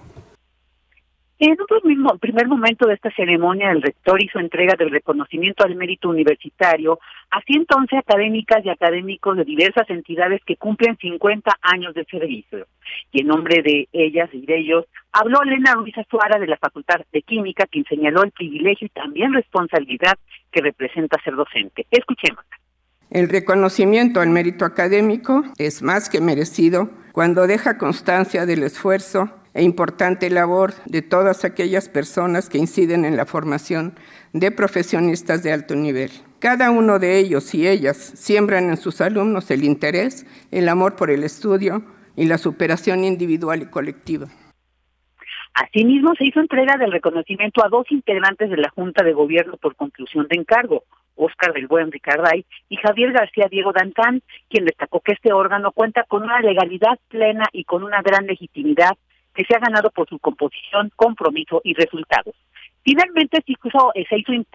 En 1.39 1.51
un 1.51 1.89
mismo, 1.89 2.17
primer 2.17 2.47
momento 2.47 2.87
de 2.87 2.95
esta 2.95 3.11
ceremonia, 3.11 3.69
el 3.71 3.83
rector 3.83 4.21
hizo 4.23 4.39
entrega 4.39 4.73
del 4.75 4.89
reconocimiento 4.89 5.63
al 5.63 5.75
mérito 5.75 6.09
universitario 6.09 6.99
a 7.29 7.41
111 7.41 7.95
académicas 7.95 8.65
y 8.65 8.69
académicos 8.69 9.37
de 9.37 9.43
diversas 9.43 9.87
entidades 9.91 10.41
que 10.47 10.55
cumplen 10.55 10.97
50 10.97 11.51
años 11.61 11.93
de 11.93 12.05
servicio. 12.05 12.65
Y 13.11 13.21
en 13.21 13.27
nombre 13.27 13.61
de 13.61 13.87
ellas 13.93 14.31
y 14.33 14.47
de 14.47 14.57
ellos, 14.57 14.85
habló 15.11 15.43
Elena 15.43 15.75
Ruiz 15.75 15.95
Azuara 15.95 16.39
de 16.39 16.47
la 16.47 16.57
Facultad 16.57 17.01
de 17.13 17.21
Química, 17.21 17.67
quien 17.67 17.85
señaló 17.85 18.23
el 18.23 18.31
privilegio 18.31 18.87
y 18.87 18.89
también 18.89 19.31
responsabilidad 19.31 20.17
que 20.51 20.61
representa 20.61 21.21
ser 21.23 21.35
docente. 21.35 21.85
Escuchemos. 21.91 22.43
El 23.11 23.29
reconocimiento 23.29 24.21
al 24.21 24.29
mérito 24.29 24.65
académico 24.65 25.43
es 25.59 25.83
más 25.83 26.09
que 26.09 26.19
merecido 26.19 26.89
cuando 27.11 27.45
deja 27.45 27.77
constancia 27.77 28.47
del 28.47 28.63
esfuerzo 28.63 29.31
e 29.57 29.63
importante 29.63 30.29
labor 30.29 30.73
de 30.85 31.01
todas 31.01 31.43
aquellas 31.43 31.89
personas 31.89 32.47
que 32.47 32.59
inciden 32.59 33.05
en 33.05 33.17
la 33.17 33.25
formación 33.25 33.95
de 34.31 34.51
profesionistas 34.51 35.41
de 35.41 35.51
alto 35.51 35.75
nivel. 35.75 36.11
Cada 36.37 36.69
uno 36.69 36.99
de 36.99 37.17
ellos 37.17 37.55
y 37.55 37.67
ellas 37.67 37.97
siembran 37.97 38.69
en 38.69 38.77
sus 38.77 39.01
alumnos 39.01 39.49
el 39.49 39.63
interés, 39.63 40.27
el 40.51 40.69
amor 40.69 40.95
por 40.95 41.09
el 41.09 41.23
estudio 41.23 41.83
y 42.15 42.25
la 42.25 42.37
superación 42.37 43.03
individual 43.03 43.63
y 43.63 43.65
colectiva. 43.65 44.27
Asimismo, 45.55 46.13
se 46.13 46.25
hizo 46.25 46.39
entrega 46.39 46.77
del 46.77 46.91
reconocimiento 46.91 47.65
a 47.65 47.69
dos 47.69 47.87
integrantes 47.89 48.51
de 48.51 48.57
la 48.57 48.69
Junta 48.69 49.03
de 49.03 49.13
Gobierno 49.13 49.57
por 49.57 49.75
conclusión 49.75 50.27
de 50.29 50.37
encargo, 50.37 50.83
Óscar 51.15 51.53
del 51.53 51.65
Buen 51.65 51.91
Ricarday 51.91 52.45
y 52.69 52.75
Javier 52.75 53.11
García 53.11 53.47
Diego 53.49 53.73
Dantán, 53.73 54.21
quien 54.51 54.65
destacó 54.65 54.99
que 54.99 55.13
este 55.13 55.33
órgano 55.33 55.71
cuenta 55.71 56.03
con 56.03 56.21
una 56.21 56.41
legalidad 56.41 56.99
plena 57.07 57.45
y 57.51 57.63
con 57.63 57.83
una 57.83 58.03
gran 58.03 58.27
legitimidad 58.27 58.95
que 59.37 59.45
se 59.45 59.55
ha 59.55 59.59
ganado 59.59 59.91
por 59.91 60.09
su 60.09 60.17
composición, 60.17 60.91
compromiso 60.95 61.61
y 61.63 61.75
resultados. 61.75 62.33
Finalmente 62.83 63.43
se 63.45 63.51
hizo, 63.51 63.91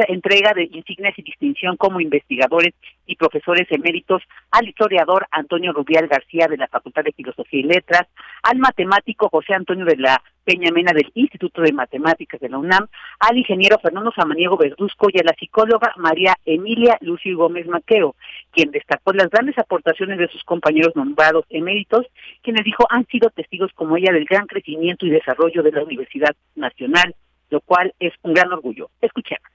entrega 0.08 0.54
de 0.54 0.64
insignias 0.72 1.18
y 1.18 1.22
distinción 1.22 1.76
como 1.76 2.00
investigadores 2.00 2.72
y 3.04 3.16
profesores 3.16 3.66
eméritos 3.70 4.22
al 4.50 4.66
historiador 4.66 5.26
Antonio 5.30 5.72
Rubial 5.74 6.08
García 6.08 6.46
de 6.48 6.56
la 6.56 6.66
Facultad 6.68 7.04
de 7.04 7.12
Filosofía 7.12 7.60
y 7.60 7.64
Letras, 7.64 8.08
al 8.42 8.58
matemático 8.58 9.28
José 9.28 9.54
Antonio 9.54 9.84
de 9.84 9.98
la 9.98 10.22
Peña 10.44 10.70
Mena 10.72 10.92
del 10.92 11.10
Instituto 11.14 11.60
de 11.60 11.72
Matemáticas 11.72 12.40
de 12.40 12.48
la 12.48 12.58
UNAM, 12.58 12.88
al 13.20 13.36
ingeniero 13.36 13.78
Fernando 13.78 14.10
Samaniego 14.16 14.56
Verduzco 14.56 15.08
y 15.12 15.18
a 15.18 15.24
la 15.24 15.34
psicóloga 15.38 15.92
María 15.96 16.34
Emilia 16.46 16.96
Lucio 17.02 17.36
Gómez 17.36 17.66
Maqueo, 17.66 18.16
quien 18.50 18.70
destacó 18.70 19.12
las 19.12 19.28
grandes 19.28 19.58
aportaciones 19.58 20.18
de 20.18 20.28
sus 20.28 20.42
compañeros 20.44 20.96
nombrados 20.96 21.44
eméritos, 21.50 22.06
quienes 22.42 22.64
dijo 22.64 22.86
han 22.88 23.06
sido 23.06 23.30
testigos 23.30 23.72
como 23.74 23.96
ella 23.96 24.12
del 24.12 24.24
gran 24.24 24.46
crecimiento 24.46 25.04
y 25.04 25.10
desarrollo 25.10 25.62
de 25.62 25.72
la 25.72 25.84
Universidad 25.84 26.34
Nacional 26.54 27.14
lo 27.52 27.60
cual 27.60 27.94
es 28.00 28.12
un 28.24 28.32
gran 28.32 28.50
orgullo. 28.52 28.88
Escuchemos. 29.00 29.46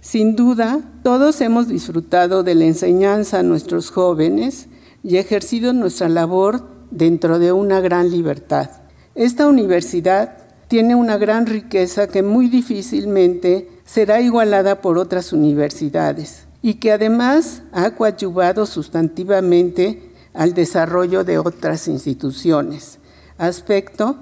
Sin 0.00 0.36
duda, 0.36 0.80
todos 1.02 1.40
hemos 1.40 1.66
disfrutado 1.68 2.44
de 2.44 2.54
la 2.54 2.64
enseñanza 2.64 3.40
a 3.40 3.42
nuestros 3.42 3.90
jóvenes 3.90 4.68
y 5.02 5.16
ejercido 5.16 5.72
nuestra 5.72 6.08
labor 6.08 6.62
dentro 6.92 7.40
de 7.40 7.52
una 7.52 7.80
gran 7.80 8.10
libertad. 8.10 8.70
Esta 9.16 9.48
universidad 9.48 10.38
tiene 10.68 10.94
una 10.94 11.18
gran 11.18 11.46
riqueza 11.46 12.06
que 12.06 12.22
muy 12.22 12.48
difícilmente 12.48 13.68
será 13.84 14.20
igualada 14.20 14.80
por 14.80 14.98
otras 14.98 15.32
universidades 15.32 16.46
y 16.62 16.74
que 16.74 16.92
además 16.92 17.64
ha 17.72 17.90
coadyuvado 17.96 18.66
sustantivamente 18.66 20.12
al 20.32 20.54
desarrollo 20.54 21.24
de 21.24 21.38
otras 21.38 21.88
instituciones, 21.88 23.00
aspecto 23.36 24.16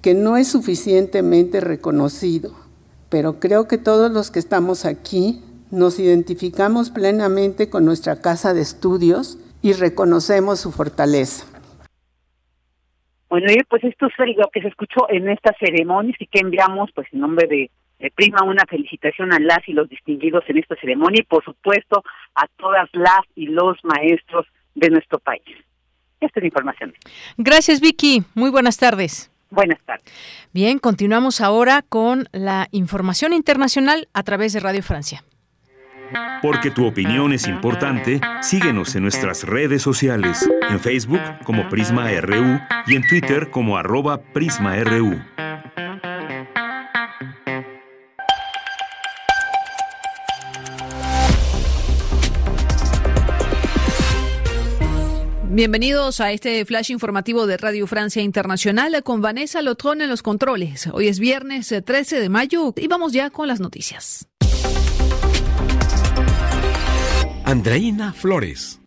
que 0.00 0.14
no 0.14 0.36
es 0.36 0.48
suficientemente 0.48 1.60
reconocido, 1.60 2.54
pero 3.10 3.40
creo 3.40 3.68
que 3.68 3.76
todos 3.76 4.10
los 4.10 4.30
que 4.30 4.38
estamos 4.38 4.86
aquí 4.86 5.42
nos 5.70 5.98
identificamos 5.98 6.90
plenamente 6.90 7.68
con 7.68 7.84
nuestra 7.84 8.20
casa 8.20 8.54
de 8.54 8.62
estudios 8.62 9.38
y 9.62 9.72
reconocemos 9.72 10.60
su 10.60 10.72
fortaleza. 10.72 11.46
Bueno, 13.28 13.46
pues 13.68 13.84
esto 13.84 14.06
es 14.06 14.36
lo 14.36 14.48
que 14.52 14.60
se 14.60 14.68
escuchó 14.68 15.08
en 15.08 15.28
esta 15.28 15.54
ceremonia, 15.60 16.14
y 16.18 16.26
que 16.26 16.40
enviamos, 16.40 16.90
pues 16.94 17.06
en 17.12 17.20
nombre 17.20 17.46
de, 17.46 17.70
Prima, 18.14 18.42
una 18.44 18.64
felicitación 18.68 19.32
a 19.32 19.38
las 19.38 19.60
y 19.68 19.74
los 19.74 19.88
distinguidos 19.88 20.42
en 20.48 20.56
esta 20.56 20.74
ceremonia 20.76 21.20
y 21.20 21.24
por 21.24 21.44
supuesto 21.44 22.02
a 22.34 22.46
todas 22.56 22.88
las 22.94 23.20
y 23.36 23.46
los 23.46 23.76
maestros 23.84 24.46
de 24.74 24.88
nuestro 24.88 25.18
país. 25.18 25.44
Esta 26.18 26.40
es 26.40 26.42
la 26.42 26.46
información. 26.46 26.94
Gracias, 27.36 27.80
Vicky. 27.80 28.22
Muy 28.34 28.50
buenas 28.50 28.78
tardes. 28.78 29.29
Buenas 29.50 29.78
tardes. 29.84 30.04
Bien, 30.52 30.78
continuamos 30.78 31.40
ahora 31.40 31.82
con 31.82 32.28
la 32.32 32.68
información 32.70 33.32
internacional 33.32 34.08
a 34.12 34.22
través 34.22 34.52
de 34.52 34.60
Radio 34.60 34.82
Francia. 34.82 35.24
Porque 36.42 36.70
tu 36.70 36.86
opinión 36.86 37.32
es 37.32 37.46
importante, 37.46 38.20
síguenos 38.40 38.96
en 38.96 39.02
nuestras 39.02 39.44
redes 39.44 39.82
sociales, 39.82 40.48
en 40.68 40.80
Facebook 40.80 41.20
como 41.44 41.68
Prisma 41.68 42.10
RU 42.20 42.58
y 42.86 42.96
en 42.96 43.06
Twitter 43.06 43.50
como 43.50 43.76
arroba 43.76 44.20
PrismaRU. 44.20 45.20
Bienvenidos 55.52 56.20
a 56.20 56.30
este 56.30 56.64
flash 56.64 56.92
informativo 56.92 57.48
de 57.48 57.56
Radio 57.56 57.88
Francia 57.88 58.22
Internacional 58.22 59.02
con 59.02 59.20
Vanessa 59.20 59.62
Lotrón 59.62 60.00
en 60.00 60.08
los 60.08 60.22
controles. 60.22 60.86
Hoy 60.92 61.08
es 61.08 61.18
viernes 61.18 61.74
13 61.84 62.18
eh, 62.18 62.20
de 62.20 62.28
mayo 62.28 62.72
y 62.76 62.86
vamos 62.86 63.12
ya 63.12 63.30
con 63.30 63.48
las 63.48 63.58
noticias. 63.58 64.28
Andreina 67.44 68.12
Flores. 68.12 68.78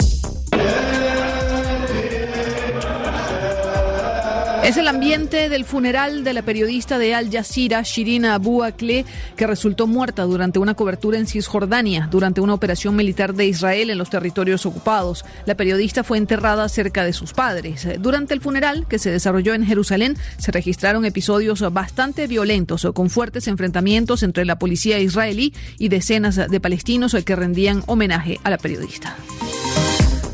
Es 4.64 4.78
el 4.78 4.88
ambiente 4.88 5.50
del 5.50 5.66
funeral 5.66 6.24
de 6.24 6.34
la 6.34 6.42
periodista 6.42 6.98
de 6.98 7.14
Al 7.14 7.30
Jazeera, 7.30 7.82
Shirina 7.82 8.34
Abu 8.34 8.64
Akleh, 8.64 9.06
que 9.36 9.46
resultó 9.46 9.88
muerta 9.88 10.24
durante 10.24 10.58
una 10.58 10.74
cobertura 10.74 11.18
en 11.18 11.28
Cisjordania, 11.28 12.08
durante 12.10 12.40
una 12.40 12.54
operación 12.54 12.96
militar 12.96 13.34
de 13.34 13.46
Israel 13.46 13.90
en 13.90 13.98
los 13.98 14.10
territorios 14.10 14.66
ocupados. 14.66 15.26
La 15.46 15.56
periodista 15.56 16.06
fue 16.06 16.18
enterrada 16.18 16.70
cerca 16.70 17.04
de 17.04 17.12
sus 17.12 17.34
padres. 17.34 17.86
Durante 18.00 18.34
el 18.34 18.40
funeral, 18.40 18.88
que 18.88 19.00
se 19.00 19.12
desarrolló 19.12 19.54
en 19.54 19.66
Jerusalén, 19.66 20.16
se 20.38 20.54
registraron 20.54 21.04
episodios 21.04 21.60
bastante 21.74 22.26
violentos, 22.28 22.88
con 22.94 23.10
fuertes 23.10 23.50
enfrentamientos 23.50 24.24
entre 24.24 24.46
la 24.46 24.60
policía 24.60 24.98
israelí 24.98 25.54
y 25.78 25.90
decenas 25.90 26.38
de 26.38 26.60
palestinos 26.62 27.18
que 27.26 27.36
rendían 27.36 27.84
homenaje 27.86 28.40
a 28.46 28.50
la 28.50 28.58
periodista. 28.58 29.18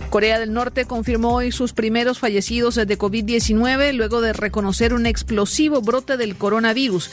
Corea 0.09 0.39
del 0.39 0.53
Norte 0.53 0.85
confirmó 0.85 1.35
hoy 1.35 1.51
sus 1.51 1.73
primeros 1.73 2.17
fallecidos 2.17 2.75
de 2.75 2.97
COVID-19 2.97 3.93
luego 3.93 4.21
de 4.21 4.33
reconocer 4.33 4.93
un 4.93 5.05
explosivo 5.05 5.81
brote 5.81 6.17
del 6.17 6.35
coronavirus. 6.35 7.11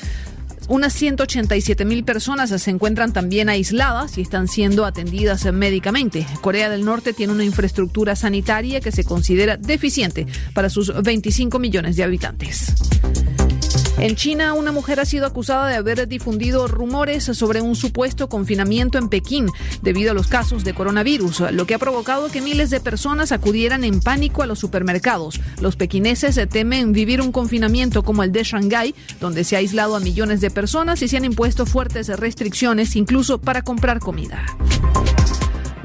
Unas 0.69 0.95
187 0.95 1.85
mil 1.85 2.05
personas 2.05 2.51
se 2.51 2.71
encuentran 2.71 3.13
también 3.13 3.51
aisladas 3.51 4.17
y 4.17 4.23
están 4.23 4.49
siendo 4.49 4.87
atendidas 4.87 5.45
médicamente. 5.53 6.27
Corea 6.41 6.71
del 6.71 6.85
Norte 6.85 7.13
tiene 7.13 7.35
una 7.35 7.45
infraestructura 7.45 8.17
sanitaria 8.17 8.81
que 8.81 8.91
se 8.91 9.05
considera 9.05 9.59
deficiente 9.59 10.27
para 10.55 10.71
sus 10.71 10.93
25 11.03 11.59
millones 11.59 11.97
de 11.97 12.03
habitantes. 12.03 12.73
En 13.99 14.15
China, 14.15 14.53
una 14.53 14.73
mujer 14.73 15.01
ha 15.01 15.07
sido 15.07 15.25
acusada 15.25 15.69
de 15.69 15.77
haber 15.77 16.07
difundido 16.07 16.69
rumores 16.69 17.25
sobre 17.25 17.63
un 17.63 17.75
supuesto 17.75 18.29
confinamiento 18.29 18.99
en 18.99 19.09
Pekín 19.09 19.49
debido 19.81 20.11
a 20.11 20.15
los 20.15 20.27
casos 20.27 20.65
de 20.65 20.75
coronavirus, 20.75 21.53
lo 21.53 21.67
que 21.67 21.75
ha 21.75 21.79
provocado 21.79 22.31
que 22.31 22.43
miles 22.43 22.69
de 22.69 22.81
personas 22.81 23.33
acudieran 23.33 23.85
en 23.85 24.01
pánico 24.01 24.43
a 24.43 24.47
los 24.47 24.59
supermercados. 24.59 25.41
Los 25.63 25.77
pequineses 25.77 26.39
temen 26.51 26.93
vivir 26.93 27.23
un 27.23 27.33
confinamiento 27.33 28.03
como 28.03 28.23
el 28.23 28.33
de 28.33 28.45
Shanghái, 28.45 28.95
donde 29.19 29.45
se 29.45 29.57
ha 29.57 29.61
aislado 29.61 29.97
a 29.97 30.01
millones 30.01 30.43
de 30.43 30.51
personas 30.51 31.01
y 31.01 31.09
se 31.09 31.17
han 31.17 31.25
impuesto 31.25 31.65
fuertes 31.65 32.09
restricciones 32.09 32.97
incluso 32.97 33.39
para 33.39 33.63
comprar 33.63 33.99
comida. 33.99 34.45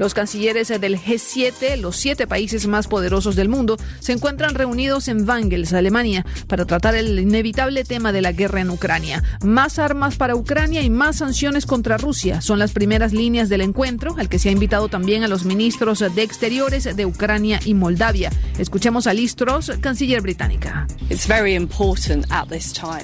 Los 0.02 0.16
cancilleres 0.16 0.70
del 0.70 0.98
G7, 0.98 1.76
los 1.76 1.96
siete 1.96 2.26
países 2.26 2.66
más 2.66 2.88
poderosos 2.88 3.36
del 3.36 3.50
mundo, 3.50 3.78
se 4.00 4.14
encuentran 4.14 4.56
reunidos 4.56 5.08
en 5.08 5.30
Wangels, 5.30 5.74
Alemania, 5.74 6.26
para 6.48 6.66
tratar 6.66 6.96
el 6.96 7.20
inevitable 7.20 7.84
tema 7.84 8.12
de 8.12 8.24
la 8.24 8.32
guerra 8.32 8.62
en 8.62 8.72
Ucrania. 8.72 9.22
Más 9.44 9.78
armas 9.78 10.16
para 10.16 10.36
Ucrania 10.36 10.82
y 10.82 10.90
más 10.90 11.18
sanciones 11.18 11.68
contra 11.68 12.00
Rusia 12.00 12.42
son 12.42 12.58
las 12.58 12.72
primeras 12.72 13.14
líneas 13.14 13.48
del 13.48 13.62
encuentro, 13.62 14.16
al 14.18 14.28
que 14.28 14.40
se 14.40 14.50
ha 14.50 14.52
invitado 14.52 14.90
también 14.90 15.24
a 15.24 15.28
los 15.28 15.46
ministros 15.46 16.00
de 16.00 16.24
Exteriores 16.24 16.96
de 16.96 17.06
Ucrania 17.06 17.60
y 17.64 17.76
Moldavia. 17.76 18.32
Escuchemos 18.58 19.06
a 19.06 19.14
Liz 19.14 19.36
Truss, 19.36 19.72
canciller 19.82 20.22
británica. 20.22 20.88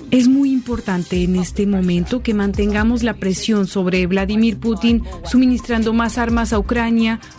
Es 0.10 0.28
muy 0.28 0.52
importante 0.52 1.22
en 1.22 1.36
este 1.36 1.68
momento 1.68 2.24
que 2.24 2.34
mantengamos 2.34 3.04
la 3.04 3.14
presión 3.14 3.68
sobre 3.68 4.08
Vladimir 4.08 4.58
Putin, 4.58 5.04
suministrando 5.26 5.94
más 5.94 6.18
armas 6.18 6.54
a 6.54 6.58
Ucrania 6.58 6.87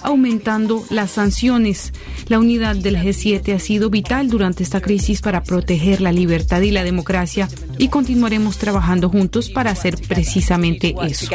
aumentando 0.03 0.85
las 0.91 1.13
sanciones. 1.13 1.93
La 2.29 2.39
unidad 2.39 2.77
del 2.77 2.97
G7 2.97 3.55
ha 3.55 3.59
sido 3.59 3.91
vital 3.91 4.29
durante 4.29 4.63
esta 4.63 4.81
crisis 4.81 5.21
para 5.21 5.43
proteger 5.43 6.01
la 6.01 6.13
libertad 6.13 6.61
y 6.61 6.71
la 6.71 6.85
democracia 6.85 7.49
y 7.79 7.89
continuaremos 7.89 8.59
trabajando 8.59 9.09
juntos 9.09 9.51
para 9.51 9.71
hacer 9.71 9.97
precisamente 10.07 10.95
eso. 11.03 11.29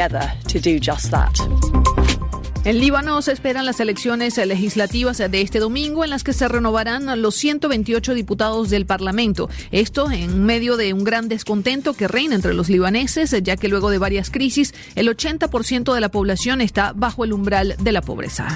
En 2.64 2.80
Líbano 2.80 3.20
se 3.20 3.32
esperan 3.32 3.66
las 3.66 3.78
elecciones 3.80 4.38
legislativas 4.38 5.18
de 5.18 5.40
este 5.42 5.58
domingo 5.58 6.02
en 6.02 6.08
las 6.08 6.24
que 6.24 6.32
se 6.32 6.48
renovarán 6.48 7.20
los 7.20 7.34
128 7.34 8.14
diputados 8.14 8.70
del 8.70 8.86
Parlamento. 8.86 9.50
Esto 9.70 10.10
en 10.10 10.44
medio 10.44 10.78
de 10.78 10.94
un 10.94 11.04
gran 11.04 11.28
descontento 11.28 11.92
que 11.92 12.08
reina 12.08 12.34
entre 12.34 12.54
los 12.54 12.70
libaneses, 12.70 13.34
ya 13.42 13.58
que 13.58 13.68
luego 13.68 13.90
de 13.90 13.98
varias 13.98 14.30
crisis 14.30 14.72
el 14.94 15.14
80% 15.14 15.92
de 15.92 16.00
la 16.00 16.08
población 16.08 16.62
está 16.62 16.94
bajo 16.96 17.24
el 17.24 17.34
umbral 17.34 17.76
de 17.78 17.92
la 17.92 18.00
pobreza. 18.00 18.48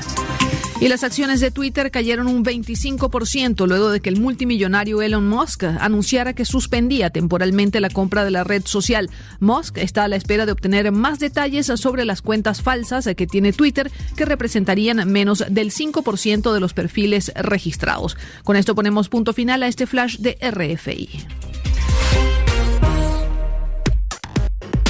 Y 0.81 0.87
las 0.87 1.03
acciones 1.03 1.41
de 1.41 1.51
Twitter 1.51 1.91
cayeron 1.91 2.29
un 2.29 2.45
25% 2.45 3.67
luego 3.67 3.91
de 3.91 3.99
que 3.99 4.11
el 4.11 4.21
multimillonario 4.21 5.03
Elon 5.03 5.29
Musk 5.29 5.65
anunciara 5.65 6.35
que 6.35 6.45
suspendía 6.45 7.11
temporalmente 7.11 7.81
la 7.81 7.91
compra 7.91 8.25
de 8.25 8.31
la 8.31 8.45
red 8.45 8.63
social. 8.65 9.11
Musk 9.41 9.79
está 9.79 10.05
a 10.05 10.09
la 10.09 10.15
espera 10.15 10.47
de 10.47 10.53
obtener 10.53 10.93
más 10.93 11.19
detalles 11.19 11.67
sobre 11.67 12.05
las 12.05 12.23
cuentas 12.23 12.63
falsas 12.63 13.09
que 13.17 13.27
tiene 13.27 13.53
Twitter, 13.53 13.91
que 14.15 14.25
representarían 14.25 15.11
menos 15.11 15.45
del 15.51 15.73
5% 15.73 16.53
de 16.53 16.61
los 16.61 16.75
perfiles 16.75 17.33
registrados. 17.35 18.17
Con 18.45 18.55
esto 18.55 18.77
ponemos 18.77 19.09
punto 19.09 19.33
final 19.33 19.65
a 19.65 19.67
este 19.67 19.85
flash 19.85 20.19
de 20.19 20.39
RFI. 20.41 21.09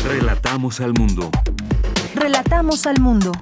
Relatamos 0.05 0.81
al 0.83 0.93
mundo. 0.93 1.31
Relatamos 2.15 2.87
al 2.87 3.01
mundo. 3.01 3.33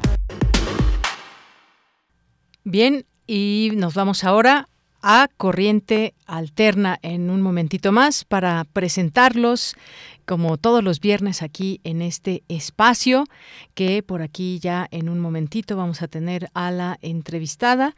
Bien, 2.69 3.07
y 3.29 3.71
nos 3.77 3.95
vamos 3.95 4.25
ahora 4.25 4.69
a 5.01 5.29
Corriente 5.37 6.15
Alterna 6.27 6.99
en 7.01 7.31
un 7.31 7.41
momentito 7.41 7.93
más 7.93 8.25
para 8.25 8.65
presentarlos 8.65 9.77
como 10.25 10.57
todos 10.57 10.83
los 10.83 10.99
viernes 10.99 11.43
aquí 11.43 11.81
en 11.85 12.03
este 12.03 12.43
espacio 12.49 13.23
que 13.75 14.03
por 14.03 14.21
aquí 14.21 14.59
ya 14.59 14.89
en 14.91 15.09
un 15.09 15.21
momentito 15.21 15.77
vamos 15.77 16.03
a 16.03 16.09
tener 16.09 16.49
a 16.55 16.73
la 16.73 16.99
entrevistada 17.03 17.95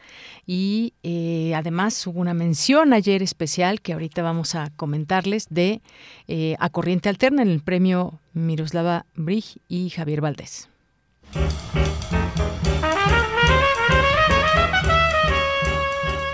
y 0.46 0.92
eh, 1.02 1.54
además 1.56 2.06
hubo 2.06 2.20
una 2.20 2.34
mención 2.34 2.92
ayer 2.92 3.22
especial 3.22 3.80
que 3.80 3.94
ahorita 3.94 4.20
vamos 4.22 4.54
a 4.54 4.68
comentarles 4.76 5.46
de 5.48 5.80
eh, 6.26 6.56
a 6.58 6.68
Corriente 6.68 7.08
Alterna 7.08 7.40
en 7.40 7.48
el 7.48 7.60
premio 7.60 8.20
Miroslava 8.34 9.06
Brig 9.14 9.46
y 9.66 9.88
Javier 9.88 10.20
Valdés. 10.20 10.68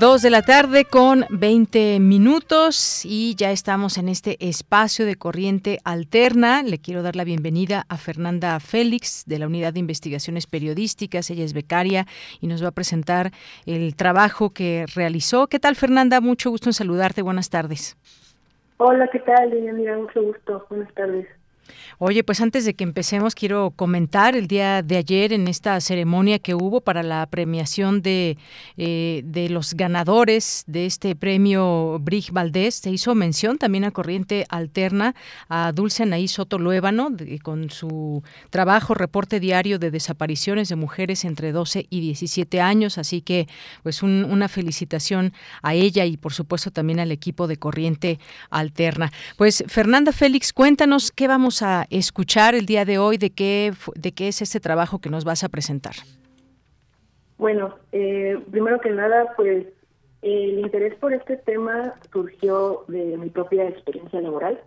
Dos 0.00 0.22
de 0.22 0.30
la 0.30 0.40
tarde 0.40 0.86
con 0.86 1.26
20 1.28 2.00
minutos 2.00 3.04
y 3.04 3.34
ya 3.34 3.50
estamos 3.50 3.98
en 3.98 4.08
este 4.08 4.38
espacio 4.40 5.04
de 5.04 5.16
corriente 5.16 5.78
alterna. 5.84 6.62
Le 6.62 6.78
quiero 6.78 7.02
dar 7.02 7.16
la 7.16 7.24
bienvenida 7.24 7.84
a 7.90 7.98
Fernanda 7.98 8.58
Félix 8.60 9.24
de 9.26 9.38
la 9.38 9.46
Unidad 9.46 9.74
de 9.74 9.80
Investigaciones 9.80 10.46
Periodísticas. 10.46 11.28
Ella 11.28 11.44
es 11.44 11.52
becaria 11.52 12.06
y 12.40 12.46
nos 12.46 12.64
va 12.64 12.68
a 12.68 12.70
presentar 12.70 13.32
el 13.66 13.94
trabajo 13.94 14.54
que 14.54 14.86
realizó. 14.94 15.48
¿Qué 15.48 15.58
tal, 15.58 15.76
Fernanda? 15.76 16.22
Mucho 16.22 16.48
gusto 16.48 16.70
en 16.70 16.72
saludarte. 16.72 17.20
Buenas 17.20 17.50
tardes. 17.50 17.98
Hola, 18.78 19.06
¿qué 19.12 19.18
tal? 19.18 19.50
Mira, 19.50 19.98
mucho 19.98 20.22
gusto. 20.22 20.64
Buenas 20.70 20.94
tardes. 20.94 21.28
Oye, 21.98 22.24
pues 22.24 22.40
antes 22.40 22.64
de 22.64 22.74
que 22.74 22.84
empecemos, 22.84 23.34
quiero 23.34 23.72
comentar 23.76 24.36
el 24.36 24.46
día 24.46 24.82
de 24.82 24.96
ayer 24.96 25.32
en 25.32 25.48
esta 25.48 25.80
ceremonia 25.80 26.38
que 26.38 26.54
hubo 26.54 26.80
para 26.80 27.02
la 27.02 27.26
premiación 27.26 28.02
de, 28.02 28.38
eh, 28.76 29.22
de 29.24 29.48
los 29.48 29.74
ganadores 29.74 30.64
de 30.66 30.86
este 30.86 31.14
premio 31.14 31.98
Brig 32.00 32.32
Valdés. 32.32 32.76
Se 32.76 32.90
hizo 32.90 33.14
mención 33.14 33.58
también 33.58 33.84
a 33.84 33.90
Corriente 33.90 34.46
Alterna 34.48 35.14
a 35.48 35.72
Dulce 35.72 36.02
Anaí 36.02 36.28
Soto 36.28 36.58
Luébano 36.58 37.10
con 37.42 37.70
su 37.70 38.22
trabajo 38.50 38.94
Reporte 38.94 39.40
Diario 39.40 39.78
de 39.78 39.90
Desapariciones 39.90 40.68
de 40.68 40.76
Mujeres 40.76 41.24
entre 41.24 41.52
12 41.52 41.86
y 41.90 42.00
17 42.00 42.60
años. 42.60 42.98
Así 42.98 43.20
que, 43.22 43.48
pues, 43.82 44.02
una 44.02 44.48
felicitación 44.48 45.32
a 45.62 45.74
ella 45.74 46.04
y, 46.04 46.16
por 46.16 46.32
supuesto, 46.32 46.70
también 46.70 47.00
al 47.00 47.12
equipo 47.12 47.46
de 47.46 47.56
Corriente 47.56 48.18
Alterna. 48.50 49.12
Pues, 49.36 49.64
Fernanda 49.66 50.12
Félix, 50.12 50.52
cuéntanos 50.52 51.10
qué 51.10 51.28
vamos 51.28 51.59
a 51.62 51.86
escuchar 51.90 52.54
el 52.54 52.66
día 52.66 52.84
de 52.84 52.98
hoy 52.98 53.16
de 53.16 53.30
qué, 53.30 53.72
de 53.94 54.12
qué 54.12 54.28
es 54.28 54.42
este 54.42 54.60
trabajo 54.60 54.98
que 54.98 55.10
nos 55.10 55.24
vas 55.24 55.44
a 55.44 55.48
presentar. 55.48 55.94
Bueno, 57.38 57.74
eh, 57.92 58.38
primero 58.50 58.80
que 58.80 58.90
nada, 58.90 59.32
pues 59.36 59.66
el 60.22 60.58
interés 60.58 60.94
por 60.96 61.12
este 61.12 61.36
tema 61.38 61.94
surgió 62.12 62.84
de 62.88 63.16
mi 63.16 63.30
propia 63.30 63.68
experiencia 63.68 64.20
laboral. 64.20 64.60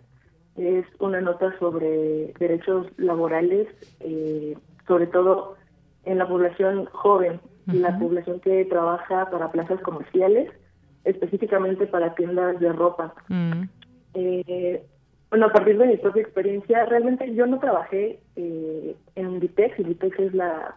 Es 0.56 0.84
una 0.98 1.20
nota 1.20 1.56
sobre 1.58 2.32
derechos 2.38 2.86
laborales, 2.96 3.68
eh, 4.00 4.56
sobre 4.86 5.06
todo 5.06 5.56
en 6.04 6.18
la 6.18 6.28
población 6.28 6.86
joven 6.86 7.40
la 7.66 7.98
población 7.98 8.40
que 8.40 8.64
trabaja 8.66 9.30
para 9.30 9.50
plazas 9.50 9.80
comerciales, 9.80 10.50
específicamente 11.04 11.86
para 11.86 12.14
tiendas 12.14 12.60
de 12.60 12.72
ropa. 12.72 13.14
eh, 14.14 14.84
bueno, 15.30 15.46
a 15.46 15.52
partir 15.52 15.78
de 15.78 15.86
mi 15.86 15.96
propia 15.96 16.22
experiencia, 16.22 16.84
realmente 16.86 17.34
yo 17.34 17.46
no 17.46 17.58
trabajé 17.58 18.20
eh, 18.36 18.96
en 19.16 19.40
Vitex, 19.40 19.78
y 19.78 19.82
Vitex 19.82 20.18
es 20.18 20.34
la, 20.34 20.76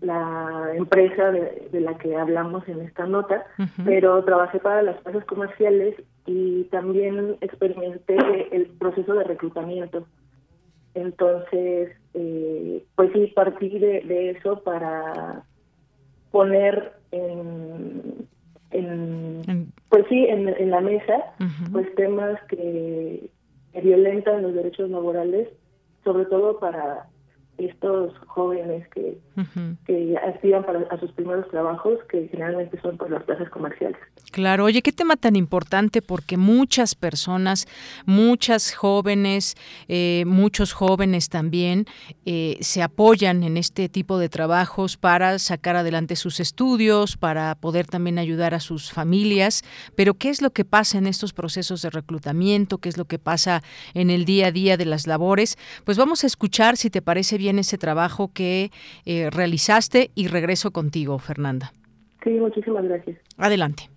la 0.00 0.72
empresa 0.74 1.30
de, 1.30 1.80
la 1.80 1.96
que 1.98 2.16
hablamos 2.16 2.66
en 2.68 2.80
esta 2.80 3.06
nota, 3.06 3.46
pero 3.84 4.22
trabajé 4.24 4.58
para 4.58 4.82
las 4.82 4.96
plazas 5.02 5.24
comerciales 5.24 5.94
y 6.26 6.64
también 6.64 7.36
experimenté 7.40 8.16
el 8.54 8.66
proceso 8.78 9.14
de 9.14 9.24
reclutamiento. 9.24 10.06
Entonces, 10.94 11.90
eh, 12.14 12.84
pues 12.94 13.12
sí, 13.12 13.26
partí 13.34 13.78
de, 13.78 14.30
eso 14.30 14.62
para 14.62 15.42
poner 16.30 16.92
en, 17.10 18.26
pues 19.88 20.04
sí, 20.08 20.26
en, 20.26 20.70
la 20.70 20.80
mesa, 20.80 21.34
pues 21.72 21.94
temas 21.94 22.42
que 22.48 23.30
violentan 23.80 24.42
los 24.42 24.54
derechos 24.54 24.90
laborales, 24.90 25.48
sobre 26.04 26.26
todo 26.26 26.58
para 26.58 27.08
estos 27.58 28.16
jóvenes 28.26 28.88
que, 28.88 29.18
que 29.86 30.16
aspiran 30.16 30.64
para, 30.64 30.80
a 30.90 30.98
sus 30.98 31.12
primeros 31.12 31.48
trabajos, 31.50 31.98
que 32.08 32.28
generalmente 32.28 32.80
son 32.80 32.96
por 32.96 33.10
las 33.10 33.22
plazas 33.24 33.48
comerciales. 33.50 33.98
Claro, 34.32 34.64
oye, 34.64 34.82
qué 34.82 34.92
tema 34.92 35.16
tan 35.16 35.36
importante 35.36 36.02
porque 36.02 36.36
muchas 36.36 36.94
personas, 36.94 37.66
muchas 38.04 38.74
jóvenes, 38.74 39.56
eh, 39.88 40.24
muchos 40.26 40.72
jóvenes 40.72 41.28
también 41.28 41.86
eh, 42.24 42.58
se 42.60 42.82
apoyan 42.82 43.44
en 43.44 43.56
este 43.56 43.88
tipo 43.88 44.18
de 44.18 44.28
trabajos 44.28 44.96
para 44.96 45.38
sacar 45.38 45.76
adelante 45.76 46.16
sus 46.16 46.40
estudios, 46.40 47.16
para 47.16 47.54
poder 47.54 47.86
también 47.86 48.18
ayudar 48.18 48.54
a 48.54 48.60
sus 48.60 48.92
familias. 48.92 49.62
Pero 49.94 50.14
¿qué 50.14 50.30
es 50.30 50.42
lo 50.42 50.50
que 50.50 50.64
pasa 50.64 50.98
en 50.98 51.06
estos 51.06 51.32
procesos 51.32 51.82
de 51.82 51.90
reclutamiento? 51.90 52.78
¿Qué 52.78 52.88
es 52.88 52.96
lo 52.96 53.04
que 53.04 53.18
pasa 53.18 53.62
en 53.94 54.10
el 54.10 54.24
día 54.24 54.48
a 54.48 54.52
día 54.52 54.76
de 54.76 54.86
las 54.86 55.06
labores? 55.06 55.56
Pues 55.84 55.98
vamos 55.98 56.24
a 56.24 56.26
escuchar, 56.26 56.76
si 56.76 56.90
te 56.90 57.02
parece 57.02 57.38
bien, 57.38 57.58
ese 57.58 57.78
trabajo 57.78 58.30
que 58.32 58.70
eh, 59.04 59.25
realizaste 59.30 60.10
y 60.14 60.28
regreso 60.28 60.70
contigo, 60.70 61.18
Fernanda. 61.18 61.72
Sí, 62.24 62.30
muchísimas 62.30 62.84
gracias. 62.84 63.18
Adelante. 63.36 63.90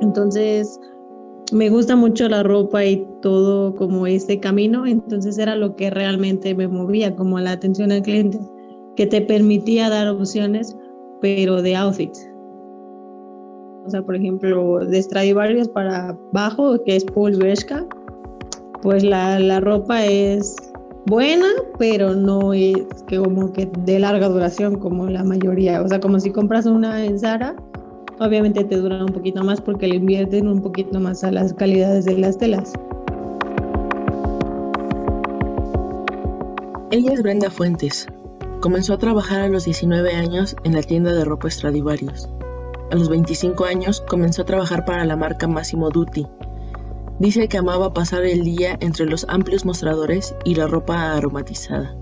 Entonces, 0.00 0.78
me 1.52 1.68
gusta 1.68 1.96
mucho 1.96 2.28
la 2.28 2.42
ropa 2.42 2.84
y 2.84 3.06
todo 3.22 3.74
como 3.74 4.06
este 4.06 4.40
camino, 4.40 4.86
entonces 4.86 5.38
era 5.38 5.54
lo 5.56 5.76
que 5.76 5.90
realmente 5.90 6.54
me 6.54 6.68
movía, 6.68 7.14
como 7.14 7.38
la 7.38 7.52
atención 7.52 7.92
al 7.92 8.02
cliente, 8.02 8.38
que 8.96 9.06
te 9.06 9.20
permitía 9.20 9.88
dar 9.88 10.08
opciones, 10.08 10.76
pero 11.20 11.62
de 11.62 11.76
outfits. 11.76 12.28
O 13.86 13.90
sea, 13.90 14.02
por 14.02 14.16
ejemplo, 14.16 14.80
de 14.84 15.00
Stradivarius 15.00 15.68
para 15.68 16.18
bajo, 16.32 16.82
que 16.84 16.96
es 16.96 17.04
Paul 17.04 17.36
Bershka, 17.36 17.86
pues 18.86 19.02
la, 19.02 19.40
la 19.40 19.58
ropa 19.58 20.06
es 20.06 20.54
buena, 21.06 21.48
pero 21.76 22.14
no 22.14 22.52
es 22.52 22.76
que 23.08 23.18
como 23.18 23.52
que 23.52 23.68
de 23.80 23.98
larga 23.98 24.28
duración 24.28 24.78
como 24.78 25.08
la 25.08 25.24
mayoría. 25.24 25.82
O 25.82 25.88
sea, 25.88 25.98
como 25.98 26.20
si 26.20 26.30
compras 26.30 26.66
una 26.66 27.04
en 27.04 27.18
Zara, 27.18 27.56
obviamente 28.20 28.62
te 28.62 28.76
dura 28.76 29.04
un 29.04 29.12
poquito 29.12 29.42
más 29.42 29.60
porque 29.60 29.88
le 29.88 29.96
invierten 29.96 30.46
un 30.46 30.62
poquito 30.62 31.00
más 31.00 31.24
a 31.24 31.32
las 31.32 31.52
calidades 31.52 32.04
de 32.04 32.16
las 32.16 32.38
telas. 32.38 32.74
Ella 36.92 37.12
es 37.12 37.24
Brenda 37.24 37.50
Fuentes. 37.50 38.06
Comenzó 38.60 38.94
a 38.94 38.98
trabajar 38.98 39.40
a 39.40 39.48
los 39.48 39.64
19 39.64 40.14
años 40.14 40.54
en 40.62 40.74
la 40.74 40.82
tienda 40.82 41.12
de 41.12 41.24
ropa 41.24 41.50
Stradivarius. 41.50 42.28
A 42.92 42.94
los 42.94 43.08
25 43.08 43.64
años 43.64 44.00
comenzó 44.08 44.42
a 44.42 44.44
trabajar 44.44 44.84
para 44.84 45.04
la 45.04 45.16
marca 45.16 45.48
Massimo 45.48 45.90
Dutti, 45.90 46.24
Dice 47.18 47.48
que 47.48 47.56
amaba 47.56 47.94
pasar 47.94 48.24
el 48.24 48.44
día 48.44 48.76
entre 48.80 49.06
los 49.06 49.24
amplios 49.28 49.64
mostradores 49.64 50.34
y 50.44 50.54
la 50.54 50.66
ropa 50.66 51.16
aromatizada. 51.16 51.96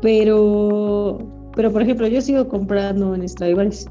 Pero, 0.00 1.18
pero 1.56 1.72
por 1.72 1.82
ejemplo, 1.82 2.06
yo 2.06 2.20
sigo 2.20 2.48
comprando 2.48 3.14
en 3.14 3.28
Stradivarius 3.28 3.86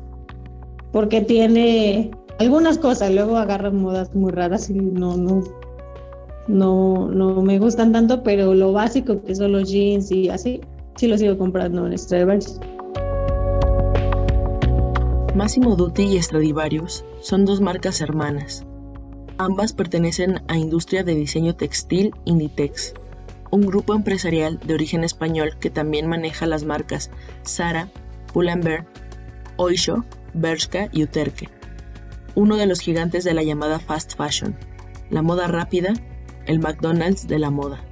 porque 0.92 1.22
tiene 1.22 2.12
algunas 2.40 2.78
cosas, 2.78 3.14
luego 3.14 3.38
agarran 3.38 3.82
modas 3.82 4.14
muy 4.16 4.32
raras 4.32 4.70
y 4.70 4.74
no, 4.74 5.16
no, 5.18 5.44
no, 6.48 7.10
no 7.10 7.42
me 7.42 7.60
gustan 7.60 7.92
tanto, 7.92 8.24
pero 8.24 8.54
lo 8.54 8.74
básico 8.74 9.22
que 9.22 9.36
son 9.36 9.54
los 9.54 9.70
jeans 9.70 10.12
y 10.12 10.30
así, 10.30 10.62
sí 10.96 11.08
lo 11.08 11.18
sigo 11.18 11.38
comprando 11.38 11.86
en 11.88 11.98
Stradivarius. 11.98 12.60
Massimo 15.36 15.78
Dutti 15.78 16.04
y 16.04 16.22
Stradivarius 16.22 17.06
son 17.22 17.46
dos 17.46 17.62
marcas 17.62 18.02
hermanas. 18.02 18.66
Ambas 19.38 19.72
pertenecen 19.72 20.44
a 20.50 20.58
Industria 20.58 21.06
de 21.06 21.16
Diseño 21.16 21.56
Textil 21.56 22.14
Inditex, 22.26 22.94
un 23.50 23.62
grupo 23.62 23.94
empresarial 23.96 24.60
de 24.60 24.74
origen 24.74 25.06
español 25.06 25.58
que 25.58 25.70
también 25.70 26.08
maneja 26.08 26.46
las 26.48 26.66
marcas 26.66 27.12
Zara, 27.48 27.88
Pull&Bear, 28.34 28.86
Oysho, 29.56 30.04
Bershka 30.34 30.90
y 30.92 31.04
Uterque, 31.04 31.48
uno 32.36 32.58
de 32.58 32.66
los 32.66 32.82
gigantes 32.82 33.24
de 33.24 33.34
la 33.34 33.44
llamada 33.44 33.80
fast 33.80 34.18
fashion, 34.18 34.54
la 35.10 35.22
moda 35.22 35.48
rápida, 35.48 35.94
el 36.46 36.60
McDonald's 36.60 37.30
de 37.30 37.40
la 37.40 37.52
moda. 37.52 37.86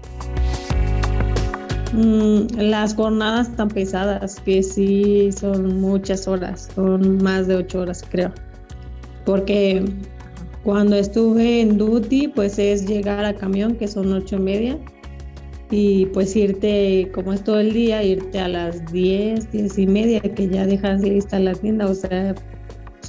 Mm, 1.93 2.59
las 2.59 2.93
jornadas 2.93 3.55
tan 3.55 3.67
pesadas, 3.69 4.39
que 4.41 4.61
sí 4.61 5.31
son 5.31 5.81
muchas 5.81 6.27
horas, 6.27 6.69
son 6.75 7.21
más 7.23 7.47
de 7.47 7.55
ocho 7.55 7.81
horas 7.81 8.05
creo. 8.09 8.31
Porque 9.25 9.83
cuando 10.63 10.95
estuve 10.95 11.61
en 11.61 11.77
duty, 11.77 12.27
pues 12.27 12.59
es 12.59 12.87
llegar 12.87 13.25
a 13.25 13.33
camión, 13.33 13.75
que 13.75 13.87
son 13.87 14.13
ocho 14.13 14.35
y 14.35 14.39
media, 14.39 14.77
y 15.71 16.07
pues 16.07 16.35
irte, 16.35 17.11
como 17.13 17.33
es 17.33 17.43
todo 17.43 17.59
el 17.59 17.73
día, 17.73 18.03
irte 18.03 18.39
a 18.39 18.47
las 18.47 18.91
diez, 18.91 19.51
diez 19.51 19.77
y 19.77 19.87
media, 19.87 20.19
que 20.19 20.47
ya 20.47 20.65
dejas 20.65 21.01
lista 21.01 21.39
la 21.39 21.53
tienda, 21.53 21.87
o 21.87 21.93
sea, 21.93 22.35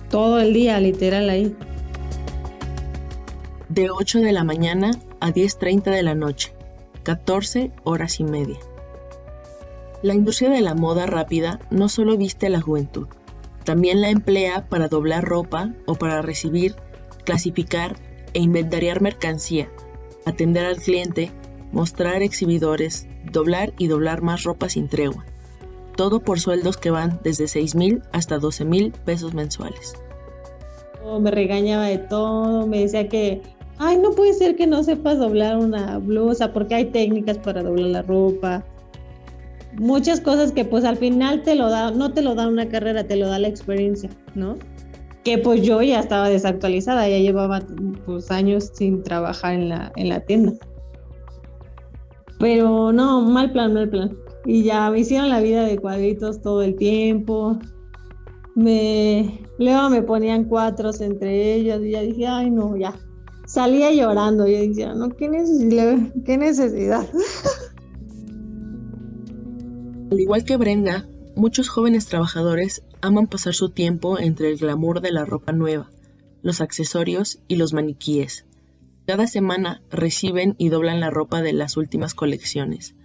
todo 0.09 0.41
el 0.41 0.55
día 0.55 0.81
literal 0.81 1.29
ahí. 1.29 1.55
De 3.69 3.91
8 3.91 4.21
de 4.21 4.33
la 4.33 4.43
mañana 4.43 4.91
a 5.21 5.31
10.30 5.31 5.85
de 5.85 6.03
la 6.03 6.15
noche, 6.15 6.53
14 7.05 7.71
horas 7.85 8.21
y 8.21 8.25
media. 8.25 8.59
La 10.03 10.15
industria 10.15 10.49
de 10.49 10.63
la 10.63 10.75
moda 10.75 11.05
rápida 11.05 11.61
no 11.71 11.91
solo 11.91 12.17
viste 12.17 12.47
a 12.47 12.51
la 12.51 12.63
juventud, 12.63 13.07
también 13.65 14.01
la 14.01 14.09
emplea 14.09 14.67
para 14.71 14.89
doblar 14.89 15.25
ropa 15.25 15.75
o 15.85 15.95
para 15.95 16.23
recibir, 16.23 16.75
clasificar 17.25 17.97
e 18.33 18.41
inventariar 18.41 19.03
mercancía, 19.03 19.69
atender 20.25 20.65
al 20.65 20.77
cliente, 20.77 21.31
mostrar 21.71 22.23
exhibidores, 22.23 23.09
doblar 23.31 23.75
y 23.77 23.89
doblar 23.89 24.23
más 24.23 24.45
ropa 24.45 24.71
sin 24.71 24.89
tregua. 24.89 25.27
Todo 25.97 26.21
por 26.21 26.41
sueldos 26.41 26.79
que 26.79 26.91
van 26.91 27.21
desde 27.23 27.47
6 27.47 27.75
mil 27.75 28.03
hasta 28.11 28.39
12 28.39 28.65
mil 28.65 28.93
pesos 29.05 29.35
mensuales. 29.35 29.93
Me 31.21 31.31
regañaba 31.31 31.85
de 31.85 31.99
todo, 31.99 32.67
me 32.67 32.81
decía 32.81 33.07
que, 33.09 33.43
ay, 33.77 33.99
no 33.99 34.13
puede 34.13 34.33
ser 34.33 34.57
que 34.57 34.67
no 34.67 34.83
sepas 34.83 35.19
doblar 35.19 35.59
una 35.59 35.99
blusa 35.99 36.55
porque 36.55 36.75
hay 36.75 36.87
técnicas 36.87 37.37
para 37.37 37.63
doblar 37.63 37.89
la 37.89 38.03
ropa 38.03 38.65
muchas 39.77 40.21
cosas 40.21 40.53
que 40.53 40.65
pues 40.65 40.85
al 40.85 40.97
final 40.97 41.43
te 41.43 41.55
lo 41.55 41.71
da, 41.71 41.91
no 41.91 42.13
te 42.13 42.23
lo 42.23 42.35
da 42.35 42.49
una 42.49 42.69
carrera, 42.69 43.05
te 43.05 43.17
lo 43.17 43.29
da 43.29 43.39
la 43.39 43.49
experiencia, 43.49 44.11
¿no? 44.35 44.57
Que 45.25 45.39
pues 45.39 45.63
yo 45.63 45.83
ya 45.83 46.01
estaba 46.01 46.29
desactualizada, 46.29 47.09
ya 47.09 47.19
llevaba 47.19 47.61
pues 48.07 48.31
años 48.31 48.71
sin 48.75 49.03
trabajar 49.03 49.55
en 49.55 49.69
la, 49.69 49.93
en 49.97 50.09
la 50.09 50.21
tienda. 50.21 50.53
Pero 52.39 52.91
no, 52.91 53.21
mal 53.21 53.53
plan, 53.53 53.75
mal 53.75 53.89
plan. 53.89 54.17
Y 54.47 54.63
ya 54.63 54.91
me 54.91 55.01
hicieron 55.01 55.29
la 55.29 55.41
vida 55.41 55.65
de 55.65 55.79
cuadritos 55.79 56.41
todo 56.41 56.63
el 56.63 56.75
tiempo. 56.77 57.59
Me, 58.55 59.41
luego 59.59 59.91
me 59.91 60.03
ponían 60.03 60.45
cuatros 60.45 61.03
entre 61.03 61.55
ellos 61.55 61.83
y 61.85 61.91
ya 61.91 62.01
dije, 62.01 62.27
ay 62.27 62.51
no, 62.51 62.77
ya. 62.77 62.95
Salía 63.47 63.93
llorando, 63.93 64.47
yo 64.47 64.59
decía, 64.59 64.95
no, 64.95 65.11
qué 65.11 65.29
necesidad, 65.29 65.99
qué 66.25 66.39
necesidad. 66.39 67.07
Al 70.11 70.19
igual 70.19 70.45
que 70.45 70.57
Brenda, 70.57 71.07
muchos 71.37 71.69
jóvenes 71.69 72.07
trabajadores 72.07 72.83
aman 73.01 73.29
pasar 73.29 73.55
su 73.55 73.71
tiempo 73.71 74.19
entre 74.19 74.49
el 74.49 74.59
glamour 74.59 75.01
de 75.01 75.13
la 75.13 75.25
ropa 75.25 75.53
nueva, 75.53 75.91
los 76.43 76.61
accesorios 76.61 77.39
y 77.47 77.55
los 77.55 77.73
maniquíes. 77.73 78.45
Cada 79.07 79.29
semana 79.29 79.83
reciben 79.89 80.57
y 80.59 80.69
doblan 80.69 80.99
la 80.99 81.11
ropa 81.11 81.43
de 81.43 81.53
las 81.53 81.77
últimas 81.77 82.15
colecciones. 82.15 82.97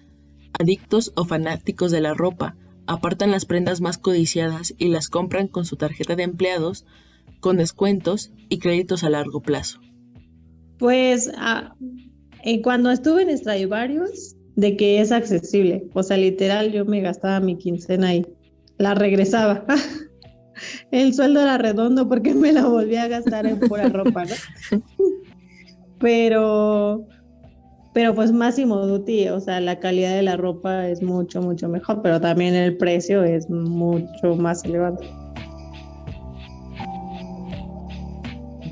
Adictos 0.57 1.14
o 1.15 1.26
fanáticos 1.26 1.91
de 1.91 2.02
la 2.02 2.15
ropa 2.15 2.56
apartan 2.88 3.30
las 3.30 3.45
prendas 3.45 3.82
más 3.82 3.99
codiciadas 3.99 4.73
y 4.77 4.88
las 4.88 5.07
compran 5.07 5.48
con 5.48 5.65
su 5.65 5.76
tarjeta 5.76 6.15
de 6.15 6.23
empleados, 6.23 6.86
con 7.40 7.57
descuentos 7.57 8.32
y 8.49 8.57
créditos 8.57 9.03
a 9.03 9.11
largo 9.11 9.41
plazo. 9.41 9.80
Pues 10.80 11.32
eh, 12.44 12.61
cuando 12.64 12.90
estuve 12.90 13.23
en 13.23 13.38
Stradivarius, 13.38 14.35
de 14.56 14.77
que 14.77 15.02
es 15.02 15.11
accesible. 15.11 15.88
O 15.94 16.03
sea, 16.03 16.18
literal, 16.18 16.72
yo 16.72 16.86
me 16.86 17.02
gastaba 17.02 17.40
mi 17.40 17.57
quincena 17.57 18.10
ahí. 18.10 18.26
La 18.77 18.95
regresaba. 18.95 19.65
El 20.91 21.14
sueldo 21.14 21.41
era 21.41 21.57
redondo 21.57 22.07
porque 22.07 22.34
me 22.34 22.53
la 22.53 22.65
volví 22.65 22.95
a 22.95 23.07
gastar 23.07 23.45
en 23.45 23.60
pura 23.60 23.90
ropa, 23.90 24.26
¿no? 24.26 24.80
Pero, 25.99 27.07
pero 27.94 28.14
pues 28.14 28.34
Máximo 28.34 28.86
Duty, 28.86 29.30
o 29.30 29.40
sea, 29.40 29.61
la 29.61 29.80
calidad 29.80 30.14
de 30.14 30.23
la 30.23 30.36
ropa 30.36 30.90
es 30.90 31.02
mucho, 31.02 31.41
mucho 31.41 31.69
mejor, 31.69 32.02
pero 32.02 32.19
también 32.19 32.53
el 32.53 32.76
precio 32.76 33.23
es 33.23 33.49
mucho 33.49 34.36
más 34.36 34.65
elevado. 34.65 34.99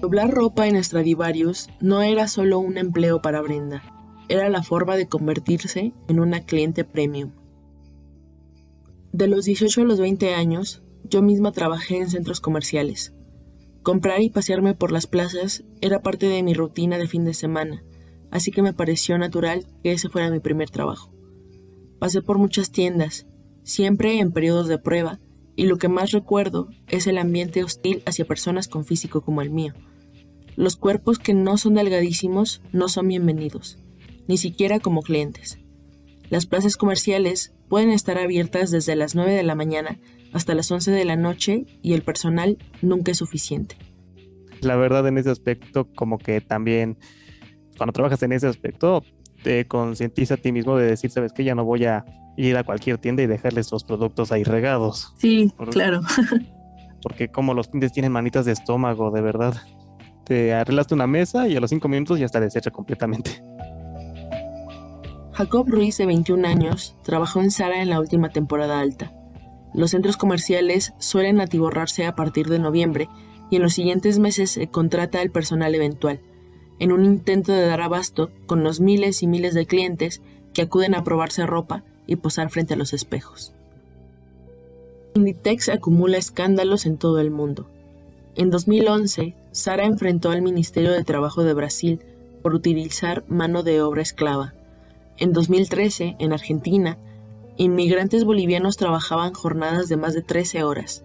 Doblar 0.02 0.30
ropa 0.32 0.68
en 0.68 0.84
Stradivarius 0.84 1.70
no 1.80 2.02
era 2.02 2.28
solo 2.28 2.60
un 2.60 2.78
empleo 2.78 3.22
para 3.22 3.42
Brenda, 3.42 3.82
era 4.30 4.50
la 4.50 4.64
forma 4.64 4.96
de 4.96 5.08
convertirse 5.08 5.94
en 6.08 6.20
una 6.20 6.42
cliente 6.42 6.84
premium. 6.84 7.32
De 9.12 9.28
los 9.28 9.46
18 9.46 9.82
a 9.82 9.84
los 9.86 10.00
20 10.00 10.34
años, 10.34 10.82
yo 11.04 11.22
misma 11.22 11.52
trabajé 11.52 11.98
en 11.98 12.10
centros 12.10 12.40
comerciales. 12.40 13.14
Comprar 13.84 14.22
y 14.22 14.30
pasearme 14.30 14.74
por 14.74 14.92
las 14.92 15.08
plazas 15.08 15.64
era 15.82 16.02
parte 16.02 16.28
de 16.28 16.42
mi 16.42 16.54
rutina 16.54 16.98
de 16.98 17.08
fin 17.08 17.26
de 17.26 17.34
semana, 17.34 17.84
así 18.32 18.52
que 18.52 18.62
me 18.62 18.74
pareció 18.74 19.18
natural 19.18 19.68
que 19.84 19.92
ese 19.92 20.10
fuera 20.10 20.32
mi 20.32 20.40
primer 20.40 20.70
trabajo. 20.70 21.14
Pasé 22.00 22.22
por 22.22 22.38
muchas 22.38 22.72
tiendas, 22.72 23.28
siempre 23.64 24.20
en 24.20 24.32
periodos 24.32 24.68
de 24.68 24.80
prueba, 24.80 25.20
y 25.56 25.66
lo 25.66 25.78
que 25.78 25.90
más 25.90 26.12
recuerdo 26.12 26.70
es 26.88 27.06
el 27.08 27.18
ambiente 27.18 27.64
hostil 27.64 28.02
hacia 28.06 28.26
personas 28.26 28.68
con 28.68 28.86
físico 28.86 29.22
como 29.22 29.42
el 29.42 29.52
mío. 29.52 29.74
Los 30.56 30.76
cuerpos 30.76 31.20
que 31.20 31.34
no 31.34 31.58
son 31.58 31.76
delgadísimos 31.76 32.62
no 32.72 32.88
son 32.88 33.08
bienvenidos, 33.08 33.78
ni 34.28 34.38
siquiera 34.38 34.80
como 34.80 35.02
clientes. 35.02 35.60
Las 36.30 36.46
plazas 36.46 36.78
comerciales 36.78 37.54
pueden 37.70 37.92
estar 37.92 38.18
abiertas 38.18 38.72
desde 38.72 38.96
las 38.96 39.16
9 39.16 39.32
de 39.32 39.44
la 39.44 39.56
mañana 39.56 40.00
hasta 40.34 40.56
las 40.56 40.72
11 40.72 40.92
de 40.92 41.06
la 41.06 41.16
noche 41.16 41.66
y 41.82 41.94
el 41.94 42.02
personal 42.02 42.58
nunca 42.82 43.12
es 43.12 43.18
suficiente. 43.18 43.76
La 44.62 44.76
verdad 44.76 45.08
en 45.08 45.18
ese 45.18 45.30
aspecto 45.30 45.88
como 45.94 46.18
que 46.18 46.42
también 46.42 46.98
cuando 47.78 47.94
trabajas 47.94 48.24
en 48.24 48.32
ese 48.32 48.48
aspecto 48.48 49.04
te 49.44 49.68
concientiza 49.68 50.36
a 50.36 50.38
ti 50.38 50.52
mismo 50.52 50.78
de 50.78 50.88
decir, 50.88 51.12
sabes 51.12 51.34
que 51.34 51.44
ya 51.44 51.54
no 51.54 51.66
voy 51.66 51.86
a 51.86 52.06
ir 52.38 52.58
a 52.58 52.64
cualquier 52.64 52.98
tienda 52.98 53.24
y 53.24 53.28
dejarles 53.28 53.72
los 53.72 53.84
productos 53.84 54.32
ahí 54.32 54.44
regados. 54.44 55.14
Sí, 55.18 55.52
claro. 55.72 56.02
Porque 57.02 57.28
como 57.30 57.54
los 57.54 57.68
clientes 57.68 57.92
tienen 57.92 58.12
manitas 58.12 58.46
de 58.46 58.54
estómago, 58.54 59.12
de 59.12 59.22
verdad 59.22 59.56
te 60.26 60.54
arreglaste 60.54 60.94
una 60.94 61.06
mesa 61.06 61.48
y 61.48 61.56
a 61.58 61.60
los 61.60 61.70
cinco 61.70 61.90
minutos 61.90 62.18
ya 62.18 62.26
está 62.26 62.40
deshecha 62.40 62.72
completamente. 62.72 63.44
Jacob 65.34 65.68
Ruiz, 65.68 65.98
de 65.98 66.06
21 66.06 66.48
años, 66.48 66.96
trabajó 67.02 67.42
en 67.42 67.50
Sara 67.50 67.82
en 67.82 67.90
la 67.90 68.00
última 68.00 68.30
temporada 68.30 68.80
alta. 68.80 69.12
Los 69.74 69.92
centros 69.92 70.16
comerciales 70.16 70.94
suelen 71.00 71.42
atiborrarse 71.42 72.06
a 72.06 72.16
partir 72.16 72.50
de 72.50 72.60
noviembre 72.60 73.10
y 73.50 73.56
en 73.56 73.64
los 73.64 73.74
siguientes 73.74 74.20
meses 74.20 74.52
se 74.52 74.68
contrata 74.68 75.22
al 75.22 75.32
personal 75.32 75.74
eventual, 75.74 76.22
en 76.78 76.92
un 76.92 77.04
intento 77.04 77.52
de 77.52 77.66
dar 77.66 77.82
abasto 77.82 78.30
con 78.46 78.64
los 78.64 78.80
miles 78.80 79.24
y 79.24 79.28
miles 79.28 79.56
de 79.56 79.66
clientes 79.66 80.22
que 80.54 80.62
acuden 80.62 80.94
a 80.94 81.04
probarse 81.04 81.48
ropa 81.48 81.84
y 82.06 82.18
posar 82.18 82.52
frente 82.52 82.76
a 82.76 82.78
los 82.78 82.94
espejos. 82.94 83.56
Inditex 85.16 85.70
acumula 85.70 86.18
escándalos 86.18 86.86
en 86.86 86.98
todo 86.98 87.20
el 87.20 87.32
mundo. 87.32 87.68
En 88.36 88.52
2011, 88.52 89.36
Sara 89.52 89.86
enfrentó 89.86 90.30
al 90.30 90.44
Ministerio 90.44 90.92
de 90.92 91.04
Trabajo 91.04 91.44
de 91.44 91.54
Brasil 91.56 92.02
por 92.44 92.54
utilizar 92.54 93.24
mano 93.28 93.64
de 93.64 93.82
obra 93.82 94.04
esclava. 94.04 94.54
En 95.18 95.32
2013, 95.34 96.16
en 96.20 96.34
Argentina, 96.34 96.98
inmigrantes 97.58 98.24
bolivianos 98.24 98.78
trabajaban 98.78 99.34
jornadas 99.34 99.88
de 99.88 99.98
más 99.98 100.14
de 100.14 100.22
13 100.22 100.64
horas. 100.64 101.04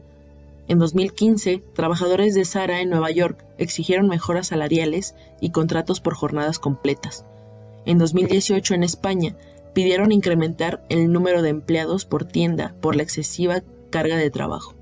En 0.67 0.79
2015, 0.79 1.63
trabajadores 1.75 2.35
de 2.35 2.45
Sara 2.45 2.81
en 2.81 2.91
Nueva 2.91 3.11
York 3.11 3.45
exigieron 3.59 4.09
mejoras 4.09 4.49
salariales 4.49 5.15
y 5.41 5.51
contratos 5.51 6.01
por 6.01 6.15
jornadas 6.15 6.59
completas. 6.59 7.25
En 7.87 7.99
2018, 7.99 8.75
en 8.75 8.83
España, 8.83 9.37
pidieron 9.73 10.13
incrementar 10.13 10.85
el 10.89 11.13
número 11.13 11.41
de 11.41 11.51
empleados 11.51 12.05
por 12.05 12.25
tienda 12.25 12.75
por 12.81 12.97
la 12.97 13.03
excesiva 13.03 13.63
carga 13.91 14.17
de 14.17 14.31
trabajo. 14.31 14.75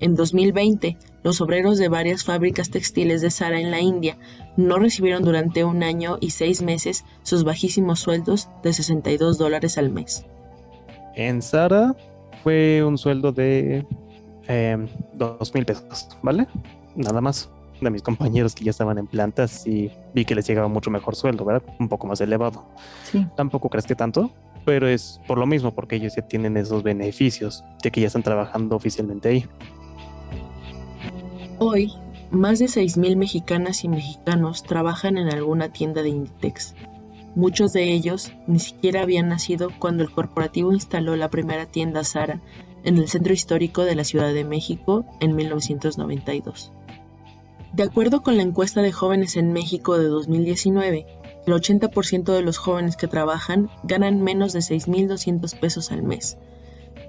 En 0.00 0.14
2020, 0.14 0.96
los 1.24 1.40
obreros 1.40 1.78
de 1.78 1.88
varias 1.88 2.22
fábricas 2.22 2.70
textiles 2.70 3.22
de 3.22 3.30
Sara 3.30 3.58
en 3.58 3.72
la 3.72 3.80
India 3.80 4.16
no 4.56 4.78
recibieron 4.78 5.24
durante 5.24 5.64
un 5.64 5.82
año 5.82 6.18
y 6.20 6.30
seis 6.30 6.62
meses 6.62 7.04
sus 7.22 7.42
bajísimos 7.42 7.98
sueldos 7.98 8.48
de 8.62 8.72
62 8.72 9.38
dólares 9.38 9.78
al 9.78 9.90
mes. 9.90 10.26
En 11.16 11.42
Sara 11.42 11.96
fue 12.42 12.84
un 12.84 12.98
sueldo 12.98 13.32
de 13.32 13.86
eh, 14.48 14.86
dos 15.14 15.54
mil 15.54 15.64
pesos, 15.64 16.08
¿vale? 16.22 16.46
Nada 16.94 17.20
más. 17.20 17.50
De 17.80 17.90
mis 17.90 18.02
compañeros 18.02 18.54
que 18.54 18.64
ya 18.64 18.70
estaban 18.70 18.98
en 18.98 19.06
plantas 19.06 19.66
y 19.66 19.90
vi 20.14 20.24
que 20.24 20.34
les 20.34 20.46
llegaba 20.46 20.68
mucho 20.68 20.90
mejor 20.90 21.16
sueldo, 21.16 21.44
¿verdad? 21.44 21.62
Un 21.80 21.88
poco 21.88 22.06
más 22.06 22.20
elevado. 22.20 22.64
Sí. 23.02 23.26
Tampoco 23.36 23.68
crees 23.68 23.84
que 23.84 23.94
tanto, 23.94 24.30
pero 24.64 24.86
es 24.86 25.20
por 25.26 25.38
lo 25.38 25.46
mismo, 25.46 25.74
porque 25.74 25.96
ellos 25.96 26.14
ya 26.16 26.22
tienen 26.22 26.56
esos 26.56 26.82
beneficios 26.82 27.64
de 27.82 27.90
que 27.90 28.00
ya 28.00 28.06
están 28.06 28.22
trabajando 28.22 28.76
oficialmente 28.76 29.28
ahí. 29.28 29.46
Hoy, 31.58 31.92
más 32.32 32.58
de 32.58 32.64
6.000 32.64 33.16
mexicanas 33.16 33.84
y 33.84 33.88
mexicanos 33.88 34.64
trabajan 34.64 35.18
en 35.18 35.28
alguna 35.28 35.68
tienda 35.68 36.02
de 36.02 36.08
Inditex. 36.08 36.74
Muchos 37.36 37.72
de 37.72 37.92
ellos 37.92 38.32
ni 38.48 38.58
siquiera 38.58 39.02
habían 39.02 39.28
nacido 39.28 39.70
cuando 39.78 40.02
el 40.02 40.10
corporativo 40.10 40.72
instaló 40.72 41.14
la 41.14 41.30
primera 41.30 41.66
tienda 41.66 42.02
Sara 42.02 42.40
en 42.82 42.96
el 42.96 43.08
centro 43.08 43.32
histórico 43.32 43.84
de 43.84 43.94
la 43.94 44.02
Ciudad 44.02 44.34
de 44.34 44.44
México 44.44 45.04
en 45.20 45.36
1992. 45.36 46.72
De 47.72 47.82
acuerdo 47.84 48.22
con 48.22 48.36
la 48.36 48.42
encuesta 48.42 48.82
de 48.82 48.92
jóvenes 48.92 49.36
en 49.36 49.52
México 49.52 49.96
de 49.96 50.08
2019, 50.08 51.06
el 51.46 51.52
80% 51.52 52.32
de 52.32 52.42
los 52.42 52.58
jóvenes 52.58 52.96
que 52.96 53.08
trabajan 53.08 53.70
ganan 53.84 54.22
menos 54.22 54.52
de 54.52 54.60
6.200 54.60 55.58
pesos 55.58 55.92
al 55.92 56.02
mes. 56.02 56.36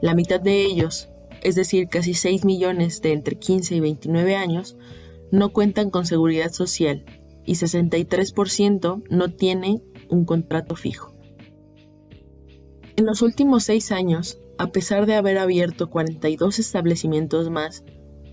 La 0.02 0.14
mitad 0.14 0.40
de 0.40 0.66
ellos, 0.66 1.10
es 1.46 1.54
decir, 1.54 1.90
casi 1.90 2.16
6 2.16 2.44
millones 2.44 3.04
de 3.04 3.14
entre 3.14 3.36
15 3.36 3.76
y 3.76 3.80
29 3.80 4.36
años, 4.36 4.76
no 5.32 5.54
cuentan 5.54 5.92
con 5.92 6.08
seguridad 6.08 6.52
social 6.52 7.06
y 7.46 7.54
63% 7.54 9.04
no 9.12 9.32
tiene 9.32 9.84
un 10.10 10.26
contrato 10.26 10.76
fijo. 10.76 11.14
En 12.96 13.06
los 13.06 13.22
últimos 13.22 13.64
seis 13.66 13.92
años, 13.92 14.40
a 14.58 14.72
pesar 14.72 15.06
de 15.06 15.14
haber 15.14 15.38
abierto 15.38 15.92
42 15.92 16.58
establecimientos 16.58 17.52
más, 17.52 17.84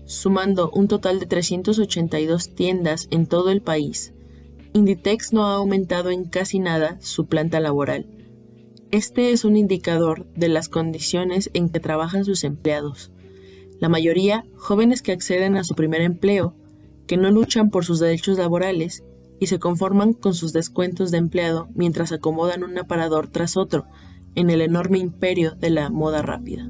sumando 0.05 0.71
un 0.71 0.87
total 0.87 1.19
de 1.19 1.27
382 1.27 2.55
tiendas 2.55 3.07
en 3.11 3.27
todo 3.27 3.51
el 3.51 3.61
país, 3.61 4.15
Inditex 4.73 5.33
no 5.33 5.45
ha 5.45 5.53
aumentado 5.53 6.09
en 6.09 6.25
casi 6.25 6.57
nada 6.57 6.97
su 6.99 7.27
planta 7.27 7.59
laboral 7.59 8.07
este 8.93 9.31
es 9.31 9.43
un 9.43 9.57
indicador 9.57 10.27
de 10.35 10.47
las 10.49 10.69
condiciones 10.69 11.49
en 11.55 11.69
que 11.69 11.79
trabajan 11.79 12.25
sus 12.25 12.43
empleados. 12.43 13.11
La 13.79 13.89
mayoría, 13.89 14.45
jóvenes 14.55 15.01
que 15.01 15.11
acceden 15.11 15.57
a 15.57 15.63
su 15.63 15.73
primer 15.73 16.01
empleo, 16.01 16.55
que 17.07 17.17
no 17.17 17.31
luchan 17.31 17.71
por 17.71 17.85
sus 17.85 17.99
derechos 17.99 18.37
laborales 18.37 19.03
y 19.39 19.47
se 19.47 19.57
conforman 19.57 20.13
con 20.13 20.35
sus 20.35 20.53
descuentos 20.53 21.09
de 21.09 21.17
empleado 21.17 21.69
mientras 21.73 22.11
acomodan 22.11 22.63
un 22.63 22.77
aparador 22.77 23.29
tras 23.29 23.57
otro 23.57 23.87
en 24.35 24.51
el 24.51 24.61
enorme 24.61 24.99
imperio 24.99 25.55
de 25.55 25.71
la 25.71 25.89
moda 25.89 26.21
rápida. 26.21 26.69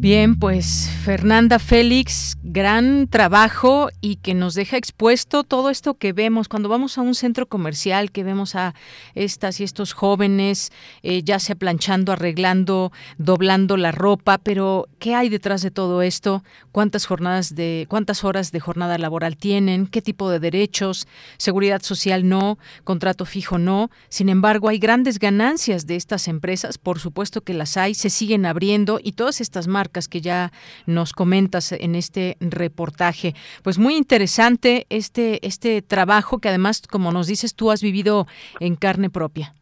Bien, 0.00 0.38
pues 0.38 0.90
Fernanda 1.04 1.58
Félix, 1.58 2.36
gran 2.58 3.06
trabajo 3.06 3.88
y 4.00 4.16
que 4.16 4.34
nos 4.34 4.54
deja 4.54 4.76
expuesto 4.76 5.44
todo 5.44 5.70
esto 5.70 5.94
que 5.94 6.12
vemos 6.12 6.48
cuando 6.48 6.68
vamos 6.68 6.98
a 6.98 7.02
un 7.02 7.14
centro 7.14 7.46
comercial, 7.46 8.10
que 8.10 8.24
vemos 8.24 8.56
a 8.56 8.74
estas 9.14 9.60
y 9.60 9.64
estos 9.64 9.92
jóvenes 9.92 10.72
eh, 11.04 11.22
ya 11.22 11.38
sea 11.38 11.54
planchando, 11.54 12.10
arreglando, 12.10 12.90
doblando 13.16 13.76
la 13.76 13.92
ropa, 13.92 14.38
pero 14.38 14.88
¿qué 14.98 15.14
hay 15.14 15.28
detrás 15.28 15.62
de 15.62 15.70
todo 15.70 16.02
esto? 16.02 16.42
¿Cuántas 16.72 17.06
jornadas 17.06 17.54
de, 17.54 17.86
cuántas 17.88 18.24
horas 18.24 18.50
de 18.50 18.58
jornada 18.58 18.98
laboral 18.98 19.36
tienen? 19.36 19.86
¿Qué 19.86 20.02
tipo 20.02 20.28
de 20.28 20.40
derechos? 20.40 21.06
Seguridad 21.36 21.82
social 21.82 22.28
no, 22.28 22.58
contrato 22.82 23.24
fijo 23.24 23.58
no. 23.58 23.88
Sin 24.08 24.28
embargo, 24.28 24.68
hay 24.68 24.80
grandes 24.80 25.20
ganancias 25.20 25.86
de 25.86 25.94
estas 25.94 26.26
empresas, 26.26 26.76
por 26.76 26.98
supuesto 26.98 27.42
que 27.42 27.54
las 27.54 27.76
hay, 27.76 27.94
se 27.94 28.10
siguen 28.10 28.46
abriendo 28.46 28.98
y 29.00 29.12
todas 29.12 29.40
estas 29.40 29.68
marcas 29.68 30.08
que 30.08 30.20
ya 30.20 30.50
nos 30.86 31.12
comentas 31.12 31.70
en 31.70 31.94
este 31.94 32.36
reportaje. 32.50 33.34
Pues 33.62 33.78
muy 33.78 33.96
interesante 33.96 34.86
este, 34.90 35.46
este 35.46 35.82
trabajo 35.82 36.38
que 36.38 36.48
además, 36.48 36.82
como 36.86 37.12
nos 37.12 37.26
dices, 37.26 37.54
tú 37.54 37.70
has 37.70 37.82
vivido 37.82 38.26
en 38.60 38.76
carne 38.76 39.10
propia. 39.10 39.54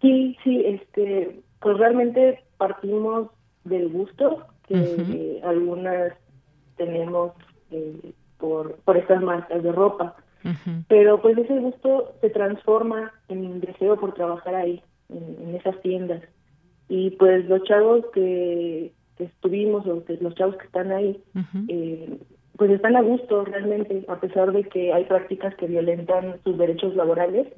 Sí, 0.00 0.36
sí, 0.42 0.62
este, 0.64 1.40
pues 1.60 1.76
realmente 1.78 2.42
partimos 2.56 3.28
del 3.64 3.88
gusto 3.88 4.46
que 4.66 5.40
algunas 5.44 6.14
tenemos 6.76 7.32
eh, 7.70 8.12
por, 8.38 8.76
por 8.84 8.96
estas 8.96 9.22
marcas 9.22 9.62
de 9.62 9.72
ropa. 9.72 10.16
Pero 10.88 11.22
pues 11.22 11.38
ese 11.38 11.56
gusto 11.60 12.14
se 12.20 12.28
transforma 12.30 13.12
en 13.28 13.60
deseo 13.60 13.96
por 14.00 14.12
trabajar 14.12 14.56
ahí, 14.56 14.82
en 15.08 15.54
esas 15.54 15.80
tiendas 15.82 16.20
y 16.94 17.08
pues 17.12 17.48
los 17.48 17.62
chavos 17.64 18.04
que, 18.12 18.92
estuvimos 19.18 19.86
o 19.86 20.02
los 20.20 20.34
chavos 20.34 20.56
que 20.56 20.66
están 20.66 20.92
ahí 20.92 21.22
eh, 21.68 22.18
pues 22.56 22.70
están 22.70 22.96
a 22.96 23.02
gusto 23.02 23.44
realmente, 23.44 24.04
a 24.08 24.20
pesar 24.20 24.52
de 24.52 24.64
que 24.64 24.92
hay 24.92 25.04
prácticas 25.04 25.54
que 25.56 25.66
violentan 25.66 26.36
sus 26.44 26.56
derechos 26.58 26.94
laborales 26.94 27.48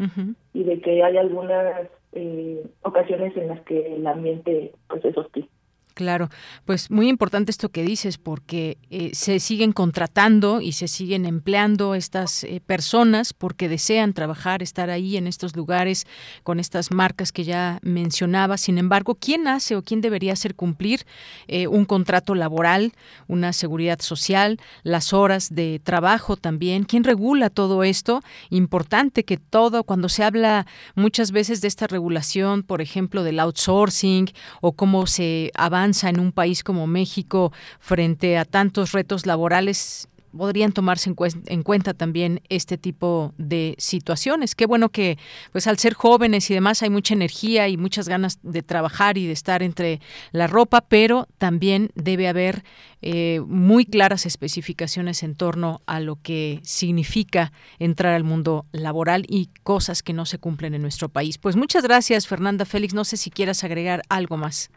y 0.53 0.63
de 0.63 0.81
que 0.81 1.03
hay 1.03 1.17
algunas 1.17 1.89
eh, 2.13 2.65
ocasiones 2.83 3.37
en 3.37 3.49
las 3.49 3.61
que 3.63 3.97
el 3.97 4.07
ambiente 4.07 4.73
pues 4.89 5.05
es 5.05 5.17
hostil. 5.17 5.49
Claro, 5.95 6.29
pues 6.65 6.91
muy 6.91 7.09
importante 7.09 7.53
esto 7.53 7.69
que 7.69 7.85
dices 7.85 8.19
porque 8.19 8.79
eh, 8.91 9.11
se 9.15 9.39
siguen 9.39 9.71
contratando 9.71 10.61
y 10.61 10.73
se 10.73 10.89
siguen 10.89 11.25
empleando 11.25 11.95
estas 11.95 12.43
eh, 12.43 12.61
personas 12.67 13.33
porque 13.33 13.69
desean 13.69 14.13
trabajar, 14.13 14.61
estar 14.61 14.91
ahí 14.91 15.17
en 15.17 15.29
estos 15.29 15.55
lugares 15.55 16.05
con 16.43 16.59
estas 16.59 16.91
marcas 16.91 17.31
que 17.31 17.45
ya 17.45 17.79
mencionaba. 17.83 18.59
Sin 18.59 18.79
embargo, 18.79 19.15
¿quién 19.15 19.47
hace 19.47 19.77
o 19.77 19.83
quién 19.83 20.01
debería 20.01 20.33
hacer 20.33 20.57
cumplir 20.57 21.07
eh, 21.47 21.69
un 21.69 21.85
contrato 21.85 22.35
laboral, 22.35 22.93
una 23.29 23.53
seguridad 23.53 24.01
social, 24.01 24.59
las 24.83 25.13
horas 25.13 25.55
de 25.55 25.79
trabajo 25.79 26.37
también? 26.37 26.83
¿Quién 26.83 27.05
regula 27.05 27.51
todo 27.51 27.85
esto? 27.85 28.21
Importante 28.51 29.25
que 29.25 29.37
todo, 29.37 29.85
cuando 29.85 30.09
se 30.09 30.25
habla 30.25 30.67
muchas 30.97 31.31
veces 31.31 31.61
de 31.61 31.69
esta 31.69 31.87
regulación, 31.87 32.65
por 32.65 32.83
ejemplo, 32.83 33.23
del 33.23 33.39
outsourcing 33.39 34.33
o 34.61 34.73
cómo 34.73 35.07
se 35.07 35.53
avanza 35.55 35.84
en 35.85 36.21
un 36.21 36.33
país 36.33 36.63
como 36.63 36.87
México 36.87 37.53
frente 37.79 38.39
a 38.39 38.45
tantos 38.45 38.93
retos 38.93 39.27
laborales 39.27 40.09
podrían 40.37 40.73
tomarse 40.73 41.13
en, 41.47 41.63
cuenta 41.63 41.95
también 41.95 42.41
este 42.49 42.77
tipo 42.77 43.33
de 43.39 43.75
situaciones. 43.79 44.55
Qué 44.55 44.67
bueno 44.67 44.89
que, 44.91 45.19
pues 45.53 45.67
al 45.67 45.79
ser 45.79 45.95
jóvenes 45.95 46.51
y 46.51 46.55
demás, 46.55 46.83
hay 46.83 46.91
mucha 46.91 47.15
energía 47.15 47.69
y 47.69 47.77
muchas 47.77 48.09
ganas 48.09 48.39
de 48.43 48.63
trabajar 48.63 49.17
y 49.17 49.27
de 49.27 49.33
estar 49.33 49.63
entre 49.63 50.01
la 50.33 50.47
ropa, 50.47 50.83
pero 50.83 51.29
también 51.39 51.91
debe 51.95 52.29
haber 52.29 52.65
eh, 53.01 53.41
muy 53.47 53.85
claras 53.85 54.27
especificaciones 54.27 55.23
en 55.23 55.35
torno 55.35 55.83
a 55.87 56.01
lo 56.01 56.17
que 56.17 56.61
significa 56.63 57.53
entrar 57.79 58.15
al 58.15 58.25
mundo 58.25 58.67
laboral 58.73 59.25
y 59.29 59.51
cosas 59.63 60.03
que 60.03 60.13
no 60.13 60.27
se 60.27 60.39
cumplen 60.39 60.75
en 60.75 60.83
nuestro 60.83 61.09
país. 61.09 61.39
Pues 61.39 61.57
muchas 61.57 61.85
gracias, 61.85 62.27
Fernanda 62.27 62.65
Félix. 62.65 62.95
No 62.95 63.05
sé 63.05 63.17
si 63.17 63.31
quieras 63.31 63.65
agregar 63.65 64.03
algo 64.09 64.37
más. 64.37 64.71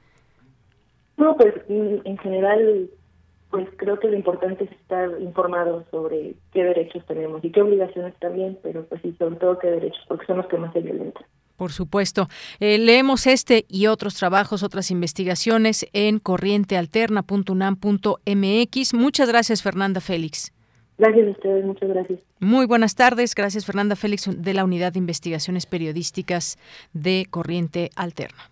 No, 1.18 1.35
pues 1.35 1.53
en 1.68 2.18
general, 2.19 2.89
pues 3.49 3.68
creo 3.77 3.99
que 3.99 4.07
lo 4.07 4.15
importante 4.15 4.64
es 4.65 4.72
estar 4.72 5.10
informados 5.19 5.85
sobre 5.89 6.35
qué 6.53 6.64
derechos 6.64 7.03
tenemos 7.07 7.44
y 7.44 7.52
qué 7.52 7.61
obligaciones 7.61 8.14
también, 8.19 8.60
pero 8.61 8.85
pues 8.85 9.02
sí, 9.02 9.15
sobre 9.18 9.38
todo 9.38 9.57
qué 9.60 9.68
derechos, 9.68 10.03
porque 10.07 10.27
son 10.27 10.38
los 10.38 10.48
que 10.48 10.57
más 10.57 10.72
se 10.73 10.81
violentan. 10.81 11.26
Por 11.56 11.72
supuesto. 11.72 12.27
Eh, 12.60 12.77
leemos 12.77 13.26
este 13.26 13.65
y 13.68 13.88
otros 13.88 14.14
trabajos, 14.15 14.61
otras 14.61 14.91
investigaciones 14.91 15.88
en 15.91 16.19
corrientealterna.unam.mx. 16.19 18.94
Muchas 18.94 19.27
gracias, 19.27 19.64
Fernanda 19.64 19.99
Félix. 19.99 20.53
Gracias 20.99 21.27
a 21.27 21.31
ustedes, 21.31 21.65
muchas 21.65 21.89
gracias. 21.89 22.19
Muy 22.39 22.68
buenas 22.68 22.95
tardes. 22.95 23.35
Gracias, 23.35 23.65
Fernanda 23.65 23.95
Félix, 23.95 24.30
de 24.31 24.53
la 24.53 24.64
Unidad 24.64 24.94
de 24.94 24.99
Investigaciones 24.99 25.65
Periodísticas 25.65 26.60
de 26.94 27.26
Corriente 27.30 27.89
Alterna. 27.95 28.52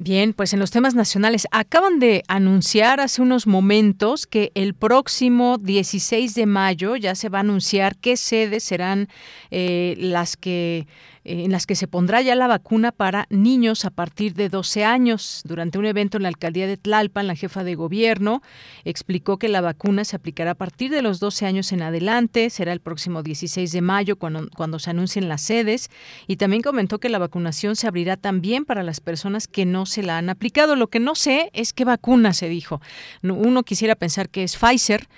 Bien, 0.00 0.32
pues 0.32 0.52
en 0.52 0.60
los 0.60 0.70
temas 0.70 0.94
nacionales 0.94 1.48
acaban 1.50 1.98
de 1.98 2.22
anunciar 2.28 3.00
hace 3.00 3.20
unos 3.20 3.48
momentos 3.48 4.28
que 4.28 4.52
el 4.54 4.74
próximo 4.74 5.58
16 5.58 6.36
de 6.36 6.46
mayo 6.46 6.94
ya 6.94 7.16
se 7.16 7.28
va 7.28 7.38
a 7.38 7.40
anunciar 7.40 7.96
qué 7.96 8.16
sedes 8.16 8.62
serán 8.62 9.08
eh, 9.50 9.96
las 9.98 10.36
que 10.36 10.86
en 11.28 11.52
las 11.52 11.66
que 11.66 11.74
se 11.74 11.86
pondrá 11.86 12.22
ya 12.22 12.34
la 12.34 12.46
vacuna 12.46 12.90
para 12.90 13.26
niños 13.28 13.84
a 13.84 13.90
partir 13.90 14.34
de 14.34 14.48
12 14.48 14.84
años. 14.84 15.42
Durante 15.44 15.78
un 15.78 15.84
evento 15.84 16.16
en 16.16 16.22
la 16.22 16.30
alcaldía 16.30 16.66
de 16.66 16.76
Tlalpan, 16.76 17.26
la 17.26 17.34
jefa 17.34 17.64
de 17.64 17.74
gobierno 17.74 18.42
explicó 18.84 19.38
que 19.38 19.48
la 19.48 19.60
vacuna 19.60 20.04
se 20.04 20.16
aplicará 20.16 20.52
a 20.52 20.54
partir 20.54 20.90
de 20.90 21.02
los 21.02 21.20
12 21.20 21.46
años 21.46 21.72
en 21.72 21.82
adelante, 21.82 22.50
será 22.50 22.72
el 22.72 22.80
próximo 22.80 23.22
16 23.22 23.70
de 23.70 23.80
mayo 23.82 24.16
cuando, 24.16 24.48
cuando 24.56 24.78
se 24.78 24.90
anuncien 24.90 25.28
las 25.28 25.42
sedes 25.42 25.90
y 26.26 26.36
también 26.36 26.62
comentó 26.62 26.98
que 26.98 27.08
la 27.08 27.18
vacunación 27.18 27.76
se 27.76 27.86
abrirá 27.86 28.16
también 28.16 28.64
para 28.64 28.82
las 28.82 29.00
personas 29.00 29.48
que 29.48 29.66
no 29.66 29.86
se 29.86 30.02
la 30.02 30.18
han 30.18 30.30
aplicado. 30.30 30.76
Lo 30.76 30.88
que 30.88 31.00
no 31.00 31.14
sé 31.14 31.50
es 31.52 31.72
qué 31.72 31.84
vacuna 31.84 32.32
se 32.32 32.48
dijo. 32.48 32.80
Uno 33.22 33.62
quisiera 33.62 33.94
pensar 33.94 34.30
que 34.30 34.44
es 34.44 34.56
Pfizer 34.56 35.08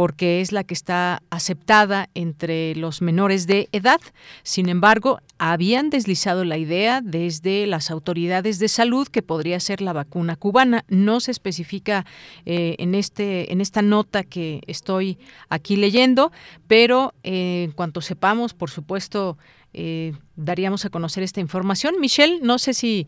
porque 0.00 0.40
es 0.40 0.50
la 0.50 0.64
que 0.64 0.72
está 0.72 1.22
aceptada 1.28 2.08
entre 2.14 2.74
los 2.74 3.02
menores 3.02 3.46
de 3.46 3.68
edad. 3.72 4.00
Sin 4.42 4.70
embargo, 4.70 5.20
habían 5.36 5.90
deslizado 5.90 6.46
la 6.46 6.56
idea 6.56 7.02
desde 7.02 7.66
las 7.66 7.90
autoridades 7.90 8.58
de 8.58 8.68
salud 8.68 9.08
que 9.08 9.20
podría 9.20 9.60
ser 9.60 9.82
la 9.82 9.92
vacuna 9.92 10.36
cubana. 10.36 10.86
No 10.88 11.20
se 11.20 11.32
especifica 11.32 12.06
eh, 12.46 12.76
en, 12.78 12.94
este, 12.94 13.52
en 13.52 13.60
esta 13.60 13.82
nota 13.82 14.22
que 14.22 14.62
estoy 14.66 15.18
aquí 15.50 15.76
leyendo, 15.76 16.32
pero 16.66 17.12
eh, 17.22 17.64
en 17.64 17.72
cuanto 17.72 18.00
sepamos, 18.00 18.54
por 18.54 18.70
supuesto, 18.70 19.36
eh, 19.72 20.12
daríamos 20.36 20.84
a 20.84 20.90
conocer 20.90 21.22
esta 21.22 21.40
información. 21.40 21.94
Michelle, 22.00 22.40
no 22.42 22.58
sé 22.58 22.74
si 22.74 23.06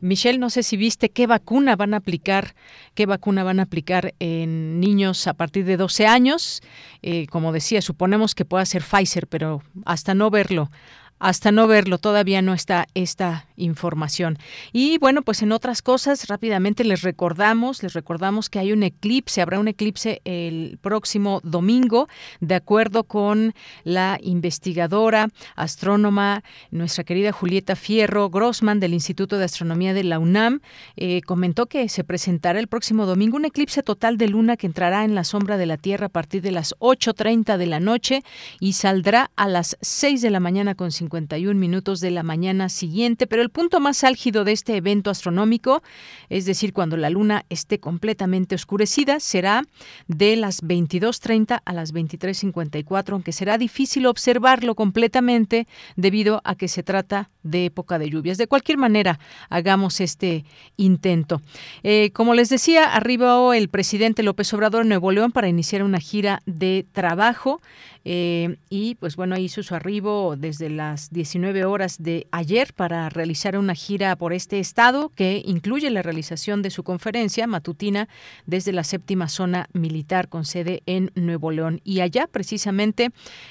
Michelle, 0.00 0.38
no 0.38 0.50
sé 0.50 0.62
si 0.62 0.76
viste 0.76 1.10
qué 1.10 1.26
vacuna 1.26 1.76
van 1.76 1.94
a 1.94 1.98
aplicar, 1.98 2.54
qué 2.94 3.06
vacuna 3.06 3.42
van 3.42 3.58
a 3.58 3.64
aplicar 3.64 4.14
en 4.18 4.78
niños 4.80 5.26
a 5.26 5.34
partir 5.34 5.64
de 5.64 5.76
12 5.76 6.06
años. 6.06 6.62
Eh, 7.02 7.26
como 7.28 7.52
decía, 7.52 7.80
suponemos 7.80 8.34
que 8.34 8.44
pueda 8.44 8.64
ser 8.66 8.82
Pfizer, 8.82 9.26
pero 9.26 9.62
hasta 9.84 10.14
no 10.14 10.30
verlo, 10.30 10.70
hasta 11.18 11.52
no 11.52 11.66
verlo, 11.66 11.98
todavía 11.98 12.42
no 12.42 12.54
está 12.54 12.86
esta 12.94 13.46
información. 13.56 14.38
Y 14.72 14.98
bueno, 14.98 15.22
pues 15.22 15.42
en 15.42 15.52
otras 15.52 15.82
cosas, 15.82 16.28
rápidamente 16.28 16.84
les 16.84 17.02
recordamos, 17.02 17.82
les 17.82 17.92
recordamos 17.92 18.50
que 18.50 18.58
hay 18.58 18.72
un 18.72 18.82
eclipse, 18.82 19.42
habrá 19.42 19.58
un 19.58 19.68
eclipse 19.68 20.20
el 20.24 20.78
próximo 20.80 21.40
domingo, 21.42 22.08
de 22.40 22.54
acuerdo 22.54 23.04
con 23.04 23.54
la 23.84 24.18
investigadora, 24.22 25.28
astrónoma, 25.56 26.42
nuestra 26.70 27.04
querida 27.04 27.32
Julieta 27.32 27.76
Fierro 27.76 28.30
Grossman 28.30 28.80
del 28.80 28.94
Instituto 28.94 29.38
de 29.38 29.44
Astronomía 29.44 29.94
de 29.94 30.04
la 30.04 30.18
UNAM, 30.18 30.60
eh, 30.96 31.20
comentó 31.22 31.66
que 31.66 31.88
se 31.88 32.04
presentará 32.04 32.58
el 32.58 32.68
próximo 32.68 33.06
domingo 33.06 33.36
un 33.36 33.44
eclipse 33.44 33.82
total 33.82 34.18
de 34.18 34.28
luna 34.28 34.56
que 34.56 34.66
entrará 34.66 35.04
en 35.04 35.14
la 35.14 35.24
sombra 35.24 35.56
de 35.56 35.66
la 35.66 35.76
Tierra 35.76 36.06
a 36.06 36.10
partir 36.10 36.42
de 36.42 36.50
las 36.50 36.74
8.30 36.78 37.56
de 37.56 37.66
la 37.66 37.80
noche 37.80 38.22
y 38.60 38.74
saldrá 38.74 39.30
a 39.36 39.48
las 39.48 39.76
6 39.80 40.22
de 40.22 40.30
la 40.30 40.40
mañana 40.40 40.74
con 40.74 40.92
51 40.92 41.58
minutos 41.58 42.00
de 42.00 42.10
la 42.10 42.22
mañana 42.22 42.68
siguiente, 42.68 43.26
pero 43.26 43.42
el 43.44 43.50
punto 43.50 43.78
más 43.78 44.02
álgido 44.02 44.44
de 44.44 44.52
este 44.52 44.76
evento 44.76 45.10
astronómico, 45.10 45.82
es 46.28 46.46
decir, 46.46 46.72
cuando 46.72 46.96
la 46.96 47.10
luna 47.10 47.44
esté 47.48 47.78
completamente 47.78 48.54
oscurecida, 48.54 49.20
será 49.20 49.62
de 50.08 50.34
las 50.34 50.62
22.30 50.62 51.60
a 51.64 51.72
las 51.72 51.94
23.54, 51.94 53.12
aunque 53.12 53.32
será 53.32 53.58
difícil 53.58 54.06
observarlo 54.06 54.74
completamente 54.74 55.68
debido 55.94 56.40
a 56.44 56.56
que 56.56 56.68
se 56.68 56.82
trata 56.82 57.28
de 57.42 57.66
época 57.66 57.98
de 57.98 58.10
lluvias. 58.10 58.38
De 58.38 58.48
cualquier 58.48 58.78
manera, 58.78 59.20
hagamos 59.50 60.00
este 60.00 60.44
intento. 60.76 61.42
Eh, 61.82 62.10
como 62.12 62.34
les 62.34 62.48
decía, 62.48 62.94
arribó 62.94 63.52
el 63.52 63.68
presidente 63.68 64.22
López 64.22 64.52
Obrador 64.54 64.82
en 64.82 64.88
Nuevo 64.88 65.12
León 65.12 65.30
para 65.30 65.48
iniciar 65.48 65.82
una 65.82 66.00
gira 66.00 66.40
de 66.46 66.86
trabajo. 66.92 67.60
Eh, 68.04 68.56
y 68.68 68.96
pues 68.96 69.16
bueno, 69.16 69.38
hizo 69.38 69.62
su 69.62 69.74
arribo 69.74 70.36
desde 70.36 70.68
las 70.68 71.10
19 71.10 71.64
horas 71.64 72.02
de 72.02 72.26
ayer 72.32 72.74
para 72.74 73.08
realizar 73.08 73.56
una 73.56 73.74
gira 73.74 74.14
por 74.16 74.32
este 74.32 74.58
estado 74.58 75.10
que 75.14 75.42
incluye 75.44 75.88
la 75.90 76.02
realización 76.02 76.60
de 76.60 76.70
su 76.70 76.82
conferencia 76.82 77.46
matutina 77.46 78.08
desde 78.46 78.72
la 78.72 78.84
séptima 78.84 79.28
zona 79.28 79.68
militar 79.72 80.28
con 80.28 80.44
sede 80.44 80.82
en 80.86 81.10
Nuevo 81.14 81.50
León. 81.50 81.80
Y 81.84 82.00
allá 82.00 82.26
precisamente 82.26 83.10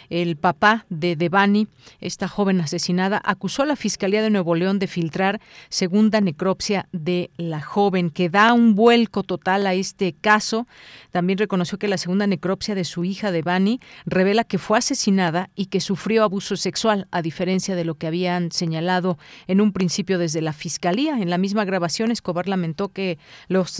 el 0.09 0.38
papá 0.38 0.85
de 0.89 1.15
Devani, 1.15 1.67
esta 1.99 2.27
joven 2.27 2.61
asesinada, 2.61 3.21
acusó 3.23 3.63
a 3.63 3.67
la 3.67 3.75
Fiscalía 3.75 4.21
de 4.21 4.30
Nuevo 4.30 4.55
León 4.55 4.77
de 4.77 4.88
filtrar 4.88 5.41
segunda 5.69 6.21
necropsia 6.21 6.88
de 6.91 7.31
la 7.38 7.61
joven, 7.61 8.09
que 8.09 8.30
da 8.30 8.53
un 8.53 8.75
vuelco 8.75 9.23
total 9.23 9.65
a 9.65 9.73
este 9.73 10.13
caso. 10.13 10.67
También 11.11 11.39
reconoció 11.39 11.80
que 11.80 11.88
la 11.88 11.97
segunda 11.97 12.27
necropsia 12.27 12.75
de 12.75 12.84
su 12.84 13.03
hija 13.03 13.31
Devani 13.31 13.80
revela 14.05 14.43
que 14.44 14.57
fue 14.57 14.78
asesinada 14.78 15.49
y 15.56 15.68
que 15.68 15.80
sufrió 15.80 16.24
abuso 16.24 16.56
sexual, 16.56 17.07
a 17.11 17.22
diferencia 17.22 17.76
de 17.76 17.86
lo 17.86 17.95
que 17.95 18.07
habían 18.07 18.52
señalado 18.52 19.18
en 19.48 19.61
un 19.61 19.74
principio 19.74 20.18
desde 20.20 20.41
la 20.41 20.53
Fiscalía. 20.53 21.18
En 21.20 21.30
la 21.30 21.38
misma 21.38 21.65
grabación, 21.65 22.11
Escobar 22.11 22.48
lamentó 22.48 22.90
que 22.90 23.18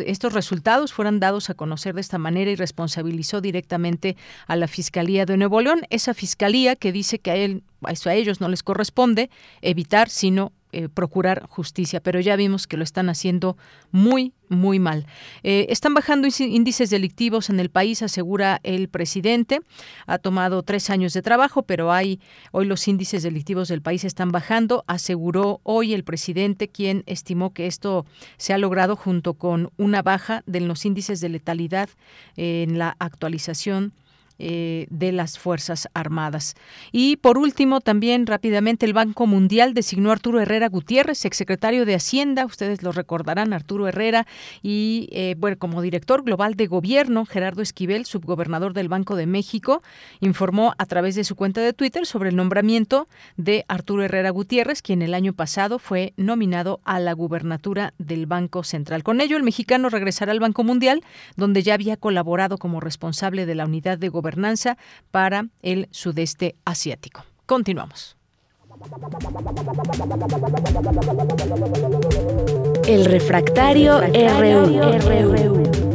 estos 0.06 0.34
resultados 0.34 0.94
fueran 0.94 1.20
dados 1.20 1.50
a 1.50 1.54
conocer 1.54 1.96
de 1.96 2.02
esta 2.02 2.18
manera 2.18 2.52
y 2.52 2.56
responsabilizó 2.56 3.42
directamente 3.42 4.18
a 4.48 4.56
la 4.56 4.68
Fiscalía 4.68 5.26
de 5.26 5.38
Nuevo 5.38 5.62
León, 5.62 5.82
esa 5.90 6.14
Fiscalía 6.14 6.76
que 6.76 6.92
dice 6.92 7.20
que 7.20 7.32
a 7.32 7.36
él 7.36 7.64
a 7.86 8.14
ellos 8.14 8.40
no 8.40 8.48
les 8.48 8.64
corresponde 8.64 9.30
evitar, 9.62 10.10
sino 10.10 10.54
eh, 10.74 10.90
procurar 10.90 11.46
justicia, 11.48 12.02
pero 12.02 12.20
ya 12.20 12.36
vimos 12.36 12.68
que 12.68 12.78
lo 12.78 12.84
están 12.84 13.08
haciendo 13.10 13.58
muy, 13.92 14.34
muy 14.50 14.80
mal. 14.80 15.06
Eh, 15.44 15.68
están 15.70 15.94
bajando 15.94 16.28
índices 16.40 16.90
delictivos 16.90 17.50
en 17.50 17.60
el 17.60 17.70
país, 17.70 18.02
asegura 18.02 18.60
el 18.64 18.90
presidente. 18.90 19.62
Ha 20.08 20.18
tomado 20.18 20.64
tres 20.64 20.90
años 20.90 21.14
de 21.14 21.22
trabajo, 21.22 21.62
pero 21.62 21.92
hay 21.92 22.20
hoy 22.52 22.66
los 22.66 22.88
índices 22.88 23.22
delictivos 23.24 23.68
del 23.68 23.82
país 23.82 24.04
están 24.04 24.32
bajando. 24.32 24.84
Aseguró 24.88 25.62
hoy 25.62 25.94
el 25.94 26.04
presidente, 26.04 26.68
quien 26.68 27.04
estimó 27.06 27.54
que 27.54 27.68
esto 27.68 28.06
se 28.38 28.54
ha 28.54 28.58
logrado 28.58 28.96
junto 28.96 29.36
con 29.36 29.72
una 29.78 30.02
baja 30.02 30.44
de 30.48 30.62
los 30.62 30.86
índices 30.86 31.22
de 31.22 31.30
letalidad 31.30 31.90
en 32.36 32.80
la 32.80 32.96
actualización 33.00 33.94
eh, 34.46 34.88
de 34.90 35.14
las 35.14 35.40
Fuerzas 35.40 35.88
Armadas. 35.94 36.56
Y 36.92 37.16
por 37.16 37.38
último, 37.38 37.80
también 37.80 38.28
rápidamente, 38.28 38.86
el 38.86 38.92
Banco 38.92 39.26
Mundial 39.26 39.74
designó 39.74 40.10
a 40.10 40.14
Arturo 40.14 40.42
Herrera 40.42 40.68
Gutiérrez, 40.68 41.24
exsecretario 41.24 41.86
de 41.86 41.96
Hacienda, 41.96 42.44
ustedes 42.46 42.84
lo 42.84 42.92
recordarán, 42.92 43.54
Arturo 43.54 43.88
Herrera, 43.88 44.28
y 44.62 45.08
eh, 45.14 45.38
como 45.58 45.82
director 45.82 46.24
global 46.24 46.56
de 46.56 46.68
gobierno, 46.68 47.26
Gerardo 47.26 47.62
Esquivel, 47.62 48.06
subgobernador 48.06 48.74
del 48.74 48.90
Banco 48.90 49.16
de 49.16 49.28
México, 49.28 49.82
informó 50.20 50.74
a 50.78 50.86
través 50.88 51.16
de 51.16 51.24
su 51.24 51.38
cuenta 51.38 51.62
de 51.62 51.72
Twitter 51.72 52.06
sobre 52.06 52.30
el 52.30 52.36
nombramiento 52.36 53.08
de 53.38 53.64
Arturo 53.70 54.04
Herrera 54.04 54.30
Gutiérrez, 54.32 54.82
quien 54.82 55.02
el 55.02 55.14
año 55.14 55.32
pasado 55.32 55.80
fue 55.80 56.12
nominado 56.18 56.82
a 56.84 57.00
la 57.00 57.14
gubernatura 57.14 57.94
del 57.98 58.26
Banco 58.26 58.66
Central. 58.66 59.04
Con 59.04 59.22
ello, 59.22 59.38
el 59.38 59.44
mexicano 59.44 59.88
regresará 59.88 60.34
al 60.34 60.42
Banco 60.42 60.66
Mundial, 60.66 61.02
donde 61.38 61.64
ya 61.64 61.76
había 61.76 61.96
colaborado 61.96 62.58
como 62.58 62.82
responsable 62.82 63.46
de 63.46 63.56
la 63.56 63.66
unidad 63.66 63.98
de 63.98 64.10
gobierno 64.10 64.33
gobernanza 64.34 64.78
para 65.12 65.48
el 65.62 65.88
sudeste 65.92 66.56
asiático. 66.66 67.24
Continuamos. 67.46 68.18
El 72.88 73.06
refractario, 73.06 74.00
RU. 74.02 75.93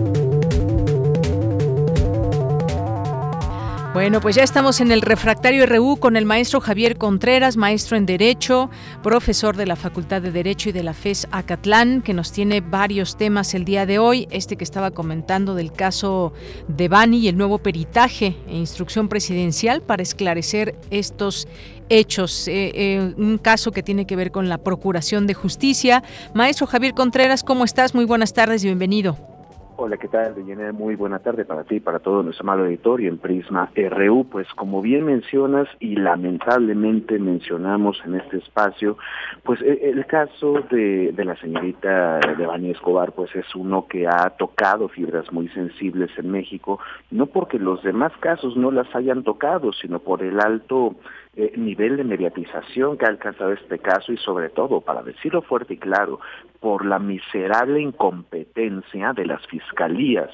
Bueno, 3.99 4.21
pues 4.21 4.37
ya 4.37 4.45
estamos 4.45 4.81
en 4.81 4.93
el 4.93 5.03
refractario 5.03 5.67
RU 5.67 5.97
con 5.97 6.17
el 6.17 6.25
maestro 6.25 6.61
Javier 6.61 6.99
Contreras, 6.99 7.57
maestro 7.57 7.97
en 7.97 8.07
Derecho, 8.07 8.71
profesor 9.03 9.57
de 9.57 9.67
la 9.67 9.75
Facultad 9.75 10.23
de 10.23 10.31
Derecho 10.31 10.69
y 10.69 10.73
de 10.73 10.85
la 10.85 10.95
FES 10.95 11.27
Acatlán, 11.33 12.01
que 12.03 12.15
nos 12.15 12.31
tiene 12.31 12.61
varios 12.61 13.17
temas 13.17 13.55
el 13.55 13.65
día 13.65 13.87
de 13.87 13.99
hoy. 13.99 14.29
Este 14.31 14.55
que 14.55 14.63
estaba 14.63 14.93
comentando 14.93 15.57
del 15.57 15.73
caso 15.73 16.33
de 16.69 16.87
Bani 16.87 17.19
y 17.19 17.27
el 17.27 17.37
nuevo 17.37 17.59
peritaje 17.59 18.37
e 18.47 18.57
instrucción 18.57 19.09
presidencial 19.09 19.83
para 19.83 20.05
esclarecer 20.05 20.77
estos 20.91 21.49
hechos, 21.89 22.47
eh, 22.47 22.71
eh, 22.77 23.15
un 23.17 23.37
caso 23.37 23.73
que 23.73 23.83
tiene 23.83 24.07
que 24.07 24.15
ver 24.15 24.31
con 24.31 24.49
la 24.49 24.59
Procuración 24.59 25.27
de 25.27 25.35
Justicia. 25.35 26.05
Maestro 26.35 26.69
Javier 26.69 26.95
Contreras, 26.95 27.43
¿cómo 27.43 27.65
estás? 27.65 27.97
Muy 27.97 28.05
buenas 28.05 28.33
tardes 28.33 28.63
y 28.63 28.69
bienvenido. 28.69 29.38
Hola, 29.81 29.97
¿qué 29.97 30.09
tal? 30.09 30.35
Deyanira? 30.35 30.73
Muy 30.73 30.97
buena 30.97 31.21
tarde 31.21 31.45
para 31.45 31.63
ti 31.63 31.77
y 31.77 31.81
para 31.81 32.01
todo 32.01 32.25
nuestro 32.25 32.43
amado 32.43 32.67
editorio 32.67 33.09
en 33.09 33.19
Prisma 33.19 33.71
RU. 33.77 34.27
Pues 34.29 34.49
como 34.57 34.83
bien 34.83 35.05
mencionas 35.05 35.69
y 35.79 35.95
lamentablemente 35.95 37.17
mencionamos 37.21 37.97
en 38.05 38.17
este 38.17 38.39
espacio, 38.39 38.99
pues 39.45 39.63
e, 39.63 39.89
el 39.89 40.05
caso 40.07 40.65
de, 40.69 41.13
de 41.13 41.25
la 41.25 41.37
señorita 41.37 42.19
Devani 42.37 42.73
Escobar 42.73 43.13
pues 43.13 43.33
es 43.37 43.55
uno 43.55 43.87
que 43.87 44.09
ha 44.09 44.31
tocado 44.31 44.89
fibras 44.89 45.33
muy 45.33 45.49
sensibles 45.51 46.11
en 46.19 46.33
México, 46.33 46.81
no 47.13 47.27
porque 47.27 47.61
los 47.61 47.81
demás 47.85 48.11
casos 48.19 48.57
no 48.57 48.73
las 48.73 48.93
hayan 48.97 49.23
tocado, 49.23 49.73
sino 49.73 50.01
por 50.01 50.25
el 50.25 50.41
alto 50.41 50.97
eh, 51.41 51.53
nivel 51.57 51.97
de 51.97 52.03
mediatización 52.03 52.99
que 52.99 53.07
ha 53.07 53.11
alcanzado 53.11 53.53
este 53.53 53.79
caso 53.79 54.13
y 54.13 54.17
sobre 54.17 54.49
todo, 54.49 54.81
para 54.81 55.05
decirlo 55.05 55.41
fuerte 55.43 55.75
y 55.75 55.77
claro, 55.77 56.19
por 56.59 56.85
la 56.85 56.99
miserable 56.99 57.81
incompetencia 57.81 59.13
de 59.13 59.25
las 59.25 59.47
fiscalías 59.47 60.31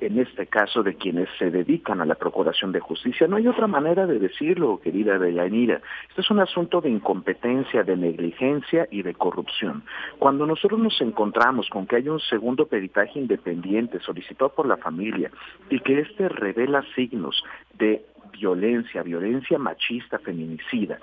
en 0.00 0.16
este 0.20 0.46
caso 0.46 0.84
de 0.84 0.94
quienes 0.94 1.28
se 1.40 1.50
dedican 1.50 2.00
a 2.00 2.06
la 2.06 2.14
procuración 2.14 2.70
de 2.70 2.78
justicia. 2.78 3.26
No 3.26 3.34
hay 3.34 3.48
otra 3.48 3.66
manera 3.66 4.06
de 4.06 4.20
decirlo, 4.20 4.80
querida 4.80 5.18
Deyanira. 5.18 5.80
Este 6.08 6.20
es 6.20 6.30
un 6.30 6.38
asunto 6.38 6.80
de 6.80 6.88
incompetencia, 6.88 7.82
de 7.82 7.96
negligencia 7.96 8.86
y 8.92 9.02
de 9.02 9.14
corrupción. 9.14 9.82
Cuando 10.20 10.46
nosotros 10.46 10.78
nos 10.78 11.00
encontramos 11.00 11.68
con 11.68 11.88
que 11.88 11.96
hay 11.96 12.08
un 12.08 12.20
segundo 12.20 12.66
peritaje 12.66 13.18
independiente 13.18 13.98
solicitado 13.98 14.50
por 14.50 14.68
la 14.68 14.76
familia 14.76 15.32
y 15.68 15.80
que 15.80 15.98
éste 15.98 16.28
revela 16.28 16.84
signos 16.94 17.42
de 17.76 18.04
violencia, 18.32 19.02
violencia 19.02 19.58
machista, 19.58 20.18
feminicida, 20.18 20.98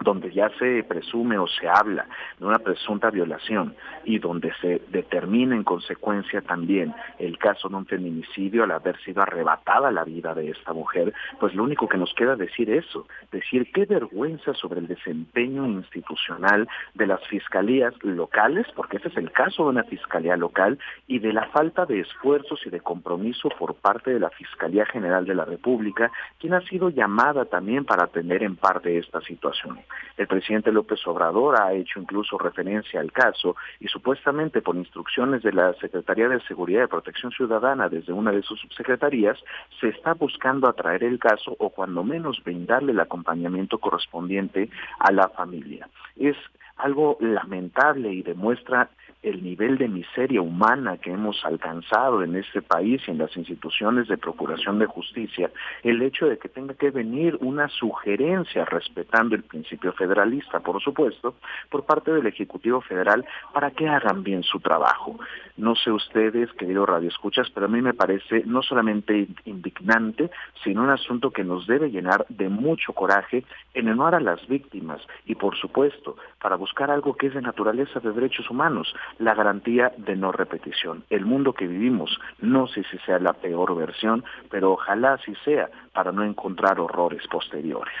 donde 0.00 0.32
ya 0.32 0.50
se 0.58 0.82
presume 0.84 1.38
o 1.38 1.46
se 1.46 1.68
habla 1.68 2.06
de 2.38 2.46
una 2.46 2.58
presunta 2.58 3.10
violación 3.10 3.74
y 4.04 4.18
donde 4.18 4.52
se 4.60 4.82
determina 4.88 5.54
en 5.54 5.64
consecuencia 5.64 6.40
también 6.42 6.94
el 7.18 7.38
caso 7.38 7.68
de 7.68 7.76
un 7.76 7.86
feminicidio 7.86 8.64
al 8.64 8.70
haber 8.70 8.98
sido 9.02 9.22
arrebatada 9.22 9.90
la 9.90 10.04
vida 10.04 10.34
de 10.34 10.50
esta 10.50 10.72
mujer, 10.72 11.12
pues 11.40 11.54
lo 11.54 11.64
único 11.64 11.88
que 11.88 11.98
nos 11.98 12.12
queda 12.14 12.36
decir 12.36 12.70
eso, 12.70 13.06
decir 13.32 13.70
qué 13.72 13.84
vergüenza 13.86 14.54
sobre 14.54 14.80
el 14.80 14.86
desempeño 14.86 15.66
institucional 15.66 16.68
de 16.94 17.06
las 17.06 17.26
fiscalías 17.28 17.94
locales, 18.02 18.66
porque 18.74 18.98
ese 18.98 19.08
es 19.08 19.16
el 19.16 19.32
caso 19.32 19.64
de 19.64 19.70
una 19.70 19.84
fiscalía 19.84 20.36
local, 20.36 20.78
y 21.06 21.18
de 21.18 21.32
la 21.32 21.46
falta 21.48 21.86
de 21.86 22.00
esfuerzos 22.00 22.60
y 22.66 22.70
de 22.70 22.80
compromiso 22.80 23.48
por 23.58 23.74
parte 23.74 24.12
de 24.12 24.20
la 24.20 24.30
Fiscalía 24.30 24.86
General 24.86 25.24
de 25.24 25.34
la 25.34 25.44
República, 25.44 26.10
quien 26.38 26.54
ha 26.54 26.60
sido 26.62 26.90
llamada 26.90 27.44
también 27.44 27.84
para 27.84 28.04
atender 28.04 28.42
en 28.42 28.56
parte 28.56 28.98
esta 28.98 29.20
situación. 29.20 29.78
El 30.16 30.26
presidente 30.26 30.72
López 30.72 31.06
Obrador 31.06 31.60
ha 31.60 31.72
hecho 31.72 32.00
incluso 32.00 32.38
referencia 32.38 33.00
al 33.00 33.12
caso 33.12 33.56
y 33.80 33.88
supuestamente 33.88 34.62
por 34.62 34.76
instrucciones 34.76 35.42
de 35.42 35.52
la 35.52 35.74
Secretaría 35.74 36.28
de 36.28 36.40
Seguridad 36.42 36.84
y 36.84 36.88
Protección 36.88 37.32
Ciudadana 37.32 37.88
desde 37.88 38.12
una 38.12 38.32
de 38.32 38.42
sus 38.42 38.60
subsecretarías, 38.60 39.38
se 39.80 39.88
está 39.88 40.14
buscando 40.14 40.68
atraer 40.68 41.04
el 41.04 41.18
caso 41.18 41.54
o 41.58 41.70
cuando 41.70 42.02
menos 42.02 42.42
brindarle 42.42 42.92
el 42.92 43.00
acompañamiento 43.00 43.78
correspondiente 43.78 44.70
a 44.98 45.12
la 45.12 45.28
familia. 45.28 45.88
Es 46.16 46.36
algo 46.76 47.16
lamentable 47.20 48.12
y 48.12 48.22
demuestra 48.22 48.90
el 49.26 49.42
nivel 49.42 49.76
de 49.76 49.88
miseria 49.88 50.40
humana 50.40 50.98
que 50.98 51.10
hemos 51.10 51.44
alcanzado 51.44 52.22
en 52.22 52.36
este 52.36 52.62
país 52.62 53.02
y 53.06 53.10
en 53.10 53.18
las 53.18 53.36
instituciones 53.36 54.06
de 54.06 54.16
procuración 54.16 54.78
de 54.78 54.86
justicia, 54.86 55.50
el 55.82 56.00
hecho 56.00 56.26
de 56.26 56.38
que 56.38 56.48
tenga 56.48 56.74
que 56.74 56.92
venir 56.92 57.36
una 57.40 57.68
sugerencia 57.68 58.64
respetando 58.64 59.34
el 59.34 59.42
principio 59.42 59.92
federalista, 59.94 60.60
por 60.60 60.80
supuesto, 60.80 61.34
por 61.70 61.84
parte 61.84 62.12
del 62.12 62.26
Ejecutivo 62.26 62.80
Federal 62.80 63.26
para 63.52 63.72
que 63.72 63.88
hagan 63.88 64.22
bien 64.22 64.44
su 64.44 64.60
trabajo. 64.60 65.18
No 65.56 65.74
sé 65.74 65.90
ustedes, 65.90 66.52
querido 66.52 66.86
Radio 66.86 67.08
Escuchas, 67.08 67.50
pero 67.50 67.66
a 67.66 67.68
mí 67.68 67.82
me 67.82 67.94
parece 67.94 68.44
no 68.44 68.62
solamente 68.62 69.26
indignante, 69.44 70.30
sino 70.62 70.82
un 70.82 70.90
asunto 70.90 71.32
que 71.32 71.42
nos 71.42 71.66
debe 71.66 71.90
llenar 71.90 72.26
de 72.28 72.48
mucho 72.48 72.92
coraje 72.92 73.44
en 73.74 73.88
honor 73.88 74.14
a 74.14 74.20
las 74.20 74.46
víctimas 74.46 75.00
y, 75.24 75.34
por 75.34 75.56
supuesto, 75.56 76.16
para 76.40 76.56
buscar 76.56 76.90
algo 76.90 77.16
que 77.16 77.28
es 77.28 77.34
de 77.34 77.42
naturaleza 77.42 78.00
de 78.00 78.12
derechos 78.12 78.48
humanos, 78.50 78.94
la 79.18 79.34
garantía 79.34 79.92
de 79.96 80.16
no 80.16 80.32
repetición. 80.32 81.04
El 81.10 81.24
mundo 81.24 81.52
que 81.52 81.66
vivimos, 81.66 82.18
no 82.40 82.66
sé 82.66 82.84
si 82.90 82.98
sea 82.98 83.18
la 83.18 83.32
peor 83.32 83.74
versión, 83.76 84.24
pero 84.50 84.72
ojalá 84.72 85.14
así 85.14 85.34
sea 85.44 85.68
para 85.92 86.12
no 86.12 86.24
encontrar 86.24 86.80
horrores 86.80 87.26
posteriores. 87.28 87.94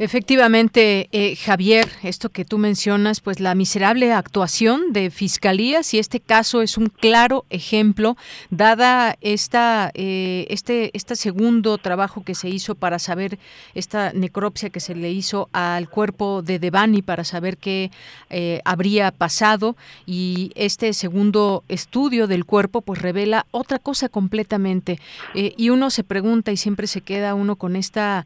Efectivamente, 0.00 1.10
eh, 1.12 1.36
Javier, 1.36 1.86
esto 2.02 2.30
que 2.30 2.46
tú 2.46 2.56
mencionas, 2.56 3.20
pues 3.20 3.38
la 3.38 3.54
miserable 3.54 4.14
actuación 4.14 4.94
de 4.94 5.10
fiscalías 5.10 5.92
y 5.92 5.98
este 5.98 6.20
caso 6.20 6.62
es 6.62 6.78
un 6.78 6.86
claro 6.86 7.44
ejemplo, 7.50 8.16
dada 8.48 9.18
esta 9.20 9.90
eh, 9.92 10.46
este 10.48 10.90
este 10.94 11.16
segundo 11.16 11.76
trabajo 11.76 12.24
que 12.24 12.34
se 12.34 12.48
hizo 12.48 12.76
para 12.76 12.98
saber 12.98 13.38
esta 13.74 14.14
necropsia 14.14 14.70
que 14.70 14.80
se 14.80 14.94
le 14.94 15.10
hizo 15.10 15.50
al 15.52 15.90
cuerpo 15.90 16.40
de 16.40 16.58
Devani 16.58 17.02
para 17.02 17.24
saber 17.24 17.58
qué 17.58 17.90
eh, 18.30 18.62
habría 18.64 19.10
pasado 19.10 19.76
y 20.06 20.50
este 20.54 20.94
segundo 20.94 21.62
estudio 21.68 22.26
del 22.26 22.46
cuerpo 22.46 22.80
pues 22.80 23.02
revela 23.02 23.44
otra 23.50 23.78
cosa 23.78 24.08
completamente. 24.08 24.98
Y 25.34 25.68
uno 25.68 25.90
se 25.90 26.04
pregunta 26.04 26.52
y 26.52 26.56
siempre 26.56 26.86
se 26.86 27.02
queda 27.02 27.34
uno 27.34 27.56
con 27.56 27.76
esta 27.76 28.24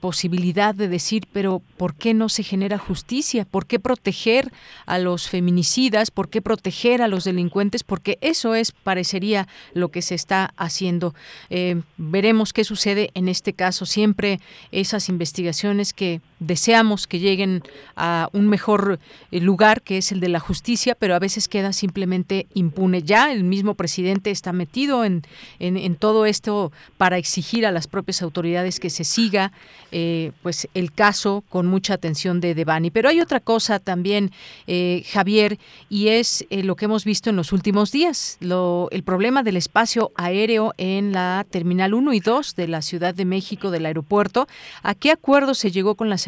posibilidad 0.00 0.65
de 0.74 0.88
decir, 0.88 1.26
pero 1.32 1.62
¿por 1.76 1.94
qué 1.94 2.14
no 2.14 2.28
se 2.28 2.42
genera 2.42 2.78
justicia? 2.78 3.44
¿Por 3.44 3.66
qué 3.66 3.78
proteger 3.78 4.52
a 4.86 4.98
los 4.98 5.28
feminicidas? 5.28 6.10
¿Por 6.10 6.28
qué 6.28 6.42
proteger 6.42 7.02
a 7.02 7.08
los 7.08 7.24
delincuentes? 7.24 7.84
Porque 7.84 8.18
eso 8.20 8.54
es, 8.54 8.72
parecería, 8.72 9.48
lo 9.74 9.90
que 9.90 10.02
se 10.02 10.14
está 10.14 10.52
haciendo. 10.56 11.14
Eh, 11.50 11.80
veremos 11.96 12.52
qué 12.52 12.64
sucede 12.64 13.10
en 13.14 13.28
este 13.28 13.52
caso. 13.52 13.86
Siempre 13.86 14.40
esas 14.72 15.08
investigaciones 15.08 15.92
que 15.92 16.20
deseamos 16.38 17.06
que 17.06 17.18
lleguen 17.18 17.62
a 17.96 18.28
un 18.32 18.48
mejor 18.48 18.98
eh, 19.30 19.40
lugar, 19.40 19.82
que 19.82 19.98
es 19.98 20.12
el 20.12 20.20
de 20.20 20.28
la 20.28 20.40
justicia, 20.40 20.94
pero 20.94 21.14
a 21.14 21.18
veces 21.18 21.48
queda 21.48 21.72
simplemente 21.72 22.46
impune. 22.54 23.02
Ya 23.02 23.32
el 23.32 23.44
mismo 23.44 23.74
presidente 23.74 24.30
está 24.30 24.52
metido 24.52 25.04
en, 25.04 25.22
en, 25.58 25.96
todo 25.96 26.26
esto 26.26 26.72
para 26.98 27.16
exigir 27.16 27.64
a 27.64 27.72
las 27.72 27.86
propias 27.86 28.20
autoridades 28.22 28.80
que 28.80 28.90
se 28.90 29.04
siga 29.04 29.52
eh, 29.92 30.32
pues 30.42 30.68
el 30.74 30.92
caso 30.92 31.42
con 31.48 31.66
mucha 31.66 31.94
atención 31.94 32.40
de 32.40 32.54
Devani. 32.54 32.90
Pero 32.90 33.08
hay 33.08 33.20
otra 33.20 33.40
cosa 33.40 33.78
también, 33.78 34.30
eh, 34.66 35.04
Javier, 35.10 35.58
y 35.88 36.08
es 36.08 36.44
lo 36.50 36.76
que 36.76 36.84
hemos 36.84 37.04
visto 37.04 37.30
en 37.30 37.36
los 37.36 37.52
últimos 37.52 37.92
días, 37.92 38.36
lo, 38.40 38.88
el 38.90 39.02
problema 39.02 39.42
del 39.42 39.56
espacio 39.56 40.12
aéreo 40.16 40.74
en 40.76 41.12
la 41.12 41.46
Terminal 41.48 41.94
1 41.94 42.12
y 42.12 42.20
2 42.20 42.56
de 42.56 42.68
la 42.68 42.82
Ciudad 42.82 43.14
de 43.14 43.24
México 43.24 43.70
del 43.70 43.86
aeropuerto. 43.86 44.48
¿A 44.82 44.94
qué 44.94 45.10
acuerdo 45.10 45.54
se 45.54 45.70
llegó 45.70 45.94
con 45.94 46.10
las 46.10 46.25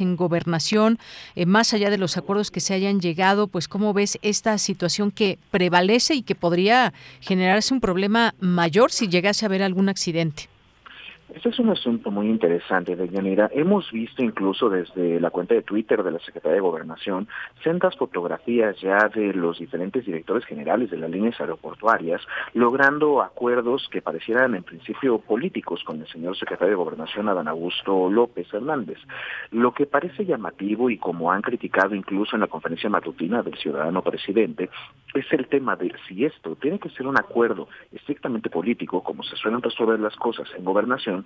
en 0.00 0.16
gobernación, 0.16 0.98
eh, 1.34 1.46
más 1.46 1.72
allá 1.72 1.90
de 1.90 1.98
los 1.98 2.16
acuerdos 2.16 2.50
que 2.50 2.60
se 2.60 2.74
hayan 2.74 3.00
llegado, 3.00 3.46
pues 3.46 3.68
cómo 3.68 3.92
ves 3.92 4.18
esta 4.22 4.58
situación 4.58 5.10
que 5.10 5.38
prevalece 5.50 6.14
y 6.14 6.22
que 6.22 6.34
podría 6.34 6.92
generarse 7.20 7.72
un 7.72 7.80
problema 7.80 8.34
mayor 8.40 8.90
si 8.90 9.08
llegase 9.08 9.44
a 9.44 9.48
haber 9.48 9.62
algún 9.62 9.88
accidente. 9.88 10.48
Este 11.36 11.50
es 11.50 11.58
un 11.58 11.68
asunto 11.68 12.10
muy 12.10 12.28
interesante, 12.28 12.96
Deyanira. 12.96 13.50
Hemos 13.52 13.92
visto 13.92 14.22
incluso 14.22 14.70
desde 14.70 15.20
la 15.20 15.28
cuenta 15.28 15.52
de 15.52 15.60
Twitter 15.60 16.02
de 16.02 16.10
la 16.10 16.18
Secretaría 16.20 16.54
de 16.54 16.62
Gobernación 16.62 17.28
sendas 17.62 17.94
fotografías 17.94 18.80
ya 18.80 19.10
de 19.14 19.34
los 19.34 19.58
diferentes 19.58 20.06
directores 20.06 20.46
generales 20.46 20.90
de 20.90 20.96
las 20.96 21.10
líneas 21.10 21.38
aeroportuarias 21.38 22.22
logrando 22.54 23.20
acuerdos 23.20 23.86
que 23.90 24.00
parecieran 24.00 24.54
en 24.54 24.62
principio 24.62 25.18
políticos 25.18 25.84
con 25.84 26.00
el 26.00 26.08
señor 26.08 26.38
secretario 26.38 26.70
de 26.70 26.82
Gobernación, 26.82 27.28
Adán 27.28 27.48
Augusto 27.48 28.08
López 28.08 28.48
Hernández. 28.54 28.98
Lo 29.50 29.74
que 29.74 29.84
parece 29.84 30.24
llamativo 30.24 30.88
y 30.88 30.96
como 30.96 31.30
han 31.30 31.42
criticado 31.42 31.94
incluso 31.94 32.34
en 32.34 32.40
la 32.40 32.46
conferencia 32.46 32.88
matutina 32.88 33.42
del 33.42 33.58
ciudadano 33.58 34.00
presidente 34.00 34.70
es 35.12 35.30
el 35.32 35.48
tema 35.48 35.76
de 35.76 35.92
si 36.08 36.24
esto 36.24 36.56
tiene 36.56 36.78
que 36.78 36.88
ser 36.90 37.06
un 37.06 37.18
acuerdo 37.18 37.68
estrictamente 37.92 38.48
político, 38.48 39.02
como 39.02 39.22
se 39.22 39.36
suelen 39.36 39.60
resolver 39.60 40.00
las 40.00 40.16
cosas 40.16 40.48
en 40.56 40.64
gobernación, 40.64 41.25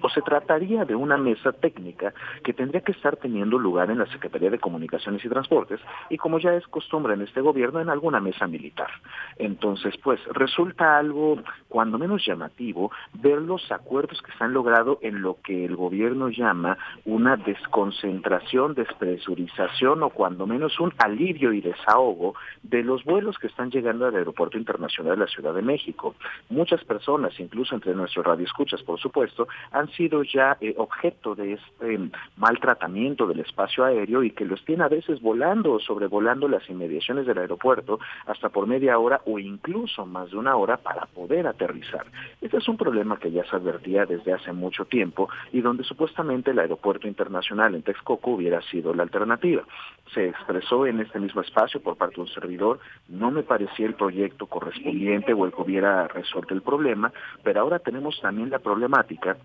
o 0.00 0.08
se 0.08 0.22
trataría 0.22 0.84
de 0.84 0.94
una 0.94 1.16
mesa 1.16 1.52
técnica 1.52 2.12
que 2.42 2.52
tendría 2.52 2.82
que 2.82 2.92
estar 2.92 3.16
teniendo 3.16 3.58
lugar 3.58 3.90
en 3.90 3.98
la 3.98 4.06
Secretaría 4.06 4.50
de 4.50 4.58
Comunicaciones 4.58 5.24
y 5.24 5.28
Transportes 5.28 5.80
y 6.10 6.16
como 6.16 6.38
ya 6.38 6.54
es 6.54 6.66
costumbre 6.68 7.14
en 7.14 7.22
este 7.22 7.40
gobierno 7.40 7.80
en 7.80 7.88
alguna 7.88 8.20
mesa 8.20 8.46
militar. 8.46 8.90
Entonces, 9.36 9.94
pues 10.02 10.20
resulta 10.32 10.98
algo 10.98 11.38
cuando 11.68 11.98
menos 11.98 12.24
llamativo 12.24 12.90
ver 13.14 13.40
los 13.40 13.70
acuerdos 13.70 14.20
que 14.22 14.32
se 14.32 14.44
han 14.44 14.52
logrado 14.52 14.98
en 15.02 15.22
lo 15.22 15.38
que 15.42 15.64
el 15.64 15.76
gobierno 15.76 16.28
llama 16.28 16.78
una 17.04 17.36
desconcentración, 17.36 18.74
despresurización 18.74 20.02
o 20.02 20.10
cuando 20.10 20.46
menos 20.46 20.78
un 20.80 20.92
alivio 20.98 21.52
y 21.52 21.60
desahogo 21.60 22.34
de 22.62 22.82
los 22.82 23.04
vuelos 23.04 23.38
que 23.38 23.46
están 23.46 23.70
llegando 23.70 24.06
al 24.06 24.16
Aeropuerto 24.16 24.58
Internacional 24.58 25.14
de 25.16 25.24
la 25.24 25.30
Ciudad 25.30 25.54
de 25.54 25.62
México. 25.62 26.14
Muchas 26.48 26.84
personas, 26.84 27.38
incluso 27.38 27.74
entre 27.74 27.94
nuestros 27.94 28.24
radioescuchas, 28.24 28.82
por 28.82 28.98
supuesto, 29.00 29.48
han 29.74 29.90
sido 29.90 30.22
ya 30.22 30.56
eh, 30.60 30.72
objeto 30.78 31.34
de 31.34 31.54
este 31.54 31.98
maltratamiento 32.36 33.26
del 33.26 33.40
espacio 33.40 33.84
aéreo 33.84 34.22
y 34.22 34.30
que 34.30 34.44
los 34.44 34.64
tiene 34.64 34.84
a 34.84 34.88
veces 34.88 35.20
volando 35.20 35.72
o 35.72 35.80
sobrevolando 35.80 36.46
las 36.46 36.68
inmediaciones 36.70 37.26
del 37.26 37.38
aeropuerto 37.38 37.98
hasta 38.26 38.50
por 38.50 38.68
media 38.68 38.98
hora 38.98 39.20
o 39.26 39.40
incluso 39.40 40.06
más 40.06 40.30
de 40.30 40.36
una 40.36 40.54
hora 40.54 40.76
para 40.76 41.06
poder 41.06 41.48
aterrizar. 41.48 42.06
Este 42.40 42.58
es 42.58 42.68
un 42.68 42.76
problema 42.76 43.18
que 43.18 43.32
ya 43.32 43.44
se 43.44 43.56
advertía 43.56 44.06
desde 44.06 44.32
hace 44.32 44.52
mucho 44.52 44.84
tiempo 44.84 45.28
y 45.52 45.60
donde 45.60 45.82
supuestamente 45.82 46.52
el 46.52 46.60
aeropuerto 46.60 47.08
internacional 47.08 47.74
en 47.74 47.82
Texcoco 47.82 48.30
hubiera 48.30 48.62
sido 48.62 48.94
la 48.94 49.02
alternativa. 49.02 49.64
Se 50.14 50.28
expresó 50.28 50.86
en 50.86 51.00
este 51.00 51.18
mismo 51.18 51.40
espacio 51.40 51.82
por 51.82 51.96
parte 51.96 52.16
de 52.16 52.22
un 52.22 52.28
servidor, 52.28 52.78
no 53.08 53.32
me 53.32 53.42
parecía 53.42 53.86
el 53.86 53.94
proyecto 53.94 54.46
correspondiente 54.46 55.32
o 55.32 55.44
el 55.44 55.52
que 55.52 55.62
hubiera 55.62 56.06
resuelto 56.06 56.54
el 56.54 56.62
problema, 56.62 57.12
pero 57.42 57.60
ahora 57.60 57.80
tenemos 57.80 58.20
también 58.20 58.50
la 58.50 58.60
problemática 58.60 59.36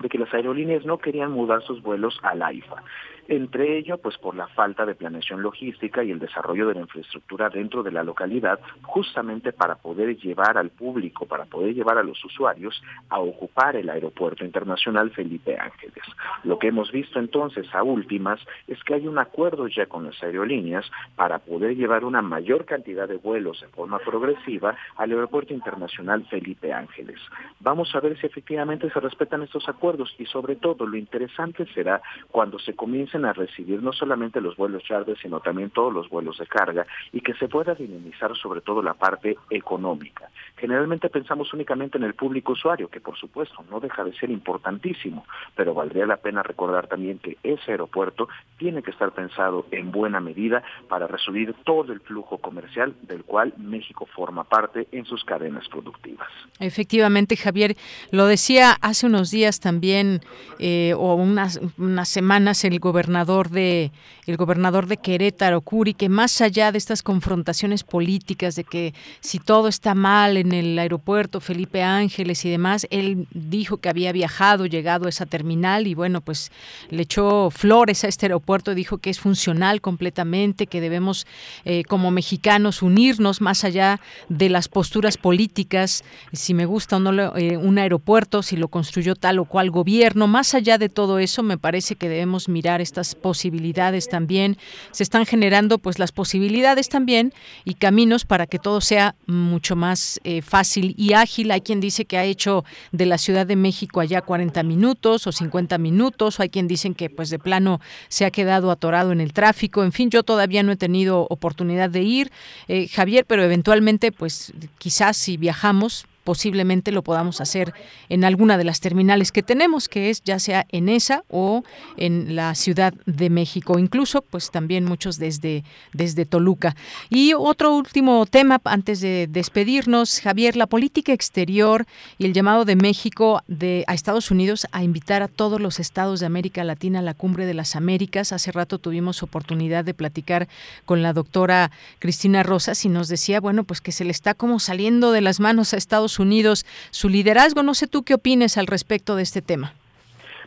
de 0.00 0.08
que 0.08 0.18
las 0.18 0.32
aerolíneas 0.32 0.84
no 0.84 0.98
querían 0.98 1.32
mudar 1.32 1.62
sus 1.62 1.82
vuelos 1.82 2.18
al 2.22 2.42
AIFA 2.42 2.82
entre 3.28 3.76
ello 3.76 3.98
pues 3.98 4.16
por 4.16 4.34
la 4.34 4.48
falta 4.48 4.86
de 4.86 4.94
planeación 4.94 5.42
logística 5.42 6.02
y 6.02 6.10
el 6.10 6.18
desarrollo 6.18 6.66
de 6.66 6.74
la 6.74 6.80
infraestructura 6.80 7.50
dentro 7.50 7.82
de 7.82 7.92
la 7.92 8.02
localidad, 8.02 8.58
justamente 8.82 9.52
para 9.52 9.76
poder 9.76 10.16
llevar 10.16 10.56
al 10.56 10.70
público, 10.70 11.26
para 11.26 11.44
poder 11.44 11.74
llevar 11.74 11.98
a 11.98 12.02
los 12.02 12.24
usuarios 12.24 12.82
a 13.10 13.20
ocupar 13.20 13.76
el 13.76 13.90
aeropuerto 13.90 14.44
internacional 14.44 15.10
Felipe 15.10 15.58
Ángeles. 15.58 16.04
Lo 16.44 16.58
que 16.58 16.68
hemos 16.68 16.90
visto 16.90 17.18
entonces 17.18 17.66
a 17.74 17.82
últimas 17.82 18.40
es 18.66 18.82
que 18.84 18.94
hay 18.94 19.06
un 19.06 19.18
acuerdo 19.18 19.68
ya 19.68 19.86
con 19.86 20.06
las 20.06 20.22
aerolíneas 20.22 20.90
para 21.14 21.38
poder 21.38 21.76
llevar 21.76 22.04
una 22.04 22.22
mayor 22.22 22.64
cantidad 22.64 23.06
de 23.06 23.16
vuelos 23.16 23.60
de 23.60 23.68
forma 23.68 23.98
progresiva 23.98 24.74
al 24.96 25.10
aeropuerto 25.10 25.52
internacional 25.52 26.24
Felipe 26.30 26.72
Ángeles. 26.72 27.20
Vamos 27.60 27.94
a 27.94 28.00
ver 28.00 28.18
si 28.18 28.26
efectivamente 28.26 28.90
se 28.90 29.00
respetan 29.00 29.42
estos 29.42 29.68
acuerdos 29.68 30.14
y 30.18 30.24
sobre 30.26 30.56
todo 30.56 30.86
lo 30.86 30.96
interesante 30.96 31.66
será 31.74 32.00
cuando 32.30 32.58
se 32.58 32.74
comiencen 32.74 33.17
a 33.24 33.32
recibir 33.32 33.82
no 33.82 33.92
solamente 33.92 34.40
los 34.40 34.56
vuelos 34.56 34.82
charter, 34.84 35.16
sino 35.20 35.40
también 35.40 35.70
todos 35.70 35.92
los 35.92 36.08
vuelos 36.08 36.38
de 36.38 36.46
carga 36.46 36.86
y 37.12 37.20
que 37.20 37.34
se 37.34 37.48
pueda 37.48 37.74
dinamizar 37.74 38.36
sobre 38.36 38.60
todo 38.60 38.82
la 38.82 38.94
parte 38.94 39.36
económica. 39.50 40.28
Generalmente 40.56 41.08
pensamos 41.08 41.52
únicamente 41.52 41.98
en 41.98 42.04
el 42.04 42.14
público 42.14 42.52
usuario, 42.52 42.88
que 42.88 43.00
por 43.00 43.16
supuesto 43.16 43.64
no 43.70 43.80
deja 43.80 44.04
de 44.04 44.12
ser 44.14 44.30
importantísimo, 44.30 45.24
pero 45.54 45.74
valdría 45.74 46.06
la 46.06 46.16
pena 46.16 46.42
recordar 46.42 46.86
también 46.88 47.18
que 47.18 47.38
ese 47.42 47.72
aeropuerto 47.72 48.28
tiene 48.58 48.82
que 48.82 48.90
estar 48.90 49.12
pensado 49.12 49.66
en 49.70 49.92
buena 49.92 50.20
medida 50.20 50.62
para 50.88 51.06
recibir 51.06 51.54
todo 51.64 51.92
el 51.92 52.00
flujo 52.00 52.38
comercial 52.38 52.94
del 53.02 53.24
cual 53.24 53.54
México 53.56 54.06
forma 54.06 54.44
parte 54.44 54.88
en 54.92 55.04
sus 55.04 55.24
cadenas 55.24 55.68
productivas. 55.68 56.28
Efectivamente, 56.60 57.36
Javier, 57.36 57.76
lo 58.10 58.26
decía 58.26 58.72
hace 58.80 59.06
unos 59.06 59.30
días 59.30 59.60
también, 59.60 60.20
eh, 60.58 60.94
o 60.96 61.14
unas, 61.14 61.60
unas 61.78 62.08
semanas, 62.08 62.64
el 62.64 62.78
gobernador 62.78 63.07
gobernador 63.08 63.48
de 63.48 63.90
el 64.28 64.36
gobernador 64.36 64.86
de 64.86 64.98
Querétaro, 64.98 65.62
Curi, 65.62 65.94
que 65.94 66.10
más 66.10 66.42
allá 66.42 66.70
de 66.70 66.76
estas 66.76 67.02
confrontaciones 67.02 67.82
políticas 67.82 68.56
de 68.56 68.64
que 68.64 68.92
si 69.20 69.38
todo 69.38 69.68
está 69.68 69.94
mal 69.94 70.36
en 70.36 70.52
el 70.52 70.78
aeropuerto 70.78 71.40
Felipe 71.40 71.82
Ángeles 71.82 72.44
y 72.44 72.50
demás, 72.50 72.86
él 72.90 73.26
dijo 73.32 73.78
que 73.78 73.88
había 73.88 74.12
viajado, 74.12 74.66
llegado 74.66 75.06
a 75.06 75.08
esa 75.08 75.24
terminal 75.24 75.86
y 75.86 75.94
bueno, 75.94 76.20
pues 76.20 76.52
le 76.90 77.04
echó 77.04 77.50
flores 77.50 78.04
a 78.04 78.08
este 78.08 78.26
aeropuerto, 78.26 78.74
dijo 78.74 78.98
que 78.98 79.08
es 79.08 79.18
funcional 79.18 79.80
completamente, 79.80 80.66
que 80.66 80.82
debemos 80.82 81.26
eh, 81.64 81.84
como 81.84 82.10
mexicanos 82.10 82.82
unirnos 82.82 83.40
más 83.40 83.64
allá 83.64 83.98
de 84.28 84.50
las 84.50 84.68
posturas 84.68 85.16
políticas, 85.16 86.04
si 86.34 86.52
me 86.52 86.66
gusta 86.66 86.96
o 86.96 87.00
no 87.00 87.34
eh, 87.38 87.56
un 87.56 87.78
aeropuerto, 87.78 88.42
si 88.42 88.58
lo 88.58 88.68
construyó 88.68 89.14
tal 89.14 89.38
o 89.38 89.46
cual 89.46 89.70
gobierno, 89.70 90.26
más 90.26 90.52
allá 90.52 90.76
de 90.76 90.90
todo 90.90 91.18
eso, 91.18 91.42
me 91.42 91.56
parece 91.56 91.96
que 91.96 92.10
debemos 92.10 92.50
mirar 92.50 92.82
posibilidades 93.14 94.08
también, 94.08 94.56
se 94.90 95.02
están 95.02 95.26
generando 95.26 95.78
pues 95.78 95.98
las 95.98 96.12
posibilidades 96.12 96.88
también 96.88 97.32
y 97.64 97.74
caminos 97.74 98.24
para 98.24 98.46
que 98.46 98.58
todo 98.58 98.80
sea 98.80 99.14
mucho 99.26 99.76
más 99.76 100.20
eh, 100.24 100.42
fácil 100.42 100.94
y 100.96 101.12
ágil. 101.12 101.50
Hay 101.50 101.60
quien 101.60 101.80
dice 101.80 102.04
que 102.04 102.18
ha 102.18 102.24
hecho 102.24 102.64
de 102.92 103.06
la 103.06 103.18
Ciudad 103.18 103.46
de 103.46 103.56
México 103.56 104.00
allá 104.00 104.22
40 104.22 104.62
minutos 104.62 105.26
o 105.26 105.32
50 105.32 105.78
minutos, 105.78 106.38
o 106.38 106.42
hay 106.42 106.48
quien 106.48 106.68
dicen 106.68 106.94
que 106.94 107.10
pues 107.10 107.30
de 107.30 107.38
plano 107.38 107.80
se 108.08 108.24
ha 108.24 108.30
quedado 108.30 108.70
atorado 108.70 109.12
en 109.12 109.20
el 109.20 109.32
tráfico. 109.32 109.84
En 109.84 109.92
fin, 109.92 110.10
yo 110.10 110.22
todavía 110.22 110.62
no 110.62 110.72
he 110.72 110.76
tenido 110.76 111.26
oportunidad 111.30 111.90
de 111.90 112.02
ir, 112.02 112.32
eh, 112.68 112.88
Javier, 112.88 113.24
pero 113.26 113.42
eventualmente 113.42 114.12
pues 114.12 114.52
quizás 114.78 115.16
si 115.16 115.36
viajamos 115.36 116.06
posiblemente 116.28 116.92
lo 116.92 117.00
podamos 117.00 117.40
hacer 117.40 117.72
en 118.10 118.22
alguna 118.22 118.58
de 118.58 118.64
las 118.64 118.80
terminales 118.80 119.32
que 119.32 119.42
tenemos, 119.42 119.88
que 119.88 120.10
es 120.10 120.22
ya 120.22 120.38
sea 120.38 120.66
en 120.68 120.90
esa 120.90 121.24
o 121.30 121.64
en 121.96 122.36
la 122.36 122.54
Ciudad 122.54 122.92
de 123.06 123.30
México, 123.30 123.78
incluso 123.78 124.20
pues 124.20 124.50
también 124.50 124.84
muchos 124.84 125.16
desde, 125.16 125.64
desde 125.94 126.26
Toluca. 126.26 126.76
Y 127.08 127.32
otro 127.32 127.74
último 127.74 128.26
tema 128.26 128.60
antes 128.64 129.00
de 129.00 129.26
despedirnos, 129.26 130.20
Javier, 130.20 130.54
la 130.54 130.66
política 130.66 131.14
exterior 131.14 131.86
y 132.18 132.26
el 132.26 132.34
llamado 132.34 132.66
de 132.66 132.76
México 132.76 133.42
de, 133.48 133.84
a 133.86 133.94
Estados 133.94 134.30
Unidos 134.30 134.66
a 134.70 134.82
invitar 134.82 135.22
a 135.22 135.28
todos 135.28 135.62
los 135.62 135.80
estados 135.80 136.20
de 136.20 136.26
América 136.26 136.62
Latina 136.62 136.98
a 136.98 137.02
la 137.02 137.14
Cumbre 137.14 137.46
de 137.46 137.54
las 137.54 137.74
Américas. 137.74 138.32
Hace 138.32 138.52
rato 138.52 138.78
tuvimos 138.78 139.22
oportunidad 139.22 139.82
de 139.82 139.94
platicar 139.94 140.46
con 140.84 141.00
la 141.00 141.14
doctora 141.14 141.70
Cristina 142.00 142.42
Rosas 142.42 142.84
y 142.84 142.90
nos 142.90 143.08
decía, 143.08 143.40
bueno, 143.40 143.64
pues 143.64 143.80
que 143.80 143.92
se 143.92 144.04
le 144.04 144.10
está 144.10 144.34
como 144.34 144.60
saliendo 144.60 145.10
de 145.10 145.22
las 145.22 145.40
manos 145.40 145.72
a 145.72 145.78
Estados 145.78 146.17
Unidos 146.18 146.66
su 146.90 147.08
liderazgo. 147.08 147.62
No 147.62 147.74
sé 147.74 147.86
tú 147.86 148.02
qué 148.02 148.14
opines 148.14 148.58
al 148.58 148.66
respecto 148.66 149.16
de 149.16 149.22
este 149.22 149.42
tema. 149.42 149.72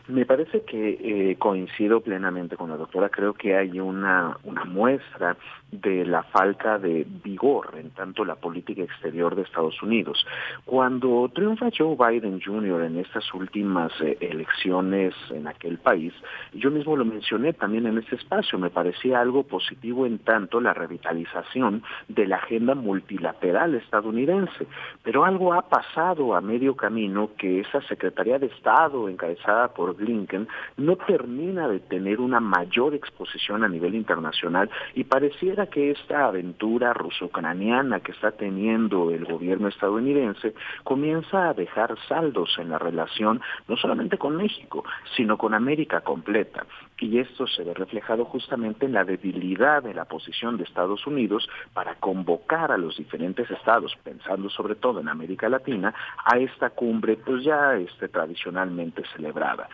Me 0.08 0.26
parece 0.26 0.62
que 0.62 0.98
eh, 1.30 1.36
coincido 1.38 2.00
plenamente 2.00 2.56
con 2.56 2.70
la 2.70 2.76
doctora. 2.76 3.08
Creo 3.08 3.34
que 3.34 3.56
hay 3.56 3.78
una, 3.78 4.36
una 4.42 4.64
muestra 4.64 5.36
de 5.72 6.04
la 6.04 6.22
falta 6.22 6.78
de 6.78 7.06
vigor 7.24 7.74
en 7.78 7.90
tanto 7.90 8.24
la 8.24 8.36
política 8.36 8.82
exterior 8.82 9.34
de 9.34 9.42
Estados 9.42 9.82
Unidos. 9.82 10.24
Cuando 10.66 11.30
triunfa 11.34 11.70
Joe 11.76 11.96
Biden 11.96 12.40
Jr. 12.42 12.82
en 12.82 12.98
estas 12.98 13.32
últimas 13.32 13.90
eh, 14.02 14.18
elecciones 14.20 15.14
en 15.30 15.48
aquel 15.48 15.78
país, 15.78 16.12
yo 16.52 16.70
mismo 16.70 16.94
lo 16.94 17.06
mencioné 17.06 17.54
también 17.54 17.86
en 17.86 17.98
este 17.98 18.16
espacio, 18.16 18.58
me 18.58 18.68
parecía 18.68 19.20
algo 19.20 19.44
positivo 19.44 20.04
en 20.04 20.18
tanto 20.18 20.60
la 20.60 20.74
revitalización 20.74 21.82
de 22.08 22.26
la 22.26 22.36
agenda 22.36 22.74
multilateral 22.74 23.74
estadounidense, 23.74 24.66
pero 25.02 25.24
algo 25.24 25.54
ha 25.54 25.62
pasado 25.62 26.34
a 26.34 26.42
medio 26.42 26.76
camino 26.76 27.30
que 27.38 27.60
esa 27.60 27.80
Secretaría 27.88 28.38
de 28.38 28.46
Estado 28.46 29.08
encabezada 29.08 29.68
por 29.68 29.96
Blinken 29.96 30.46
no 30.76 30.96
termina 30.96 31.66
de 31.66 31.80
tener 31.80 32.20
una 32.20 32.40
mayor 32.40 32.94
exposición 32.94 33.64
a 33.64 33.68
nivel 33.68 33.94
internacional 33.94 34.68
y 34.94 35.04
pareciera 35.04 35.61
que 35.66 35.90
esta 35.90 36.26
aventura 36.26 36.92
ruso-ucraniana 36.92 38.00
que 38.00 38.12
está 38.12 38.32
teniendo 38.32 39.10
el 39.10 39.24
gobierno 39.24 39.68
estadounidense 39.68 40.54
comienza 40.84 41.48
a 41.48 41.54
dejar 41.54 41.96
saldos 42.08 42.56
en 42.58 42.70
la 42.70 42.78
relación 42.78 43.40
no 43.68 43.76
solamente 43.76 44.18
con 44.18 44.36
México, 44.36 44.84
sino 45.16 45.38
con 45.38 45.54
América 45.54 46.00
completa. 46.00 46.64
Y 47.02 47.18
esto 47.18 47.48
se 47.48 47.64
ve 47.64 47.74
reflejado 47.74 48.24
justamente 48.24 48.86
en 48.86 48.92
la 48.92 49.02
debilidad 49.02 49.82
de 49.82 49.92
la 49.92 50.04
posición 50.04 50.56
de 50.56 50.62
Estados 50.62 51.04
Unidos 51.04 51.48
para 51.74 51.96
convocar 51.96 52.70
a 52.70 52.78
los 52.78 52.96
diferentes 52.96 53.50
estados, 53.50 53.92
pensando 54.04 54.48
sobre 54.48 54.76
todo 54.76 55.00
en 55.00 55.08
América 55.08 55.48
Latina, 55.48 55.92
a 56.24 56.38
esta 56.38 56.70
cumbre 56.70 57.16
pues 57.16 57.42
ya 57.42 57.74
este, 57.74 58.08
tradicionalmente 58.08 59.02
celebrada. 59.16 59.68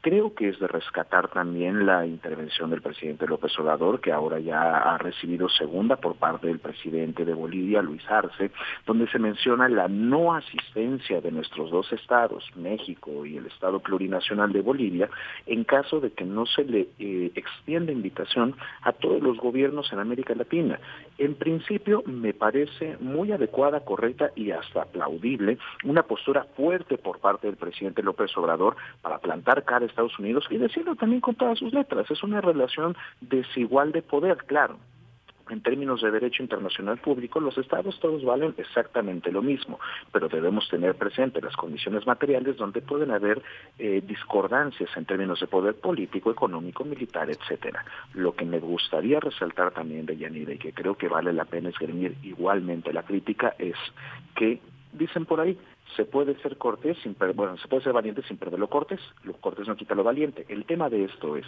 Creo 0.00 0.34
que 0.34 0.48
es 0.48 0.58
de 0.58 0.66
rescatar 0.66 1.28
también 1.28 1.86
la 1.86 2.04
intervención 2.04 2.70
del 2.70 2.82
presidente 2.82 3.28
López 3.28 3.56
Obrador, 3.60 4.00
que 4.00 4.10
ahora 4.10 4.40
ya 4.40 4.78
ha 4.78 4.98
recibido 4.98 5.48
segunda 5.48 5.94
por 5.94 6.16
parte 6.16 6.48
del 6.48 6.58
presidente 6.58 7.24
de 7.24 7.32
Bolivia, 7.32 7.80
Luis 7.80 8.02
Arce, 8.10 8.50
donde 8.86 9.06
se 9.06 9.20
menciona 9.20 9.68
la 9.68 9.86
no 9.86 10.34
asistencia 10.34 11.20
de 11.20 11.30
nuestros 11.30 11.70
dos 11.70 11.92
estados, 11.92 12.44
México 12.56 13.24
y 13.24 13.36
el 13.36 13.46
Estado 13.46 13.78
Plurinacional 13.78 14.52
de 14.52 14.62
Bolivia, 14.62 15.08
en 15.46 15.62
caso 15.62 16.00
de 16.00 16.10
que 16.10 16.24
no 16.24 16.44
se 16.44 16.71
eh, 16.74 17.32
extienda 17.34 17.92
invitación 17.92 18.56
a 18.82 18.92
todos 18.92 19.22
los 19.22 19.38
gobiernos 19.38 19.92
en 19.92 19.98
América 19.98 20.34
Latina. 20.34 20.80
En 21.18 21.34
principio, 21.34 22.02
me 22.06 22.32
parece 22.34 22.96
muy 23.00 23.32
adecuada, 23.32 23.80
correcta 23.80 24.30
y 24.34 24.50
hasta 24.50 24.82
aplaudible 24.82 25.58
una 25.84 26.02
postura 26.02 26.44
fuerte 26.56 26.98
por 26.98 27.18
parte 27.20 27.46
del 27.46 27.56
presidente 27.56 28.02
López 28.02 28.36
Obrador 28.36 28.76
para 29.00 29.18
plantar 29.18 29.64
cara 29.64 29.84
a 29.84 29.88
Estados 29.88 30.18
Unidos 30.18 30.46
y 30.50 30.58
decirlo 30.58 30.96
también 30.96 31.20
con 31.20 31.34
todas 31.34 31.58
sus 31.58 31.72
letras. 31.72 32.10
Es 32.10 32.22
una 32.22 32.40
relación 32.40 32.96
desigual 33.20 33.92
de 33.92 34.02
poder, 34.02 34.38
claro 34.46 34.78
en 35.52 35.60
términos 35.60 36.00
de 36.00 36.10
derecho 36.10 36.42
internacional 36.42 36.98
público, 36.98 37.38
los 37.38 37.56
estados 37.58 38.00
todos 38.00 38.24
valen 38.24 38.54
exactamente 38.56 39.30
lo 39.30 39.42
mismo, 39.42 39.78
pero 40.10 40.28
debemos 40.28 40.66
tener 40.68 40.94
presente 40.94 41.42
las 41.42 41.54
condiciones 41.56 42.06
materiales 42.06 42.56
donde 42.56 42.80
pueden 42.80 43.10
haber 43.10 43.42
eh, 43.78 44.02
discordancias 44.06 44.88
en 44.96 45.04
términos 45.04 45.40
de 45.40 45.46
poder 45.46 45.74
político, 45.74 46.30
económico, 46.30 46.84
militar, 46.84 47.28
etcétera. 47.30 47.84
Lo 48.14 48.34
que 48.34 48.46
me 48.46 48.60
gustaría 48.60 49.20
resaltar 49.20 49.72
también 49.72 50.06
de 50.06 50.16
Yanira 50.16 50.54
y 50.54 50.58
que 50.58 50.72
creo 50.72 50.96
que 50.96 51.08
vale 51.08 51.32
la 51.32 51.44
pena 51.44 51.68
esgrimir 51.68 52.16
igualmente 52.22 52.92
la 52.92 53.02
crítica 53.02 53.54
es 53.58 53.76
que 54.34 54.60
dicen 54.92 55.26
por 55.26 55.40
ahí, 55.40 55.58
se 55.96 56.04
puede 56.04 56.40
ser 56.40 56.56
cortés 56.56 56.96
sin 57.02 57.16
bueno, 57.34 57.56
se 57.58 57.68
puede 57.68 57.82
ser 57.82 57.92
valiente 57.92 58.22
sin 58.22 58.38
perder 58.38 58.58
lo 58.58 58.68
cortés, 58.68 59.00
lo 59.24 59.34
cortés 59.34 59.68
no 59.68 59.76
quita 59.76 59.94
lo 59.94 60.04
valiente. 60.04 60.46
El 60.48 60.64
tema 60.64 60.88
de 60.88 61.04
esto 61.04 61.36
es, 61.36 61.46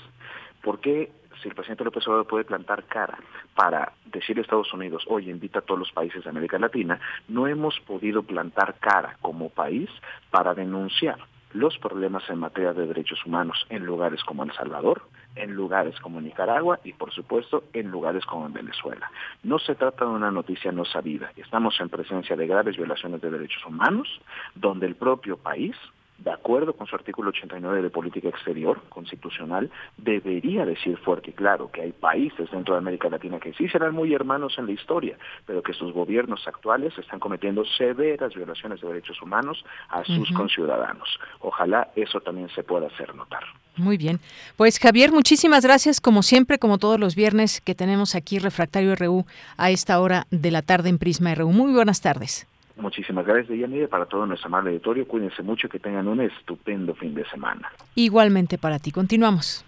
¿por 0.65 0.81
qué 0.81 1.13
si 1.43 1.49
el 1.49 1.55
presidente 1.55 1.85
López 1.85 2.07
Obrador 2.09 2.27
puede 2.27 2.45
plantar 2.45 2.85
cara 2.85 3.19
para 3.55 3.93
decirle 4.07 4.41
a 4.41 4.45
Estados 4.45 4.73
Unidos, 4.73 5.05
oye, 5.09 5.31
invita 5.31 5.59
a 5.59 5.63
todos 5.63 5.79
los 5.79 5.93
países 5.93 6.25
de 6.25 6.31
América 6.31 6.59
Latina, 6.59 6.99
no 7.29 7.47
hemos 7.47 7.79
podido 7.81 8.23
plantar 8.23 8.77
cara 8.81 9.19
como 9.21 9.51
país 9.51 9.91
para 10.31 10.55
denunciar 10.55 11.19
los 11.53 11.79
problemas 11.79 12.29
en 12.31 12.39
materia 12.39 12.73
de 12.73 12.87
derechos 12.87 13.25
humanos 13.25 13.67
en 13.69 13.85
lugares 13.85 14.25
como 14.25 14.43
El 14.43 14.53
Salvador, 14.53 15.03
en 15.37 15.55
lugares 15.55 15.99
como 16.01 16.21
Nicaragua 16.21 16.81
y 16.83 16.93
por 16.95 17.13
supuesto 17.13 17.65
en 17.73 17.91
lugares 17.91 18.25
como 18.25 18.47
en 18.47 18.53
Venezuela. 18.53 19.11
No 19.43 19.59
se 19.59 19.75
trata 19.75 20.05
de 20.05 20.11
una 20.11 20.31
noticia 20.31 20.73
no 20.73 20.85
sabida, 20.85 21.31
estamos 21.37 21.79
en 21.81 21.91
presencia 21.91 22.37
de 22.37 22.47
graves 22.47 22.77
violaciones 22.77 23.21
de 23.21 23.31
derechos 23.31 23.65
humanos, 23.67 24.09
donde 24.55 24.87
el 24.87 24.97
propio 24.97 25.37
país 25.37 25.77
de 26.19 26.31
acuerdo 26.31 26.73
con 26.75 26.87
su 26.87 26.95
artículo 26.95 27.31
89 27.31 27.83
de 27.83 27.91
política 27.91 28.29
exterior 28.29 28.81
constitucional, 28.89 29.71
debería 29.97 30.65
decir 30.65 30.97
fuerte 30.99 31.31
y 31.31 31.33
claro 31.33 31.71
que 31.71 31.83
hay 31.83 31.93
países 31.93 32.51
dentro 32.51 32.75
de 32.75 32.79
América 32.79 33.09
Latina 33.09 33.39
que 33.41 33.53
sí 33.55 33.69
serán 33.69 33.95
muy 33.95 34.15
hermanos 34.15 34.55
en 34.59 34.67
la 34.67 34.73
historia, 34.73 35.19
pero 35.47 35.63
que 35.63 35.73
sus 35.73 35.93
gobiernos 35.93 36.47
actuales 36.47 36.97
están 36.99 37.21
cometiendo 37.21 37.65
severas 37.65 38.35
violaciones 38.35 38.81
de 38.81 38.89
derechos 38.89 39.21
humanos 39.21 39.65
a 39.89 40.05
sus 40.05 40.31
conciudadanos. 40.33 41.19
Ojalá 41.41 41.91
eso 41.97 42.21
también 42.21 42.49
se 42.51 42.63
pueda 42.63 42.87
hacer 42.87 43.15
notar. 43.15 43.45
Muy 43.77 43.97
bien. 43.97 44.21
Pues 44.57 44.79
Javier, 44.79 45.11
muchísimas 45.11 45.65
gracias, 45.65 46.01
como 46.01 46.23
siempre, 46.23 46.59
como 46.59 46.79
todos 46.79 47.01
los 47.01 47.17
viernes 47.17 47.61
que 47.61 47.75
tenemos 47.75 48.15
aquí 48.15 48.39
Refractario 48.39 48.95
RU 48.95 49.27
a 49.57 49.71
esta 49.71 50.01
hora 50.01 50.27
de 50.31 50.53
la 50.53 50.63
tarde 50.63 50.91
en 50.91 50.99
Prisma 50.99 51.35
RU. 51.35 51.51
Muy 51.51 51.73
buenas 51.73 52.01
tardes. 52.01 52.47
Muchísimas 52.77 53.25
gracias, 53.25 53.49
Deyanira, 53.49 53.89
para 53.89 54.07
todo 54.07 54.27
nuestro 54.27 54.49
amable 54.49 54.71
auditorio. 54.71 55.07
Cuídense 55.07 55.43
mucho, 55.43 55.69
que 55.69 55.79
tengan 55.79 56.09
un 56.09 56.21
estupendo 56.21 56.95
fin 56.95 57.15
de 57.15 57.25
semana. 57.29 57.71
Igualmente 57.95 58.59
para 58.59 58.79
ti. 58.79 58.91
Continuamos. 58.91 59.65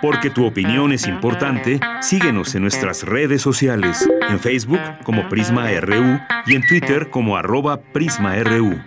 Porque 0.00 0.30
tu 0.30 0.46
opinión 0.46 0.92
es 0.92 1.06
importante, 1.06 1.80
síguenos 2.00 2.54
en 2.54 2.62
nuestras 2.62 3.02
redes 3.02 3.42
sociales, 3.42 4.08
en 4.28 4.38
Facebook 4.38 4.80
como 5.04 5.28
Prisma 5.28 5.68
RU 5.80 6.20
y 6.46 6.54
en 6.54 6.66
Twitter 6.66 7.10
como 7.10 7.36
arroba 7.36 7.80
PrismaRU. 7.92 8.80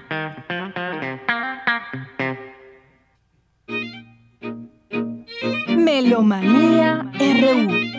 Melomanía 5.67 7.11
RU. 7.13 7.98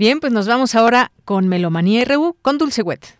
Bien, 0.00 0.18
pues 0.18 0.32
nos 0.32 0.46
vamos 0.46 0.74
ahora 0.74 1.12
con 1.26 1.46
Melomanía 1.46 2.02
RU 2.06 2.34
con 2.40 2.56
Dulce 2.56 2.80
Wet. 2.80 3.19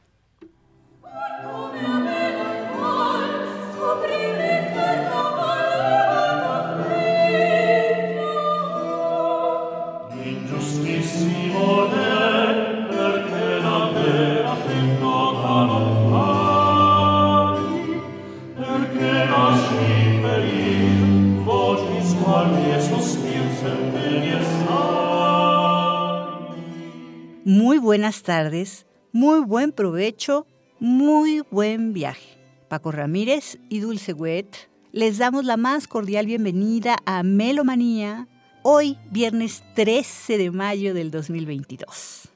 Muy 27.47 27.79
buenas 27.79 28.23
tardes, 28.23 28.85
muy 29.13 29.41
buen 29.41 29.73
provecho, 29.73 30.47
muy 30.79 31.43
buen 31.51 31.95
viaje. 31.95 32.37
Paco 32.69 32.93
Ramírez 32.93 33.59
y 33.71 33.81
Dulce 33.81 34.13
Wet 34.13 34.69
les 34.93 35.17
damos 35.17 35.47
la 35.47 35.57
más 35.57 35.89
cordial 35.89 36.27
bienvenida 36.27 36.99
a 37.07 37.23
Melomanía, 37.23 38.29
hoy 38.63 38.99
viernes 39.11 39.65
13 39.75 40.37
de 40.37 40.51
mayo 40.51 40.93
del 40.93 41.11
2022. 41.11 42.29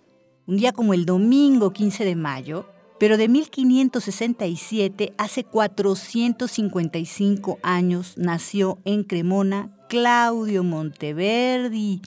Un 0.46 0.56
día 0.56 0.72
como 0.72 0.94
el 0.94 1.04
domingo 1.04 1.74
15 1.74 2.06
de 2.06 2.16
mayo, 2.16 2.66
pero 2.98 3.18
de 3.18 3.28
1567, 3.28 5.12
hace 5.18 5.44
455 5.44 7.58
años, 7.62 8.14
nació 8.16 8.78
en 8.86 9.04
Cremona 9.04 9.68
Claudio 9.90 10.64
Monteverdi, 10.64 12.00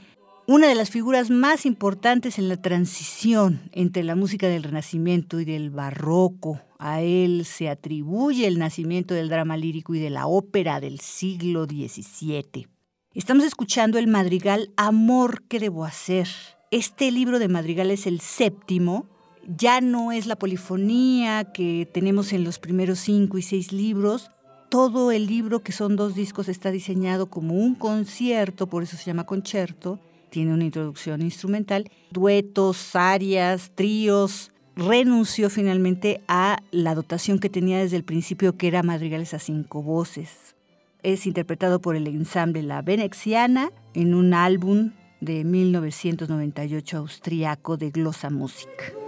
una 0.49 0.69
de 0.69 0.75
las 0.75 0.89
figuras 0.89 1.29
más 1.29 1.65
importantes 1.65 2.39
en 2.39 2.47
la 2.47 2.55
transición 2.55 3.69
entre 3.73 4.05
la 4.05 4.15
música 4.15 4.47
del 4.47 4.63
Renacimiento 4.63 5.41
y 5.41 5.45
del 5.45 5.71
Barroco. 5.71 6.61
A 6.79 7.01
él 7.01 7.43
se 7.43 7.67
atribuye 7.67 8.47
el 8.47 8.57
nacimiento 8.57 9.13
del 9.13 9.27
drama 9.27 9.57
lírico 9.57 9.93
y 9.93 9.99
de 9.99 10.09
la 10.09 10.25
ópera 10.25 10.79
del 10.79 11.01
siglo 11.01 11.65
XVII. 11.65 12.69
Estamos 13.13 13.43
escuchando 13.43 13.99
el 13.99 14.07
madrigal 14.07 14.71
Amor 14.77 15.43
que 15.49 15.59
debo 15.59 15.83
hacer. 15.83 16.29
Este 16.71 17.11
libro 17.11 17.39
de 17.39 17.49
madrigal 17.49 17.91
es 17.91 18.07
el 18.07 18.21
séptimo. 18.21 19.09
Ya 19.45 19.81
no 19.81 20.13
es 20.13 20.27
la 20.27 20.37
polifonía 20.37 21.51
que 21.51 21.89
tenemos 21.93 22.31
en 22.31 22.45
los 22.45 22.57
primeros 22.57 22.99
cinco 22.99 23.37
y 23.37 23.41
seis 23.41 23.73
libros. 23.73 24.31
Todo 24.69 25.11
el 25.11 25.27
libro, 25.27 25.61
que 25.61 25.73
son 25.73 25.97
dos 25.97 26.15
discos, 26.15 26.47
está 26.47 26.71
diseñado 26.71 27.29
como 27.29 27.55
un 27.55 27.75
concierto, 27.75 28.67
por 28.67 28.83
eso 28.83 28.95
se 28.95 29.05
llama 29.05 29.25
concierto, 29.25 29.99
tiene 30.29 30.53
una 30.53 30.65
introducción 30.65 31.21
instrumental, 31.21 31.89
duetos, 32.11 32.95
arias, 32.95 33.71
tríos. 33.75 34.51
Renunció 34.75 35.49
finalmente 35.49 36.21
a 36.27 36.61
la 36.71 36.93
dotación 36.93 37.39
que 37.39 37.49
tenía 37.49 37.79
desde 37.79 37.97
el 37.97 38.03
principio, 38.03 38.57
que 38.57 38.67
era 38.67 38.83
madrigales 38.83 39.33
a 39.33 39.39
cinco 39.39 39.81
voces. 39.81 40.55
Es 41.03 41.25
interpretado 41.25 41.79
por 41.79 41.95
el 41.95 42.07
ensamble 42.07 42.61
La 42.61 42.81
Venexiana 42.81 43.71
en 43.93 44.13
un 44.13 44.33
álbum 44.33 44.91
de 45.19 45.43
1998 45.43 46.97
austriaco 46.97 47.77
de 47.77 47.89
Glossa 47.91 48.29
Music. 48.29 49.06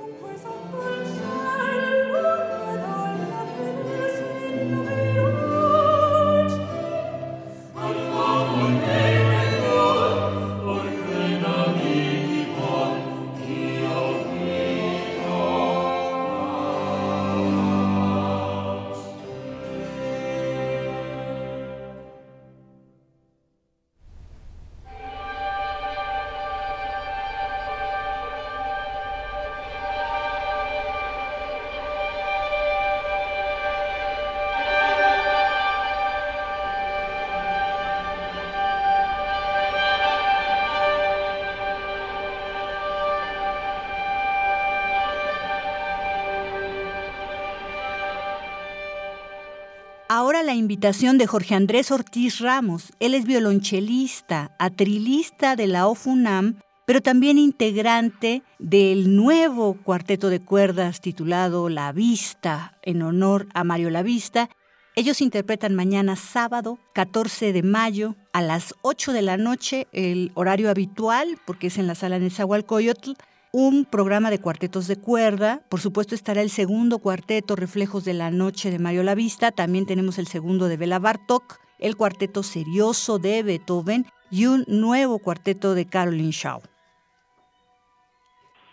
Invitación 50.79 51.17
de 51.17 51.27
Jorge 51.27 51.55
Andrés 51.55 51.91
Ortiz 51.91 52.39
Ramos. 52.39 52.93
Él 53.01 53.13
es 53.13 53.25
violonchelista, 53.25 54.55
atrilista 54.59 55.57
de 55.57 55.67
la 55.67 55.87
OFUNAM, 55.87 56.61
pero 56.87 57.01
también 57.01 57.37
integrante 57.37 58.43
del 58.59 59.13
nuevo 59.13 59.73
cuarteto 59.73 60.29
de 60.29 60.39
cuerdas 60.39 61.01
titulado 61.01 61.67
La 61.67 61.91
Vista, 61.91 62.77
en 62.81 63.01
honor 63.01 63.49
a 63.53 63.65
Mario 63.65 63.89
La 63.89 64.03
Vista. 64.03 64.49
Ellos 64.95 65.19
interpretan 65.19 65.75
mañana 65.75 66.15
sábado 66.15 66.79
14 66.93 67.51
de 67.51 67.61
mayo 67.61 68.15
a 68.31 68.41
las 68.41 68.73
8 68.81 69.11
de 69.11 69.21
la 69.21 69.35
noche, 69.35 69.85
el 69.91 70.31
horario 70.33 70.69
habitual, 70.69 71.41
porque 71.45 71.67
es 71.67 71.77
en 71.77 71.87
la 71.87 71.95
sala 71.95 72.19
Nezahualcóyotl, 72.19 73.15
un 73.51 73.85
programa 73.85 74.29
de 74.29 74.39
cuartetos 74.39 74.87
de 74.87 74.97
cuerda. 74.99 75.61
Por 75.69 75.79
supuesto 75.79 76.15
estará 76.15 76.41
el 76.41 76.49
segundo 76.49 76.99
cuarteto 76.99 77.55
Reflejos 77.55 78.05
de 78.05 78.13
la 78.13 78.31
Noche 78.31 78.71
de 78.71 78.79
Mario 78.79 79.03
Lavista. 79.03 79.51
También 79.51 79.85
tenemos 79.85 80.19
el 80.19 80.27
segundo 80.27 80.67
de 80.67 80.77
Bela 80.77 80.99
Bartok, 80.99 81.57
el 81.79 81.95
cuarteto 81.95 82.43
Serioso 82.43 83.17
de 83.17 83.43
Beethoven 83.43 84.05
y 84.29 84.45
un 84.45 84.65
nuevo 84.67 85.19
cuarteto 85.19 85.73
de 85.73 85.87
Caroline 85.87 86.31
Shaw. 86.31 86.61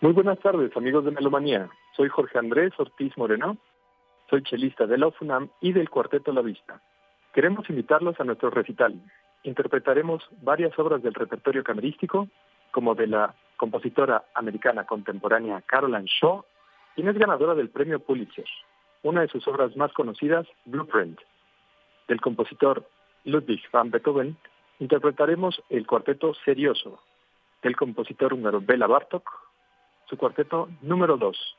Muy 0.01 0.13
buenas 0.13 0.37
tardes, 0.39 0.75
amigos 0.77 1.05
de 1.05 1.11
Melomanía. 1.11 1.69
Soy 1.95 2.09
Jorge 2.09 2.37
Andrés 2.37 2.71
Ortiz 2.77 3.17
Moreno. 3.17 3.57
Soy 4.29 4.43
chelista 4.43 4.85
de 4.85 4.97
la 4.97 5.07
UFUNAM 5.07 5.49
y 5.61 5.71
del 5.71 5.89
Cuarteto 5.89 6.31
La 6.33 6.41
Vista. 6.41 6.81
Queremos 7.33 7.67
invitarlos 7.69 8.19
a 8.19 8.23
nuestro 8.23 8.49
recital. 8.51 9.01
Interpretaremos 9.43 10.21
varias 10.41 10.77
obras 10.77 11.01
del 11.01 11.13
repertorio 11.13 11.63
camerístico, 11.63 12.27
como 12.77 12.93
de 12.93 13.07
la 13.07 13.33
compositora 13.57 14.25
americana 14.35 14.85
contemporánea 14.85 15.63
Caroline 15.65 16.05
Shaw, 16.05 16.45
quien 16.93 17.07
es 17.07 17.17
ganadora 17.17 17.55
del 17.55 17.71
premio 17.71 17.97
Pulitzer. 17.99 18.45
Una 19.01 19.21
de 19.21 19.29
sus 19.29 19.47
obras 19.47 19.75
más 19.75 19.91
conocidas, 19.93 20.45
Blueprint. 20.65 21.19
Del 22.07 22.21
compositor 22.21 22.87
Ludwig 23.23 23.63
van 23.71 23.89
Beethoven, 23.89 24.37
interpretaremos 24.77 25.59
el 25.71 25.87
cuarteto 25.87 26.35
Serioso, 26.45 27.01
del 27.63 27.75
compositor 27.75 28.31
húngaro 28.31 28.61
Bela 28.61 28.85
Bartok, 28.85 29.27
su 30.07 30.15
cuarteto 30.15 30.69
número 30.83 31.17
2. 31.17 31.57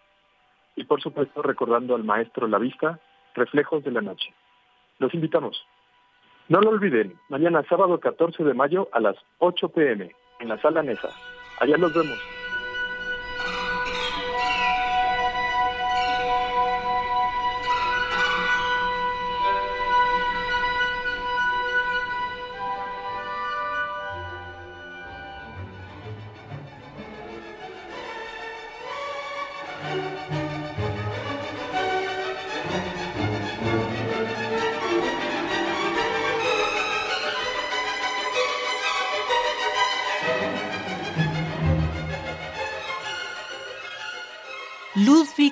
Y 0.76 0.84
por 0.84 1.02
supuesto, 1.02 1.42
recordando 1.42 1.96
al 1.96 2.04
maestro 2.04 2.46
La 2.46 2.58
Vista, 2.58 3.00
Reflejos 3.34 3.82
de 3.82 3.90
la 3.90 4.02
Noche. 4.02 4.32
Los 5.00 5.12
invitamos. 5.14 5.66
No 6.46 6.60
lo 6.60 6.70
olviden, 6.70 7.18
mañana 7.28 7.64
sábado 7.68 7.98
14 7.98 8.44
de 8.44 8.54
mayo 8.54 8.88
a 8.92 9.00
las 9.00 9.16
8 9.38 9.70
pm 9.70 10.14
en 10.38 10.48
la 10.48 10.58
sala 10.60 10.82
Nesa. 10.82 11.08
Allá 11.60 11.76
nos 11.76 11.92
vemos. 11.92 12.18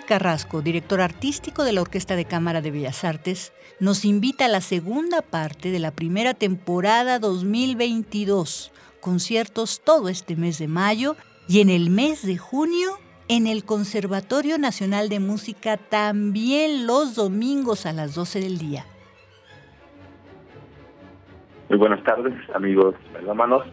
Carrasco, 0.07 0.63
director 0.63 1.01
artístico 1.01 1.65
de 1.65 1.73
la 1.73 1.83
Orquesta 1.83 2.17
de 2.17 2.25
Cámara 2.25 2.63
de 2.63 2.71
Bellas 2.71 3.05
Artes, 3.05 3.53
nos 3.81 4.05
invita 4.05 4.47
a 4.47 4.49
la 4.49 4.61
segunda 4.61 5.21
parte 5.21 5.71
de 5.71 5.81
la 5.81 5.91
primera 5.91 6.33
temporada 6.33 7.19
2022. 7.19 8.73
Conciertos 9.01 9.83
todo 9.85 10.09
este 10.09 10.37
mes 10.37 10.59
de 10.59 10.69
mayo 10.69 11.17
y 11.49 11.61
en 11.61 11.69
el 11.69 11.91
mes 11.91 12.25
de 12.25 12.39
junio 12.39 12.93
en 13.29 13.47
el 13.47 13.65
Conservatorio 13.65 14.57
Nacional 14.57 15.09
de 15.09 15.21
Música 15.21 15.77
también 15.77 16.87
los 16.87 17.17
domingos 17.17 17.85
a 17.85 17.93
las 17.93 18.15
12 18.15 18.41
del 18.41 18.59
día. 18.59 18.87
Muy 21.69 21.79
buenas 21.79 22.03
tardes, 22.05 22.33
amigos 22.55 22.95
melómanos. 23.13 23.67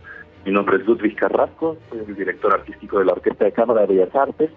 Mi 0.46 0.52
nombre 0.52 0.78
es 0.78 0.86
Ludwig 0.86 1.16
Carrasco, 1.16 1.78
soy 1.90 2.00
el 2.00 2.16
director 2.16 2.52
artístico 2.54 3.00
de 3.00 3.06
la 3.06 3.14
Orquesta 3.14 3.46
de 3.46 3.52
Cámara 3.54 3.82
de 3.82 3.88
Bellas 3.88 4.16
Artes 4.16 4.50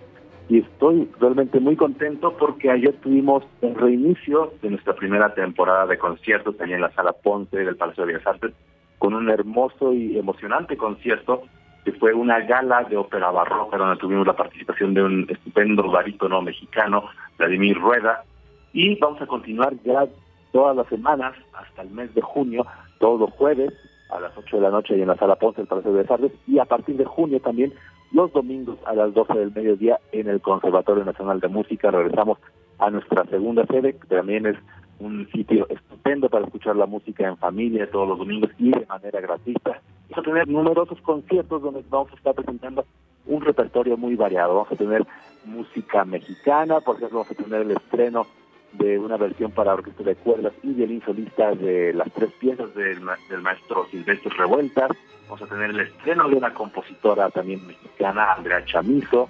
y 0.49 0.59
estoy 0.59 1.09
realmente 1.19 1.59
muy 1.59 1.77
contento 1.77 2.37
porque 2.37 2.71
ayer 2.71 2.95
tuvimos 3.01 3.45
el 3.63 3.75
reinicio 3.75 4.53
de 4.63 4.71
nuestra 4.71 4.95
primera 4.95 5.35
temporada 5.35 5.87
de 5.87 5.99
conciertos 5.99 6.61
allá 6.61 6.77
en 6.77 6.83
la 6.83 6.93
Sala 6.93 7.13
Ponce 7.13 7.57
del 7.57 7.77
Palacio 7.77 8.07
de 8.07 8.13
Bellas 8.13 8.27
Artes 8.27 8.53
con 8.99 9.15
un 9.15 9.29
hermoso 9.29 9.93
y 9.93 10.17
emocionante 10.19 10.77
concierto 10.77 11.43
que 11.85 11.93
fue 11.93 12.13
una 12.13 12.41
gala 12.41 12.85
de 12.85 12.97
ópera 12.97 13.31
barroca 13.31 13.77
donde 13.77 13.97
tuvimos 13.97 14.27
la 14.27 14.37
participación 14.37 14.95
de 14.95 15.03
un 15.03 15.27
estupendo 15.29 15.89
barítono 15.89 16.43
mexicano, 16.43 17.05
Vladimir 17.39 17.79
Rueda, 17.79 18.25
y 18.73 18.99
vamos 18.99 19.23
a 19.23 19.27
continuar 19.27 19.75
ya 19.85 20.07
todas 20.53 20.77
las 20.77 20.87
semanas 20.89 21.35
hasta 21.55 21.83
el 21.83 21.91
mes 21.91 22.13
de 22.15 22.23
junio, 22.23 22.67
todos 22.99 23.31
jueves 23.33 23.73
a 24.11 24.21
las 24.21 24.37
8 24.37 24.57
de 24.57 24.63
la 24.63 24.71
noche 24.71 24.97
y 24.97 25.03
en 25.03 25.09
la 25.09 25.17
Sala 25.17 25.37
Ponce 25.37 25.61
del 25.61 25.69
Palacio 25.69 25.93
de 25.93 25.99
Bellas 25.99 26.11
Artes, 26.11 26.33
y 26.47 26.59
a 26.59 26.65
partir 26.65 26.97
de 26.97 27.05
junio 27.05 27.41
también 27.41 27.73
los 28.13 28.33
domingos 28.33 28.79
a 28.87 28.95
las 28.95 29.13
12 29.15 29.35
del 29.35 29.53
mediodía 29.53 30.01
en 30.13 30.29
el 30.29 30.41
Conservatorio 30.41 31.05
Nacional 31.05 31.41
de 31.41 31.49
Música. 31.49 31.91
Regresamos 31.91 32.39
a 32.79 32.91
nuestra 32.91 33.25
segunda 33.27 33.67
sede, 33.67 33.95
que 33.95 34.07
también 34.07 34.47
es 34.47 34.57
un 34.99 35.29
sitio 35.31 35.67
estupendo 35.69 36.29
para 36.29 36.45
escuchar 36.45 36.77
la 36.77 36.87
música 36.87 37.27
en 37.27 37.37
familia 37.37 37.91
todos 37.91 38.09
los 38.09 38.19
domingos 38.19 38.51
y 38.59 38.71
de 38.71 38.87
manera 38.87 39.21
gratuita. 39.21 39.81
Vamos 40.11 40.19
a 40.19 40.23
tener 40.23 40.49
numerosos 40.49 41.01
conciertos 41.03 41.63
donde 41.63 41.85
vamos 41.91 42.13
a 42.13 42.17
estar 42.17 42.35
presentando 42.35 42.85
un 43.27 43.41
repertorio 43.43 43.97
muy 43.97 44.15
variado. 44.15 44.55
Vamos 44.55 44.73
a 44.73 44.77
tener 44.77 45.05
música 45.45 46.05
mexicana, 46.05 46.81
por 46.81 46.97
ejemplo, 46.97 47.19
vamos 47.19 47.33
a 47.33 47.43
tener 47.43 47.63
el 47.63 47.73
estreno 47.73 48.27
de 48.73 48.99
una 48.99 49.17
versión 49.17 49.51
para 49.53 49.75
orquesta 49.75 50.03
de 50.03 50.17
cuerdas 50.17 50.53
y 50.63 50.73
violín 50.73 51.03
solista 51.05 51.53
de 51.55 51.93
las 51.95 52.13
tres 52.13 52.31
piezas 52.39 52.75
del, 52.75 53.01
del 53.29 53.43
maestro 53.43 53.87
Silvestre 53.91 54.31
Revueltas. 54.37 54.91
Vamos 55.29 55.43
a 55.43 55.47
tener 55.47 55.71
el 55.71 55.81
estreno 55.81 56.29
de 56.29 56.37
una 56.37 56.55
compositora 56.55 57.31
también 57.31 57.67
mexicana, 57.67 58.35
Andrea 58.35 58.65
Chamizo. 58.65 59.29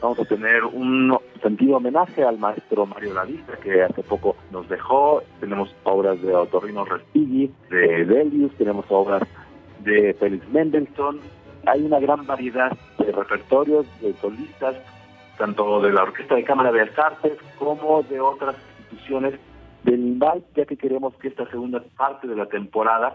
Vamos 0.00 0.18
a 0.18 0.24
tener 0.24 0.64
un 0.64 1.18
sentido 1.40 1.78
homenaje 1.78 2.24
al 2.24 2.38
maestro 2.38 2.84
Mario 2.84 3.14
Lavista, 3.14 3.56
que 3.56 3.82
hace 3.82 4.02
poco 4.02 4.36
nos 4.50 4.68
dejó. 4.68 5.22
Tenemos 5.40 5.74
obras 5.84 6.20
de 6.20 6.34
Otorrino 6.34 6.84
Respighi, 6.84 7.50
de 7.70 8.04
Delius, 8.04 8.54
tenemos 8.56 8.84
obras 8.90 9.22
de 9.80 10.14
Félix 10.14 10.46
Mendelssohn. 10.50 11.20
Hay 11.66 11.82
una 11.84 12.00
gran 12.00 12.26
variedad 12.26 12.76
de 12.98 13.12
repertorios, 13.12 13.86
de 14.00 14.12
solistas, 14.14 14.76
tanto 15.38 15.80
de 15.80 15.92
la 15.92 16.02
Orquesta 16.02 16.34
de 16.34 16.44
Cámara 16.44 16.70
de 16.70 16.82
Artes 16.82 17.38
como 17.58 18.02
de 18.02 18.20
otras 18.20 18.56
del 19.84 20.00
INVAL, 20.00 20.44
ya 20.56 20.64
que 20.64 20.76
queremos 20.76 21.14
que 21.16 21.28
esta 21.28 21.48
segunda 21.50 21.82
parte 21.96 22.26
de 22.26 22.36
la 22.36 22.46
temporada 22.46 23.14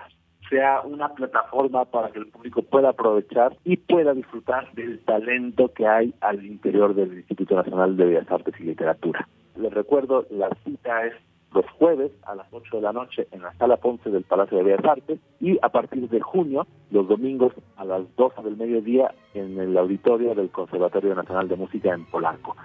sea 0.49 0.81
una 0.81 1.09
plataforma 1.09 1.85
para 1.85 2.11
que 2.11 2.19
el 2.19 2.27
público 2.27 2.63
pueda 2.63 2.89
aprovechar 2.89 3.55
y 3.63 3.77
pueda 3.77 4.13
disfrutar 4.13 4.71
del 4.73 4.99
talento 5.05 5.71
que 5.73 5.87
hay 5.87 6.13
al 6.21 6.43
interior 6.45 6.95
del 6.95 7.13
Instituto 7.17 7.55
Nacional 7.55 7.95
de 7.97 8.05
Bellas 8.05 8.31
Artes 8.31 8.55
y 8.59 8.63
Literatura. 8.63 9.27
Les 9.57 9.71
recuerdo, 9.73 10.25
la 10.31 10.49
cita 10.63 11.05
es 11.05 11.13
los 11.53 11.65
jueves 11.71 12.11
a 12.23 12.35
las 12.35 12.47
8 12.51 12.77
de 12.77 12.81
la 12.81 12.93
noche 12.93 13.27
en 13.31 13.41
la 13.41 13.53
Sala 13.53 13.77
Ponce 13.77 14.09
del 14.09 14.23
Palacio 14.23 14.57
de 14.57 14.63
Bellas 14.63 14.85
Artes 14.85 15.19
y 15.39 15.57
a 15.61 15.69
partir 15.69 16.07
de 16.07 16.19
junio, 16.21 16.67
los 16.91 17.07
domingos 17.07 17.53
a 17.75 17.85
las 17.85 18.03
12 18.15 18.41
del 18.43 18.57
mediodía 18.57 19.13
en 19.33 19.59
el 19.59 19.77
auditorio 19.77 20.35
del 20.35 20.49
Conservatorio 20.49 21.15
Nacional 21.15 21.47
de 21.47 21.55
Música 21.55 21.93
en 21.93 22.05
Polanco. 22.05 22.55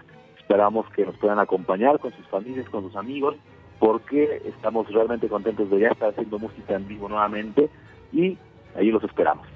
Esperamos 0.44 0.86
que 0.90 1.06
nos 1.06 1.16
puedan 1.16 1.38
acompañar 1.38 1.98
con 1.98 2.12
sus 2.12 2.26
familias, 2.28 2.68
con 2.68 2.82
sus 2.82 2.94
amigos, 2.96 3.34
porque 3.78 4.42
estamos 4.44 4.86
realmente 4.92 5.26
contentos 5.26 5.70
de 5.70 5.80
ya 5.80 5.88
estar 5.88 6.10
haciendo 6.10 6.38
música 6.38 6.74
en 6.74 6.86
vivo 6.86 7.08
nuevamente 7.08 7.70
y 8.12 8.36
ahí 8.76 8.90
los 8.90 9.02
esperamos. 9.04 9.46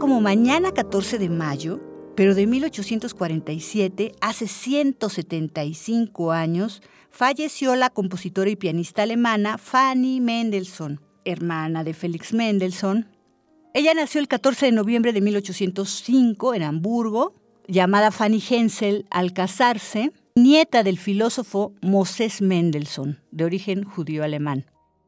Como 0.00 0.22
mañana 0.22 0.72
14 0.72 1.18
de 1.18 1.28
mayo, 1.28 1.78
pero 2.16 2.34
de 2.34 2.46
1847, 2.46 4.12
hace 4.22 4.48
175 4.48 6.32
años, 6.32 6.82
falleció 7.10 7.76
la 7.76 7.90
compositora 7.90 8.48
y 8.48 8.56
pianista 8.56 9.02
alemana 9.02 9.58
Fanny 9.58 10.20
Mendelssohn, 10.20 11.00
hermana 11.26 11.84
de 11.84 11.92
Félix 11.92 12.32
Mendelssohn. 12.32 13.08
Ella 13.74 13.92
nació 13.92 14.22
el 14.22 14.28
14 14.28 14.66
de 14.66 14.72
noviembre 14.72 15.12
de 15.12 15.20
1805 15.20 16.54
en 16.54 16.62
Hamburgo, 16.62 17.34
llamada 17.68 18.10
Fanny 18.10 18.42
Hensel 18.48 19.06
al 19.10 19.34
casarse, 19.34 20.12
nieta 20.34 20.82
del 20.82 20.98
filósofo 20.98 21.74
Moses 21.82 22.40
Mendelssohn, 22.40 23.20
de 23.32 23.44
origen 23.44 23.84
judío-alemán. 23.84 24.64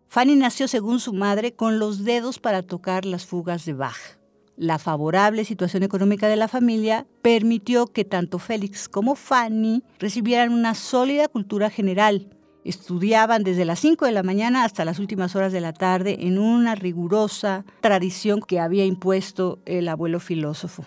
Fanny 0.08 0.36
nació 0.36 0.68
según 0.68 1.00
su 1.00 1.14
madre 1.14 1.54
con 1.54 1.78
los 1.78 2.04
dedos 2.04 2.38
para 2.38 2.62
tocar 2.62 3.06
las 3.06 3.24
fugas 3.24 3.64
de 3.64 3.72
Bach. 3.72 4.21
La 4.56 4.78
favorable 4.78 5.44
situación 5.44 5.82
económica 5.82 6.28
de 6.28 6.36
la 6.36 6.46
familia 6.46 7.06
permitió 7.22 7.86
que 7.86 8.04
tanto 8.04 8.38
Félix 8.38 8.88
como 8.88 9.14
Fanny 9.14 9.82
recibieran 9.98 10.52
una 10.52 10.74
sólida 10.74 11.28
cultura 11.28 11.70
general. 11.70 12.28
Estudiaban 12.64 13.44
desde 13.44 13.64
las 13.64 13.80
5 13.80 14.04
de 14.04 14.12
la 14.12 14.22
mañana 14.22 14.64
hasta 14.64 14.84
las 14.84 14.98
últimas 14.98 15.34
horas 15.34 15.52
de 15.52 15.60
la 15.60 15.72
tarde 15.72 16.18
en 16.20 16.38
una 16.38 16.74
rigurosa 16.74 17.64
tradición 17.80 18.40
que 18.40 18.60
había 18.60 18.84
impuesto 18.84 19.60
el 19.64 19.88
abuelo 19.88 20.20
filósofo. 20.20 20.84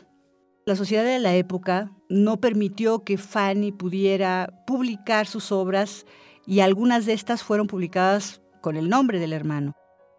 La 0.66 0.76
sociedad 0.76 1.04
de 1.04 1.20
la 1.20 1.36
época 1.36 1.92
no 2.08 2.38
permitió 2.38 3.04
que 3.04 3.18
Fanny 3.18 3.72
pudiera 3.72 4.64
publicar 4.68 5.28
sus 5.28 5.52
obras 5.52 6.06
y 6.46 6.60
algunas 6.60 7.06
de 7.06 7.14
estas 7.14 7.44
fueron 7.44 7.68
publicadas 7.68 8.42
con 8.62 8.78
el 8.78 8.90
nombre 8.90 9.20
del 9.20 9.34
hermano. 9.34 9.74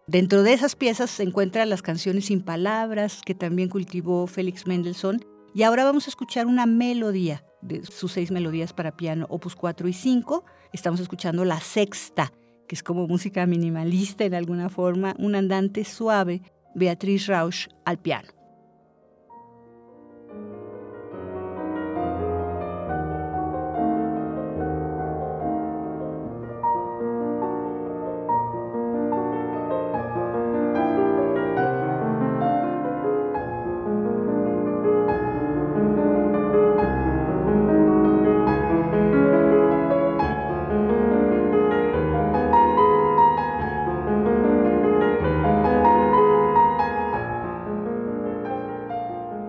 Dentro 0.07 0.41
de 0.41 0.53
esas 0.53 0.77
piezas 0.77 1.09
se 1.09 1.23
encuentran 1.23 1.69
las 1.69 1.81
canciones 1.81 2.27
sin 2.27 2.41
palabras 2.41 3.21
que 3.25 3.35
también 3.35 3.67
cultivó 3.67 4.25
Félix 4.25 4.65
Mendelssohn 4.65 5.19
y 5.53 5.63
ahora 5.63 5.83
vamos 5.83 6.07
a 6.07 6.09
escuchar 6.09 6.47
una 6.47 6.65
melodía 6.65 7.43
de 7.61 7.83
sus 7.83 8.13
seis 8.13 8.31
melodías 8.31 8.71
para 8.71 8.95
piano, 8.95 9.25
opus 9.27 9.57
4 9.57 9.85
y 9.85 9.91
5. 9.91 10.45
Estamos 10.71 11.01
escuchando 11.01 11.43
la 11.43 11.59
sexta, 11.59 12.31
que 12.69 12.75
es 12.75 12.83
como 12.83 13.05
música 13.05 13.45
minimalista 13.45 14.23
en 14.23 14.33
alguna 14.33 14.69
forma, 14.69 15.13
un 15.19 15.35
andante 15.35 15.83
suave, 15.83 16.41
Beatriz 16.73 17.27
Rausch 17.27 17.67
al 17.83 17.99
piano. 17.99 18.36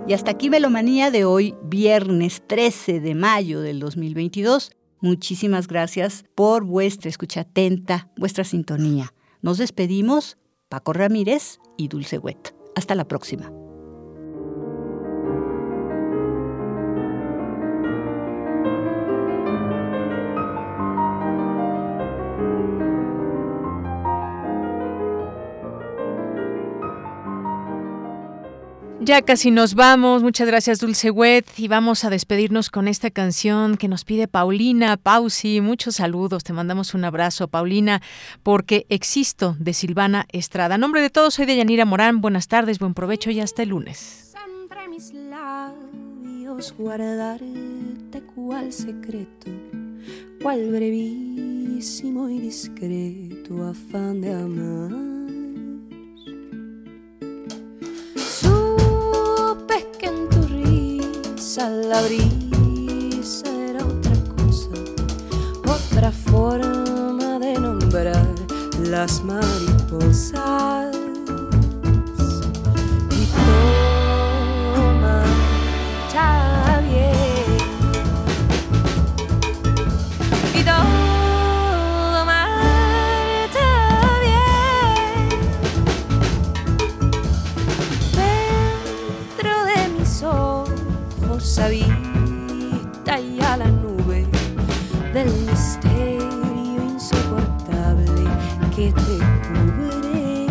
Y 0.08 0.14
hasta 0.14 0.30
aquí 0.30 0.48
Melomanía 0.48 1.10
de 1.10 1.26
hoy, 1.26 1.54
viernes 1.64 2.42
13 2.46 2.98
de 3.00 3.14
mayo 3.14 3.60
del 3.60 3.78
2022. 3.78 4.72
Muchísimas 5.00 5.68
gracias 5.68 6.24
por 6.34 6.64
vuestra 6.64 7.10
escucha 7.10 7.42
atenta, 7.42 8.10
vuestra 8.16 8.44
sintonía. 8.44 9.12
Nos 9.42 9.58
despedimos, 9.58 10.38
Paco 10.70 10.94
Ramírez 10.94 11.60
y 11.76 11.88
Dulce 11.88 12.16
Wet. 12.16 12.54
Hasta 12.74 12.94
la 12.94 13.06
próxima. 13.06 13.52
Ya 29.08 29.22
casi 29.22 29.50
nos 29.50 29.74
vamos. 29.74 30.22
Muchas 30.22 30.46
gracias, 30.46 30.80
Dulce 30.80 31.10
Wet. 31.10 31.46
Y 31.56 31.66
vamos 31.66 32.04
a 32.04 32.10
despedirnos 32.10 32.68
con 32.68 32.86
esta 32.88 33.10
canción 33.10 33.78
que 33.78 33.88
nos 33.88 34.04
pide 34.04 34.28
Paulina 34.28 34.98
Pausi. 34.98 35.62
Muchos 35.62 35.94
saludos. 35.94 36.44
Te 36.44 36.52
mandamos 36.52 36.92
un 36.92 37.06
abrazo, 37.06 37.48
Paulina, 37.48 38.02
porque 38.42 38.84
existo 38.90 39.56
de 39.60 39.72
Silvana 39.72 40.26
Estrada. 40.30 40.74
A 40.74 40.78
nombre 40.78 41.00
de 41.00 41.08
todos, 41.08 41.32
soy 41.32 41.46
de 41.46 41.56
Yanira 41.56 41.86
Morán. 41.86 42.20
Buenas 42.20 42.48
tardes, 42.48 42.78
buen 42.78 42.92
provecho 42.92 43.30
y 43.30 43.40
hasta 43.40 43.62
el 43.62 43.70
lunes. 43.70 44.34
Entre 44.60 44.86
mis 44.88 45.14
labios 45.14 46.74
guardarte 46.76 48.20
cual 48.34 48.70
secreto, 48.74 49.50
cual 50.42 50.70
brevísimo 50.70 52.28
y 52.28 52.40
discreto 52.40 53.68
afán 53.68 54.20
de 54.20 54.34
amar 54.34 55.17
la 61.56 62.02
brisa 62.02 63.48
era 63.48 63.82
otra 63.82 64.12
cosa, 64.36 64.68
otra 65.66 66.12
forma 66.12 67.38
de 67.38 67.54
nombrar 67.54 68.26
las 68.82 69.24
mariposas. 69.24 70.97
Ojos 91.58 91.64
habita 91.64 93.18
ya 93.20 93.56
la 93.56 93.66
nube 93.66 94.26
del 95.12 95.28
misterio 95.46 96.84
insoportable 96.84 98.24
que 98.74 98.92
te 98.92 99.18
cubre. 99.48 100.46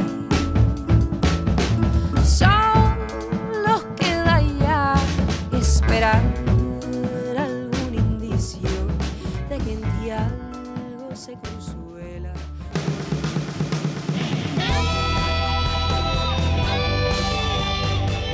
Solo 2.23 3.95
queda 3.95 4.41
ya 4.59 4.95
esperar 5.57 6.21
algún 7.37 7.93
indicio 7.93 8.69
de 9.49 9.57
que 9.57 9.73
en 9.73 9.81
ti 9.81 10.09
algo 10.09 11.15
se 11.15 11.33
consuela. 11.33 12.33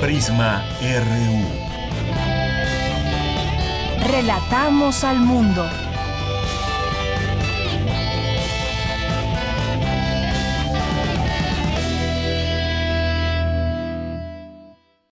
Prisma 0.02 0.64
RU. 0.82 1.63
Relatamos 4.14 5.04
al 5.04 5.20
mundo. 5.22 5.68